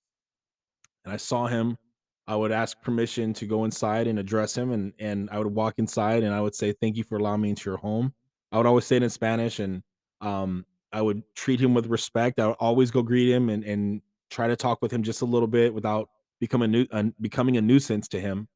and 1.05 1.13
I 1.13 1.17
saw 1.17 1.47
him, 1.47 1.79
I 2.27 2.37
would 2.37 2.53
ask 2.53 2.81
permission 2.81 3.35
to 3.35 3.47
go 3.47 3.65
inside 3.65 4.07
and 4.07 4.19
address 4.19 4.57
him 4.57 4.73
and 4.73 4.93
and 4.99 5.29
I 5.31 5.39
would 5.39 5.49
walk 5.55 5.75
inside 5.79 6.23
and 6.23 6.35
I 6.35 6.41
would 6.41 6.55
say 6.55 6.73
thank 6.73 6.97
you 6.97 7.05
for 7.05 7.19
allowing 7.19 7.43
me 7.43 7.51
into 7.51 7.69
your 7.71 7.79
home. 7.79 8.15
I 8.53 8.57
would 8.59 8.67
always 8.67 8.87
say 8.87 8.97
it 8.97 9.03
in 9.03 9.11
Spanish 9.11 9.59
and 9.59 9.83
um 10.21 10.65
I 10.93 11.03
would 11.03 11.23
treat 11.35 11.61
him 11.61 11.75
with 11.75 11.87
respect. 11.87 12.39
I 12.39 12.49
would 12.49 12.57
always 12.61 12.91
go 12.91 13.03
greet 13.03 13.31
him 13.31 13.51
and 13.51 13.65
and 13.65 14.03
try 14.31 14.49
to 14.49 14.57
talk 14.57 14.81
with 14.81 14.93
him 14.93 15.03
just 15.03 15.23
a 15.23 15.27
little 15.27 15.49
bit 15.49 15.75
without 15.75 16.09
become 16.45 16.61
a 16.61 16.69
new 16.69 16.87
uh, 16.93 17.05
becoming 17.19 17.57
a 17.57 17.63
nuisance 17.63 18.07
to 18.09 18.21
him. 18.21 18.49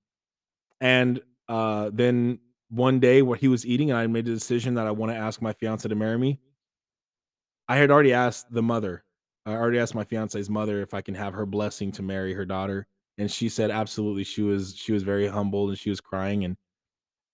And 0.78 1.22
uh, 1.48 1.90
then 1.90 2.38
one 2.68 3.00
day 3.00 3.22
where 3.22 3.38
he 3.38 3.48
was 3.48 3.64
eating 3.64 3.90
and 3.90 3.98
I 3.98 4.06
made 4.06 4.28
a 4.28 4.34
decision 4.34 4.74
that 4.74 4.86
I 4.86 4.90
want 4.90 5.10
to 5.10 5.16
ask 5.16 5.40
my 5.40 5.54
fiance 5.54 5.88
to 5.88 5.94
marry 5.94 6.18
me. 6.18 6.38
I 7.66 7.76
had 7.76 7.90
already 7.90 8.12
asked 8.12 8.52
the 8.52 8.62
mother. 8.62 9.04
I 9.46 9.52
already 9.52 9.78
asked 9.78 9.94
my 9.94 10.04
fiance's 10.04 10.50
mother 10.50 10.82
if 10.82 10.92
I 10.92 11.00
can 11.00 11.14
have 11.14 11.32
her 11.32 11.46
blessing 11.46 11.90
to 11.92 12.02
marry 12.02 12.34
her 12.34 12.44
daughter. 12.44 12.86
And 13.16 13.30
she 13.30 13.48
said 13.48 13.70
absolutely 13.70 14.24
she 14.24 14.42
was 14.42 14.76
she 14.76 14.92
was 14.92 15.02
very 15.02 15.26
humbled 15.26 15.70
and 15.70 15.78
she 15.78 15.88
was 15.88 16.00
crying 16.00 16.44
and 16.44 16.56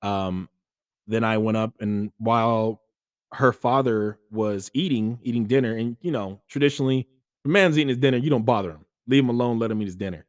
um 0.03 0.49
then 1.09 1.25
I 1.25 1.39
went 1.39 1.57
up 1.57 1.75
and 1.81 2.13
while 2.19 2.81
her 3.33 3.53
father 3.53 4.21
was 4.31 4.71
eating 4.73 5.19
eating 5.25 5.47
dinner 5.47 5.75
and 5.75 5.97
you 6.01 6.13
know, 6.13 6.41
traditionally, 6.49 7.09
a 7.45 7.49
man's 7.49 7.77
eating 7.77 7.89
his 7.89 7.99
dinner, 7.99 8.19
you 8.19 8.31
don't 8.31 8.47
bother 8.47 8.71
him. 8.71 8.87
Leave 9.09 9.25
him 9.25 9.31
alone, 9.31 9.59
let 9.59 9.73
him 9.73 9.83
eat 9.83 9.87
his 9.87 9.97
dinner. 9.97 10.25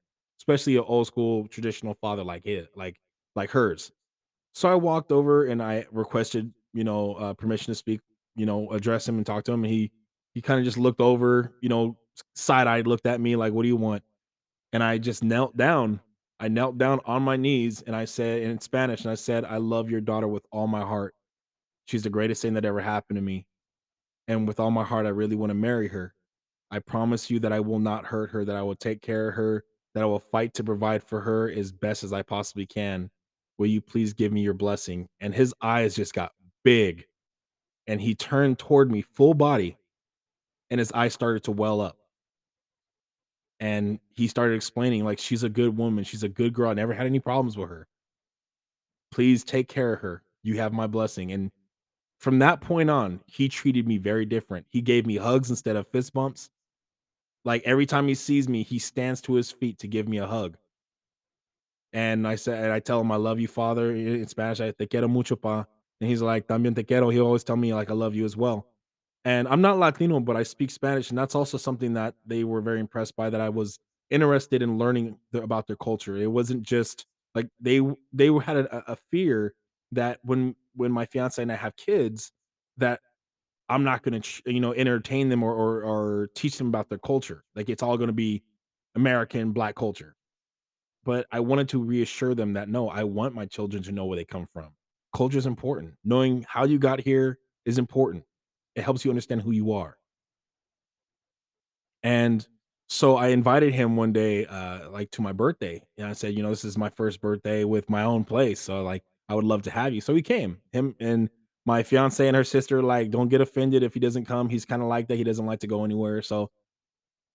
Especially 0.48 0.78
an 0.78 0.84
old 0.88 1.08
school 1.08 1.48
traditional 1.48 1.96
father 1.96 2.24
like 2.24 2.46
it, 2.46 2.70
like 2.76 3.00
like 3.36 3.50
hers. 3.50 3.92
So 4.54 4.70
I 4.70 4.76
walked 4.76 5.12
over 5.12 5.46
and 5.46 5.62
I 5.62 5.86
requested, 5.92 6.54
you 6.74 6.84
know, 6.84 7.16
uh, 7.16 7.34
permission 7.34 7.72
to 7.72 7.76
speak, 7.76 8.02
you 8.36 8.46
know, 8.46 8.70
address 8.72 9.08
him 9.08 9.18
and 9.18 9.26
talk 9.26 9.44
to 9.46 9.54
him. 9.54 9.64
And 9.64 9.74
he 9.74 9.92
he 10.34 10.42
kind 10.42 10.60
of 10.60 10.66
just 10.66 10.78
looked 10.78 11.02
over, 11.02 11.54
you 11.62 11.70
know, 11.70 11.98
side 12.36 12.68
eyed 12.68 12.88
looked 12.88 13.08
at 13.08 13.20
me 13.22 13.36
like, 13.36 13.54
"What 13.54 13.64
do 13.64 13.70
you 13.70 13.76
want?" 13.78 14.04
And 14.74 14.84
I 14.84 14.98
just 15.00 15.24
knelt 15.24 15.58
down. 15.58 16.02
I 16.40 16.50
knelt 16.50 16.78
down 16.78 17.00
on 17.06 17.24
my 17.24 17.38
knees 17.38 17.82
and 17.84 17.96
I 17.96 18.06
said 18.06 18.42
in 18.44 18.60
Spanish, 18.62 19.04
and 19.04 19.12
I 19.12 19.16
said, 19.16 19.46
"I 19.46 19.58
love 19.58 19.90
your 19.90 20.02
daughter 20.02 20.28
with 20.28 20.46
all 20.52 20.68
my 20.68 20.82
heart. 20.82 21.16
She's 21.88 22.04
the 22.04 22.10
greatest 22.10 22.42
thing 22.42 22.54
that 22.56 22.66
ever 22.66 22.82
happened 22.82 23.18
to 23.18 23.22
me, 23.22 23.48
and 24.28 24.48
with 24.48 24.60
all 24.60 24.72
my 24.72 24.84
heart, 24.84 25.06
I 25.06 25.10
really 25.10 25.36
want 25.36 25.52
to 25.52 25.56
marry 25.56 25.88
her. 25.90 26.14
I 26.72 26.80
promise 26.80 27.30
you 27.32 27.40
that 27.42 27.54
I 27.54 27.62
will 27.62 27.80
not 27.80 28.06
hurt 28.08 28.32
her, 28.32 28.46
that 28.46 28.56
I 28.56 28.64
will 28.64 28.76
take 28.76 29.02
care 29.02 29.30
of 29.30 29.36
her, 29.36 29.64
that 29.96 30.04
I 30.04 30.06
will 30.06 30.20
fight 30.20 30.54
to 30.54 30.64
provide 30.64 31.02
for 31.02 31.22
her 31.22 31.50
as 31.50 31.72
best 31.72 32.04
as 32.04 32.14
I 32.14 32.22
possibly 32.22 32.68
can. 32.68 33.10
Will 33.58 33.68
you 33.68 33.82
please 33.82 34.14
give 34.14 34.32
me 34.32 34.42
your 34.42 34.54
blessing?" 34.54 35.08
And 35.20 35.34
his 35.34 35.56
eyes 35.62 35.96
just 35.96 36.14
got 36.14 36.34
big, 36.64 37.08
and 37.88 38.02
he 38.02 38.14
turned 38.14 38.60
toward 38.60 38.92
me 38.92 39.02
full 39.02 39.34
body, 39.34 39.78
and 40.70 40.80
his 40.80 40.92
eyes 40.92 41.14
started 41.14 41.44
to 41.46 41.52
well 41.52 41.82
up. 41.82 41.98
And 43.60 44.02
he 44.14 44.28
started 44.28 44.56
explaining, 44.56 45.06
like, 45.06 45.18
"She's 45.18 45.44
a 45.44 45.50
good 45.50 45.78
woman. 45.78 46.04
She's 46.04 46.24
a 46.24 46.30
good 46.30 46.54
girl. 46.54 46.70
I 46.70 46.74
never 46.74 46.94
had 46.94 47.06
any 47.08 47.22
problems 47.22 47.58
with 47.58 47.70
her. 47.70 47.88
Please 49.12 49.46
take 49.46 49.70
care 49.70 49.94
of 49.94 50.02
her. 50.02 50.24
You 50.44 50.58
have 50.58 50.74
my 50.74 50.88
blessing." 50.88 51.32
And 51.32 51.52
from 52.20 52.40
that 52.40 52.60
point 52.60 52.90
on, 52.90 53.22
he 53.28 53.48
treated 53.48 53.88
me 53.88 53.98
very 53.98 54.26
different. 54.26 54.68
He 54.70 54.82
gave 54.82 55.06
me 55.06 55.16
hugs 55.16 55.50
instead 55.50 55.78
of 55.78 55.88
fist 55.88 56.14
bumps. 56.14 56.50
Like, 57.46 57.62
every 57.64 57.86
time 57.86 58.08
he 58.08 58.16
sees 58.16 58.50
me, 58.50 58.64
he 58.64 58.80
stands 58.80 59.22
to 59.22 59.36
his 59.36 59.52
feet 59.52 59.78
to 59.80 59.88
give 59.88 60.08
me 60.10 60.18
a 60.18 60.26
hug. 60.28 60.58
And 61.94 62.28
I 62.28 62.36
said 62.36 62.64
and 62.64 62.74
I 62.74 62.80
tell 62.80 63.02
him, 63.02 63.12
"I 63.12 63.16
love 63.18 63.40
you, 63.40 63.48
father," 63.48 63.92
in 63.96 64.28
Spanish, 64.28 64.60
I 64.60 64.72
"Te 64.72 64.86
quiero 64.88 65.08
mucho, 65.08 65.36
pa." 65.36 65.66
And 66.02 66.10
he's 66.10 66.22
like, 66.22 66.48
"También 66.48 66.76
te 66.76 66.84
quiero." 66.84 67.10
He'll 67.10 67.26
always 67.26 67.44
tell 67.44 67.56
me, 67.58 67.74
like, 67.74 67.90
"I 67.90 67.94
love 67.94 68.16
you 68.16 68.26
as 68.26 68.36
well." 68.36 68.68
And 69.26 69.48
I'm 69.48 69.62
not 69.62 69.80
Latino, 69.80 70.20
but 70.20 70.36
I 70.38 70.44
speak 70.44 70.72
Spanish, 70.72 71.10
and 71.10 71.18
that's 71.18 71.36
also 71.36 71.58
something 71.58 71.94
that 71.94 72.16
they 72.26 72.44
were 72.44 72.62
very 72.62 72.80
impressed 72.80 73.16
by, 73.16 73.30
that 73.30 73.42
I 73.42 73.50
was 73.50 73.80
interested 74.12 74.62
in 74.62 74.78
learning 74.78 75.18
about 75.34 75.68
their 75.68 75.76
culture. 75.78 76.16
It 76.18 76.32
wasn't 76.32 76.64
just 76.64 77.06
like 77.34 77.50
they 77.60 77.82
they 78.14 78.28
had 78.34 78.58
a 78.58 78.92
a 78.94 78.96
fear 79.12 79.54
that 79.92 80.20
when 80.24 80.56
when 80.76 80.92
my 80.92 81.06
fiancé 81.06 81.40
and 81.40 81.52
I 81.52 81.56
have 81.56 81.76
kids, 81.78 82.32
that 82.78 83.02
I'm 83.70 83.84
not 83.84 84.04
gonna 84.04 84.22
you 84.46 84.60
know, 84.60 84.74
entertain 84.74 85.30
them 85.30 85.44
or 85.44 85.54
or 85.54 85.84
or 85.84 86.30
teach 86.36 86.58
them 86.58 86.68
about 86.68 86.90
their 86.90 87.00
culture. 87.00 87.44
Like, 87.56 87.70
it's 87.70 87.84
all 87.84 87.98
gonna 87.98 88.12
be 88.14 88.44
American 88.96 89.52
Black 89.52 89.76
culture. 89.76 90.16
But 91.04 91.28
I 91.32 91.40
wanted 91.40 91.70
to 91.70 91.84
reassure 91.84 92.34
them 92.34 92.54
that, 92.54 92.68
no, 92.68 92.90
I 92.90 93.04
want 93.04 93.36
my 93.36 93.46
children 93.46 93.84
to 93.84 93.92
know 93.92 94.06
where 94.06 94.16
they 94.16 94.26
come 94.26 94.48
from. 94.48 94.70
Culture 95.14 95.38
is 95.38 95.46
important. 95.46 95.94
Knowing 96.04 96.46
how 96.50 96.66
you 96.66 96.80
got 96.80 97.00
here 97.00 97.38
is 97.66 97.78
important. 97.78 98.24
It 98.76 98.84
helps 98.84 99.06
you 99.06 99.12
understand 99.12 99.42
who 99.42 99.52
you 99.52 99.72
are. 99.74 99.98
And 102.04 102.48
so 102.88 103.18
I 103.18 103.30
invited 103.30 103.74
him 103.74 103.96
one 103.96 104.14
day, 104.14 104.46
uh, 104.46 104.90
like 104.90 105.12
to 105.12 105.22
my 105.22 105.32
birthday. 105.32 105.82
And 105.98 106.08
I 106.08 106.14
said, 106.14 106.34
you 106.36 106.44
know, 106.44 106.50
this 106.50 106.66
is 106.66 106.78
my 106.78 106.90
first 106.90 107.22
birthday 107.22 107.64
with 107.64 107.90
my 107.90 108.04
own 108.04 108.24
place. 108.26 108.60
So 108.60 108.84
like 108.84 109.04
I 109.30 109.36
would 109.36 109.46
love 109.46 109.64
to 109.64 109.72
have 109.72 109.94
you. 109.94 110.02
So 110.02 110.14
he 110.14 110.22
came. 110.22 110.60
Him 110.72 110.96
and 111.00 111.30
my 111.66 111.84
fiance 111.84 112.26
and 112.28 112.36
her 112.36 112.44
sister, 112.44 112.82
like, 112.84 113.12
don't 113.12 113.30
get 113.30 113.42
offended 113.42 113.84
if 113.84 113.94
he 113.94 114.00
doesn't 114.00 114.26
come. 114.26 114.50
He's 114.50 114.66
kind 114.66 114.82
of 114.82 114.88
like 114.88 115.08
that. 115.08 115.18
He 115.18 115.24
doesn't 115.24 115.46
like 115.46 115.60
to 115.62 115.68
go 115.68 115.84
anywhere. 115.84 116.22
So 116.22 116.52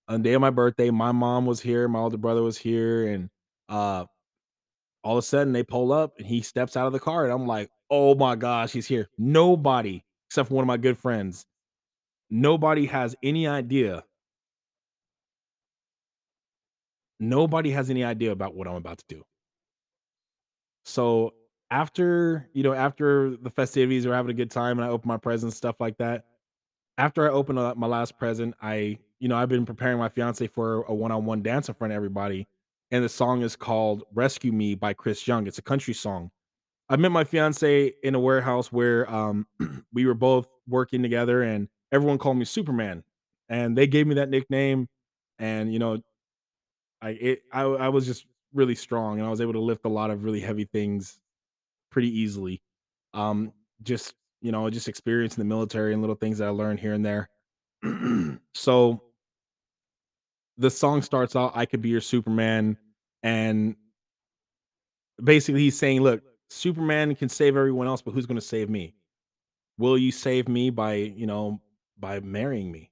on 0.09 0.23
the 0.23 0.29
day 0.31 0.35
of 0.35 0.41
my 0.41 0.51
birthday, 0.51 0.91
my 0.91 1.13
mom 1.13 1.47
was 1.47 1.61
here, 1.61 1.89
my 1.89 2.01
older 2.01 2.17
brother 2.19 2.43
was 2.43 2.59
here, 2.59 3.07
and 3.09 3.31
uh 3.69 4.05
all 5.05 5.17
of 5.19 5.25
a 5.25 5.27
sudden 5.27 5.53
they 5.53 5.63
pull 5.63 5.93
up 5.93 6.15
and 6.19 6.27
he 6.27 6.43
steps 6.43 6.77
out 6.77 6.87
of 6.87 6.93
the 6.93 7.01
car 7.01 7.25
and 7.25 7.33
I'm 7.33 7.47
like, 7.47 7.71
"Oh 7.91 8.15
my 8.15 8.37
gosh, 8.37 8.73
he's 8.73 8.87
here." 8.87 9.09
Nobody 9.19 10.05
except 10.29 10.49
for 10.49 10.55
one 10.57 10.63
of 10.65 10.69
my 10.69 10.77
good 10.77 10.99
friends. 10.99 11.47
Nobody 12.31 12.87
has 12.87 13.17
any 13.23 13.47
idea. 13.49 14.05
Nobody 17.21 17.71
has 17.71 17.89
any 17.91 18.03
idea 18.03 18.33
about 18.33 18.55
what 18.55 18.67
I'm 18.67 18.75
about 18.75 18.99
to 18.99 19.05
do. 19.09 19.25
So 20.85 21.35
after, 21.71 22.49
you 22.53 22.63
know, 22.63 22.73
after 22.73 23.37
the 23.37 23.51
festivities, 23.51 24.07
we're 24.07 24.15
having 24.15 24.31
a 24.31 24.35
good 24.35 24.51
time 24.51 24.79
and 24.79 24.85
I 24.85 24.91
open 24.91 25.09
my 25.09 25.17
presents, 25.17 25.57
stuff 25.57 25.77
like 25.81 25.99
that. 25.99 26.25
After 26.99 27.29
I 27.29 27.33
open 27.33 27.57
my 27.57 27.87
last 27.87 28.19
present, 28.19 28.55
I, 28.61 28.99
you 29.21 29.29
know, 29.29 29.37
I've 29.37 29.49
been 29.49 29.65
preparing 29.67 29.99
my 29.99 30.09
fiance 30.09 30.47
for 30.49 30.83
a 30.83 30.95
one-on-one 30.95 31.43
dance 31.43 31.69
in 31.69 31.75
front 31.75 31.93
of 31.93 31.97
everybody. 31.97 32.49
And 32.91 33.05
the 33.05 33.09
song 33.09 33.43
is 33.43 33.55
called 33.57 34.03
Rescue 34.13 34.53
Me 34.53 34.75
by 34.75 34.93
Chris 34.95 35.27
Young. 35.27 35.47
It's 35.47 35.59
a 35.59 35.63
country 35.63 35.95
song. 35.95 36.31
I 36.89 36.97
met 36.97 37.13
my 37.13 37.23
fiance 37.23 37.93
in 38.03 38.15
a 38.17 38.21
warehouse 38.21 38.73
where 38.73 39.09
um 39.11 39.47
we 39.93 40.07
were 40.07 40.15
both 40.15 40.49
working 40.67 41.03
together 41.03 41.43
and 41.43 41.69
everyone 41.93 42.19
called 42.19 42.37
me 42.37 42.45
Superman. 42.45 43.05
And 43.49 43.79
they 43.79 43.87
gave 43.87 44.07
me 44.09 44.17
that 44.17 44.29
nickname. 44.29 44.89
And 45.39 45.73
you 45.73 45.79
know, 45.79 46.03
I 47.01 47.11
it 47.11 47.43
I 47.53 47.63
I 47.63 47.89
was 47.89 48.07
just 48.07 48.27
really 48.53 48.75
strong 48.75 49.19
and 49.19 49.27
I 49.27 49.31
was 49.31 49.41
able 49.41 49.53
to 49.53 49.61
lift 49.61 49.85
a 49.85 49.89
lot 49.89 50.11
of 50.11 50.25
really 50.25 50.41
heavy 50.41 50.65
things 50.65 51.21
pretty 51.91 52.09
easily. 52.21 52.63
Um, 53.15 53.53
just, 53.83 54.15
you 54.41 54.53
know, 54.53 54.69
just 54.71 54.89
experience 54.89 55.37
in 55.37 55.41
the 55.41 55.53
military 55.53 55.93
and 55.93 56.03
little 56.03 56.17
things 56.17 56.39
that 56.39 56.49
I 56.49 56.51
learned 56.51 56.81
here 56.81 56.95
and 56.95 57.05
there. 57.05 57.29
so 58.55 59.03
the 60.59 60.71
song 60.71 61.03
starts 61.03 61.35
out, 61.35 61.53
I 61.55 61.67
could 61.67 61.83
be 61.83 61.89
your 61.89 62.01
Superman. 62.01 62.77
And 63.23 63.77
basically 65.23 65.61
he's 65.61 65.79
saying, 65.79 66.03
look, 66.03 66.23
Superman 66.51 67.15
can 67.15 67.29
save 67.29 67.57
everyone 67.57 67.87
else, 67.87 68.03
but 68.03 68.13
who's 68.13 68.27
going 68.27 68.39
to 68.41 68.47
save 68.47 68.69
me? 68.69 68.95
Will 69.79 69.97
you 69.97 70.13
save 70.13 70.49
me 70.49 70.71
by, 70.71 70.95
you 70.95 71.27
know, 71.27 71.61
by 71.99 72.21
marrying 72.21 72.71
me? 72.71 72.91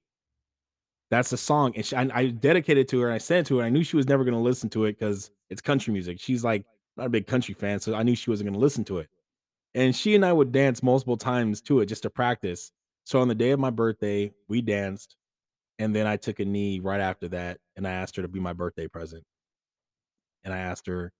That's 1.11 1.29
the 1.29 1.37
song. 1.37 1.73
And 1.75 1.85
she, 1.85 1.95
I, 1.95 2.09
I 2.13 2.27
dedicated 2.27 2.87
to 2.89 2.99
her 3.01 3.07
and 3.07 3.15
I 3.15 3.19
sent 3.19 3.45
it 3.45 3.49
to 3.49 3.57
her. 3.57 3.65
I 3.65 3.69
knew 3.69 3.83
she 3.83 3.97
was 3.97 4.07
never 4.07 4.23
going 4.23 4.35
to 4.35 4.39
listen 4.39 4.69
to 4.71 4.85
it 4.85 4.99
because 4.99 5.31
it's 5.49 5.61
country 5.61 5.91
music. 5.93 6.19
She's 6.19 6.43
like 6.43 6.65
not 6.99 7.07
a 7.07 7.09
big 7.09 7.27
country 7.27 7.53
fan. 7.53 7.79
So 7.79 7.95
I 7.95 8.03
knew 8.03 8.15
she 8.15 8.29
wasn't 8.29 8.47
going 8.49 8.59
to 8.59 8.63
listen 8.63 8.83
to 8.85 8.99
it. 8.99 9.09
And 9.73 9.95
she 9.95 10.15
and 10.15 10.25
I 10.25 10.33
would 10.33 10.51
dance 10.51 10.83
multiple 10.83 11.17
times 11.17 11.61
to 11.61 11.79
it 11.79 11.87
just 11.87 12.03
to 12.03 12.09
practice. 12.09 12.71
So 13.05 13.19
on 13.21 13.27
the 13.27 13.35
day 13.35 13.51
of 13.51 13.59
my 13.59 13.69
birthday, 13.69 14.33
we 14.47 14.61
danced. 14.61 15.15
And 15.79 15.95
then 15.95 16.05
I 16.05 16.17
took 16.17 16.39
a 16.39 16.45
knee 16.45 16.79
right 16.79 16.99
after 16.99 17.29
that 17.29 17.59
and 17.75 17.87
I 17.87 17.91
asked 17.91 18.15
her 18.17 18.21
to 18.21 18.27
be 18.27 18.39
my 18.39 18.53
birthday 18.53 18.87
present. 18.87 19.23
And 20.43 20.53
I 20.53 20.59
asked 20.59 20.87
her, 20.87 21.11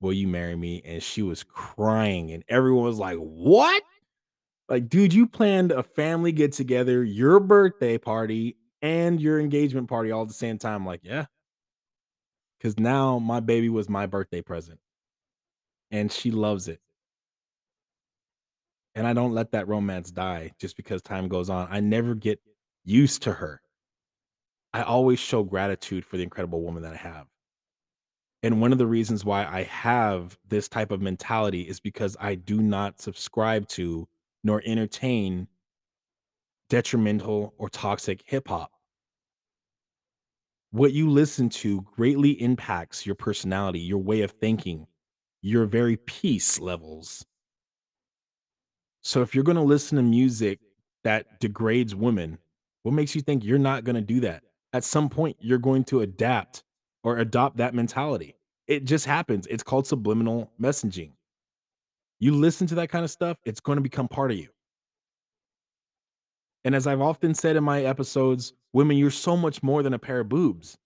Will 0.00 0.12
you 0.12 0.28
marry 0.28 0.54
me? 0.54 0.80
And 0.84 1.02
she 1.02 1.22
was 1.22 1.42
crying. 1.42 2.30
And 2.30 2.44
everyone 2.48 2.84
was 2.84 2.98
like, 2.98 3.16
What? 3.18 3.82
Like, 4.68 4.88
dude, 4.88 5.12
you 5.12 5.26
planned 5.26 5.72
a 5.72 5.82
family 5.82 6.30
get 6.30 6.52
together, 6.52 7.02
your 7.02 7.40
birthday 7.40 7.98
party, 7.98 8.56
and 8.80 9.20
your 9.20 9.40
engagement 9.40 9.88
party 9.88 10.10
all 10.10 10.22
at 10.22 10.28
the 10.28 10.34
same 10.34 10.58
time. 10.58 10.86
Like, 10.86 11.00
yeah. 11.02 11.26
Cause 12.62 12.78
now 12.78 13.18
my 13.18 13.38
baby 13.40 13.68
was 13.68 13.88
my 13.88 14.06
birthday 14.06 14.42
present 14.42 14.80
and 15.90 16.10
she 16.10 16.30
loves 16.30 16.68
it. 16.68 16.80
And 18.94 19.06
I 19.06 19.12
don't 19.12 19.32
let 19.32 19.52
that 19.52 19.68
romance 19.68 20.10
die 20.10 20.52
just 20.58 20.76
because 20.76 21.02
time 21.02 21.28
goes 21.28 21.50
on. 21.50 21.68
I 21.70 21.80
never 21.80 22.14
get 22.14 22.40
used 22.84 23.22
to 23.22 23.32
her. 23.32 23.60
I 24.72 24.82
always 24.82 25.18
show 25.18 25.44
gratitude 25.44 26.04
for 26.04 26.16
the 26.16 26.22
incredible 26.22 26.62
woman 26.62 26.82
that 26.82 26.94
I 26.94 26.96
have. 26.96 27.26
And 28.42 28.60
one 28.60 28.72
of 28.72 28.78
the 28.78 28.86
reasons 28.86 29.24
why 29.24 29.44
I 29.44 29.64
have 29.64 30.38
this 30.48 30.68
type 30.68 30.90
of 30.90 31.00
mentality 31.00 31.62
is 31.62 31.80
because 31.80 32.16
I 32.20 32.34
do 32.34 32.60
not 32.60 33.00
subscribe 33.00 33.66
to 33.68 34.08
nor 34.44 34.62
entertain 34.64 35.48
detrimental 36.68 37.54
or 37.58 37.68
toxic 37.68 38.22
hip 38.26 38.48
hop. 38.48 38.70
What 40.70 40.92
you 40.92 41.08
listen 41.10 41.48
to 41.50 41.86
greatly 41.96 42.40
impacts 42.42 43.06
your 43.06 43.14
personality, 43.14 43.80
your 43.80 43.98
way 43.98 44.20
of 44.20 44.32
thinking, 44.32 44.86
your 45.42 45.66
very 45.66 45.96
peace 45.96 46.58
levels. 46.58 47.24
So 49.02 49.22
if 49.22 49.34
you're 49.34 49.44
going 49.44 49.56
to 49.56 49.62
listen 49.62 49.96
to 49.96 50.02
music 50.02 50.58
that 51.04 51.40
degrades 51.40 51.94
women, 51.94 52.38
what 52.82 52.92
makes 52.92 53.14
you 53.14 53.22
think 53.22 53.44
you're 53.44 53.58
not 53.58 53.84
going 53.84 53.96
to 53.96 54.02
do 54.02 54.20
that? 54.20 54.42
At 54.72 54.84
some 54.84 55.08
point, 55.08 55.36
you're 55.40 55.58
going 55.58 55.84
to 55.84 56.00
adapt 56.00 56.64
or 57.02 57.18
adopt 57.18 57.56
that 57.58 57.74
mentality. 57.74 58.34
It 58.66 58.84
just 58.84 59.06
happens. 59.06 59.46
It's 59.46 59.62
called 59.62 59.86
subliminal 59.86 60.52
messaging. 60.60 61.12
You 62.20 62.34
listen 62.34 62.66
to 62.66 62.74
that 62.76 62.90
kind 62.90 63.04
of 63.04 63.10
stuff, 63.10 63.38
it's 63.44 63.60
going 63.60 63.76
to 63.76 63.82
become 63.82 64.08
part 64.08 64.30
of 64.30 64.36
you. 64.36 64.48
And 66.64 66.74
as 66.74 66.86
I've 66.86 67.00
often 67.00 67.34
said 67.34 67.56
in 67.56 67.64
my 67.64 67.84
episodes, 67.84 68.52
women, 68.72 68.96
you're 68.96 69.10
so 69.10 69.36
much 69.36 69.62
more 69.62 69.82
than 69.82 69.94
a 69.94 69.98
pair 69.98 70.20
of 70.20 70.28
boobs. 70.28 70.76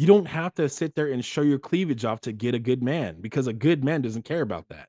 You 0.00 0.06
don't 0.06 0.28
have 0.28 0.54
to 0.54 0.66
sit 0.70 0.94
there 0.94 1.08
and 1.08 1.22
show 1.22 1.42
your 1.42 1.58
cleavage 1.58 2.06
off 2.06 2.22
to 2.22 2.32
get 2.32 2.54
a 2.54 2.58
good 2.58 2.82
man 2.82 3.20
because 3.20 3.46
a 3.46 3.52
good 3.52 3.84
man 3.84 4.00
doesn't 4.00 4.24
care 4.24 4.40
about 4.40 4.70
that. 4.70 4.88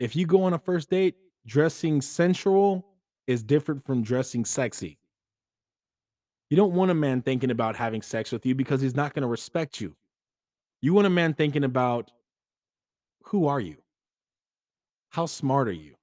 If 0.00 0.16
you 0.16 0.26
go 0.26 0.42
on 0.42 0.52
a 0.52 0.58
first 0.58 0.90
date, 0.90 1.14
dressing 1.46 2.00
sensual 2.00 2.84
is 3.28 3.44
different 3.44 3.86
from 3.86 4.02
dressing 4.02 4.44
sexy. 4.44 4.98
You 6.50 6.56
don't 6.56 6.72
want 6.72 6.90
a 6.90 6.94
man 6.94 7.22
thinking 7.22 7.52
about 7.52 7.76
having 7.76 8.02
sex 8.02 8.32
with 8.32 8.44
you 8.44 8.56
because 8.56 8.80
he's 8.80 8.96
not 8.96 9.14
going 9.14 9.22
to 9.22 9.28
respect 9.28 9.80
you. 9.80 9.94
You 10.82 10.94
want 10.94 11.06
a 11.06 11.10
man 11.10 11.34
thinking 11.34 11.62
about 11.62 12.10
who 13.26 13.46
are 13.46 13.60
you? 13.60 13.76
How 15.10 15.26
smart 15.26 15.68
are 15.68 15.70
you? 15.70 15.94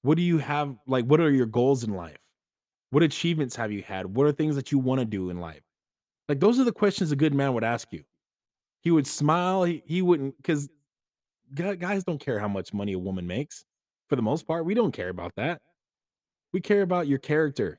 What 0.00 0.16
do 0.16 0.22
you 0.22 0.38
have? 0.38 0.76
Like, 0.86 1.04
what 1.04 1.20
are 1.20 1.30
your 1.30 1.44
goals 1.44 1.84
in 1.84 1.92
life? 1.92 2.16
What 2.88 3.02
achievements 3.02 3.56
have 3.56 3.70
you 3.70 3.82
had? 3.82 4.06
What 4.06 4.26
are 4.26 4.32
things 4.32 4.56
that 4.56 4.72
you 4.72 4.78
want 4.78 5.00
to 5.00 5.04
do 5.04 5.28
in 5.28 5.40
life? 5.40 5.60
Like, 6.28 6.40
those 6.40 6.58
are 6.58 6.64
the 6.64 6.72
questions 6.72 7.12
a 7.12 7.16
good 7.16 7.34
man 7.34 7.54
would 7.54 7.64
ask 7.64 7.92
you. 7.92 8.04
He 8.80 8.90
would 8.90 9.06
smile. 9.06 9.64
He, 9.64 9.82
he 9.86 10.02
wouldn't, 10.02 10.36
because 10.36 10.68
guys 11.54 12.04
don't 12.04 12.20
care 12.20 12.38
how 12.38 12.48
much 12.48 12.72
money 12.72 12.92
a 12.92 12.98
woman 12.98 13.26
makes. 13.26 13.64
For 14.08 14.16
the 14.16 14.22
most 14.22 14.46
part, 14.46 14.64
we 14.64 14.74
don't 14.74 14.92
care 14.92 15.08
about 15.08 15.32
that. 15.36 15.60
We 16.52 16.60
care 16.60 16.82
about 16.82 17.08
your 17.08 17.18
character. 17.18 17.78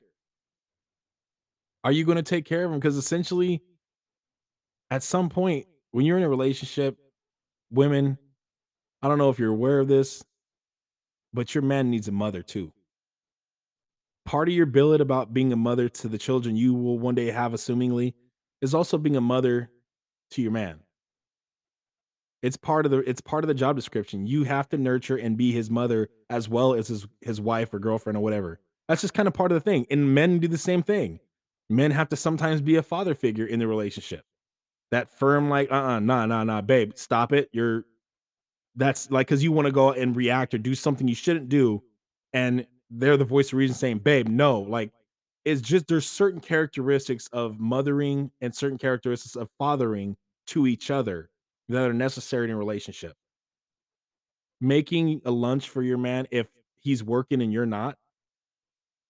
Are 1.84 1.92
you 1.92 2.04
going 2.04 2.16
to 2.16 2.22
take 2.22 2.44
care 2.44 2.64
of 2.64 2.72
him? 2.72 2.78
Because 2.78 2.96
essentially, 2.96 3.62
at 4.90 5.02
some 5.02 5.28
point, 5.28 5.66
when 5.92 6.04
you're 6.04 6.18
in 6.18 6.24
a 6.24 6.28
relationship, 6.28 6.96
women, 7.70 8.18
I 9.02 9.08
don't 9.08 9.18
know 9.18 9.30
if 9.30 9.38
you're 9.38 9.52
aware 9.52 9.78
of 9.78 9.88
this, 9.88 10.22
but 11.32 11.54
your 11.54 11.62
man 11.62 11.90
needs 11.90 12.08
a 12.08 12.12
mother 12.12 12.42
too. 12.42 12.72
Part 14.24 14.48
of 14.48 14.54
your 14.54 14.66
billet 14.66 15.00
about 15.00 15.32
being 15.32 15.52
a 15.52 15.56
mother 15.56 15.88
to 15.88 16.08
the 16.08 16.18
children 16.18 16.56
you 16.56 16.74
will 16.74 16.98
one 16.98 17.14
day 17.14 17.30
have, 17.30 17.52
assumingly, 17.52 18.14
is 18.60 18.74
also 18.74 18.98
being 18.98 19.16
a 19.16 19.20
mother 19.20 19.70
to 20.32 20.42
your 20.42 20.52
man. 20.52 20.80
It's 22.42 22.56
part 22.56 22.84
of 22.84 22.92
the 22.92 22.98
it's 22.98 23.20
part 23.20 23.44
of 23.44 23.48
the 23.48 23.54
job 23.54 23.76
description. 23.76 24.26
You 24.26 24.44
have 24.44 24.68
to 24.68 24.78
nurture 24.78 25.16
and 25.16 25.36
be 25.36 25.52
his 25.52 25.70
mother 25.70 26.08
as 26.30 26.48
well 26.48 26.74
as 26.74 26.88
his 26.88 27.06
his 27.20 27.40
wife 27.40 27.72
or 27.74 27.78
girlfriend 27.78 28.16
or 28.16 28.20
whatever. 28.20 28.60
That's 28.88 29.00
just 29.00 29.14
kind 29.14 29.26
of 29.26 29.34
part 29.34 29.50
of 29.52 29.56
the 29.56 29.68
thing. 29.68 29.86
And 29.90 30.14
men 30.14 30.38
do 30.38 30.48
the 30.48 30.58
same 30.58 30.82
thing. 30.82 31.18
Men 31.68 31.90
have 31.90 32.08
to 32.10 32.16
sometimes 32.16 32.60
be 32.60 32.76
a 32.76 32.82
father 32.82 33.14
figure 33.14 33.46
in 33.46 33.58
the 33.58 33.66
relationship. 33.66 34.24
That 34.92 35.10
firm, 35.10 35.50
like, 35.50 35.72
uh-uh, 35.72 35.98
nah, 35.98 36.26
nah, 36.26 36.44
nah, 36.44 36.60
babe, 36.60 36.92
stop 36.94 37.32
it. 37.32 37.48
You're 37.52 37.84
that's 38.76 39.10
like 39.10 39.26
because 39.26 39.42
you 39.42 39.50
want 39.50 39.66
to 39.66 39.72
go 39.72 39.90
and 39.90 40.14
react 40.14 40.54
or 40.54 40.58
do 40.58 40.74
something 40.74 41.08
you 41.08 41.14
shouldn't 41.14 41.48
do, 41.48 41.82
and 42.32 42.66
they're 42.90 43.16
the 43.16 43.24
voice 43.24 43.48
of 43.48 43.54
reason 43.54 43.74
saying, 43.74 43.98
babe, 43.98 44.28
no, 44.28 44.60
like 44.60 44.92
it's 45.46 45.60
just 45.60 45.86
there's 45.86 46.06
certain 46.06 46.40
characteristics 46.40 47.28
of 47.28 47.60
mothering 47.60 48.32
and 48.40 48.52
certain 48.52 48.78
characteristics 48.78 49.36
of 49.36 49.48
fathering 49.58 50.16
to 50.48 50.66
each 50.66 50.90
other 50.90 51.30
that 51.68 51.88
are 51.88 51.94
necessary 51.94 52.46
in 52.46 52.50
a 52.50 52.56
relationship. 52.56 53.14
Making 54.60 55.22
a 55.24 55.30
lunch 55.30 55.68
for 55.68 55.82
your 55.82 55.98
man 55.98 56.26
if 56.32 56.48
he's 56.80 57.04
working 57.04 57.40
and 57.40 57.52
you're 57.52 57.64
not, 57.64 57.96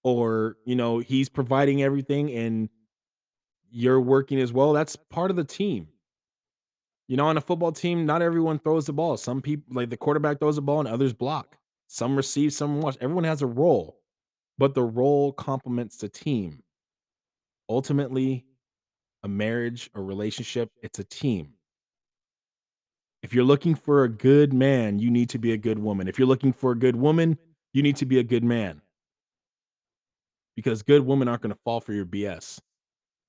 or 0.05 0.59
you 0.67 0.77
know, 0.77 0.99
he's 0.99 1.31
providing 1.31 1.83
everything 1.83 2.31
and 2.31 2.69
you're 3.71 4.01
working 4.01 4.39
as 4.39 4.53
well, 4.53 4.75
that's 4.75 4.95
part 4.95 5.31
of 5.31 5.39
the 5.39 5.45
team. 5.45 5.89
You 7.09 7.17
know, 7.17 7.29
on 7.29 7.39
a 7.39 7.41
football 7.41 7.73
team, 7.73 8.05
not 8.05 8.21
everyone 8.21 8.59
throws 8.59 8.85
the 8.85 8.93
ball. 8.93 9.17
Some 9.17 9.41
people, 9.41 9.75
like 9.75 9.89
the 9.89 9.97
quarterback, 9.97 10.39
throws 10.39 10.57
the 10.57 10.63
ball 10.63 10.81
and 10.81 10.89
others 10.89 11.15
block. 11.15 11.57
Some 11.87 12.15
receive, 12.15 12.53
some 12.53 12.83
watch. 12.83 12.99
Everyone 13.01 13.25
has 13.25 13.41
a 13.41 13.47
role, 13.47 14.01
but 14.59 14.75
the 14.75 14.83
role 14.83 15.33
complements 15.33 15.97
the 15.97 16.09
team. 16.09 16.63
Ultimately, 17.69 18.45
a 19.23 19.29
marriage, 19.29 19.91
a 19.95 20.01
relationship, 20.01 20.71
it's 20.83 20.99
a 20.99 21.05
team. 21.05 21.55
If 23.23 23.35
you're 23.35 23.45
looking 23.45 23.75
for 23.75 24.05
a 24.05 24.09
good 24.09 24.53
man, 24.53 24.99
you 24.99 25.11
need 25.11 25.31
to 25.31 25.39
be 25.39 25.53
a 25.53 25.57
good 25.57 25.79
woman. 25.79 26.07
If 26.07 26.19
you're 26.19 26.29
looking 26.29 26.53
for 26.53 26.71
a 26.73 26.79
good 26.79 26.97
woman, 26.97 27.39
you 27.73 27.83
need 27.83 27.97
to 27.97 28.07
be 28.07 28.19
a 28.19 28.23
good 28.23 28.45
man. 28.45 28.83
Because 30.55 30.83
good 30.83 31.05
women 31.05 31.29
aren't 31.29 31.43
going 31.43 31.53
to 31.53 31.61
fall 31.65 31.81
for 31.81 31.93
your 31.93 32.07
BS. 32.07 32.61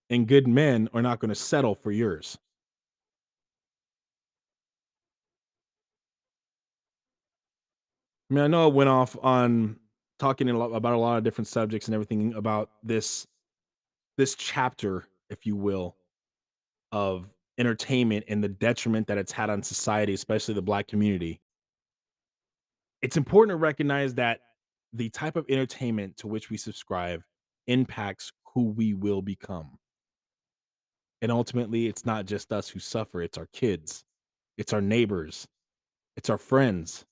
And 0.09 0.27
good 0.27 0.47
men 0.47 0.87
are 0.93 1.01
not 1.01 1.19
going 1.19 1.29
to 1.29 1.35
settle 1.35 1.75
for 1.75 1.91
yours. 1.91 2.37
I 8.29 8.33
mean, 8.33 8.43
I 8.43 8.47
know 8.47 8.65
I 8.65 8.67
went 8.67 8.89
off 8.89 9.17
on 9.21 9.77
talking 10.19 10.49
a 10.49 10.57
lot 10.57 10.71
about 10.73 10.93
a 10.93 10.97
lot 10.97 11.17
of 11.17 11.23
different 11.23 11.47
subjects 11.47 11.87
and 11.87 11.95
everything 11.95 12.33
about 12.33 12.69
this 12.83 13.27
this 14.17 14.35
chapter, 14.35 15.05
if 15.29 15.45
you 15.45 15.55
will, 15.55 15.95
of 16.91 17.33
entertainment 17.57 18.25
and 18.27 18.43
the 18.43 18.49
detriment 18.49 19.07
that 19.07 19.17
it's 19.17 19.31
had 19.31 19.49
on 19.49 19.61
society, 19.61 20.13
especially 20.13 20.53
the 20.53 20.61
black 20.61 20.87
community. 20.87 21.39
It's 23.01 23.17
important 23.17 23.51
to 23.51 23.57
recognize 23.57 24.15
that 24.15 24.39
the 24.93 25.09
type 25.09 25.35
of 25.35 25.45
entertainment 25.49 26.17
to 26.17 26.27
which 26.27 26.49
we 26.49 26.57
subscribe 26.57 27.21
impacts 27.67 28.31
who 28.53 28.69
we 28.69 28.93
will 28.93 29.21
become. 29.21 29.77
And 31.21 31.31
ultimately, 31.31 31.87
it's 31.87 32.05
not 32.05 32.25
just 32.25 32.51
us 32.51 32.69
who 32.69 32.79
suffer, 32.79 33.21
it's 33.21 33.37
our 33.37 33.47
kids, 33.53 34.03
it's 34.57 34.73
our 34.73 34.81
neighbors, 34.81 35.47
it's 36.15 36.29
our 36.29 36.37
friends, 36.37 37.05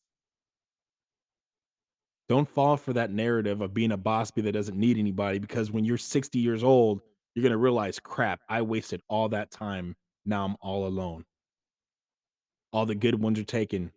don't 2.27 2.49
fall 2.49 2.77
for 2.77 2.93
that 2.93 3.11
narrative 3.11 3.61
of 3.61 3.73
being 3.73 3.91
a 3.91 3.97
boss 3.97 4.31
bee 4.31 4.41
that 4.41 4.53
doesn't 4.53 4.77
need 4.77 4.97
anybody 4.97 5.39
because 5.39 5.71
when 5.71 5.85
you're 5.85 5.97
60 5.97 6.39
years 6.39 6.63
old, 6.63 7.01
you're 7.33 7.43
going 7.43 7.51
to 7.51 7.57
realize, 7.57 7.99
crap, 7.99 8.41
I 8.49 8.61
wasted 8.61 9.01
all 9.07 9.29
that 9.29 9.51
time. 9.51 9.95
Now 10.25 10.45
I'm 10.45 10.55
all 10.61 10.87
alone. 10.87 11.25
All 12.71 12.85
the 12.85 12.95
good 12.95 13.21
ones 13.21 13.39
are 13.39 13.43
taken. 13.43 13.91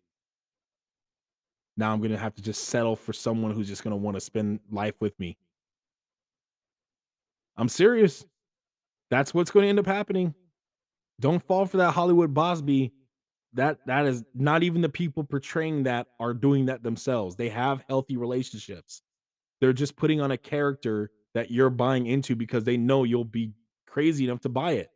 Now 1.77 1.93
I'm 1.93 2.01
going 2.01 2.11
to 2.11 2.19
have 2.19 2.35
to 2.35 2.43
just 2.43 2.65
settle 2.65 2.97
for 2.97 3.13
someone 3.13 3.53
who's 3.53 3.69
just 3.69 3.83
going 3.83 3.93
to 3.93 3.97
want 3.97 4.17
to 4.17 4.21
spend 4.21 4.61
life 4.71 4.95
with 5.01 5.19
me. 5.19 5.39
I'm 7.57 7.69
serious. 7.69 8.27
That's 9.11 9.33
what's 9.33 9.51
going 9.51 9.65
to 9.65 9.69
end 9.69 9.79
up 9.79 9.87
happening. 9.87 10.35
Don't 11.21 11.43
fall 11.43 11.67
for 11.67 11.79
that 11.79 11.93
Hollywood 11.93 12.35
boss 12.35 12.61
bee 12.61 12.93
that 13.55 13.79
that 13.87 14.07
is 14.07 14.25
not 14.35 14.63
even 14.63 14.83
the 14.83 14.89
people 14.89 15.25
portraying 15.25 15.85
that 15.85 16.07
are 16.21 16.35
doing 16.35 16.67
that 16.67 16.83
themselves. 16.83 17.37
They 17.37 17.49
have 17.49 17.83
healthy 17.89 18.17
relationships. 18.17 19.03
They're 19.61 19.73
just 19.73 19.97
putting 19.97 20.21
on 20.21 20.31
a 20.31 20.37
character 20.37 21.11
that 21.35 21.51
you're 21.51 21.71
buying 21.71 22.07
into 22.07 22.37
because 22.37 22.65
they 22.65 22.77
know 22.77 23.05
you'll 23.05 23.25
be 23.25 23.53
crazy 23.87 24.25
enough 24.25 24.41
to 24.41 24.49
buy 24.49 24.73
it. 24.73 24.91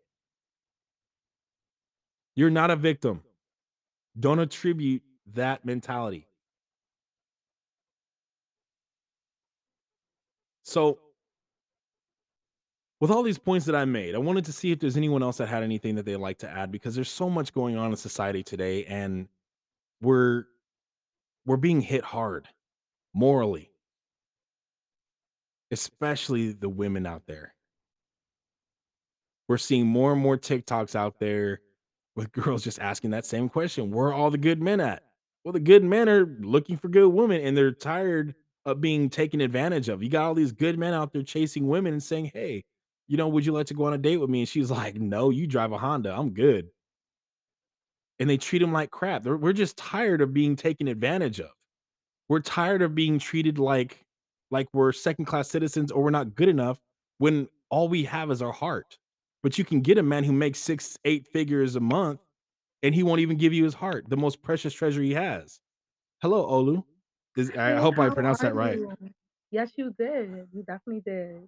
You're 2.34 2.50
not 2.50 2.70
a 2.70 2.76
victim. 2.76 3.22
Don't 4.18 4.38
attribute 4.38 5.02
that 5.34 5.64
mentality. 5.64 6.26
So 10.62 10.98
with 13.02 13.10
all 13.10 13.24
these 13.24 13.36
points 13.36 13.66
that 13.66 13.74
I 13.74 13.84
made, 13.84 14.14
I 14.14 14.18
wanted 14.18 14.44
to 14.44 14.52
see 14.52 14.70
if 14.70 14.78
there's 14.78 14.96
anyone 14.96 15.24
else 15.24 15.38
that 15.38 15.48
had 15.48 15.64
anything 15.64 15.96
that 15.96 16.04
they'd 16.04 16.18
like 16.18 16.38
to 16.38 16.48
add 16.48 16.70
because 16.70 16.94
there's 16.94 17.10
so 17.10 17.28
much 17.28 17.52
going 17.52 17.76
on 17.76 17.90
in 17.90 17.96
society 17.96 18.44
today 18.44 18.84
and 18.84 19.26
we're 20.00 20.44
we're 21.44 21.56
being 21.56 21.80
hit 21.80 22.04
hard 22.04 22.46
morally, 23.12 23.72
especially 25.72 26.52
the 26.52 26.68
women 26.68 27.04
out 27.04 27.26
there. 27.26 27.54
We're 29.48 29.58
seeing 29.58 29.88
more 29.88 30.12
and 30.12 30.22
more 30.22 30.38
TikToks 30.38 30.94
out 30.94 31.18
there 31.18 31.60
with 32.14 32.30
girls 32.40 32.62
just 32.62 32.78
asking 32.78 33.10
that 33.10 33.26
same 33.26 33.48
question. 33.48 33.90
Where 33.90 34.10
are 34.10 34.14
all 34.14 34.30
the 34.30 34.38
good 34.38 34.62
men 34.62 34.78
at? 34.78 35.02
Well, 35.42 35.50
the 35.50 35.58
good 35.58 35.82
men 35.82 36.08
are 36.08 36.24
looking 36.38 36.76
for 36.76 36.86
good 36.86 37.08
women 37.08 37.40
and 37.40 37.56
they're 37.56 37.72
tired 37.72 38.36
of 38.64 38.80
being 38.80 39.10
taken 39.10 39.40
advantage 39.40 39.88
of. 39.88 40.04
You 40.04 40.08
got 40.08 40.22
all 40.22 40.34
these 40.34 40.52
good 40.52 40.78
men 40.78 40.94
out 40.94 41.12
there 41.12 41.24
chasing 41.24 41.66
women 41.66 41.94
and 41.94 42.02
saying, 42.02 42.30
Hey, 42.32 42.62
you 43.12 43.18
know, 43.18 43.28
would 43.28 43.44
you 43.44 43.52
like 43.52 43.66
to 43.66 43.74
go 43.74 43.84
on 43.84 43.92
a 43.92 43.98
date 43.98 44.16
with 44.16 44.30
me? 44.30 44.38
And 44.38 44.48
she's 44.48 44.70
like, 44.70 44.94
no, 44.94 45.28
you 45.28 45.46
drive 45.46 45.70
a 45.70 45.76
Honda. 45.76 46.16
I'm 46.16 46.30
good. 46.30 46.70
And 48.18 48.30
they 48.30 48.38
treat 48.38 48.62
him 48.62 48.72
like 48.72 48.90
crap. 48.90 49.22
They're, 49.22 49.36
we're 49.36 49.52
just 49.52 49.76
tired 49.76 50.22
of 50.22 50.32
being 50.32 50.56
taken 50.56 50.88
advantage 50.88 51.38
of. 51.38 51.50
We're 52.30 52.40
tired 52.40 52.80
of 52.80 52.94
being 52.94 53.18
treated 53.18 53.58
like 53.58 54.06
like 54.50 54.66
we're 54.72 54.92
second 54.92 55.26
class 55.26 55.50
citizens 55.50 55.92
or 55.92 56.02
we're 56.02 56.10
not 56.10 56.34
good 56.34 56.48
enough 56.48 56.80
when 57.18 57.48
all 57.68 57.86
we 57.86 58.04
have 58.04 58.30
is 58.30 58.40
our 58.40 58.50
heart. 58.50 58.96
But 59.42 59.58
you 59.58 59.64
can 59.66 59.82
get 59.82 59.98
a 59.98 60.02
man 60.02 60.24
who 60.24 60.32
makes 60.32 60.60
six, 60.60 60.96
eight 61.04 61.28
figures 61.28 61.76
a 61.76 61.80
month 61.80 62.20
and 62.82 62.94
he 62.94 63.02
won't 63.02 63.20
even 63.20 63.36
give 63.36 63.52
you 63.52 63.64
his 63.64 63.74
heart, 63.74 64.08
the 64.08 64.16
most 64.16 64.40
precious 64.40 64.72
treasure 64.72 65.02
he 65.02 65.12
has. 65.12 65.60
Hello, 66.22 66.46
Olu. 66.46 66.82
Is, 67.36 67.50
I 67.50 67.72
hope 67.72 67.98
I 67.98 68.08
pronounced 68.08 68.40
that 68.40 68.54
right. 68.54 68.78
you? 68.78 68.96
Yes, 69.50 69.72
you 69.76 69.94
did. 69.98 70.48
You 70.54 70.62
definitely 70.62 71.02
did. 71.04 71.46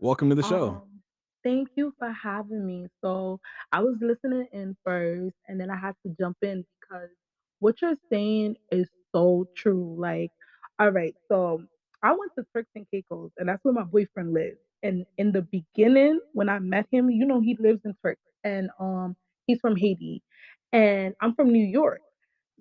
Welcome 0.00 0.28
to 0.30 0.34
the 0.34 0.42
show. 0.42 0.82
Um, 0.82 1.00
thank 1.44 1.68
you 1.76 1.92
for 1.98 2.12
having 2.12 2.66
me. 2.66 2.86
So 3.02 3.40
I 3.72 3.80
was 3.80 3.96
listening 4.00 4.46
in 4.52 4.76
first, 4.84 5.34
and 5.48 5.60
then 5.60 5.70
I 5.70 5.76
had 5.76 5.94
to 6.06 6.14
jump 6.18 6.36
in 6.42 6.64
because 6.80 7.08
what 7.60 7.80
you're 7.82 7.96
saying 8.10 8.56
is 8.70 8.88
so 9.14 9.46
true. 9.56 9.96
Like, 9.98 10.30
all 10.78 10.90
right, 10.90 11.14
so 11.28 11.62
I 12.02 12.10
went 12.12 12.32
to 12.38 12.44
Turks 12.54 12.70
and 12.76 12.86
Caicos, 12.90 13.30
and 13.38 13.48
that's 13.48 13.64
where 13.64 13.74
my 13.74 13.84
boyfriend 13.84 14.32
lives. 14.32 14.58
And 14.82 15.04
in 15.16 15.32
the 15.32 15.42
beginning, 15.42 16.20
when 16.32 16.48
I 16.48 16.60
met 16.60 16.86
him, 16.92 17.10
you 17.10 17.26
know, 17.26 17.40
he 17.40 17.56
lives 17.58 17.80
in 17.84 17.94
Turks, 18.04 18.22
and 18.44 18.70
um, 18.78 19.16
he's 19.46 19.58
from 19.60 19.76
Haiti, 19.76 20.22
and 20.72 21.14
I'm 21.20 21.34
from 21.34 21.50
New 21.52 21.66
York. 21.66 22.00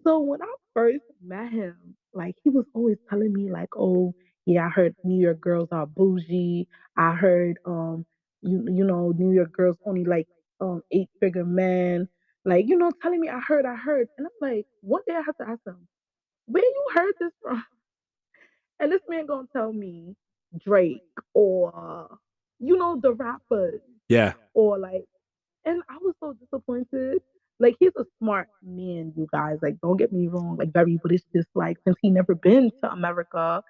So 0.03 0.19
when 0.19 0.41
I 0.41 0.53
first 0.73 1.03
met 1.21 1.51
him, 1.51 1.95
like 2.13 2.35
he 2.43 2.49
was 2.49 2.65
always 2.73 2.97
telling 3.09 3.33
me, 3.33 3.51
like, 3.51 3.69
"Oh, 3.77 4.13
yeah, 4.47 4.67
I 4.67 4.69
heard 4.71 4.95
New 5.03 5.21
York 5.21 5.41
girls 5.41 5.69
are 5.71 5.87
bougie. 5.87 6.67
I 6.97 7.15
heard, 7.15 7.59
um, 7.65 8.05
you 8.43 8.65
you 8.69 8.85
know, 8.85 9.13
New 9.17 9.33
York 9.33 9.53
girls 9.53 9.77
only 9.85 10.05
like 10.05 10.27
um 10.61 10.83
eight 10.91 11.09
figure 11.21 11.45
men." 11.45 12.09
Like, 12.45 12.67
you 12.67 12.77
know, 12.77 12.91
telling 13.03 13.21
me, 13.21 13.29
"I 13.29 13.39
heard, 13.41 13.65
I 13.65 13.75
heard," 13.75 14.09
and 14.17 14.27
I'm 14.27 14.33
like, 14.49 14.67
one 14.81 15.03
day 15.07 15.15
I 15.15 15.21
have 15.23 15.37
to 15.37 15.49
ask 15.49 15.61
him, 15.67 15.87
"Where 16.47 16.63
you 16.63 16.85
heard 16.95 17.15
this 17.19 17.33
from?" 17.41 17.63
And 18.79 18.91
this 18.91 19.01
man 19.09 19.25
gonna 19.27 19.47
tell 19.53 19.73
me 19.73 20.15
Drake 20.65 21.03
or 21.33 22.17
you 22.59 22.77
know 22.77 22.99
the 23.01 23.13
rappers 23.13 23.81
Yeah. 24.09 24.33
or 24.53 24.77
like 24.79 25.05
and 25.65 25.83
I 25.89 25.97
was 26.01 26.15
so 26.21 26.33
disappointed. 26.33 27.21
Like 27.59 27.75
he's 27.79 27.93
a 27.97 28.05
smart 28.19 28.49
man, 28.63 29.13
you 29.17 29.27
guys. 29.31 29.59
Like 29.61 29.77
don't 29.81 29.97
get 29.97 30.13
me 30.13 30.27
wrong, 30.27 30.57
like 30.57 30.73
very, 30.73 30.99
but 31.01 31.13
it's 31.13 31.25
just 31.35 31.49
like 31.55 31.77
since 31.85 31.97
he 32.01 32.09
never 32.11 32.35
been 32.35 32.71
to 32.83 32.91
America, 32.91 33.63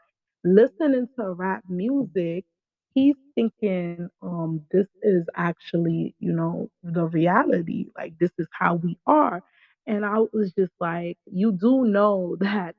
listening 0.55 1.07
to 1.19 1.33
rap 1.33 1.63
music, 1.69 2.45
he's 2.93 3.15
thinking 3.35 4.09
um 4.21 4.61
this 4.71 4.87
is 5.03 5.25
actually, 5.35 6.15
you 6.19 6.33
know, 6.33 6.69
the 6.83 7.05
reality. 7.05 7.87
Like 7.97 8.17
this 8.19 8.31
is 8.39 8.47
how 8.51 8.75
we 8.75 8.97
are. 9.07 9.43
And 9.87 10.05
I 10.05 10.19
was 10.33 10.53
just 10.57 10.73
like, 10.79 11.17
you 11.31 11.51
do 11.53 11.85
know 11.85 12.37
that 12.41 12.75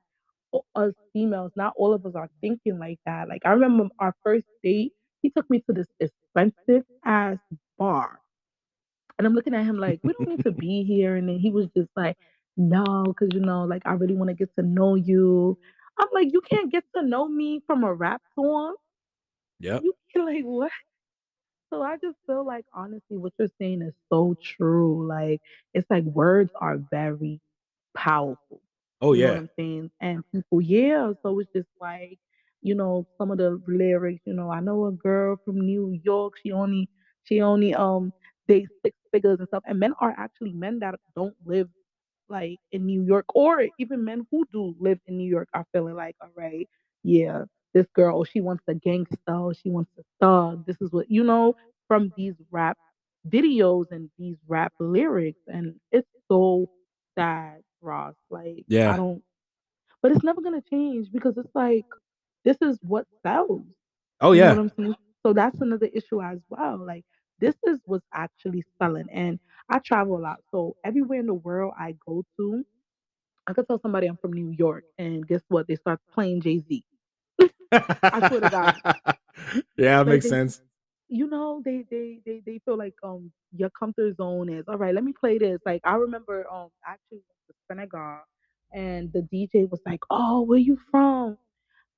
us 0.75 0.95
females, 1.13 1.53
not 1.57 1.75
all 1.77 1.95
of 1.95 2.07
us 2.07 2.15
are 2.15 2.31
thinking 2.41 2.79
like 2.79 2.99
that. 3.07 3.29
Like 3.29 3.43
I 3.45 3.51
remember 3.51 3.89
our 3.99 4.15
first 4.25 4.47
date, 4.63 4.93
he 5.23 5.31
took 5.31 5.49
me 5.51 5.61
to 5.69 5.73
this 5.75 5.89
expensive 6.01 6.85
ass 7.05 7.39
bar. 7.79 8.21
And 9.19 9.27
I'm 9.27 9.35
looking 9.35 9.55
at 9.55 9.65
him 9.65 9.79
like, 9.79 10.01
we 10.03 10.13
don't 10.13 10.29
need 10.29 10.45
to 10.45 10.53
be 10.53 10.85
here. 10.85 11.17
And 11.17 11.29
then 11.29 11.39
he 11.39 11.51
was 11.51 11.67
just 11.77 11.91
like, 11.97 12.17
no, 12.57 13.05
because 13.07 13.29
you 13.35 13.41
know, 13.41 13.65
like 13.65 13.83
I 13.87 13.93
really 13.93 14.17
want 14.17 14.29
to 14.29 14.35
get 14.35 14.55
to 14.57 14.63
know 14.63 14.95
you. 14.97 15.59
I'm 15.99 16.09
like, 16.13 16.33
you 16.33 16.41
can't 16.43 16.71
get 16.73 16.85
to 16.95 17.03
know 17.03 17.29
me 17.29 17.63
from 17.67 17.85
a 17.85 17.93
rap 17.93 18.23
song. 18.35 18.77
Yep. 19.61 19.85
You 19.85 19.95
can 20.13 20.25
like 20.27 20.45
what? 20.45 20.73
So 21.71 21.83
I 21.83 21.97
just 21.97 22.17
feel 22.27 22.45
like 22.47 22.65
honestly 22.73 23.17
what 23.17 23.33
you're 23.39 23.49
saying 23.61 23.83
is 23.83 23.95
so 24.11 24.35
true. 24.43 25.07
Like 25.07 25.41
it's 25.75 25.89
like 25.91 26.05
words 26.05 26.51
are 26.61 26.79
very 26.91 27.41
powerful. 27.95 28.61
Oh 29.01 29.13
You 29.13 29.23
know 29.23 29.29
what 29.29 29.37
yeah. 29.37 29.39
I'm 29.39 29.51
saying? 29.59 29.91
And 30.01 30.23
people, 30.33 30.61
yeah. 30.61 31.13
So 31.23 31.39
it's 31.41 31.51
just 31.55 31.69
like, 31.81 32.19
you 32.63 32.75
know, 32.75 33.07
some 33.19 33.31
of 33.31 33.39
the 33.39 33.61
lyrics, 33.67 34.23
you 34.27 34.35
know, 34.35 34.51
I 34.51 34.61
know 34.61 34.87
a 34.87 34.93
girl 34.93 35.37
from 35.45 35.61
New 35.61 35.99
York, 36.05 36.35
she 36.43 36.53
only 36.53 36.89
she 37.25 37.41
only 37.43 37.75
um 37.75 38.13
dates 38.49 38.73
six 38.85 38.97
figures 39.13 39.39
and 39.39 39.49
stuff. 39.49 39.65
And 39.67 39.79
men 39.81 39.95
are 40.01 40.15
actually 40.19 40.53
men 40.53 40.81
that 40.81 40.95
don't 41.15 41.37
live 41.47 41.69
like 42.29 42.59
in 42.73 42.87
New 42.87 43.03
York, 43.03 43.27
or 43.35 43.67
even 43.79 44.05
men 44.05 44.27
who 44.31 44.45
do 44.53 44.75
live 44.79 44.99
in 45.07 45.17
New 45.19 45.29
York 45.29 45.49
are 45.55 45.67
feeling 45.73 45.97
like, 45.97 46.17
all 46.21 46.31
right, 46.37 46.69
yeah, 47.03 47.45
this 47.75 47.87
girl, 47.95 48.25
she 48.25 48.41
wants 48.41 48.65
a 48.69 48.75
gangsta, 48.75 49.57
she 49.61 49.71
wants 49.71 49.91
a 49.99 50.03
thug. 50.21 50.67
This 50.67 50.77
is 50.81 50.93
what 50.93 51.11
you 51.11 51.25
know 51.25 51.57
from 51.89 52.13
these 52.17 52.35
rap 52.51 52.79
videos 53.29 53.87
and 53.91 54.11
these 54.19 54.37
rap 54.49 54.73
lyrics, 54.81 55.41
and 55.47 55.75
it's 55.93 56.09
so 56.29 56.69
sad, 57.17 57.63
Ross. 57.81 58.15
Like 58.31 58.67
yeah, 58.69 58.93
I 58.93 58.97
don't, 58.97 59.23
but 60.03 60.13
it's 60.13 60.25
never 60.25 60.41
gonna 60.43 60.63
change 60.63 61.11
because 61.13 61.37
it's 61.39 61.55
like 61.55 61.87
this 62.45 62.57
is 62.63 62.79
what 62.83 63.07
sells. 63.23 63.63
Oh 64.21 64.33
You 64.33 64.43
know 64.43 64.49
yeah. 64.49 64.57
what 64.57 64.59
I'm 64.59 64.71
saying? 64.77 64.95
So 65.25 65.33
that's 65.33 65.61
another 65.61 65.89
issue 65.93 66.21
as 66.23 66.39
well. 66.49 66.79
Like 66.85 67.05
this 67.41 67.57
is 67.67 67.81
what's 67.87 68.07
actually 68.15 68.65
selling, 68.81 69.09
and 69.13 69.39
I 69.71 69.79
travel 69.81 70.19
a 70.19 70.21
lot, 70.23 70.39
so 70.51 70.77
everywhere 70.85 71.21
in 71.21 71.27
the 71.27 71.35
world 71.35 71.75
I 71.79 71.97
go 72.07 72.25
to. 72.39 72.65
I 73.49 73.55
could 73.55 73.67
tell 73.67 73.81
somebody 73.81 74.07
I'm 74.07 74.19
from 74.19 74.33
New 74.35 74.51
York, 74.51 74.85
and 74.99 75.27
guess 75.27 75.43
what? 75.49 75.69
They 75.69 75.77
start 75.77 76.01
playing 76.15 76.43
Jay 76.43 76.61
Z. 76.61 76.85
I 78.13 78.23
swear 78.23 78.41
to 78.41 78.49
God, 78.49 78.75
yeah, 79.77 80.01
it 80.01 80.07
like 80.07 80.07
makes 80.07 80.25
they, 80.25 80.29
sense. 80.29 80.61
you 81.09 81.29
know, 81.29 81.63
they 81.65 81.85
they 81.91 82.21
they 82.27 82.43
they 82.47 82.61
feel 82.65 82.79
like 82.79 82.95
um 83.03 83.33
your 83.57 83.71
comfort 83.71 84.17
zone 84.17 84.51
is 84.51 84.65
all 84.69 84.79
right. 84.79 84.95
Let 84.95 85.05
me 85.05 85.15
play 85.19 85.39
this. 85.39 85.61
Like 85.67 85.83
I 85.85 85.97
remember 85.97 86.47
um 86.53 86.71
I 86.87 86.93
actually 86.93 87.19
went 87.29 87.41
to 87.49 87.55
Senegal, 87.69 88.21
and 88.73 89.13
the 89.13 89.23
DJ 89.23 89.71
was 89.71 89.81
like, 89.87 90.01
"Oh, 90.11 90.43
where 90.43 90.59
you 90.59 90.79
from?" 90.91 91.39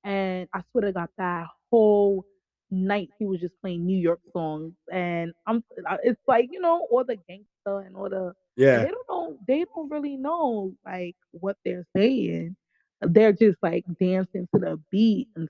And 0.05 0.49
I 0.55 0.63
swear 0.71 0.85
to 0.87 0.93
God, 0.93 1.09
that 1.19 1.47
whole 1.71 2.25
night 2.71 3.11
he 3.19 3.27
was 3.27 3.41
just 3.41 3.55
playing 3.61 3.87
New 3.87 3.99
York 3.99 4.21
songs, 4.33 4.75
and 4.93 5.33
I'm 5.47 5.65
it's 6.03 6.21
like 6.27 6.49
you 6.51 6.61
know 6.61 6.87
all 6.91 7.05
the 7.05 7.17
gangsta 7.31 7.87
and 7.87 7.97
all 7.97 8.09
the 8.11 8.35
Yeah. 8.57 8.85
they 8.85 8.91
don't 8.91 9.09
know 9.09 9.39
they 9.47 9.65
don't 9.75 9.91
really 9.91 10.17
know 10.17 10.75
like 10.85 11.17
what 11.33 11.57
they're 11.65 11.87
saying. 11.97 12.57
They're 13.03 13.33
just 13.33 13.59
like 13.63 13.85
dancing 14.01 14.49
to 14.55 14.61
the 14.61 14.81
beat 14.91 15.29
and 15.37 15.49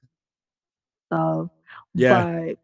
stuff. 1.06 1.48
Yeah. 1.94 2.24
But 2.24 2.56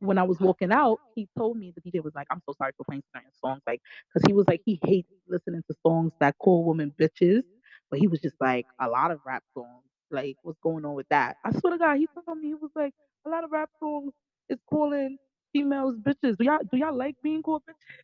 when 0.00 0.18
I 0.18 0.22
was 0.24 0.40
walking 0.40 0.72
out, 0.72 0.98
he 1.14 1.28
told 1.38 1.56
me 1.56 1.72
the 1.74 1.80
DJ 1.80 2.02
was 2.02 2.14
like, 2.14 2.26
"I'm 2.30 2.42
so 2.46 2.54
sorry 2.58 2.72
for 2.76 2.84
playing 2.84 3.02
certain 3.14 3.30
songs," 3.40 3.62
like 3.66 3.80
because 4.12 4.26
he 4.26 4.32
was 4.32 4.46
like 4.48 4.62
he 4.64 4.78
hates 4.82 5.08
listening 5.28 5.62
to 5.70 5.76
songs 5.86 6.12
that 6.20 6.36
call 6.38 6.64
women 6.64 6.92
bitches. 7.00 7.42
But 7.90 8.00
he 8.00 8.08
was 8.08 8.20
just 8.20 8.36
like 8.40 8.66
a 8.80 8.88
lot 8.88 9.10
of 9.10 9.20
rap 9.26 9.44
songs. 9.54 9.84
Like, 10.10 10.36
what's 10.42 10.58
going 10.62 10.84
on 10.84 10.94
with 10.94 11.08
that? 11.10 11.36
I 11.44 11.52
swear 11.52 11.72
to 11.72 11.78
God, 11.78 11.96
he 11.98 12.08
told 12.26 12.38
me 12.38 12.48
he 12.48 12.54
was 12.54 12.70
like 12.74 12.94
a 13.26 13.30
lot 13.30 13.44
of 13.44 13.50
rap 13.52 13.70
songs 13.78 14.12
is 14.48 14.58
calling 14.68 15.16
females 15.52 15.96
bitches. 15.98 16.36
Do 16.38 16.44
y'all 16.44 16.58
do 16.70 16.76
y'all 16.76 16.96
like 16.96 17.16
being 17.22 17.42
called 17.42 17.62
bitches? 17.68 18.02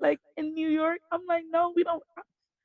Like 0.00 0.20
in 0.36 0.54
New 0.54 0.68
York, 0.68 0.98
I'm 1.10 1.22
like, 1.26 1.44
no, 1.50 1.72
we 1.74 1.82
don't. 1.84 2.02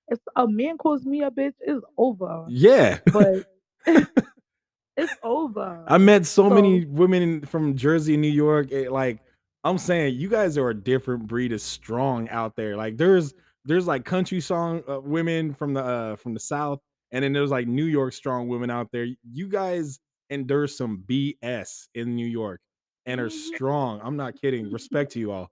If 0.10 0.20
a 0.36 0.48
man 0.48 0.78
calls 0.78 1.06
me 1.06 1.24
a 1.24 1.32
bitch, 1.32 1.54
it's 1.62 1.84
over. 1.98 2.46
Yeah. 2.50 3.00
But 3.12 3.46
it's 4.98 5.16
over. 5.24 5.84
I 5.88 5.98
met 5.98 6.26
so 6.26 6.50
So 6.50 6.56
many 6.56 6.86
women 6.86 7.46
from 7.46 7.76
Jersey 7.76 8.18
New 8.18 8.28
York. 8.28 8.72
eh, 8.72 8.90
like 8.90 9.20
I'm 9.64 9.78
saying, 9.78 10.16
you 10.16 10.30
guys 10.30 10.58
are 10.58 10.70
a 10.70 10.76
different 10.76 11.28
breed 11.28 11.54
of 11.54 11.62
strong 11.62 12.30
out 12.30 12.56
there. 12.56 12.76
Like 12.76 12.98
there's 12.98 13.34
there's 13.66 13.88
like 13.88 14.06
country 14.06 14.42
song 14.42 14.84
uh, 14.88 15.00
women 15.00 15.54
from 15.54 15.74
the 15.74 15.84
uh, 15.84 16.16
from 16.18 16.34
the 16.34 16.40
South, 16.40 16.80
and 17.12 17.24
then 17.24 17.34
there's 17.34 17.52
like 17.52 17.68
New 17.68 17.86
York 17.86 18.14
strong 18.14 18.48
women 18.48 18.70
out 18.70 18.90
there. 18.92 19.08
You 19.32 19.48
guys 19.48 20.00
endure 20.32 20.68
some 20.68 21.04
BS 21.08 21.90
in 21.96 22.16
New 22.16 22.28
York 22.28 22.62
and 23.06 23.22
are 23.22 23.30
strong. 23.30 24.02
I'm 24.04 24.18
not 24.18 24.36
kidding. 24.42 24.72
Respect 24.72 25.14
to 25.14 25.20
you 25.20 25.32
all. 25.32 25.52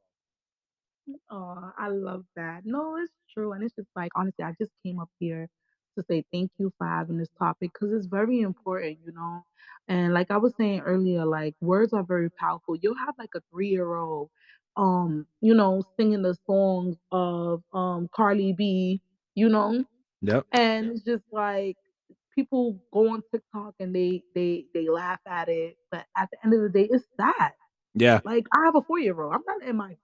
Oh, 1.30 1.72
I 1.78 1.90
love 1.90 2.26
that. 2.36 2.62
No, 2.66 2.98
it's 2.98 3.14
true. 3.34 3.54
And 3.54 3.64
it's 3.64 3.76
just 3.76 3.90
like, 3.96 4.12
honestly, 4.16 4.44
I 4.46 4.54
just 4.60 4.72
came 4.86 5.00
up 5.00 5.10
here 5.20 5.48
to 5.98 6.04
say 6.10 6.24
thank 6.32 6.52
you 6.58 6.72
for 6.78 6.88
having 6.88 7.18
this 7.18 7.30
topic 7.38 7.72
because 7.74 7.94
it's 7.94 8.06
very 8.08 8.42
important, 8.42 9.00
you 9.06 9.12
know? 9.12 9.44
And 9.88 10.14
like 10.14 10.32
I 10.32 10.38
was 10.38 10.54
saying 10.56 10.82
earlier, 10.82 11.26
like 11.26 11.56
words 11.62 11.94
are 11.94 12.04
very 12.04 12.30
powerful. 12.30 12.76
You'll 12.76 12.96
have 12.96 13.16
like 13.18 13.32
a 13.36 13.42
three-year-old, 13.52 14.30
um, 14.78 15.26
you 15.42 15.56
know, 15.56 15.84
singing 15.98 16.22
the 16.22 16.36
songs 16.46 16.98
of 17.12 17.64
um 17.74 18.08
Cardi 18.16 18.54
B, 18.54 19.02
you 19.36 19.50
know, 19.50 19.84
Yep. 20.22 20.48
and 20.54 20.92
it's 20.92 21.04
just 21.04 21.24
like 21.32 21.78
people 22.40 22.80
go 22.94 23.10
on 23.10 23.22
TikTok 23.32 23.76
and 23.80 23.94
they 23.94 24.24
they 24.34 24.66
they 24.74 24.88
laugh 24.88 25.20
at 25.28 25.50
it, 25.50 25.76
but 25.92 26.06
at 26.18 26.30
the 26.32 26.38
end 26.44 26.54
of 26.54 26.62
the 26.62 26.70
day, 26.70 26.88
it's 26.90 27.06
sad. 27.20 27.52
Yeah. 27.94 28.22
Like 28.24 28.46
I 28.54 28.66
have 28.66 28.76
a 28.76 28.82
four-year-old. 28.82 29.34
I'm 29.34 29.44
not 29.48 29.68
in 29.68 29.76
my 29.76 29.96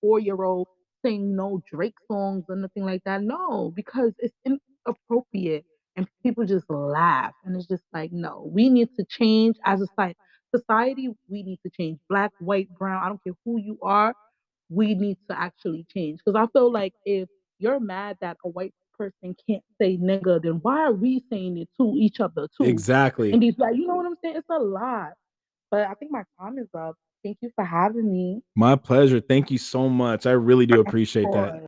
four-year-old 0.00 0.68
saying 1.04 1.36
no 1.36 1.62
Drake 1.70 1.96
songs 2.10 2.44
or 2.48 2.56
nothing 2.56 2.84
like 2.84 3.02
that. 3.04 3.22
No, 3.22 3.72
because 3.74 4.12
it's 4.18 4.34
inappropriate 4.44 5.64
and 5.96 6.06
people 6.22 6.46
just 6.46 6.68
laugh. 6.70 7.32
And 7.44 7.56
it's 7.56 7.66
just 7.66 7.84
like, 7.92 8.10
no, 8.12 8.48
we 8.52 8.70
need 8.70 8.88
to 8.98 9.04
change 9.08 9.56
as 9.64 9.80
a 9.80 9.86
society. 9.86 10.16
Society, 10.54 11.08
we 11.28 11.42
need 11.42 11.58
to 11.64 11.70
change. 11.70 11.98
Black, 12.08 12.32
white, 12.40 12.68
brown, 12.78 13.02
I 13.02 13.08
don't 13.08 13.22
care 13.22 13.34
who 13.44 13.58
you 13.60 13.78
are, 13.82 14.14
we 14.70 14.94
need 14.94 15.18
to 15.30 15.38
actually 15.38 15.84
change. 15.92 16.20
Because 16.24 16.40
I 16.40 16.46
feel 16.52 16.72
like 16.72 16.94
if 17.04 17.28
you're 17.58 17.80
mad 17.80 18.16
that 18.20 18.36
a 18.44 18.48
white 18.48 18.74
person 18.98 19.34
can't 19.48 19.62
say 19.80 19.96
nigga, 19.96 20.42
then 20.42 20.60
why 20.62 20.80
are 20.80 20.92
we 20.92 21.24
saying 21.30 21.58
it 21.58 21.68
to 21.80 21.94
each 21.96 22.20
other 22.20 22.48
too? 22.56 22.68
Exactly. 22.68 23.32
And 23.32 23.42
these 23.42 23.58
like, 23.58 23.76
you 23.76 23.86
know 23.86 23.96
what 23.96 24.06
I'm 24.06 24.16
saying? 24.22 24.36
It's 24.36 24.48
a 24.50 24.58
lot. 24.58 25.12
But 25.70 25.88
I 25.88 25.94
think 25.94 26.12
my 26.12 26.24
time 26.40 26.58
is 26.58 26.68
up. 26.74 26.96
Thank 27.24 27.38
you 27.40 27.50
for 27.56 27.64
having 27.64 28.12
me. 28.12 28.42
My 28.54 28.76
pleasure. 28.76 29.20
Thank 29.20 29.50
you 29.50 29.58
so 29.58 29.88
much. 29.88 30.26
I 30.26 30.32
really 30.32 30.66
do 30.66 30.80
appreciate 30.80 31.26
that. 31.32 31.66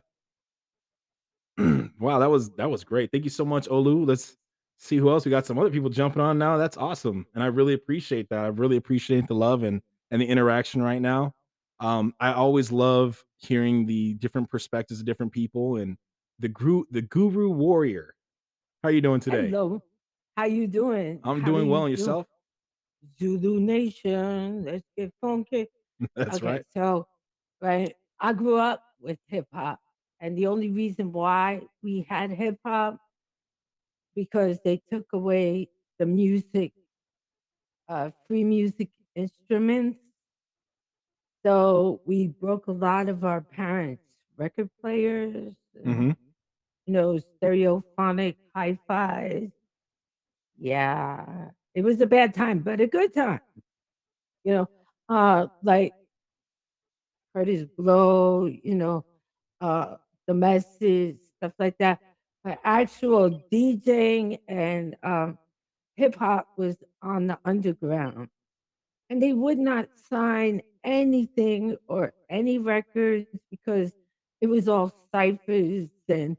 wow, 1.99 2.19
that 2.19 2.29
was 2.29 2.51
that 2.51 2.69
was 2.69 2.83
great. 2.83 3.11
Thank 3.11 3.25
you 3.25 3.29
so 3.29 3.43
much, 3.43 3.67
Olu. 3.67 4.07
Let's 4.07 4.37
see 4.77 4.95
who 4.95 5.09
else. 5.09 5.25
We 5.25 5.31
got 5.31 5.45
some 5.45 5.59
other 5.59 5.69
people 5.69 5.89
jumping 5.89 6.21
on 6.21 6.37
now. 6.37 6.57
That's 6.57 6.77
awesome. 6.77 7.25
And 7.35 7.43
I 7.43 7.47
really 7.47 7.73
appreciate 7.73 8.29
that. 8.29 8.39
I 8.39 8.47
really 8.47 8.77
appreciate 8.77 9.27
the 9.27 9.35
love 9.35 9.63
and 9.63 9.81
and 10.11 10.21
the 10.21 10.25
interaction 10.25 10.81
right 10.81 11.01
now. 11.01 11.33
Um, 11.81 12.13
I 12.19 12.33
always 12.33 12.71
love 12.71 13.23
hearing 13.37 13.85
the 13.85 14.13
different 14.15 14.49
perspectives 14.49 14.99
of 14.99 15.05
different 15.05 15.31
people 15.31 15.77
and 15.77 15.97
the 16.39 16.47
guru 16.49 16.83
the 16.91 17.01
guru 17.01 17.49
warrior. 17.49 18.15
How 18.83 18.89
you 18.89 19.01
doing 19.01 19.19
today? 19.19 19.49
Hello. 19.49 19.83
How 20.37 20.45
you 20.45 20.67
doing? 20.67 21.19
I'm 21.23 21.41
How 21.41 21.47
doing 21.47 21.69
well 21.69 21.81
you 21.81 21.85
and 21.85 21.91
yourself? 21.91 22.25
Zulu 23.19 23.59
Nation, 23.59 24.63
let's 24.65 24.85
get 24.97 25.13
funky. 25.21 25.67
That's 26.15 26.35
Okay, 26.35 26.47
right. 26.47 26.65
so 26.73 27.07
right, 27.61 27.95
I 28.19 28.33
grew 28.33 28.57
up 28.57 28.83
with 29.01 29.19
hip 29.27 29.47
hop, 29.53 29.79
and 30.19 30.37
the 30.37 30.47
only 30.47 30.69
reason 30.69 31.11
why 31.11 31.61
we 31.83 32.05
had 32.09 32.31
hip 32.31 32.57
hop 32.65 32.99
because 34.15 34.59
they 34.63 34.81
took 34.91 35.05
away 35.13 35.69
the 35.97 36.05
music, 36.05 36.73
uh, 37.87 38.11
free 38.27 38.43
music 38.43 38.89
instruments. 39.15 39.99
So 41.45 42.01
we 42.05 42.27
broke 42.27 42.67
a 42.67 42.71
lot 42.71 43.07
of 43.09 43.23
our 43.23 43.41
parents' 43.41 44.03
record 44.37 44.69
players, 44.81 45.53
and, 45.75 45.85
hmm 45.85 46.11
you 46.89 46.93
know, 46.93 47.19
stereophonic 47.43 48.35
hi-fis. 48.55 49.51
Yeah, 50.57 51.49
it 51.75 51.83
was 51.83 52.01
a 52.01 52.07
bad 52.07 52.33
time, 52.33 52.59
but 52.59 52.81
a 52.81 52.87
good 52.87 53.13
time. 53.13 53.41
You 54.43 54.53
know, 54.53 54.69
uh, 55.09 55.47
like 55.63 55.95
Kurtis 57.35 57.67
Blow, 57.77 58.45
you 58.45 58.75
know, 58.75 59.05
uh, 59.61 59.97
the 60.27 60.33
message, 60.33 61.17
stuff 61.37 61.53
like 61.59 61.77
that. 61.79 61.99
But 62.43 62.59
actual 62.63 63.31
DJing 63.51 64.39
and 64.47 64.95
um, 65.03 65.39
hip 65.97 66.15
hop 66.15 66.47
was 66.57 66.77
on 67.01 67.27
the 67.27 67.39
underground, 67.45 68.29
and 69.09 69.21
they 69.21 69.33
would 69.33 69.59
not 69.59 69.89
sign 70.09 70.61
anything 70.83 71.77
or 71.87 72.13
any 72.29 72.59
records 72.59 73.27
because 73.51 73.93
it 74.41 74.47
was 74.47 74.67
all 74.69 74.91
ciphers 75.13 75.89
and 76.09 76.37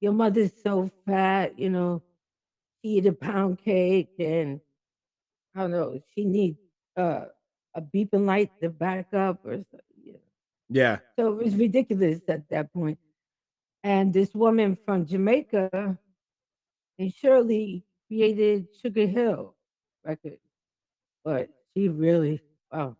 your 0.00 0.12
mother's 0.12 0.52
so 0.62 0.90
fat, 1.06 1.58
you 1.58 1.70
know, 1.70 2.02
she 2.82 2.92
eat 2.98 3.06
a 3.06 3.12
pound 3.12 3.58
cake 3.58 4.14
and 4.18 4.60
I 5.54 5.60
don't 5.60 5.70
know, 5.72 6.00
she 6.14 6.24
needs 6.24 6.58
uh, 6.96 7.26
a 7.74 7.82
beeping 7.82 8.26
light 8.26 8.50
to 8.62 8.70
back 8.70 9.12
up 9.12 9.44
or 9.44 9.54
you 9.54 10.12
know. 10.12 10.20
Yeah. 10.68 10.98
So 11.16 11.32
it 11.38 11.44
was 11.44 11.56
ridiculous 11.56 12.20
at 12.28 12.48
that 12.50 12.72
point. 12.72 12.98
And 13.82 14.12
this 14.12 14.34
woman 14.34 14.76
from 14.84 15.06
Jamaica, 15.06 15.98
and 16.98 17.14
Shirley 17.14 17.82
created 18.08 18.68
Sugar 18.82 19.06
Hill 19.06 19.54
Records, 20.04 20.36
but 21.24 21.48
she 21.74 21.88
really, 21.88 22.42
wow, 22.70 22.96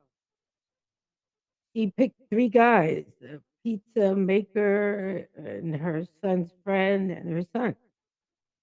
she 1.75 1.93
picked 1.95 2.17
three 2.31 2.49
guys, 2.49 3.05
a 3.23 3.41
pizza 3.65 4.15
maker 4.15 5.29
and 5.37 5.77
her 5.77 6.05
son's 6.25 6.51
friend 6.65 7.11
and 7.11 7.31
her 7.33 7.43
son. 7.57 7.77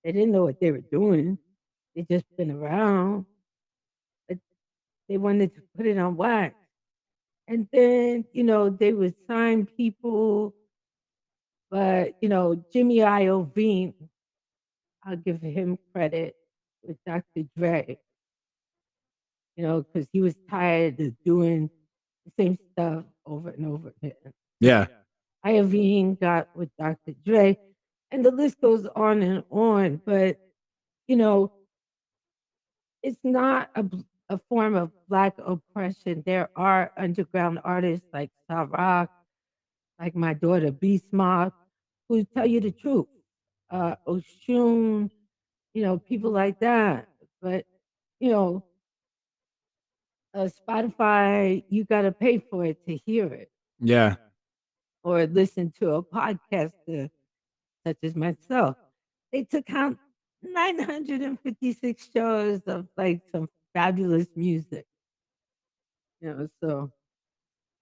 They 0.04 0.12
didn't 0.12 0.32
know 0.32 0.44
what 0.46 0.60
they 0.60 0.72
were 0.72 0.84
doing. 0.92 1.40
They 1.96 2.06
just 2.10 2.26
been 2.38 2.52
around, 2.52 3.26
but 4.30 4.38
they 5.10 5.18
wanted 5.18 5.56
to 5.56 5.62
put 5.76 5.88
it 5.88 5.98
on 5.98 6.16
wax. 6.18 6.56
And 7.48 7.68
then, 7.74 8.26
you 8.34 8.44
know, 8.44 8.70
they 8.70 8.94
would 8.94 9.16
sign 9.30 9.68
people, 9.78 10.54
but 11.72 12.14
you 12.22 12.30
know, 12.30 12.64
Jimmy 12.74 12.98
Iovine, 12.98 13.94
I'll 15.04 15.18
give 15.18 15.42
him 15.42 15.78
credit 15.94 16.36
with 16.84 16.98
Dr. 17.06 17.44
Dre, 17.58 17.98
you 19.56 19.64
know, 19.64 19.84
because 19.84 20.08
he 20.14 20.22
was 20.22 20.36
tired 20.50 21.00
of 21.00 21.14
doing 21.26 21.70
the 22.26 22.44
same 22.44 22.58
stuff 22.74 23.06
over 23.26 23.50
and 23.50 23.66
over 23.66 23.94
again. 24.04 24.34
Yeah. 24.60 24.88
Iovine 25.46 26.20
got 26.20 26.50
with 26.56 26.70
Dr. 26.78 27.14
Dre, 27.26 27.58
and 28.12 28.26
the 28.26 28.32
list 28.32 28.60
goes 28.62 28.86
on 28.96 29.22
and 29.22 29.44
on. 29.52 30.02
But 30.06 30.38
you 31.08 31.16
know, 31.16 31.52
it's 33.04 33.20
not 33.24 33.70
a, 33.76 33.86
a 34.30 34.38
form 34.50 34.76
of 34.76 34.92
black 35.08 35.36
oppression. 35.40 36.24
There 36.26 36.50
are 36.56 36.92
underground 36.98 37.60
artists 37.64 38.06
like 38.14 38.32
Sarak, 38.50 39.10
like 40.00 40.16
my 40.16 40.34
daughter 40.34 40.72
Beast 40.72 41.06
Mob, 41.12 41.54
who 42.10 42.24
tell 42.26 42.46
you 42.46 42.60
the 42.62 42.72
truth. 42.72 43.08
Uh, 43.70 43.96
Oshun, 44.08 45.10
you 45.74 45.84
know, 45.84 45.98
people 46.00 46.32
like 46.32 46.60
that. 46.60 47.08
But 47.42 47.66
you 48.20 48.32
know, 48.32 48.64
uh, 50.34 50.50
Spotify, 50.68 51.64
you 51.70 51.86
got 51.86 52.02
to 52.04 52.12
pay 52.12 52.40
for 52.40 52.66
it 52.66 52.84
to 52.86 52.98
hear 53.06 53.28
it 53.34 53.50
Yeah. 53.80 54.16
Or 55.08 55.26
listen 55.28 55.72
to 55.80 55.96
a 55.96 56.04
podcaster 56.04 57.10
such 57.86 57.98
as 58.04 58.16
myself. 58.16 58.78
They 59.32 59.44
took 59.44 59.70
out 59.72 59.98
956 60.44 62.10
shows 62.16 62.62
of 62.68 62.88
like 62.98 63.22
some 63.32 63.50
fabulous 63.74 64.28
music. 64.36 64.86
You 66.22 66.34
know, 66.34 66.48
so 66.64 66.92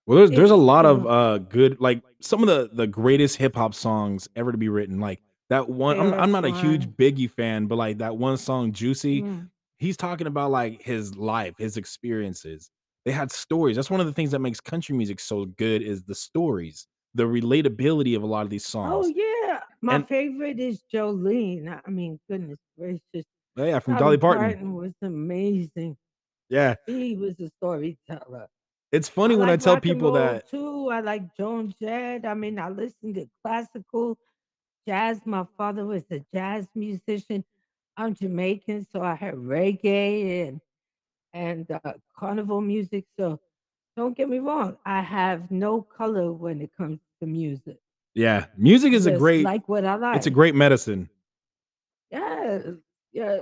Well, 0.06 0.18
there's 0.20 0.32
there's 0.32 0.52
a 0.52 0.56
lot 0.56 0.86
of 0.86 1.06
uh 1.08 1.38
good 1.40 1.80
like 1.80 2.02
some 2.22 2.42
of 2.44 2.48
the 2.48 2.70
the 2.74 2.88
greatest 2.88 3.38
hip 3.38 3.56
hop 3.56 3.74
songs 3.74 4.28
ever 4.36 4.52
to 4.52 4.58
be 4.58 4.70
written. 4.70 5.00
Like 5.00 5.22
that 5.50 5.70
one, 5.70 6.00
I'm 6.00 6.14
I'm 6.14 6.32
not 6.32 6.46
a 6.46 6.50
huge 6.50 6.88
Biggie 6.90 7.30
fan, 7.30 7.68
but 7.68 7.78
like 7.78 8.00
that 8.00 8.18
one 8.18 8.38
song, 8.38 8.72
Juicy, 8.72 9.24
Mm. 9.24 9.50
he's 9.78 9.98
talking 9.98 10.28
about 10.28 10.52
like 10.52 10.82
his 10.82 11.16
life, 11.16 11.56
his 11.58 11.78
experiences. 11.78 12.70
They 13.06 13.12
had 13.12 13.32
stories. 13.32 13.76
That's 13.76 13.90
one 13.92 14.00
of 14.00 14.08
the 14.08 14.14
things 14.14 14.32
that 14.32 14.40
makes 14.40 14.60
country 14.60 14.96
music 14.96 15.20
so 15.20 15.46
good 15.46 15.82
is 15.84 16.04
the 16.04 16.16
stories, 16.16 16.88
the 17.16 17.24
relatability 17.24 18.16
of 18.16 18.24
a 18.24 18.28
lot 18.28 18.44
of 18.44 18.50
these 18.50 18.66
songs. 18.66 19.08
Oh 19.08 19.14
yeah, 19.16 19.62
my 19.82 19.96
And 19.96 20.08
favorite 20.08 20.60
is 20.60 20.84
Jolene. 20.94 21.68
I 21.70 21.82
I 21.86 21.90
mean, 21.90 22.20
goodness 22.30 22.60
gracious, 22.78 23.26
oh, 23.58 23.66
yeah, 23.66 23.80
from 23.80 23.96
Dolly 23.96 24.18
Parton. 24.18 24.44
Parton 24.44 24.74
was 24.74 24.94
amazing. 25.02 25.98
Yeah. 26.50 26.76
He 26.86 27.16
was 27.16 27.40
a 27.40 27.50
storyteller. 27.58 28.48
It's 28.92 29.10
I 29.10 29.12
funny 29.12 29.36
when 29.36 29.50
I 29.50 29.58
tell 29.58 29.80
people 29.80 30.12
that 30.14 30.50
too. 30.50 30.90
I 30.90 31.00
like 31.00 31.36
Joan 31.36 31.74
Jett. 31.82 32.26
I 32.26 32.34
mean, 32.34 32.60
I 32.60 32.70
listen 32.70 33.14
to 33.16 33.28
classical 33.44 34.18
jazz. 34.88 35.22
My 35.26 35.46
father 35.58 35.86
was 35.86 36.04
a 36.12 36.24
jazz 36.34 36.68
musician. 36.76 37.44
I'm 37.98 38.14
Jamaican, 38.14 38.88
so 38.92 39.02
I 39.02 39.16
heard 39.16 39.36
reggae 39.36 40.48
and 40.48 40.62
and 41.34 41.70
uh, 41.72 41.94
carnival 42.18 42.62
music. 42.62 43.06
So 43.18 43.40
don't 43.96 44.16
get 44.18 44.30
me 44.30 44.40
wrong, 44.40 44.78
I 44.86 45.02
have 45.02 45.52
no 45.52 45.82
color 45.82 46.32
when 46.32 46.62
it 46.62 46.72
comes 46.78 47.00
to 47.20 47.26
music. 47.28 47.78
yeah, 48.14 48.46
music 48.58 48.94
is 48.94 49.06
a 49.06 49.12
great 49.12 49.44
like 49.46 49.68
what 49.70 49.86
I 49.86 49.96
like. 49.96 50.16
it's 50.18 50.28
a 50.28 50.32
great 50.32 50.56
medicine. 50.56 51.10
Yes, 52.12 52.66
yes. 53.14 53.42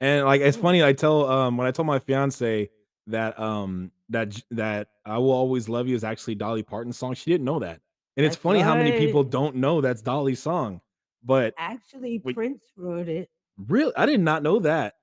And 0.00 0.24
like 0.24 0.40
it's 0.40 0.56
Mm. 0.56 0.62
funny, 0.62 0.84
I 0.84 0.92
tell 0.92 1.26
um 1.28 1.56
when 1.56 1.66
I 1.66 1.70
told 1.72 1.86
my 1.86 1.98
fiance 1.98 2.70
that 3.06 3.38
um 3.38 3.90
that 4.08 4.40
that 4.50 4.88
I 5.04 5.18
will 5.18 5.32
always 5.32 5.68
love 5.68 5.88
you 5.88 5.94
is 5.94 6.04
actually 6.04 6.34
Dolly 6.36 6.62
Parton's 6.62 6.96
song. 6.98 7.14
She 7.14 7.30
didn't 7.30 7.44
know 7.44 7.58
that. 7.60 7.80
And 8.16 8.26
it's 8.26 8.36
That's 8.36 8.42
funny 8.42 8.60
how 8.60 8.74
many 8.74 8.92
people 8.92 9.24
don't 9.24 9.56
know 9.56 9.80
that's 9.80 10.02
Dolly's 10.02 10.40
song. 10.40 10.80
But 11.22 11.54
Actually, 11.58 12.18
Prince 12.18 12.62
wrote 12.76 13.08
it. 13.08 13.28
really 13.58 13.92
I 13.96 14.06
did 14.06 14.20
not 14.20 14.42
know 14.42 14.58
that. 14.60 14.94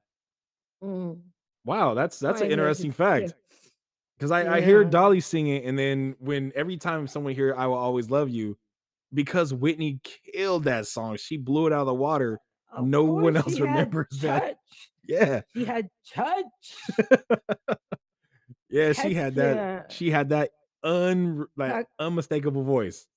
Mm. 0.84 1.22
Wow, 1.66 1.94
that's 1.94 2.20
that's 2.20 2.42
an 2.42 2.48
Boy, 2.50 2.56
there's 2.56 2.80
a 2.80 2.88
interesting 2.88 2.92
fact. 2.92 3.34
Yeah, 4.20 4.28
Because 4.28 4.32
I, 4.32 4.58
I 4.58 4.62
hear. 4.62 4.84
Dolly 4.84 5.20
sing 5.20 5.48
it, 5.48 5.66
and 5.66 5.78
then 5.78 6.16
when 6.20 6.52
every 6.56 6.78
time 6.78 7.08
someone 7.08 7.34
hear 7.36 7.54
I 7.56 7.68
will 7.68 7.76
always 7.76 8.10
love 8.10 8.30
you, 8.30 8.58
because 9.14 9.54
Whitney 9.54 10.00
killed 10.34 10.66
that 10.66 10.88
song, 10.88 11.18
she 11.18 11.38
blew 11.38 11.68
it 11.68 11.74
out 11.74 11.82
of 11.82 11.88
the 11.88 11.94
water. 11.94 12.40
Of 12.72 12.86
No 12.86 13.04
one 13.06 13.38
else 13.38 13.56
she 13.56 13.62
remembers 13.62 14.08
that. 14.22 14.60
Yeah. 15.08 15.42
She 15.56 15.64
had 15.66 15.90
touch. 16.14 16.46
Yeah, 18.70 18.92
she 18.94 19.14
Heck 19.14 19.24
had 19.24 19.36
that. 19.36 19.56
yeah. 19.56 19.84
She 19.90 20.12
had 20.12 20.30
that 20.30 20.50
un 20.84 21.48
like 21.56 21.88
unmistakable 22.00 22.64
voice. 22.64 23.08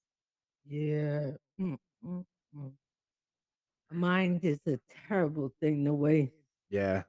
Yeah. 0.69 1.33
Mm, 1.61 1.77
mm, 2.07 2.25
mm. 2.57 2.71
Mind 3.91 4.45
is 4.45 4.61
a 4.69 4.79
terrible 5.09 5.53
thing 5.61 5.85
to 5.85 5.93
waste. 5.93 6.33
Yeah. 6.71 7.03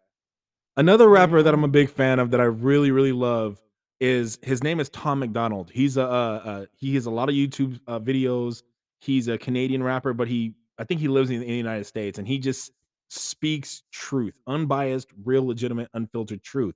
Another 0.76 1.08
rapper 1.08 1.44
that 1.44 1.54
I'm 1.54 1.64
a 1.64 1.68
big 1.68 1.92
fan 1.92 2.18
of 2.20 2.32
that 2.32 2.42
I 2.42 2.46
really 2.46 2.90
really 2.90 3.12
love 3.12 3.60
is 4.02 4.40
his 4.42 4.64
name 4.64 4.80
is 4.80 4.90
Tom 4.90 5.20
McDonald. 5.20 5.72
He's 5.74 5.96
a 5.96 6.04
uh, 6.04 6.42
uh 6.44 6.66
he 6.76 6.96
has 6.96 7.06
a 7.06 7.12
lot 7.12 7.30
of 7.30 7.36
YouTube 7.36 7.80
uh, 7.88 8.00
videos. 8.00 8.64
He's 9.00 9.28
a 9.30 9.38
Canadian 9.38 9.82
rapper, 9.84 10.14
but 10.14 10.28
he 10.28 10.56
I 10.78 10.84
think 10.84 11.00
he 11.00 11.08
lives 11.08 11.30
in, 11.30 11.40
the 11.40 11.46
United 11.46 11.86
States, 11.86 12.18
and 12.18 12.28
he 12.28 12.40
just 12.40 12.72
speaks 13.10 13.84
truth, 13.92 14.34
unbiased, 14.48 15.10
real, 15.24 15.46
legitimate, 15.46 15.90
unfiltered 15.94 16.42
truth. 16.42 16.76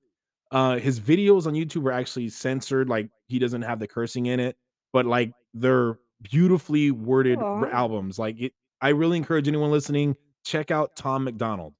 Uh, 0.51 0.77
his 0.77 0.99
videos 0.99 1.47
on 1.47 1.53
YouTube 1.53 1.85
are 1.85 1.91
actually 1.91 2.29
censored, 2.29 2.87
like 2.87 3.09
he 3.27 3.39
doesn't 3.39 3.63
have 3.63 3.79
the 3.79 3.87
cursing 3.87 4.27
in 4.27 4.39
it, 4.39 4.55
but 4.93 5.05
like 5.07 5.31
they're 5.53 5.97
beautifully 6.21 6.91
worded 6.91 7.39
r- 7.39 7.67
Aw. 7.67 7.71
albums. 7.71 8.19
Like 8.19 8.39
it, 8.39 8.53
I 8.79 8.89
really 8.89 9.17
encourage 9.17 9.47
anyone 9.47 9.71
listening 9.71 10.15
check 10.45 10.69
out 10.69 10.95
Tom 10.95 11.23
McDonald. 11.23 11.73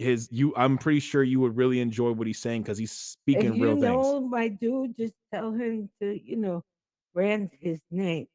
His 0.00 0.28
you, 0.32 0.54
I'm 0.56 0.78
pretty 0.78 1.00
sure 1.00 1.22
you 1.22 1.40
would 1.40 1.56
really 1.56 1.80
enjoy 1.80 2.12
what 2.12 2.26
he's 2.26 2.38
saying 2.38 2.62
because 2.62 2.78
he's 2.78 2.90
If 2.90 2.96
speaking 2.96 3.54
you 3.54 3.62
real 3.64 3.74
things. 3.74 3.84
know 3.84 4.20
my 4.20 4.48
dude, 4.48 4.96
just 4.96 5.12
tell 5.32 5.52
him 5.52 5.90
to, 6.00 6.18
you 6.24 6.36
know, 6.36 6.64
brand 7.12 7.50
his 7.60 7.80
name. 7.90 8.26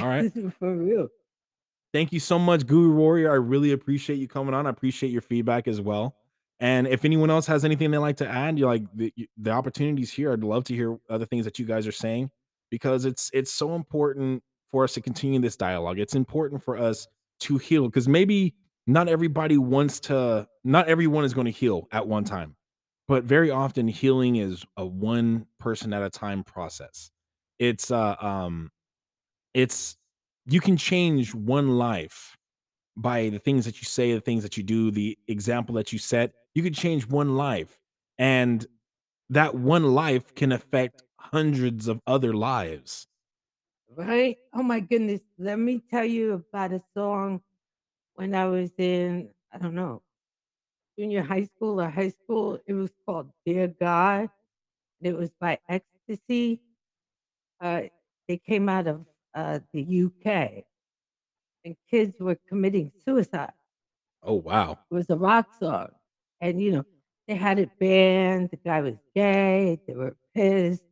All 0.00 0.06
right. 0.08 0.32
For 0.58 0.74
real. 0.74 1.08
Thank 1.92 2.12
you 2.12 2.20
so 2.20 2.38
much, 2.38 2.66
Guru 2.66 2.94
Warrior. 2.94 3.30
I 3.30 3.34
really 3.34 3.72
appreciate 3.72 4.16
you 4.16 4.28
coming 4.28 4.54
on. 4.54 4.66
I 4.66 4.70
appreciate 4.70 5.10
your 5.10 5.22
feedback 5.22 5.68
as 5.68 5.80
well. 5.80 6.16
And 6.60 6.86
if 6.86 7.04
anyone 7.04 7.30
else 7.30 7.46
has 7.46 7.64
anything 7.64 7.90
they'd 7.90 7.98
like 7.98 8.16
to 8.18 8.28
add, 8.28 8.58
you're 8.58 8.68
like 8.70 8.84
the, 8.94 9.12
the 9.36 9.50
opportunities 9.50 10.12
here. 10.12 10.32
I'd 10.32 10.44
love 10.44 10.64
to 10.64 10.74
hear 10.74 10.98
other 11.08 11.26
things 11.26 11.44
that 11.44 11.58
you 11.58 11.66
guys 11.66 11.86
are 11.86 11.92
saying 11.92 12.30
because 12.70 13.04
it's 13.04 13.30
it's 13.34 13.52
so 13.52 13.74
important 13.74 14.42
for 14.70 14.84
us 14.84 14.94
to 14.94 15.00
continue 15.00 15.40
this 15.40 15.56
dialogue. 15.56 15.98
It's 15.98 16.14
important 16.14 16.62
for 16.62 16.78
us 16.78 17.06
to 17.40 17.58
heal 17.58 17.86
because 17.86 18.08
maybe 18.08 18.54
not 18.92 19.08
everybody 19.08 19.58
wants 19.58 20.00
to. 20.00 20.46
Not 20.64 20.88
everyone 20.88 21.24
is 21.24 21.34
going 21.34 21.46
to 21.46 21.50
heal 21.50 21.88
at 21.92 22.06
one 22.06 22.24
time, 22.24 22.56
but 23.08 23.24
very 23.24 23.50
often 23.50 23.88
healing 23.88 24.36
is 24.36 24.64
a 24.76 24.84
one 24.84 25.46
person 25.58 25.92
at 25.92 26.02
a 26.02 26.10
time 26.10 26.44
process. 26.44 27.10
It's 27.58 27.90
uh 27.90 28.16
um 28.20 28.70
it's 29.54 29.96
you 30.46 30.60
can 30.60 30.76
change 30.76 31.34
one 31.34 31.78
life 31.78 32.36
by 32.96 33.28
the 33.28 33.38
things 33.38 33.64
that 33.64 33.80
you 33.80 33.84
say, 33.84 34.12
the 34.12 34.20
things 34.20 34.42
that 34.42 34.56
you 34.56 34.62
do, 34.62 34.90
the 34.90 35.16
example 35.28 35.74
that 35.76 35.92
you 35.92 35.98
set. 35.98 36.32
You 36.54 36.62
can 36.62 36.74
change 36.74 37.06
one 37.06 37.36
life, 37.36 37.78
and 38.18 38.66
that 39.30 39.54
one 39.54 39.94
life 39.94 40.34
can 40.34 40.52
affect 40.52 41.02
hundreds 41.16 41.86
of 41.86 42.00
other 42.06 42.34
lives. 42.34 43.06
Right? 43.88 44.36
Oh 44.52 44.62
my 44.62 44.80
goodness. 44.80 45.20
Let 45.38 45.58
me 45.58 45.82
tell 45.90 46.04
you 46.04 46.32
about 46.32 46.72
a 46.72 46.80
song 46.94 47.40
when 48.20 48.34
I 48.34 48.46
was 48.46 48.70
in, 48.76 49.30
I 49.50 49.56
don't 49.56 49.74
know, 49.74 50.02
junior 50.98 51.22
high 51.22 51.44
school 51.44 51.80
or 51.80 51.88
high 51.88 52.10
school. 52.10 52.58
It 52.66 52.74
was 52.74 52.90
called 53.06 53.30
Dear 53.46 53.68
God. 53.80 54.28
It 55.00 55.16
was 55.16 55.30
by 55.40 55.58
XTC. 55.70 56.60
Uh, 57.62 57.82
they 58.28 58.36
came 58.36 58.68
out 58.68 58.86
of 58.86 59.06
uh, 59.34 59.60
the 59.72 59.80
UK 60.04 60.64
and 61.64 61.74
kids 61.90 62.14
were 62.20 62.36
committing 62.46 62.92
suicide. 63.06 63.52
Oh 64.22 64.34
wow. 64.34 64.78
It 64.90 64.94
was 64.94 65.08
a 65.08 65.16
rock 65.16 65.48
song. 65.58 65.88
And, 66.42 66.60
you 66.60 66.72
know, 66.72 66.84
they 67.26 67.36
had 67.36 67.58
it 67.58 67.70
banned. 67.78 68.50
The 68.50 68.58
guy 68.58 68.82
was 68.82 68.96
gay. 69.14 69.80
They 69.86 69.94
were 69.94 70.14
pissed. 70.34 70.82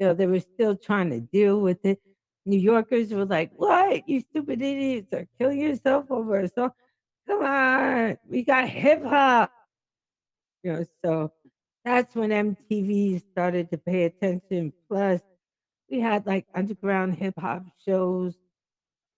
You 0.00 0.08
know, 0.08 0.14
they 0.14 0.26
were 0.26 0.40
still 0.40 0.76
trying 0.76 1.10
to 1.10 1.20
deal 1.20 1.60
with 1.60 1.84
it. 1.84 2.00
New 2.46 2.58
Yorkers 2.58 3.12
were 3.12 3.24
like, 3.26 3.50
what? 3.56 4.08
You 4.08 4.20
stupid 4.20 4.62
idiots 4.62 5.12
are 5.12 5.26
killing 5.38 5.60
yourself 5.60 6.06
over 6.10 6.40
a 6.40 6.48
song. 6.48 6.70
Come 7.28 7.44
on. 7.44 8.16
We 8.28 8.44
got 8.44 8.68
hip 8.68 9.04
hop. 9.04 9.50
You 10.62 10.72
know, 10.72 10.84
so 11.04 11.32
that's 11.84 12.14
when 12.14 12.30
MTV 12.30 13.20
started 13.32 13.70
to 13.70 13.78
pay 13.78 14.04
attention. 14.04 14.72
Plus, 14.88 15.20
we 15.90 16.00
had 16.00 16.24
like 16.26 16.46
underground 16.54 17.16
hip 17.16 17.34
hop 17.38 17.64
shows, 17.84 18.34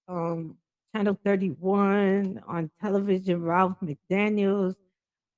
um, 0.08 0.56
Channel 0.94 1.18
31 1.22 2.42
on 2.46 2.70
television, 2.80 3.42
Ralph 3.42 3.76
McDaniels, 3.82 4.74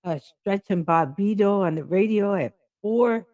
uh, 0.05 0.19
Stretch 0.19 0.67
and 0.71 0.87
Bobbito 0.87 1.61
on 1.67 1.75
the 1.75 1.85
radio 1.85 2.35
at 2.35 2.55
four. 2.83 3.27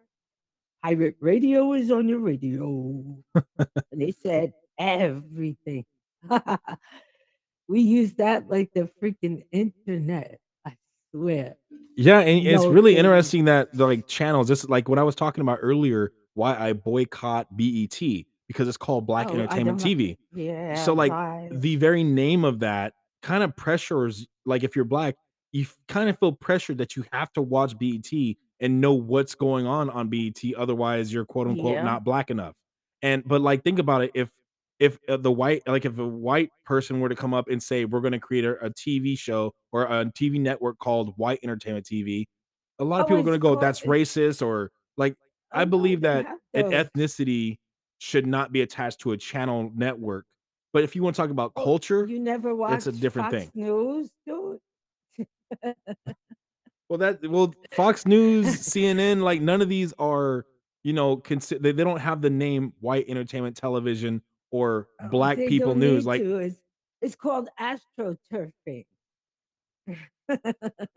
Pirate 0.87 1.17
radio 1.19 1.73
is 1.73 1.91
on 1.91 2.07
your 2.07 2.19
radio. 2.19 3.17
and 3.35 4.01
they 4.01 4.13
said 4.23 4.53
everything. 4.79 5.83
we 7.67 7.81
use 7.81 8.13
that 8.13 8.49
like 8.49 8.71
the 8.73 8.89
freaking 9.01 9.43
internet. 9.51 10.39
I 10.65 10.77
swear. 11.11 11.55
Yeah, 11.97 12.19
and 12.19 12.47
it's 12.47 12.65
really 12.65 12.91
kidding. 12.91 13.05
interesting 13.05 13.45
that 13.45 13.75
like 13.75 14.07
channels, 14.07 14.47
just 14.47 14.69
like 14.69 14.87
what 14.87 14.97
I 14.97 15.03
was 15.03 15.15
talking 15.15 15.41
about 15.41 15.59
earlier, 15.61 16.13
why 16.35 16.55
I 16.55 16.71
boycott 16.71 17.57
BET 17.57 17.99
because 18.47 18.69
it's 18.69 18.77
called 18.77 19.05
Black 19.05 19.27
Oh, 19.29 19.33
Entertainment. 19.33 19.81
TV. 19.81 20.15
Yeah. 20.33 20.75
so 20.75 20.93
like 20.93 21.11
the 21.51 21.75
very 21.75 22.05
name 22.05 22.45
of 22.45 22.59
that 22.59 22.93
kind 23.21 23.43
of 23.43 23.53
pressures 23.57 24.25
like 24.45 24.63
if 24.63 24.73
you're 24.73 24.85
black 24.85 25.15
you 25.51 25.65
kind 25.89 26.07
of 26.09 26.17
feel 26.17 26.31
pressured 26.31 26.77
that 26.77 26.95
you 26.95 27.03
have 27.11 27.33
to 27.33 27.41
watch 27.41 27.77
BET 27.77 28.09
and 28.59 28.81
know 28.81 28.93
what's 28.93 29.35
going 29.35 29.67
on 29.67 29.89
on 29.89 30.09
BET 30.09 30.53
otherwise 30.57 31.11
you're 31.13 31.25
quote 31.25 31.47
unquote 31.47 31.75
Yeah. 31.75 31.83
not 31.83 32.03
black 32.03 32.29
enough 32.29 32.55
and 33.01 33.23
but 33.27 33.41
like 33.41 33.63
think 33.63 33.79
about 33.79 34.03
it 34.03 34.11
if 34.13 34.31
if 34.79 34.97
uh, 35.09 35.17
the 35.17 35.31
white 35.31 35.63
like 35.67 35.85
if 35.85 35.97
a 35.97 36.07
white 36.07 36.49
person 36.65 36.99
were 36.99 37.09
to 37.09 37.15
come 37.15 37.33
up 37.33 37.47
and 37.49 37.61
say 37.61 37.85
we're 37.85 38.01
going 38.01 38.11
to 38.13 38.19
create 38.19 38.45
a, 38.45 38.63
a 38.65 38.69
TV 38.71 39.17
show 39.17 39.53
or 39.71 39.83
a 39.83 40.05
TV 40.05 40.39
network 40.39 40.77
called 40.79 41.13
white 41.17 41.39
entertainment 41.43 41.85
TV 41.85 42.25
a 42.79 42.83
lot 42.83 42.99
of 43.01 43.05
Oh, 43.05 43.07
people 43.07 43.21
are 43.21 43.23
going 43.25 43.35
to 43.35 43.39
go 43.39 43.55
that's 43.55 43.81
racist 43.81 44.45
or 44.45 44.71
like 44.97 45.15
Oh, 45.53 45.61
I 45.61 45.65
believe 45.65 46.01
that 46.01 46.25
an 46.53 46.65
ethnicity 46.65 47.57
should 47.99 48.27
not 48.27 48.51
be 48.51 48.61
attached 48.61 48.99
to 49.01 49.11
a 49.13 49.17
channel 49.17 49.71
network. 49.73 50.25
But 50.73 50.83
if 50.83 50.95
you 50.95 51.01
want 51.01 51.15
to 51.15 51.21
talk 51.21 51.31
about 51.31 51.53
Oh, 51.55 51.63
culture, 51.63 52.05
You 52.05 52.19
never 52.19 52.53
watched 52.53 52.85
it's 52.85 52.87
a 52.87 52.91
different 52.91 53.31
Fox 53.31 53.43
thing. 53.45 53.51
News, 53.55 54.11
dude. 54.27 54.59
well, 56.89 56.97
that 56.99 57.19
well, 57.29 57.53
Fox 57.73 58.05
News, 58.05 58.45
CNN, 58.47 59.21
like 59.21 59.41
none 59.41 59.61
of 59.61 59.69
these 59.69 59.93
are, 59.99 60.45
you 60.83 60.93
know, 60.93 61.17
consider 61.17 61.59
they, 61.61 61.71
they 61.71 61.83
don't 61.83 61.99
have 61.99 62.21
the 62.21 62.29
name 62.29 62.73
white 62.79 63.05
entertainment 63.07 63.55
television 63.57 64.21
or 64.51 64.87
Oh, 65.01 65.09
black 65.09 65.37
people 65.37 65.75
news. 65.75 66.05
Like. 66.05 66.21
It's, 66.21 66.57
it's 67.01 67.15
called 67.15 67.49
astroturfing. 67.59 68.85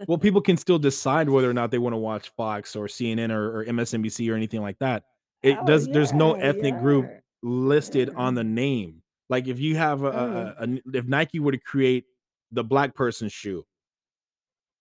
well, 0.06 0.18
people 0.20 0.40
can 0.40 0.56
still 0.56 0.78
decide 0.78 1.28
whether 1.28 1.48
or 1.50 1.54
not 1.54 1.70
they 1.70 1.78
want 1.78 1.92
to 1.92 1.98
watch 1.98 2.30
Fox 2.36 2.74
or 2.76 2.86
CNN 2.86 3.30
or, 3.30 3.60
or 3.60 3.64
MSNBC 3.64 4.30
or 4.30 4.34
anything 4.34 4.62
like 4.62 4.78
that. 4.80 5.04
It 5.42 5.58
Oh, 5.60 5.66
does. 5.66 5.86
There's 5.88 6.12
no 6.12 6.36
yeah, 6.36 6.44
ethnic 6.44 6.78
group 6.80 7.06
yeah. 7.08 7.18
listed 7.42 8.10
on 8.16 8.34
the 8.34 8.44
name. 8.44 9.02
Like 9.28 9.46
if 9.46 9.58
you 9.60 9.76
have 9.76 10.02
a, 10.02 10.10
Mm. 10.12 10.60
a- 10.84 10.90
a- 10.94 10.98
if 10.98 11.06
Nike 11.06 11.38
were 11.40 11.52
to 11.52 11.58
create 11.58 12.04
the 12.50 12.64
black 12.64 12.94
person 12.94 13.28
shoe, 13.28 13.64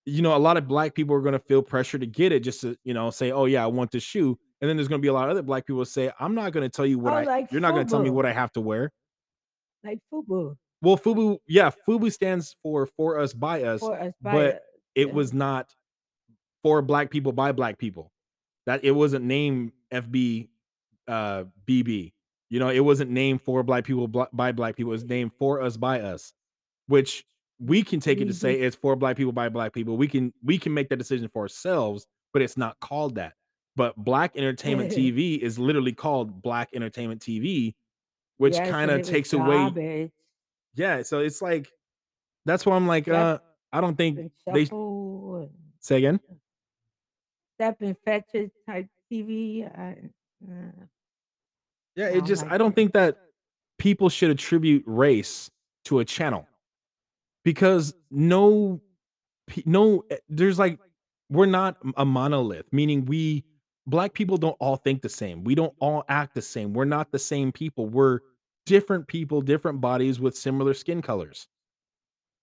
you 0.09 0.21
know, 0.21 0.35
a 0.35 0.37
lot 0.37 0.57
of 0.57 0.67
black 0.67 0.93
people 0.93 1.15
are 1.15 1.21
going 1.21 1.33
to 1.33 1.39
feel 1.39 1.61
pressure 1.61 1.97
to 1.97 2.05
get 2.05 2.31
it 2.31 2.41
just 2.41 2.61
to, 2.61 2.77
you 2.83 2.93
know, 2.93 3.09
say, 3.09 3.31
oh 3.31 3.45
yeah, 3.45 3.63
I 3.63 3.67
want 3.67 3.91
this 3.91 4.03
shoe. 4.03 4.37
And 4.61 4.69
then 4.69 4.75
there's 4.77 4.87
going 4.87 4.99
to 4.99 5.01
be 5.01 5.07
a 5.07 5.13
lot 5.13 5.25
of 5.25 5.31
other 5.31 5.41
black 5.41 5.65
people 5.65 5.83
say, 5.85 6.11
I'm 6.19 6.35
not 6.35 6.51
going 6.51 6.63
to 6.63 6.69
tell 6.69 6.85
you 6.85 6.99
what 6.99 7.13
Oh, 7.13 7.17
I, 7.17 7.23
like 7.23 7.51
you're 7.51 7.61
not 7.61 7.71
going 7.73 7.85
to 7.85 7.89
tell 7.89 8.01
me 8.01 8.09
what 8.09 8.25
I 8.25 8.33
have 8.33 8.51
to 8.53 8.61
wear. 8.61 8.91
Like 9.83 9.99
FUBU 10.11 10.55
Well, 10.81 10.97
FUBU, 10.97 11.37
yeah, 11.47 11.71
FUBU 11.87 12.11
stands 12.11 12.55
for 12.61 12.85
for 12.85 13.19
us 13.19 13.33
by 13.33 13.63
us. 13.63 13.79
for 13.79 13.97
us. 13.99 14.13
by 14.21 14.31
but 14.31 14.55
us, 14.55 14.61
It 14.95 15.07
yeah. 15.07 15.13
was 15.13 15.33
not 15.33 15.73
for 16.63 16.81
black 16.81 17.09
people 17.09 17.31
by 17.31 17.51
black 17.51 17.77
people. 17.77 18.11
That 18.65 18.83
it 18.83 18.91
wasn't 18.91 19.25
named 19.25 19.71
FB 19.93 20.49
uh 21.07 21.45
BB. 21.67 22.13
You 22.49 22.59
know, 22.59 22.69
it 22.69 22.79
wasn't 22.81 23.11
named 23.11 23.41
for 23.41 23.63
black 23.63 23.85
people 23.85 24.07
by 24.07 24.51
black 24.51 24.75
people. 24.75 24.91
It 24.91 24.95
was 24.95 25.05
named 25.05 25.31
for 25.37 25.61
us 25.61 25.77
by 25.77 26.01
us, 26.01 26.33
which 26.87 27.23
we 27.59 27.83
can 27.83 27.99
take 27.99 28.21
it 28.21 28.25
to 28.25 28.33
say 28.33 28.53
it's 28.53 28.75
for 28.75 28.95
black 28.95 29.17
people 29.17 29.33
by 29.33 29.49
black 29.49 29.73
people. 29.73 29.97
We 29.97 30.07
can 30.07 30.33
we 30.43 30.57
can 30.57 30.73
make 30.73 30.89
that 30.89 30.97
decision 30.97 31.27
for 31.27 31.43
ourselves, 31.43 32.07
but 32.33 32.41
it's 32.41 32.57
not 32.57 32.79
called 32.79 33.15
that. 33.15 33.33
But 33.75 33.95
Black 33.97 34.35
Entertainment 34.35 34.91
TV 34.93 35.37
is 35.39 35.59
literally 35.59 35.93
called 35.93 36.41
Black 36.41 36.69
Entertainment 36.73 37.21
TV, 37.21 37.75
which 38.37 38.55
Yes, 38.55 38.69
kind 38.69 38.91
of 38.91 39.03
takes 39.03 39.33
away. 39.33 39.45
garbage 39.45 40.11
Yeah, 40.75 41.01
so 41.03 41.19
it's 41.19 41.41
like 41.41 41.69
that's 42.45 42.65
why 42.65 42.75
I'm 42.75 42.87
like, 42.87 43.07
uh, 43.07 43.39
I 43.71 43.81
don't 43.81 43.95
think 43.95 44.31
they 44.47 44.69
say 45.79 45.97
again. 45.97 46.19
step 47.55 47.81
and 47.81 47.95
fetch 48.05 48.31
type 48.65 48.87
TV. 49.11 49.65
I, 49.65 49.97
uh, 50.49 50.85
Yeah, 51.95 52.07
it 52.07 52.19
don't 52.19 52.25
just 52.25 52.43
like 52.43 52.53
I 52.53 52.57
don't 52.57 52.71
it. 52.71 52.75
think 52.75 52.93
that 52.93 53.17
people 53.77 54.09
should 54.09 54.29
attribute 54.29 54.83
race 54.85 55.51
to 55.85 55.99
a 55.99 56.05
channel 56.05 56.47
because 57.49 57.93
no 58.11 58.79
no 59.65 60.03
eh, 60.11 60.17
there's 60.29 60.59
like 60.59 60.77
we're 61.29 61.45
not 61.45 61.77
a 61.97 62.05
monolith 62.05 62.67
meaning 62.71 63.05
we 63.05 63.43
black 63.89 64.13
people 64.13 64.37
don't 64.37 64.55
all 64.59 64.75
think 64.75 65.01
the 65.01 65.09
same. 65.09 65.43
We 65.43 65.55
don't 65.55 65.73
all 65.79 66.03
act 66.07 66.35
the 66.35 66.41
same. 66.41 66.73
We're 66.73 66.85
not 66.85 67.11
the 67.11 67.19
same 67.19 67.51
people. 67.51 67.87
We're 67.87 68.19
different 68.65 69.07
people, 69.07 69.41
different 69.41 69.81
bodies 69.81 70.19
with 70.19 70.37
similar 70.37 70.73
skin 70.73 71.01
colors. 71.01 71.47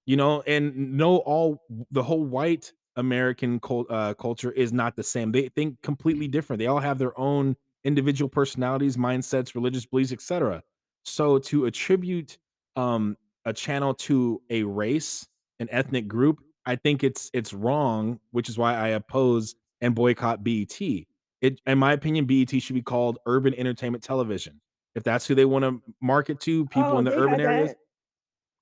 You 0.07 0.17
know, 0.17 0.43
and 0.47 0.97
no 0.97 1.19
all 1.19 1.63
the 1.91 2.03
whole 2.03 2.25
white 2.25 2.73
American 2.97 3.61
cul- 3.61 3.87
uh, 3.91 4.15
culture 4.15 4.53
is 4.53 4.73
not 4.73 4.97
the 4.97 5.03
same. 5.03 5.33
They 5.33 5.49
think 5.49 5.81
completely 5.83 6.29
different. 6.29 6.59
They 6.59 6.67
all 6.67 6.81
have 6.81 6.99
their 6.99 7.19
own 7.19 7.57
individual 7.85 8.29
personalities, 8.29 8.97
mindsets, 8.97 9.55
religious 9.55 9.87
beliefs, 9.87 10.13
etc. 10.13 10.63
So 11.05 11.39
to 11.39 11.67
attribute 11.67 12.39
um, 12.77 13.17
a 13.47 13.53
channel 13.53 13.95
to 13.95 14.43
a 14.51 14.65
race, 14.65 15.27
an 15.61 15.69
ethnic 15.71 16.07
group, 16.07 16.41
I 16.67 16.77
think 16.77 17.05
it's 17.05 17.31
it's 17.33 17.55
wrong, 17.55 18.21
which 18.33 18.49
is 18.49 18.59
why 18.59 18.75
I 18.75 18.89
oppose 18.89 19.55
and 19.81 19.95
boycott 19.95 20.45
BET. 20.45 20.79
It, 20.81 21.61
in 21.67 21.79
my 21.79 21.93
opinion, 21.93 22.27
BET 22.27 22.51
should 22.61 22.75
be 22.75 22.83
called 22.83 23.19
Urban 23.25 23.55
Entertainment 23.55 24.03
Television. 24.03 24.61
If 24.95 25.05
that's 25.05 25.27
who 25.27 25.35
they 25.35 25.45
want 25.45 25.65
to 25.65 25.81
market 26.03 26.41
to, 26.41 26.67
people 26.67 26.93
oh, 26.95 26.99
in 26.99 27.05
the 27.05 27.17
urban 27.17 27.41
areas. 27.41 27.71
that 27.71 27.77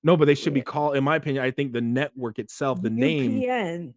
No, 0.03 0.15
but 0.17 0.25
they 0.25 0.35
should 0.35 0.53
be 0.53 0.61
called, 0.61 0.95
in 0.95 1.03
my 1.03 1.15
opinion, 1.15 1.43
I 1.43 1.51
think 1.51 1.73
the 1.73 1.81
network 1.81 2.37
itself, 2.37 2.81
the 2.81 2.89
name 2.89 3.41
UPN. 3.41 3.93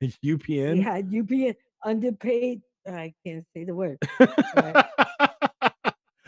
we 0.00 0.08
UPN. 0.36 0.82
Yeah, 0.82 1.00
UPN 1.00 1.54
underpaid. 1.84 2.62
I 2.86 3.14
can't 3.24 3.46
say 3.54 3.64
the 3.64 3.74
word. 3.74 3.98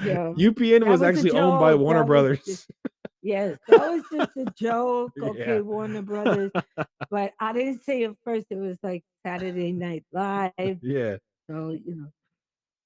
Yeah. 0.05 0.33
UPN 0.37 0.81
was 0.81 1.01
was 1.01 1.03
actually 1.03 1.31
owned 1.33 1.61
by 1.61 1.74
Warner 1.74 2.01
that 2.01 2.07
Brothers. 2.07 2.45
just- 2.45 2.70
Yes, 3.23 3.57
that 3.69 3.78
was 3.81 4.03
just 4.12 4.31
a 4.36 4.51
joke. 4.57 5.12
Yeah. 5.16 5.28
Okay, 5.31 5.61
Warner 5.61 6.03
Brothers. 6.03 6.51
But 7.11 7.32
I 7.39 7.53
didn't 7.53 7.85
say 7.85 8.05
at 8.05 8.15
first. 8.24 8.47
It 8.51 8.57
was 8.57 8.78
like 8.82 9.05
Saturday 9.24 9.70
Night 9.73 10.05
Live. 10.12 10.78
yeah. 10.82 11.16
So, 11.51 11.70
you 11.70 11.94
know, 11.94 12.09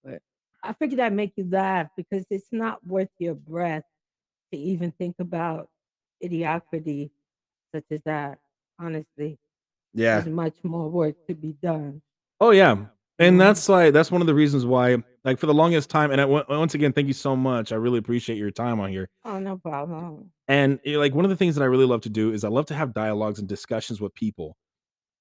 but 0.05 0.21
I 0.65 0.73
figured 0.73 0.99
I'd 1.01 1.13
make 1.13 1.33
you 1.37 1.47
laugh 1.51 1.89
because 1.97 2.25
it's 2.31 2.49
not 2.51 2.85
worth 2.87 3.09
your 3.19 3.35
breath 3.35 3.85
to 4.53 4.59
even 4.59 4.91
think 4.93 5.17
about 5.21 5.69
idiocracy 6.25 7.11
such 7.75 7.85
as 7.91 8.01
that. 8.05 8.39
Honestly, 8.81 9.39
Yeah. 9.95 10.17
there's 10.21 10.35
much 10.35 10.57
more 10.65 10.89
work 10.89 11.15
to 11.29 11.35
be 11.35 11.53
done. 11.63 12.03
Oh 12.41 12.51
yeah. 12.51 12.87
And 13.19 13.41
that's 13.41 13.67
why 13.69 13.91
that's 13.91 14.11
one 14.11 14.21
of 14.21 14.27
the 14.27 14.35
reasons 14.35 14.67
why 14.67 15.03
like 15.25 15.39
for 15.39 15.47
the 15.47 15.55
longest 15.55 15.89
time 15.89 16.11
and 16.11 16.21
I, 16.21 16.25
on- 16.25 16.45
once 16.49 16.75
again 16.75 16.93
thank 16.93 17.07
you 17.07 17.15
so 17.15 17.35
much. 17.35 17.73
I 17.73 17.77
really 17.77 17.99
appreciate 17.99 18.37
your 18.37 18.51
time 18.51 18.79
on 18.81 18.91
here. 18.91 19.09
Oh, 19.25 19.39
no 19.39 19.57
problem. 19.57 20.31
And 20.49 20.79
eh, 20.85 20.97
like 20.99 21.15
one 21.15 21.25
of 21.25 21.31
the 21.31 21.37
things 21.37 21.55
that 21.55 21.63
I 21.63 21.67
really 21.67 21.87
love 21.87 22.03
to 22.03 22.11
do 22.11 22.33
is 22.33 22.45
I 22.45 22.49
love 22.49 22.67
to 22.67 22.75
have 22.75 22.93
dialogues 22.93 23.39
and 23.39 23.49
discussions 23.49 24.01
with 24.01 24.15
people 24.15 24.57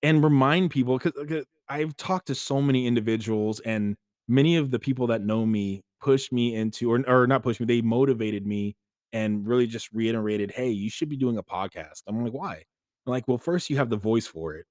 and 0.04 0.24
remind 0.24 0.72
people 0.72 1.00
because 1.00 1.46
I've 1.70 1.96
talked 1.98 2.28
to 2.28 2.36
so 2.36 2.62
many 2.62 2.86
individuals 2.86 3.60
and 3.62 3.96
many 4.28 4.58
of 4.58 4.72
the 4.72 4.80
people 4.80 5.08
that 5.08 5.22
know 5.24 5.46
me 5.46 5.82
push 6.02 6.32
me 6.32 6.56
into 6.56 6.92
or, 6.92 7.04
or 7.08 7.28
not 7.28 7.44
push 7.44 7.60
me, 7.60 7.66
they 7.66 7.82
motivated 7.82 8.46
me 8.46 8.76
and 9.14 9.48
really 9.48 9.66
just 9.66 9.92
reiterated, 9.94 10.52
hey, 10.52 10.70
you 10.70 10.90
should 10.90 11.10
be 11.10 11.18
doing 11.18 11.38
a 11.38 11.44
podcast. 11.44 12.04
I'm 12.08 12.24
like, 12.24 12.34
why? 12.34 12.64
I'm 13.08 13.12
like, 13.12 13.28
well, 13.28 13.38
first 13.38 13.70
you 13.70 13.78
have 13.78 13.90
the 13.90 13.98
voice 13.98 14.28
for 14.28 14.54
it. 14.56 14.66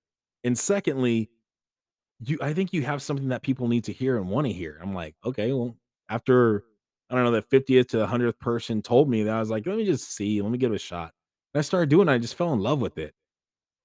And 0.45 0.59
secondly, 0.59 1.31
you 2.21 2.39
I 2.41 2.53
think 2.53 2.73
you 2.73 2.83
have 2.83 3.03
something 3.03 3.29
that 3.29 3.43
people 3.43 3.69
need 3.69 3.85
to 3.85 3.93
hear 3.93 4.17
and 4.17 4.29
want 4.29 4.47
to 4.47 4.53
hear. 4.53 4.79
I'm 4.83 4.95
like, 4.95 5.15
okay, 5.25 5.53
well, 5.53 5.77
after 6.09 6.65
I 7.11 7.15
don't 7.15 7.25
know, 7.25 7.31
the 7.31 7.43
50th 7.43 7.89
to 7.89 7.99
the 7.99 8.07
100th 8.07 8.39
person 8.39 8.83
told 8.83 9.09
me 9.09 9.23
that 9.25 9.35
I 9.35 9.41
was 9.41 9.51
like, 9.51 9.67
let 9.67 9.77
me 9.77 9.85
just 9.85 10.15
see, 10.15 10.41
let 10.41 10.51
me 10.51 10.59
give 10.59 10.73
it 10.73 10.77
a 10.77 10.79
shot. 10.79 11.13
And 11.53 11.59
I 11.59 11.63
started 11.63 11.91
doing 11.91 12.09
it, 12.09 12.13
I 12.13 12.19
just 12.19 12.37
fell 12.37 12.53
in 12.53 12.61
love 12.61 12.81
with 12.81 12.99
it 12.99 13.15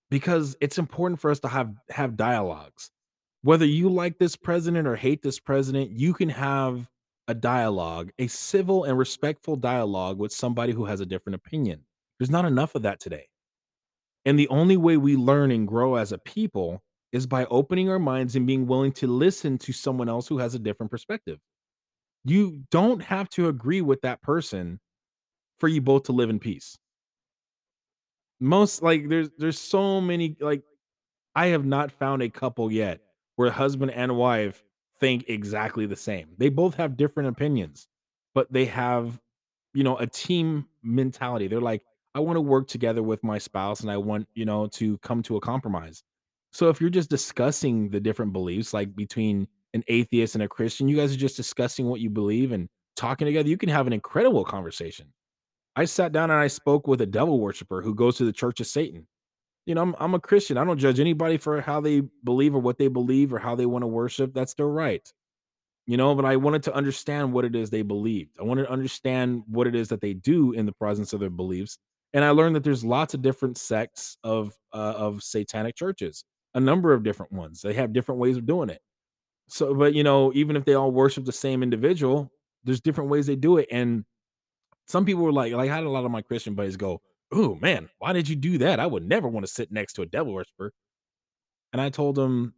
because 0.10 0.56
it's 0.61 0.77
important 0.77 1.19
for 1.19 1.31
us 1.31 1.39
to 1.41 1.47
have 1.47 1.73
have 1.89 2.18
dialogues. 2.18 2.91
Whether 3.41 3.65
you 3.65 3.89
like 3.89 4.18
this 4.18 4.35
president 4.35 4.88
or 4.88 4.95
hate 4.95 5.22
this 5.22 5.39
president, 5.39 5.91
you 5.91 6.14
can 6.14 6.30
have 6.30 6.89
a 7.27 7.34
dialogue, 7.34 8.11
a 8.18 8.27
civil 8.27 8.85
and 8.85 8.97
respectful 8.97 9.56
dialogue 9.56 10.18
with 10.18 10.34
somebody 10.34 10.73
who 10.73 10.85
has 10.85 10.99
a 10.99 11.06
different 11.06 11.35
opinion. 11.35 11.81
There's 12.18 12.31
not 12.31 12.45
enough 12.45 12.76
of 12.76 12.81
that 12.81 12.99
today. 12.99 13.27
And 14.26 14.38
the 14.38 14.49
only 14.49 14.76
way 14.76 14.97
we 14.97 15.15
learn 15.15 15.51
and 15.51 15.68
grow 15.68 15.95
as 15.95 16.11
a 16.11 16.18
people 16.18 16.81
is 17.11 17.26
by 17.27 17.45
opening 17.45 17.90
our 17.90 17.99
minds 17.99 18.36
and 18.36 18.45
being 18.48 18.68
willing 18.68 18.91
to 18.94 19.07
listen 19.07 19.57
to 19.60 19.73
someone 19.73 20.10
else 20.10 20.27
who 20.27 20.38
has 20.38 20.56
a 20.56 20.60
different 20.60 20.91
perspective. 20.91 21.40
You 22.26 22.64
don't 22.72 23.02
have 23.02 23.30
to 23.31 23.48
agree 23.49 23.81
with 23.81 24.02
that 24.02 24.22
person 24.22 24.80
for 25.60 25.68
you 25.68 25.81
both 25.81 26.03
to 26.03 26.14
live 26.14 26.30
in 26.30 26.40
peace. 26.40 26.77
Most 28.40 28.81
like 28.81 29.10
there's 29.10 29.30
there's 29.38 29.60
so 29.60 29.99
many 29.99 30.36
like 30.40 30.64
I 31.36 31.48
have 31.48 31.65
not 31.65 31.91
found 31.91 32.22
a 32.23 32.30
couple 32.30 32.72
yet 32.72 33.02
where 33.38 33.52
husband 33.52 33.91
and 33.91 34.18
wife 34.18 34.64
think 34.99 35.26
exactly 35.30 35.86
the 35.86 35.95
same. 35.95 36.30
They 36.38 36.49
both 36.49 36.76
have 36.76 36.98
different 36.98 37.30
opinions, 37.30 37.88
but 38.36 38.52
they 38.52 38.65
have, 38.65 39.22
you 39.73 39.84
know, 39.84 39.98
a 39.98 40.07
team 40.07 40.68
mentality. 40.84 41.48
They're 41.48 41.61
like, 41.61 41.84
I 42.15 42.19
want 42.22 42.38
to 42.38 42.41
work 42.41 42.68
together 42.68 43.03
with 43.03 43.23
my 43.23 43.38
spouse 43.40 43.81
and 43.81 43.91
I 43.91 43.98
want, 43.98 44.27
you 44.36 44.45
know, 44.45 44.68
to 44.69 44.98
come 44.99 45.23
to 45.23 45.38
a 45.38 45.41
compromise. 45.41 46.03
So 46.52 46.70
if 46.70 46.82
you're 46.82 46.90
just 46.90 47.10
discussing 47.10 47.90
the 47.90 48.00
different 48.00 48.34
beliefs, 48.34 48.74
like 48.74 48.96
between 48.96 49.48
an 49.74 49.84
atheist 49.88 50.36
and 50.36 50.44
a 50.44 50.48
Christian, 50.48 50.88
you 50.88 50.98
guys 50.98 51.14
are 51.14 51.18
just 51.18 51.38
discussing 51.38 51.86
what 51.86 52.02
you 52.02 52.10
believe 52.10 52.52
and 52.52 52.68
talking 52.96 53.26
together, 53.26 53.50
you 53.50 53.58
can 53.58 53.70
have 53.70 53.88
an 53.88 53.94
incredible 53.94 54.44
conversation. 54.44 55.14
I 55.76 55.86
sat 55.86 56.12
down 56.12 56.32
and 56.32 56.40
I 56.40 56.48
spoke 56.48 56.88
with 56.88 57.02
a 57.02 57.06
devil 57.06 57.40
worshiper 57.40 57.82
who 57.82 57.94
goes 57.94 58.18
to 58.18 58.26
the 58.26 58.34
Church 58.34 58.60
of 58.60 58.68
Satan 58.68 59.08
you 59.70 59.76
know, 59.76 59.84
I'm 59.84 59.96
I'm 60.00 60.16
a 60.16 60.20
Christian. 60.20 60.58
I 60.58 60.64
don't 60.64 60.80
judge 60.80 61.00
anybody 61.00 61.38
for 61.38 61.62
how 61.62 61.80
they 61.80 62.02
believe 62.24 62.56
or 62.56 62.60
what 62.60 62.80
they 62.80 62.88
believe 62.88 63.32
or 63.32 63.38
how 63.38 63.54
they 63.54 63.68
want 63.68 63.84
to 63.84 63.88
worship. 63.88 64.34
That's 64.34 64.56
their 64.56 64.68
right. 64.68 65.08
You 65.86 65.96
know, 65.96 66.16
but 66.16 66.26
I 66.26 66.38
wanted 66.38 66.64
to 66.64 66.74
understand 66.74 67.34
what 67.34 67.46
it 67.46 67.56
is 67.56 67.70
they 67.70 67.84
believed. 67.84 68.32
I 68.40 68.44
wanted 68.44 68.64
to 68.64 68.72
understand 68.72 69.44
what 69.48 69.68
it 69.68 69.76
is 69.76 69.90
that 69.90 70.02
they 70.02 70.16
do 70.16 70.54
in 70.54 70.66
the 70.66 70.72
presence 70.72 71.14
of 71.14 71.20
their 71.20 71.30
beliefs. 71.30 71.78
And 72.14 72.26
I 72.26 72.32
learned 72.32 72.56
that 72.56 72.64
there's 72.64 72.84
lots 72.84 73.14
of 73.14 73.22
different 73.22 73.60
sects 73.60 74.18
of 74.24 74.58
uh, 74.74 74.96
of 74.98 75.22
satanic 75.22 75.76
churches, 75.76 76.24
a 76.54 76.60
number 76.60 76.94
of 76.94 77.04
different 77.04 77.32
ones. 77.32 77.62
They 77.62 77.74
have 77.74 77.94
different 77.94 78.20
ways 78.20 78.38
of 78.38 78.46
doing 78.46 78.70
it. 78.70 78.82
So, 79.48 79.74
but 79.74 79.94
you 79.94 80.04
know, 80.04 80.32
even 80.34 80.56
if 80.56 80.66
they 80.66 80.74
all 80.74 80.92
worship 80.92 81.26
the 81.26 81.32
same 81.32 81.64
individual, 81.64 82.32
there's 82.64 82.82
different 82.82 83.10
ways 83.10 83.28
they 83.28 83.36
do 83.36 83.58
it. 83.58 83.68
And 83.72 84.06
some 84.88 85.06
people 85.06 85.24
were 85.24 85.32
like, 85.32 85.54
like 85.54 85.70
I 85.70 85.76
had 85.76 85.84
a 85.84 85.90
lot 85.90 86.06
of 86.06 86.12
my 86.12 86.22
Christian 86.22 86.56
buddies 86.56 86.78
go, 86.78 87.02
"Oh 87.32 87.56
man, 87.56 87.90
why 88.00 88.14
did 88.14 88.30
you 88.30 88.36
do 88.36 88.58
that? 88.60 88.80
I 88.80 88.88
would 88.88 89.08
never 89.08 89.28
want 89.28 89.46
to 89.46 89.52
sit 89.52 89.72
next 89.72 89.94
to 89.94 90.02
a 90.04 90.06
devil 90.06 90.34
worshiper." 90.34 90.72
And 91.74 91.82
I 91.82 91.90
told 91.90 92.16
them 92.16 92.54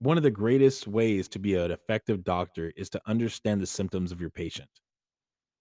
one 0.00 0.16
of 0.16 0.22
the 0.22 0.30
greatest 0.30 0.86
ways 0.86 1.28
to 1.28 1.38
be 1.38 1.54
an 1.54 1.70
effective 1.70 2.24
doctor 2.24 2.72
is 2.76 2.88
to 2.90 3.00
understand 3.06 3.60
the 3.60 3.66
symptoms 3.66 4.12
of 4.12 4.20
your 4.20 4.30
patient. 4.30 4.68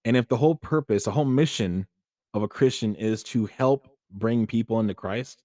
And 0.05 0.15
if 0.15 0.27
the 0.27 0.37
whole 0.37 0.55
purpose, 0.55 1.05
the 1.05 1.11
whole 1.11 1.25
mission 1.25 1.87
of 2.33 2.43
a 2.43 2.47
Christian 2.47 2.95
is 2.95 3.23
to 3.23 3.47
help 3.47 3.89
bring 4.11 4.47
people 4.47 4.79
into 4.79 4.93
Christ, 4.93 5.43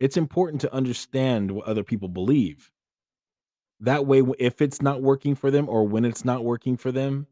it's 0.00 0.16
important 0.16 0.60
to 0.62 0.72
understand 0.72 1.50
what 1.50 1.66
other 1.66 1.84
people 1.84 2.08
believe. 2.08 2.70
That 3.80 4.06
way, 4.06 4.22
if 4.38 4.62
it's 4.62 4.80
not 4.80 5.02
working 5.02 5.34
for 5.34 5.50
them 5.50 5.68
or 5.68 5.86
when 5.86 6.04
it's 6.04 6.24
not 6.24 6.44
working 6.44 6.76
for 6.76 6.92
them, 6.92 7.26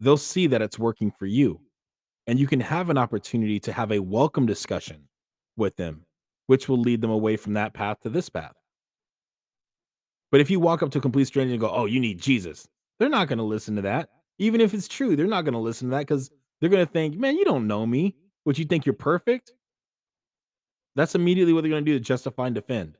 they'll 0.00 0.16
see 0.16 0.46
that 0.48 0.62
it's 0.62 0.78
working 0.78 1.10
for 1.10 1.26
you 1.26 1.60
and 2.26 2.38
you 2.38 2.46
can 2.46 2.60
have 2.60 2.90
an 2.90 2.98
opportunity 2.98 3.60
to 3.60 3.72
have 3.72 3.92
a 3.92 4.00
welcome 4.00 4.46
discussion 4.46 5.08
with 5.56 5.76
them, 5.76 6.04
which 6.46 6.68
will 6.68 6.80
lead 6.80 7.00
them 7.00 7.10
away 7.10 7.36
from 7.36 7.54
that 7.54 7.74
path 7.74 8.00
to 8.00 8.08
this 8.08 8.28
path. 8.28 8.54
But 10.30 10.40
if 10.40 10.50
you 10.50 10.58
walk 10.58 10.82
up 10.82 10.90
to 10.92 10.98
a 10.98 11.02
complete 11.02 11.26
stranger 11.26 11.52
and 11.52 11.60
go, 11.60 11.70
"Oh, 11.70 11.84
you 11.84 12.00
need 12.00 12.20
Jesus," 12.20 12.68
they're 12.98 13.08
not 13.08 13.28
going 13.28 13.38
to 13.38 13.44
listen 13.44 13.76
to 13.76 13.82
that. 13.82 14.10
Even 14.38 14.60
if 14.60 14.74
it's 14.74 14.88
true, 14.88 15.14
they're 15.14 15.26
not 15.26 15.42
going 15.42 15.52
to 15.54 15.60
listen 15.60 15.88
to 15.88 15.92
that 15.92 16.00
because 16.00 16.30
they're 16.60 16.70
going 16.70 16.84
to 16.84 16.92
think, 16.92 17.16
"Man, 17.16 17.36
you 17.36 17.44
don't 17.44 17.66
know 17.66 17.86
me. 17.86 18.16
Would 18.44 18.58
you 18.58 18.64
think 18.64 18.84
you're 18.84 18.94
perfect?" 18.94 19.52
That's 20.96 21.14
immediately 21.14 21.52
what 21.52 21.62
they're 21.62 21.70
going 21.70 21.84
to 21.84 21.90
do 21.92 21.98
to 21.98 22.04
justify 22.04 22.46
and 22.46 22.54
defend. 22.54 22.98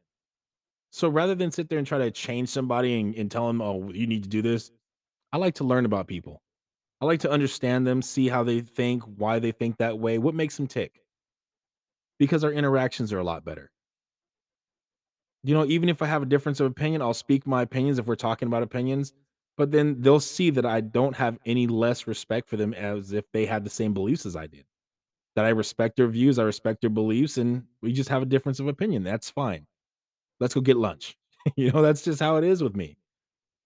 So 0.91 1.09
rather 1.09 1.35
than 1.35 1.51
sit 1.51 1.69
there 1.69 1.79
and 1.79 1.87
try 1.87 1.99
to 1.99 2.11
change 2.11 2.49
somebody 2.49 2.99
and, 3.01 3.15
and 3.15 3.31
tell 3.31 3.47
them, 3.47 3.61
"Oh, 3.61 3.91
you 3.93 4.07
need 4.07 4.23
to 4.25 4.29
do 4.29 4.43
this," 4.43 4.71
I 5.33 5.39
like 5.39 5.55
to 5.57 5.65
learn 5.65 5.87
about 5.87 6.07
people. 6.07 6.43
I 7.01 7.07
like 7.07 7.21
to 7.21 7.31
understand 7.31 7.87
them, 7.87 8.03
see 8.03 8.29
how 8.29 8.45
they 8.45 8.61
think, 8.61 9.03
why 9.05 9.39
they 9.39 9.53
think 9.53 9.79
that 9.79 9.99
way, 9.99 10.19
what 10.19 10.35
makes 10.35 10.57
them 10.57 10.67
tick, 10.67 11.03
because 12.19 12.45
our 12.45 12.53
interactions 12.53 13.13
are 13.13 13.19
a 13.19 13.25
lot 13.25 13.45
better. 13.45 13.71
You 15.43 15.55
know, 15.55 15.67
even 15.67 15.89
if 15.89 16.01
I 16.01 16.07
have 16.07 16.23
a 16.23 16.27
difference 16.27 16.61
of 16.61 16.67
opinion, 16.71 17.03
I'll 17.03 17.15
speak 17.15 17.47
my 17.47 17.63
opinions 17.63 17.99
if 17.99 18.07
we're 18.07 18.15
talking 18.17 18.49
about 18.49 18.63
opinions, 18.63 19.13
but 19.57 19.71
then 19.73 20.01
they'll 20.01 20.21
see 20.21 20.51
that 20.51 20.65
I 20.65 20.81
don't 20.81 21.17
have 21.17 21.39
any 21.45 21.67
less 21.67 22.07
respect 22.07 22.49
for 22.49 22.57
them 22.57 22.73
as 22.73 23.13
if 23.13 23.31
they 23.33 23.47
had 23.47 23.65
the 23.65 23.71
same 23.71 23.93
beliefs 23.93 24.25
as 24.25 24.37
I 24.37 24.47
did. 24.47 24.65
That 25.37 25.45
I 25.45 25.51
respect 25.51 25.97
their 25.97 26.09
views, 26.09 26.39
I 26.39 26.45
respect 26.45 26.81
their 26.81 26.91
beliefs, 26.91 27.39
and 27.39 27.65
we 27.83 27.93
just 27.93 28.09
have 28.09 28.23
a 28.23 28.27
difference 28.27 28.61
of 28.61 28.69
opinion. 28.69 29.03
That's 29.03 29.31
fine. 29.31 29.67
Let's 30.41 30.55
go 30.55 30.61
get 30.61 30.77
lunch. 30.77 31.17
you 31.57 31.73
know, 31.73 31.83
that's 31.83 32.03
just 32.03 32.21
how 32.21 32.37
it 32.37 32.45
is 32.45 32.63
with 32.63 32.77
me. 32.77 32.97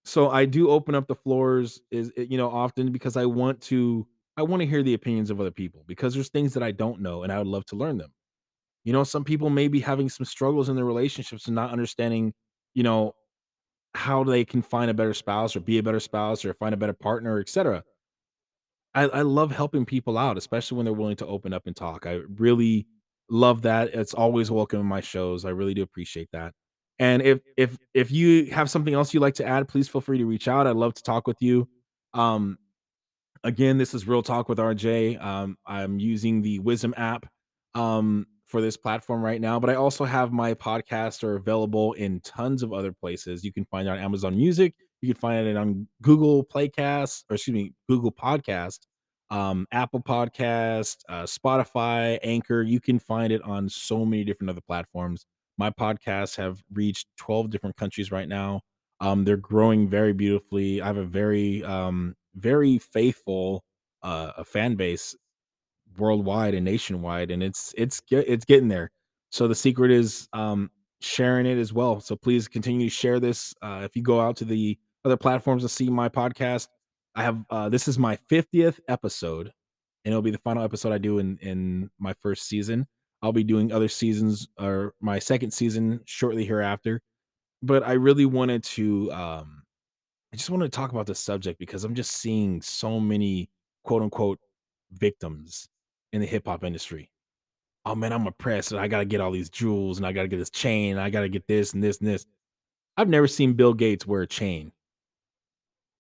So 0.05 0.31
I 0.31 0.47
do 0.47 0.71
open 0.71 0.95
up 0.95 1.07
the 1.07 1.15
floors 1.15 1.81
is 1.91 2.13
eh, 2.17 2.27
you 2.29 2.39
know 2.39 2.51
often 2.51 2.93
because 2.93 3.17
I 3.17 3.27
want 3.27 3.61
to 3.63 4.07
I 4.37 4.43
want 4.43 4.61
to 4.63 4.67
hear 4.67 4.83
the 4.83 4.95
opinions 4.95 5.31
of 5.31 5.41
other 5.41 5.51
people 5.51 5.85
because 5.87 6.15
there's 6.15 6.29
things 6.31 6.55
that 6.55 6.63
I 6.63 6.71
don't 6.73 7.01
know 7.01 7.23
and 7.25 7.33
I 7.33 7.39
would 7.39 7.47
love 7.47 7.67
to 7.67 7.77
learn 7.77 7.99
them. 7.99 8.13
You 8.85 8.93
know, 8.93 9.05
some 9.05 9.25
people 9.25 9.51
may 9.51 9.69
be 9.69 9.81
having 9.81 10.09
some 10.09 10.25
struggles 10.25 10.69
in 10.69 10.77
their 10.77 10.85
relationships 10.85 11.47
and 11.47 11.55
not 11.55 11.73
understanding, 11.73 12.33
you 12.75 12.83
know, 12.83 13.15
how 13.95 14.25
they 14.25 14.45
can 14.45 14.63
find 14.63 14.91
a 14.91 14.95
better 14.95 15.15
spouse 15.15 15.57
or 15.57 15.61
be 15.61 15.79
a 15.79 15.83
better 15.83 16.01
spouse 16.01 16.45
or 16.45 16.55
find 16.55 16.75
a 16.75 16.79
better 16.79 16.93
partner, 16.93 17.41
etc. 17.41 17.85
I, 18.95 19.03
I 19.03 19.23
love 19.23 19.53
helping 19.53 19.85
people 19.85 20.19
out, 20.19 20.39
especially 20.39 20.77
when 20.77 20.85
they're 20.85 20.95
willing 20.95 21.17
to 21.17 21.27
open 21.27 21.53
up 21.53 21.67
and 21.67 21.77
talk. 21.77 22.07
I 22.07 22.21
really 22.37 22.87
love 23.31 23.63
that. 23.63 23.95
It's 23.95 24.15
always 24.15 24.51
welcome 24.51 24.81
in 24.81 24.87
my 24.87 25.01
shows. 25.01 25.45
I 25.45 25.51
really 25.51 25.75
do 25.75 25.83
appreciate 25.83 26.29
that. 26.33 26.55
And 26.99 27.23
if 27.23 27.41
if 27.57 27.77
if 27.95 28.11
you 28.11 28.47
have 28.47 28.71
something 28.71 28.93
else 28.95 29.15
you'd 29.15 29.21
like 29.21 29.35
to 29.35 29.47
add, 29.47 29.69
please 29.69 29.89
feel 29.89 30.01
free 30.01 30.19
to 30.19 30.27
reach 30.27 30.49
out. 30.49 30.67
I'd 30.67 30.77
love 30.77 30.95
to 30.95 31.03
talk 31.03 31.29
with 31.29 31.37
you. 31.41 31.69
Um, 32.13 32.59
again, 33.45 33.79
this 33.79 33.95
is 33.95 34.09
Real 34.09 34.23
Talk 34.23 34.49
with 34.49 34.59
RJ. 34.59 35.23
Um, 35.23 35.57
I'm 35.67 36.01
using 36.01 36.43
the 36.43 36.59
Wisdom 36.59 36.95
app 36.97 37.27
um, 37.75 38.27
for 38.47 38.61
this 38.61 38.77
platform 38.77 39.23
right 39.23 39.41
now, 39.41 39.61
but 39.61 39.71
I 39.71 39.75
also 39.75 40.05
have 40.05 40.33
my 40.33 40.55
podcasts 40.55 41.23
are 41.23 41.37
available 41.37 41.93
in 41.93 42.21
tons 42.21 42.63
of 42.65 42.73
other 42.73 42.93
places. 42.93 43.45
You 43.45 43.53
can 43.53 43.65
find 43.67 43.87
it 43.87 43.93
on 43.93 43.99
Amazon 43.99 44.37
Music. 44.37 44.75
You 45.01 45.15
can 45.15 45.21
find 45.21 45.47
it 45.47 45.57
on 45.57 45.87
Google 46.03 46.45
Playcast, 46.45 47.25
or 47.31 47.35
excuse 47.35 47.55
me, 47.55 47.73
Google 47.89 48.13
Podcast, 48.13 48.81
um, 49.31 49.67
Apple 49.73 50.01
Podcast, 50.01 50.99
uh, 51.09 51.23
Spotify, 51.23 52.19
Anchor. 52.23 52.63
You 52.63 52.81
can 52.81 52.99
find 52.99 53.33
it 53.33 53.43
on 53.43 53.69
so 53.69 54.05
many 54.05 54.25
different 54.25 54.51
other 54.51 54.61
platforms. 54.61 55.27
My 55.57 55.71
podcasts 55.71 56.37
have 56.37 56.63
reached 56.73 57.07
12 57.19 57.51
different 57.51 57.77
countries 57.77 58.11
right 58.11 58.29
now. 58.29 58.63
Um, 59.01 59.25
they're 59.25 59.37
growing 59.37 59.89
very 59.89 60.13
beautifully. 60.13 60.81
I 60.83 60.87
have 60.87 60.97
a 60.97 61.05
very, 61.05 61.63
um, 61.65 62.15
very 62.35 62.79
faithful 62.79 63.65
uh, 64.03 64.33
a 64.37 64.45
fan 64.45 64.77
base 64.77 65.17
worldwide 65.97 66.55
and 66.55 66.65
nationwide, 66.65 67.31
and 67.31 67.43
it's 67.43 67.75
it's 67.77 68.01
it's 68.11 68.45
getting 68.45 68.69
there. 68.69 68.91
So 69.31 69.49
the 69.49 69.55
secret 69.55 69.91
is 69.91 70.29
um, 70.33 70.71
sharing 71.01 71.47
it 71.47 71.59
as 71.59 71.73
well. 71.73 72.01
So 72.01 72.17
please 72.17 72.49
continue 72.49 72.89
to 72.89 72.95
share 72.95 73.21
this. 73.21 73.55
Uh, 73.63 73.83
if 73.85 73.97
you 73.97 74.03
go 74.03 74.21
out 74.21 74.37
to 74.37 74.45
the 74.45 74.79
other 75.05 75.17
platforms 75.17 75.63
to 75.63 75.69
see 75.69 75.89
my 75.89 76.09
podcast, 76.09 76.69
I 77.15 77.23
have 77.23 77.45
uh, 77.51 77.69
this 77.69 77.89
is 77.89 77.99
my 77.99 78.17
fiftieth 78.29 78.81
episode, 78.89 79.53
and 80.05 80.13
it'll 80.13 80.23
be 80.23 80.31
the 80.31 80.39
final 80.39 80.63
episode 80.63 80.93
I 80.93 80.99
do 80.99 81.19
in 81.19 81.39
in 81.39 81.91
my 81.99 82.15
first 82.15 82.47
season. 82.47 82.87
I'll 83.23 83.33
be 83.33 83.45
doing 83.45 83.73
other 83.73 83.89
seasons 83.89 84.49
or 84.59 84.95
my 85.01 85.19
second 85.19 85.53
season 85.53 86.01
shortly 86.05 86.45
hereafter. 86.45 87.03
But 87.63 87.83
I 87.83 87.93
really 87.93 88.27
wanted 88.27 88.63
to 88.65 89.11
um, 89.13 89.63
I 90.33 90.37
just 90.37 90.51
wanted 90.51 90.71
to 90.71 90.77
talk 90.77 90.93
about 90.93 91.07
this 91.07 91.19
subject 91.19 91.59
because 91.59 91.85
I'm 91.85 91.95
just 91.95 92.13
seeing 92.13 92.63
so 92.63 93.01
many 93.01 93.51
quote 93.85 94.03
unquote 94.03 94.39
victims 94.93 95.69
in 96.13 96.21
the 96.21 96.27
hip 96.27 96.47
hop 96.47 96.65
industry. 96.65 97.11
Oh 97.85 97.95
man, 97.95 98.13
I'm 98.13 98.27
oppressed 98.27 98.73
and 98.73 98.81
I 98.81 98.87
gotta 98.87 99.05
get 99.07 99.21
all 99.21 99.33
these 99.33 99.51
jewels 99.51 99.99
and 99.99 100.07
I 100.07 100.13
gotta 100.13 100.29
get 100.29 100.37
this 100.37 100.51
chain, 100.51 100.93
and 100.93 101.01
I 101.01 101.11
gotta 101.11 101.29
get 101.29 101.47
this 101.49 101.75
and 101.75 101.83
this 101.83 101.99
and 101.99 102.09
this. 102.09 102.27
I've 102.97 103.09
never 103.09 103.27
seen 103.27 103.55
Bill 103.55 103.75
Gates 103.75 104.07
wear 104.07 104.23
a 104.23 104.27
chain. 104.27 104.73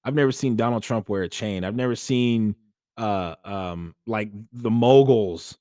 I've 0.05 0.15
never 0.15 0.33
seen 0.33 0.57
Donald 0.57 0.83
Trump 0.83 1.09
wear 1.09 1.23
a 1.23 1.29
chain. 1.29 1.65
I've 1.65 1.77
never 1.77 1.97
seen 1.97 2.55
uh 2.97 3.37
um 3.45 3.95
like 4.07 4.31
the 4.53 4.71
moguls 4.71 5.57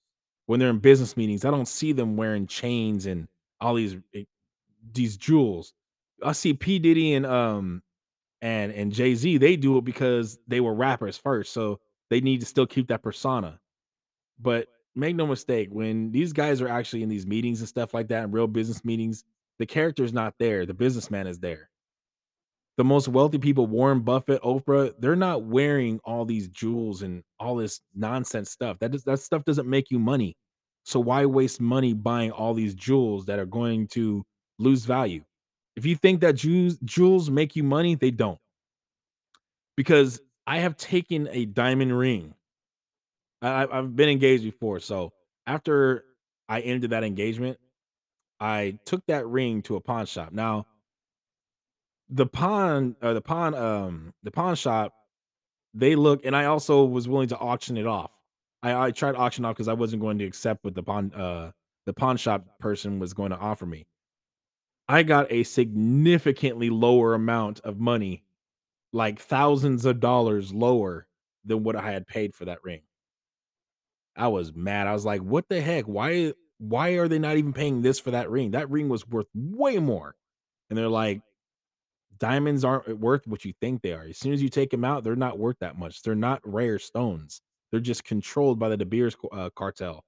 when 0.47 0.59
they're 0.59 0.69
in 0.69 0.79
business 0.79 1.15
meetings. 1.15 1.45
I 1.45 1.51
don't 1.51 1.67
see 1.67 1.91
them 1.91 2.17
wearing 2.17 2.47
chains 2.47 3.05
and 3.05 3.27
all 3.61 3.75
these 3.75 3.95
eh, 4.15 4.23
these 4.93 5.17
jewels. 5.17 5.73
I 6.23 6.31
see 6.31 6.53
P 6.53 6.79
Diddy 6.79 7.13
and 7.13 7.25
um 7.25 7.83
and 8.41 8.71
and 8.71 8.91
Jay 8.91 9.15
Z. 9.15 9.37
They 9.37 9.55
do 9.55 9.77
it 9.77 9.85
because 9.85 10.39
they 10.47 10.61
were 10.61 10.73
rappers 10.73 11.17
first, 11.17 11.53
so 11.53 11.79
they 12.09 12.21
need 12.21 12.39
to 12.39 12.45
still 12.45 12.67
keep 12.67 12.87
that 12.87 13.03
persona. 13.03 13.59
But 14.39 14.67
make 14.95 15.15
no 15.15 15.27
mistake, 15.27 15.69
when 15.71 16.11
these 16.11 16.33
guys 16.33 16.61
are 16.61 16.67
actually 16.67 17.03
in 17.03 17.09
these 17.09 17.25
meetings 17.25 17.59
and 17.59 17.69
stuff 17.69 17.93
like 17.93 18.07
that, 18.09 18.23
in 18.23 18.31
real 18.31 18.47
business 18.47 18.83
meetings, 18.85 19.23
the 19.59 19.65
character's 19.65 20.13
not 20.13 20.35
there. 20.39 20.65
The 20.65 20.73
businessman 20.73 21.27
is 21.27 21.39
there. 21.39 21.69
The 22.77 22.83
most 22.83 23.07
wealthy 23.07 23.39
people, 23.39 23.65
Warren 23.65 24.01
Buffett, 24.01 24.41
Oprah, 24.43 24.93
they're 24.99 25.15
not 25.15 25.43
wearing 25.43 25.99
all 26.05 26.25
these 26.25 26.47
jewels 26.47 27.01
and 27.01 27.23
all 27.39 27.55
this 27.55 27.81
nonsense 27.95 28.51
stuff. 28.51 28.77
That 28.79 28.91
does, 28.91 29.03
that 29.05 29.19
stuff 29.19 29.43
doesn't 29.45 29.67
make 29.67 29.89
you 29.89 29.97
money. 29.97 30.37
So 30.85 30.99
why 30.99 31.25
waste 31.25 31.59
money 31.59 31.93
buying 31.93 32.31
all 32.31 32.53
these 32.53 32.75
jewels 32.75 33.25
that 33.25 33.39
are 33.39 33.45
going 33.47 33.87
to 33.89 34.23
lose 34.59 34.85
value? 34.85 35.23
If 35.75 35.85
you 35.85 35.95
think 35.95 36.21
that 36.21 36.35
jewels 36.35 36.77
jewels 36.85 37.29
make 37.29 37.55
you 37.55 37.63
money, 37.63 37.95
they 37.95 38.11
don't. 38.11 38.39
Because 39.75 40.21
I 40.45 40.59
have 40.59 40.77
taken 40.77 41.27
a 41.31 41.45
diamond 41.45 41.97
ring. 41.97 42.33
I- 43.41 43.67
I've 43.69 43.95
been 43.95 44.09
engaged 44.09 44.43
before, 44.43 44.79
so 44.79 45.13
after 45.45 46.05
I 46.47 46.61
ended 46.61 46.91
that 46.91 47.03
engagement, 47.03 47.59
I 48.39 48.79
took 48.85 49.05
that 49.07 49.27
ring 49.27 49.61
to 49.63 49.75
a 49.75 49.81
pawn 49.81 50.05
shop. 50.05 50.31
Now, 50.31 50.67
the 52.09 52.25
pawn 52.25 52.95
or 53.01 53.13
the 53.13 53.21
pawn 53.21 53.53
um 53.55 54.13
the 54.23 54.31
pawn 54.31 54.55
shop, 54.55 54.93
they 55.73 55.95
look 55.95 56.25
and 56.25 56.35
I 56.35 56.45
also 56.45 56.85
was 56.85 57.07
willing 57.07 57.27
to 57.29 57.37
auction 57.37 57.77
it 57.77 57.87
off. 57.87 58.11
I, 58.63 58.87
I 58.87 58.91
tried 58.91 59.15
auction 59.15 59.45
off 59.45 59.55
because 59.55 59.67
I 59.67 59.73
wasn't 59.73 60.01
going 60.01 60.17
to 60.19 60.25
accept 60.25 60.63
what 60.63 60.75
the 60.75 60.83
pawn 60.83 61.13
uh 61.13 61.51
the 61.85 61.93
pawn 61.93 62.17
shop 62.17 62.59
person 62.59 62.99
was 62.99 63.13
going 63.13 63.31
to 63.31 63.37
offer 63.37 63.65
me. 63.65 63.87
I 64.89 65.03
got 65.03 65.31
a 65.31 65.43
significantly 65.43 66.69
lower 66.69 67.13
amount 67.13 67.59
of 67.61 67.79
money, 67.79 68.23
like 68.93 69.19
thousands 69.19 69.85
of 69.85 69.99
dollars 69.99 70.53
lower 70.53 71.07
than 71.43 71.63
what 71.63 71.75
I 71.75 71.91
had 71.91 72.07
paid 72.07 72.35
for 72.35 72.45
that 72.45 72.63
ring. 72.63 72.81
I 74.15 74.27
was 74.29 74.53
mad. 74.53 74.87
I 74.87 74.93
was 74.93 75.05
like, 75.05 75.21
"What 75.21 75.47
the 75.49 75.61
heck? 75.61 75.85
Why 75.85 76.33
why 76.57 76.91
are 76.91 77.07
they 77.07 77.19
not 77.19 77.37
even 77.37 77.53
paying 77.53 77.81
this 77.81 77.99
for 77.99 78.11
that 78.11 78.29
ring? 78.31 78.51
That 78.51 78.69
ring 78.69 78.89
was 78.89 79.07
worth 79.07 79.27
way 79.35 79.77
more." 79.77 80.15
And 80.69 80.77
they're 80.77 80.89
like, 80.89 81.21
"Diamonds 82.19 82.63
aren't 82.63 82.99
worth 82.99 83.27
what 83.27 83.45
you 83.45 83.53
think 83.61 83.81
they 83.81 83.93
are. 83.93 84.03
As 84.03 84.17
soon 84.17 84.33
as 84.33 84.41
you 84.41 84.49
take 84.49 84.71
them 84.71 84.85
out, 84.85 85.03
they're 85.03 85.15
not 85.15 85.39
worth 85.39 85.57
that 85.59 85.77
much. 85.77 86.01
They're 86.01 86.15
not 86.15 86.41
rare 86.43 86.79
stones. 86.79 87.41
They're 87.71 87.79
just 87.79 88.03
controlled 88.05 88.59
by 88.59 88.69
the 88.69 88.77
De 88.77 88.85
Beers 88.85 89.15
uh, 89.31 89.49
cartel." 89.55 90.03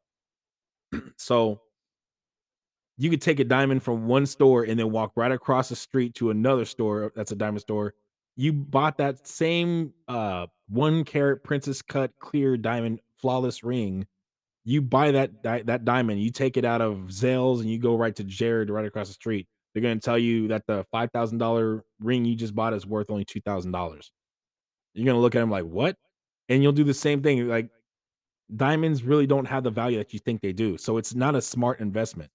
So 1.18 1.62
you 3.00 3.10
could 3.10 3.22
take 3.22 3.40
a 3.40 3.46
diamond 3.46 3.82
from 3.82 4.08
one 4.08 4.26
store 4.26 4.64
and 4.64 4.78
then 4.78 4.92
walk 4.92 5.14
right 5.16 5.32
across 5.32 5.70
the 5.70 5.76
street 5.76 6.16
to 6.16 6.32
another 6.32 6.66
store 6.66 7.14
that's 7.16 7.32
a 7.32 7.36
diamond 7.36 7.62
store. 7.62 7.94
You 8.36 8.52
bought 8.52 8.98
that 8.98 9.26
same 9.26 9.94
uh 10.10 10.48
one 10.68 11.06
carat 11.06 11.44
princess 11.44 11.82
cut 11.82 12.12
clear 12.20 12.58
diamond 12.58 13.00
flawless 13.16 13.64
ring. 13.64 14.06
You 14.66 14.82
buy 14.82 15.12
that 15.12 15.44
that 15.44 15.86
diamond, 15.86 16.22
you 16.22 16.30
take 16.30 16.58
it 16.58 16.66
out 16.66 16.82
of 16.82 17.08
Zales 17.08 17.62
and 17.62 17.70
you 17.70 17.80
go 17.80 17.96
right 17.96 18.16
to 18.18 18.24
Jared 18.26 18.70
right 18.70 18.86
across 18.86 19.08
the 19.08 19.14
street. 19.14 19.48
They're 19.74 19.84
gonna 19.84 20.00
tell 20.00 20.18
you 20.18 20.48
that 20.50 20.66
the 20.68 20.86
five 20.92 21.12
thousand 21.12 21.38
dollar 21.38 21.84
ring 22.00 22.26
you 22.26 22.36
just 22.36 22.56
bought 22.56 22.74
is 22.74 22.86
worth 22.86 23.10
only 23.10 23.26
two 23.26 23.42
thousand 23.42 23.72
dollars. 23.72 24.12
You're 24.94 25.06
gonna 25.06 25.20
look 25.20 25.36
at 25.36 25.40
them 25.40 25.52
like 25.52 25.66
what? 25.66 25.96
And 26.50 26.64
you'll 26.64 26.72
do 26.72 26.84
the 26.84 26.94
same 26.94 27.22
thing. 27.22 27.48
Like 27.48 27.70
diamonds 28.56 29.04
really 29.04 29.28
don't 29.28 29.46
have 29.46 29.64
the 29.64 29.70
value 29.70 29.98
that 30.00 30.14
you 30.14 30.20
think 30.20 30.42
they 30.42 30.54
do. 30.54 30.78
So 30.78 30.98
it's 30.98 31.14
not 31.14 31.36
a 31.36 31.42
smart 31.42 31.80
investment. 31.80 32.32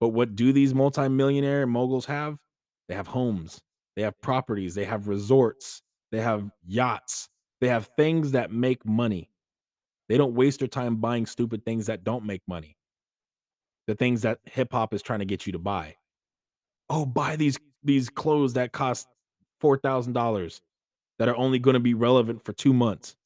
But 0.00 0.08
what 0.08 0.34
do 0.34 0.52
these 0.52 0.74
multimillionaire 0.74 1.66
moguls 1.66 2.06
have? 2.06 2.38
They 2.88 2.94
have 2.94 3.06
homes, 3.06 3.60
they 3.94 4.02
have 4.02 4.20
properties, 4.20 4.74
they 4.74 4.84
have 4.84 5.06
resorts, 5.08 5.82
they 6.10 6.20
have 6.20 6.50
yachts, 6.66 7.28
they 7.60 7.68
have 7.68 7.88
things 7.96 8.32
that 8.32 8.50
make 8.50 8.84
money. 8.84 9.30
They 10.08 10.18
don't 10.18 10.34
waste 10.34 10.58
their 10.58 10.68
time 10.68 10.96
buying 10.96 11.26
stupid 11.26 11.64
things 11.64 11.86
that 11.86 12.04
don't 12.04 12.24
make 12.24 12.42
money. 12.48 12.76
The 13.86 13.94
things 13.94 14.22
that 14.22 14.40
hip 14.44 14.72
hop 14.72 14.92
is 14.92 15.02
trying 15.02 15.20
to 15.20 15.24
get 15.24 15.46
you 15.46 15.52
to 15.52 15.58
buy. 15.58 15.96
Oh, 16.94 17.06
buy 17.06 17.36
these 17.36 17.58
these 17.82 18.10
clothes 18.10 18.52
that 18.52 18.72
cost 18.72 19.08
four 19.60 19.78
thousand 19.78 20.12
dollars 20.12 20.60
that 21.18 21.26
are 21.26 21.36
only 21.36 21.58
going 21.58 21.72
to 21.72 21.80
be 21.80 21.94
relevant 21.94 22.44
for 22.44 22.52
two 22.52 22.74
months. 22.74 23.16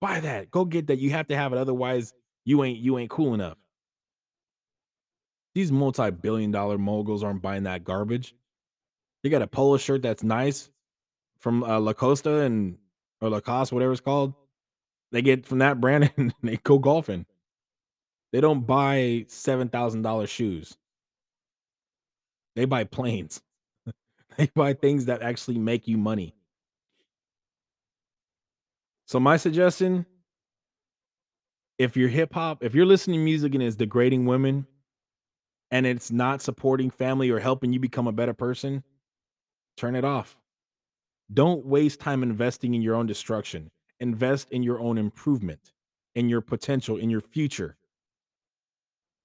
Buy 0.00 0.20
that. 0.20 0.50
Go 0.50 0.64
get 0.64 0.86
that. 0.86 0.98
You 0.98 1.10
have 1.10 1.26
to 1.28 1.36
have 1.36 1.52
it, 1.52 1.58
otherwise 1.58 2.14
you 2.46 2.64
ain't 2.64 2.78
you 2.78 2.98
ain't 2.98 3.10
cool 3.10 3.34
enough. 3.34 3.58
These 5.54 5.70
multi-billion 5.70 6.52
dollar 6.52 6.78
moguls 6.78 7.22
aren't 7.22 7.42
buying 7.42 7.64
that 7.64 7.84
garbage. 7.84 8.34
They 9.22 9.28
got 9.28 9.42
a 9.42 9.46
polo 9.46 9.76
shirt 9.76 10.00
that's 10.00 10.22
nice 10.22 10.70
from 11.38 11.62
uh, 11.64 11.78
La 11.80 11.92
Costa 11.92 12.40
and 12.40 12.78
or 13.20 13.28
Lacoste, 13.28 13.72
whatever 13.72 13.92
it's 13.92 14.00
called. 14.00 14.32
They 15.12 15.20
get 15.20 15.44
from 15.44 15.58
that 15.58 15.82
brand 15.82 16.10
and 16.16 16.32
they 16.42 16.56
go 16.56 16.78
golfing. 16.78 17.26
They 18.32 18.40
don't 18.40 18.66
buy 18.66 19.26
seven 19.28 19.68
thousand 19.68 20.00
dollar 20.00 20.26
shoes. 20.26 20.78
They 22.56 22.64
buy 22.64 22.84
planes. 22.84 23.42
they 24.36 24.50
buy 24.54 24.74
things 24.74 25.06
that 25.06 25.22
actually 25.22 25.58
make 25.58 25.88
you 25.88 25.96
money. 25.96 26.34
So 29.06 29.20
my 29.20 29.36
suggestion, 29.36 30.06
if 31.78 31.96
you're 31.96 32.08
hip 32.08 32.32
hop, 32.32 32.62
if 32.62 32.74
you're 32.74 32.86
listening 32.86 33.20
to 33.20 33.24
music 33.24 33.54
and 33.54 33.62
it's 33.62 33.76
degrading 33.76 34.26
women 34.26 34.66
and 35.70 35.86
it's 35.86 36.10
not 36.10 36.40
supporting 36.40 36.90
family 36.90 37.30
or 37.30 37.38
helping 37.38 37.72
you 37.72 37.80
become 37.80 38.06
a 38.06 38.12
better 38.12 38.32
person, 38.32 38.82
turn 39.76 39.96
it 39.96 40.04
off. 40.04 40.36
Don't 41.32 41.66
waste 41.66 42.00
time 42.00 42.22
investing 42.22 42.74
in 42.74 42.82
your 42.82 42.94
own 42.94 43.06
destruction. 43.06 43.70
Invest 44.00 44.50
in 44.50 44.62
your 44.62 44.80
own 44.80 44.98
improvement, 44.98 45.72
in 46.14 46.28
your 46.28 46.40
potential, 46.40 46.96
in 46.96 47.10
your 47.10 47.20
future. 47.20 47.76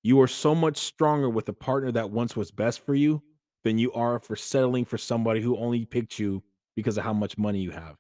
You 0.02 0.22
are 0.22 0.28
so 0.28 0.56
much 0.56 0.78
stronger 0.78 1.30
with 1.30 1.50
a 1.50 1.54
partner 1.54 1.92
that 1.92 2.10
once 2.10 2.36
was 2.36 2.52
best 2.52 2.86
for 2.86 2.96
you 2.96 3.22
than 3.64 3.78
you 3.78 3.92
are 3.94 4.20
for 4.20 4.36
settling 4.36 4.86
for 4.86 4.98
somebody 4.98 5.42
who 5.42 5.58
only 5.58 5.86
picked 5.86 6.20
you 6.20 6.44
because 6.76 6.98
of 6.98 7.04
how 7.04 7.14
much 7.14 7.38
money 7.38 7.60
you 7.60 7.72
have. 7.72 7.98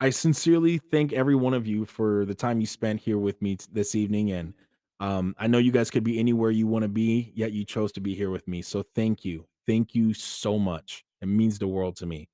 I 0.00 0.10
sincerely 0.10 0.78
thank 0.78 1.12
every 1.12 1.34
one 1.34 1.54
of 1.54 1.66
you 1.66 1.84
for 1.84 2.24
the 2.24 2.34
time 2.34 2.60
you 2.60 2.66
spent 2.66 3.00
here 3.00 3.18
with 3.18 3.42
me 3.42 3.58
this 3.72 3.94
evening. 3.94 4.30
And 4.30 4.54
um, 5.00 5.34
I 5.38 5.48
know 5.48 5.58
you 5.58 5.72
guys 5.72 5.90
could 5.90 6.04
be 6.04 6.18
anywhere 6.18 6.50
you 6.50 6.66
want 6.66 6.84
to 6.84 6.88
be, 6.88 7.32
yet 7.34 7.52
you 7.52 7.64
chose 7.64 7.92
to 7.92 8.00
be 8.00 8.14
here 8.14 8.30
with 8.30 8.46
me. 8.46 8.62
So 8.62 8.82
thank 8.82 9.24
you. 9.24 9.46
Thank 9.66 9.94
you 9.94 10.14
so 10.14 10.58
much. 10.58 11.04
It 11.20 11.26
means 11.26 11.58
the 11.58 11.68
world 11.68 11.96
to 11.96 12.06
me. 12.06 12.28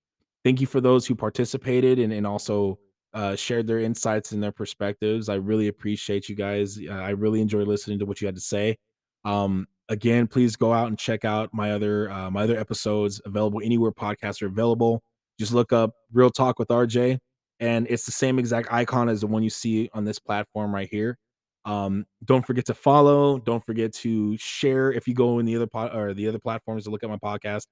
Thank 0.45 0.61
you 0.61 0.67
for 0.67 0.81
those 0.81 1.07
who 1.07 1.15
participated 1.15 1.99
and, 1.99 2.13
and 2.13 2.27
also 2.27 2.79
uh, 3.15 3.37
shared 3.37 3.67
their 3.67 3.81
insights 3.81 4.33
and 4.33 4.43
their 4.43 4.53
perspectives. 4.53 5.29
I 5.29 5.37
really 5.37 5.69
appreciate 5.69 6.29
you 6.29 6.35
guys. 6.35 6.79
Uh, 6.79 6.93
I 6.93 7.11
really 7.11 7.41
enjoy 7.41 7.63
listening 7.63 7.99
to 8.01 8.07
what 8.07 8.21
you 8.21 8.27
had 8.27 8.35
to 8.35 8.41
say. 8.41 8.77
Um, 9.25 9.67
again, 9.89 10.27
please 10.27 10.57
go 10.57 10.73
out 10.73 10.89
and 10.89 10.99
check 10.99 11.25
out 11.25 11.51
my 11.53 11.73
other 11.73 12.11
uh, 12.11 12.31
my 12.31 12.43
other 12.43 12.59
episodes 12.59 13.21
available 13.25 13.61
anywhere 13.65 13.93
podcasts 13.93 14.43
are 14.43 14.47
available. 14.47 15.03
Just 15.39 15.53
look 15.53 15.73
up 15.73 15.93
Real 16.13 16.31
Talk 16.31 16.59
with 16.59 16.69
RJ 16.69 17.19
and 17.61 17.87
it's 17.89 18.05
the 18.05 18.13
same 18.13 18.39
exact 18.39 18.73
icon 18.73 19.09
as 19.09 19.21
the 19.21 19.27
one 19.27 19.43
you 19.43 19.51
see 19.51 19.89
on 19.95 20.05
this 20.05 20.19
platform 20.19 20.75
right 20.75 20.89
here. 20.91 21.19
Um, 21.65 22.05
don't 22.25 22.47
forget 22.47 22.67
to 22.67 22.75
follow. 22.75 23.39
Don't 23.39 23.65
forget 23.65 23.93
to 23.95 24.37
share 24.37 24.93
if 24.93 25.09
you 25.09 25.15
go 25.15 25.39
in 25.39 25.47
the 25.47 25.57
other 25.57 25.67
pod 25.67 25.95
or 25.95 26.13
the 26.13 26.29
other 26.29 26.39
platforms 26.39 26.85
to 26.85 26.91
look 26.91 27.03
at 27.03 27.09
my 27.09 27.17
podcast. 27.17 27.67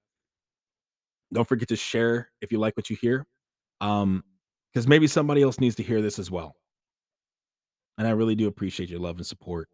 Don't 1.32 1.46
forget 1.46 1.68
to 1.68 1.76
share 1.76 2.30
if 2.40 2.52
you 2.52 2.58
like 2.58 2.76
what 2.76 2.90
you 2.90 2.96
hear, 3.00 3.26
um, 3.80 4.22
because 4.72 4.86
maybe 4.86 5.06
somebody 5.06 5.42
else 5.42 5.60
needs 5.60 5.76
to 5.76 5.82
hear 5.82 6.00
this 6.00 6.18
as 6.18 6.30
well. 6.30 6.56
And 7.98 8.06
I 8.06 8.10
really 8.10 8.34
do 8.34 8.48
appreciate 8.48 8.88
your 8.88 9.00
love 9.00 9.16
and 9.16 9.26
support. 9.26 9.68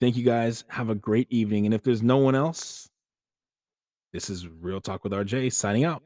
Thank 0.00 0.16
you 0.16 0.24
guys. 0.24 0.64
Have 0.68 0.88
a 0.88 0.94
great 0.94 1.30
evening. 1.30 1.66
And 1.66 1.74
if 1.74 1.82
there's 1.82 2.02
no 2.02 2.16
one 2.16 2.34
else, 2.34 2.88
this 4.12 4.30
is 4.30 4.48
Real 4.48 4.80
Talk 4.80 5.04
with 5.04 5.12
RJ 5.12 5.52
signing 5.52 5.84
out. 5.84 6.02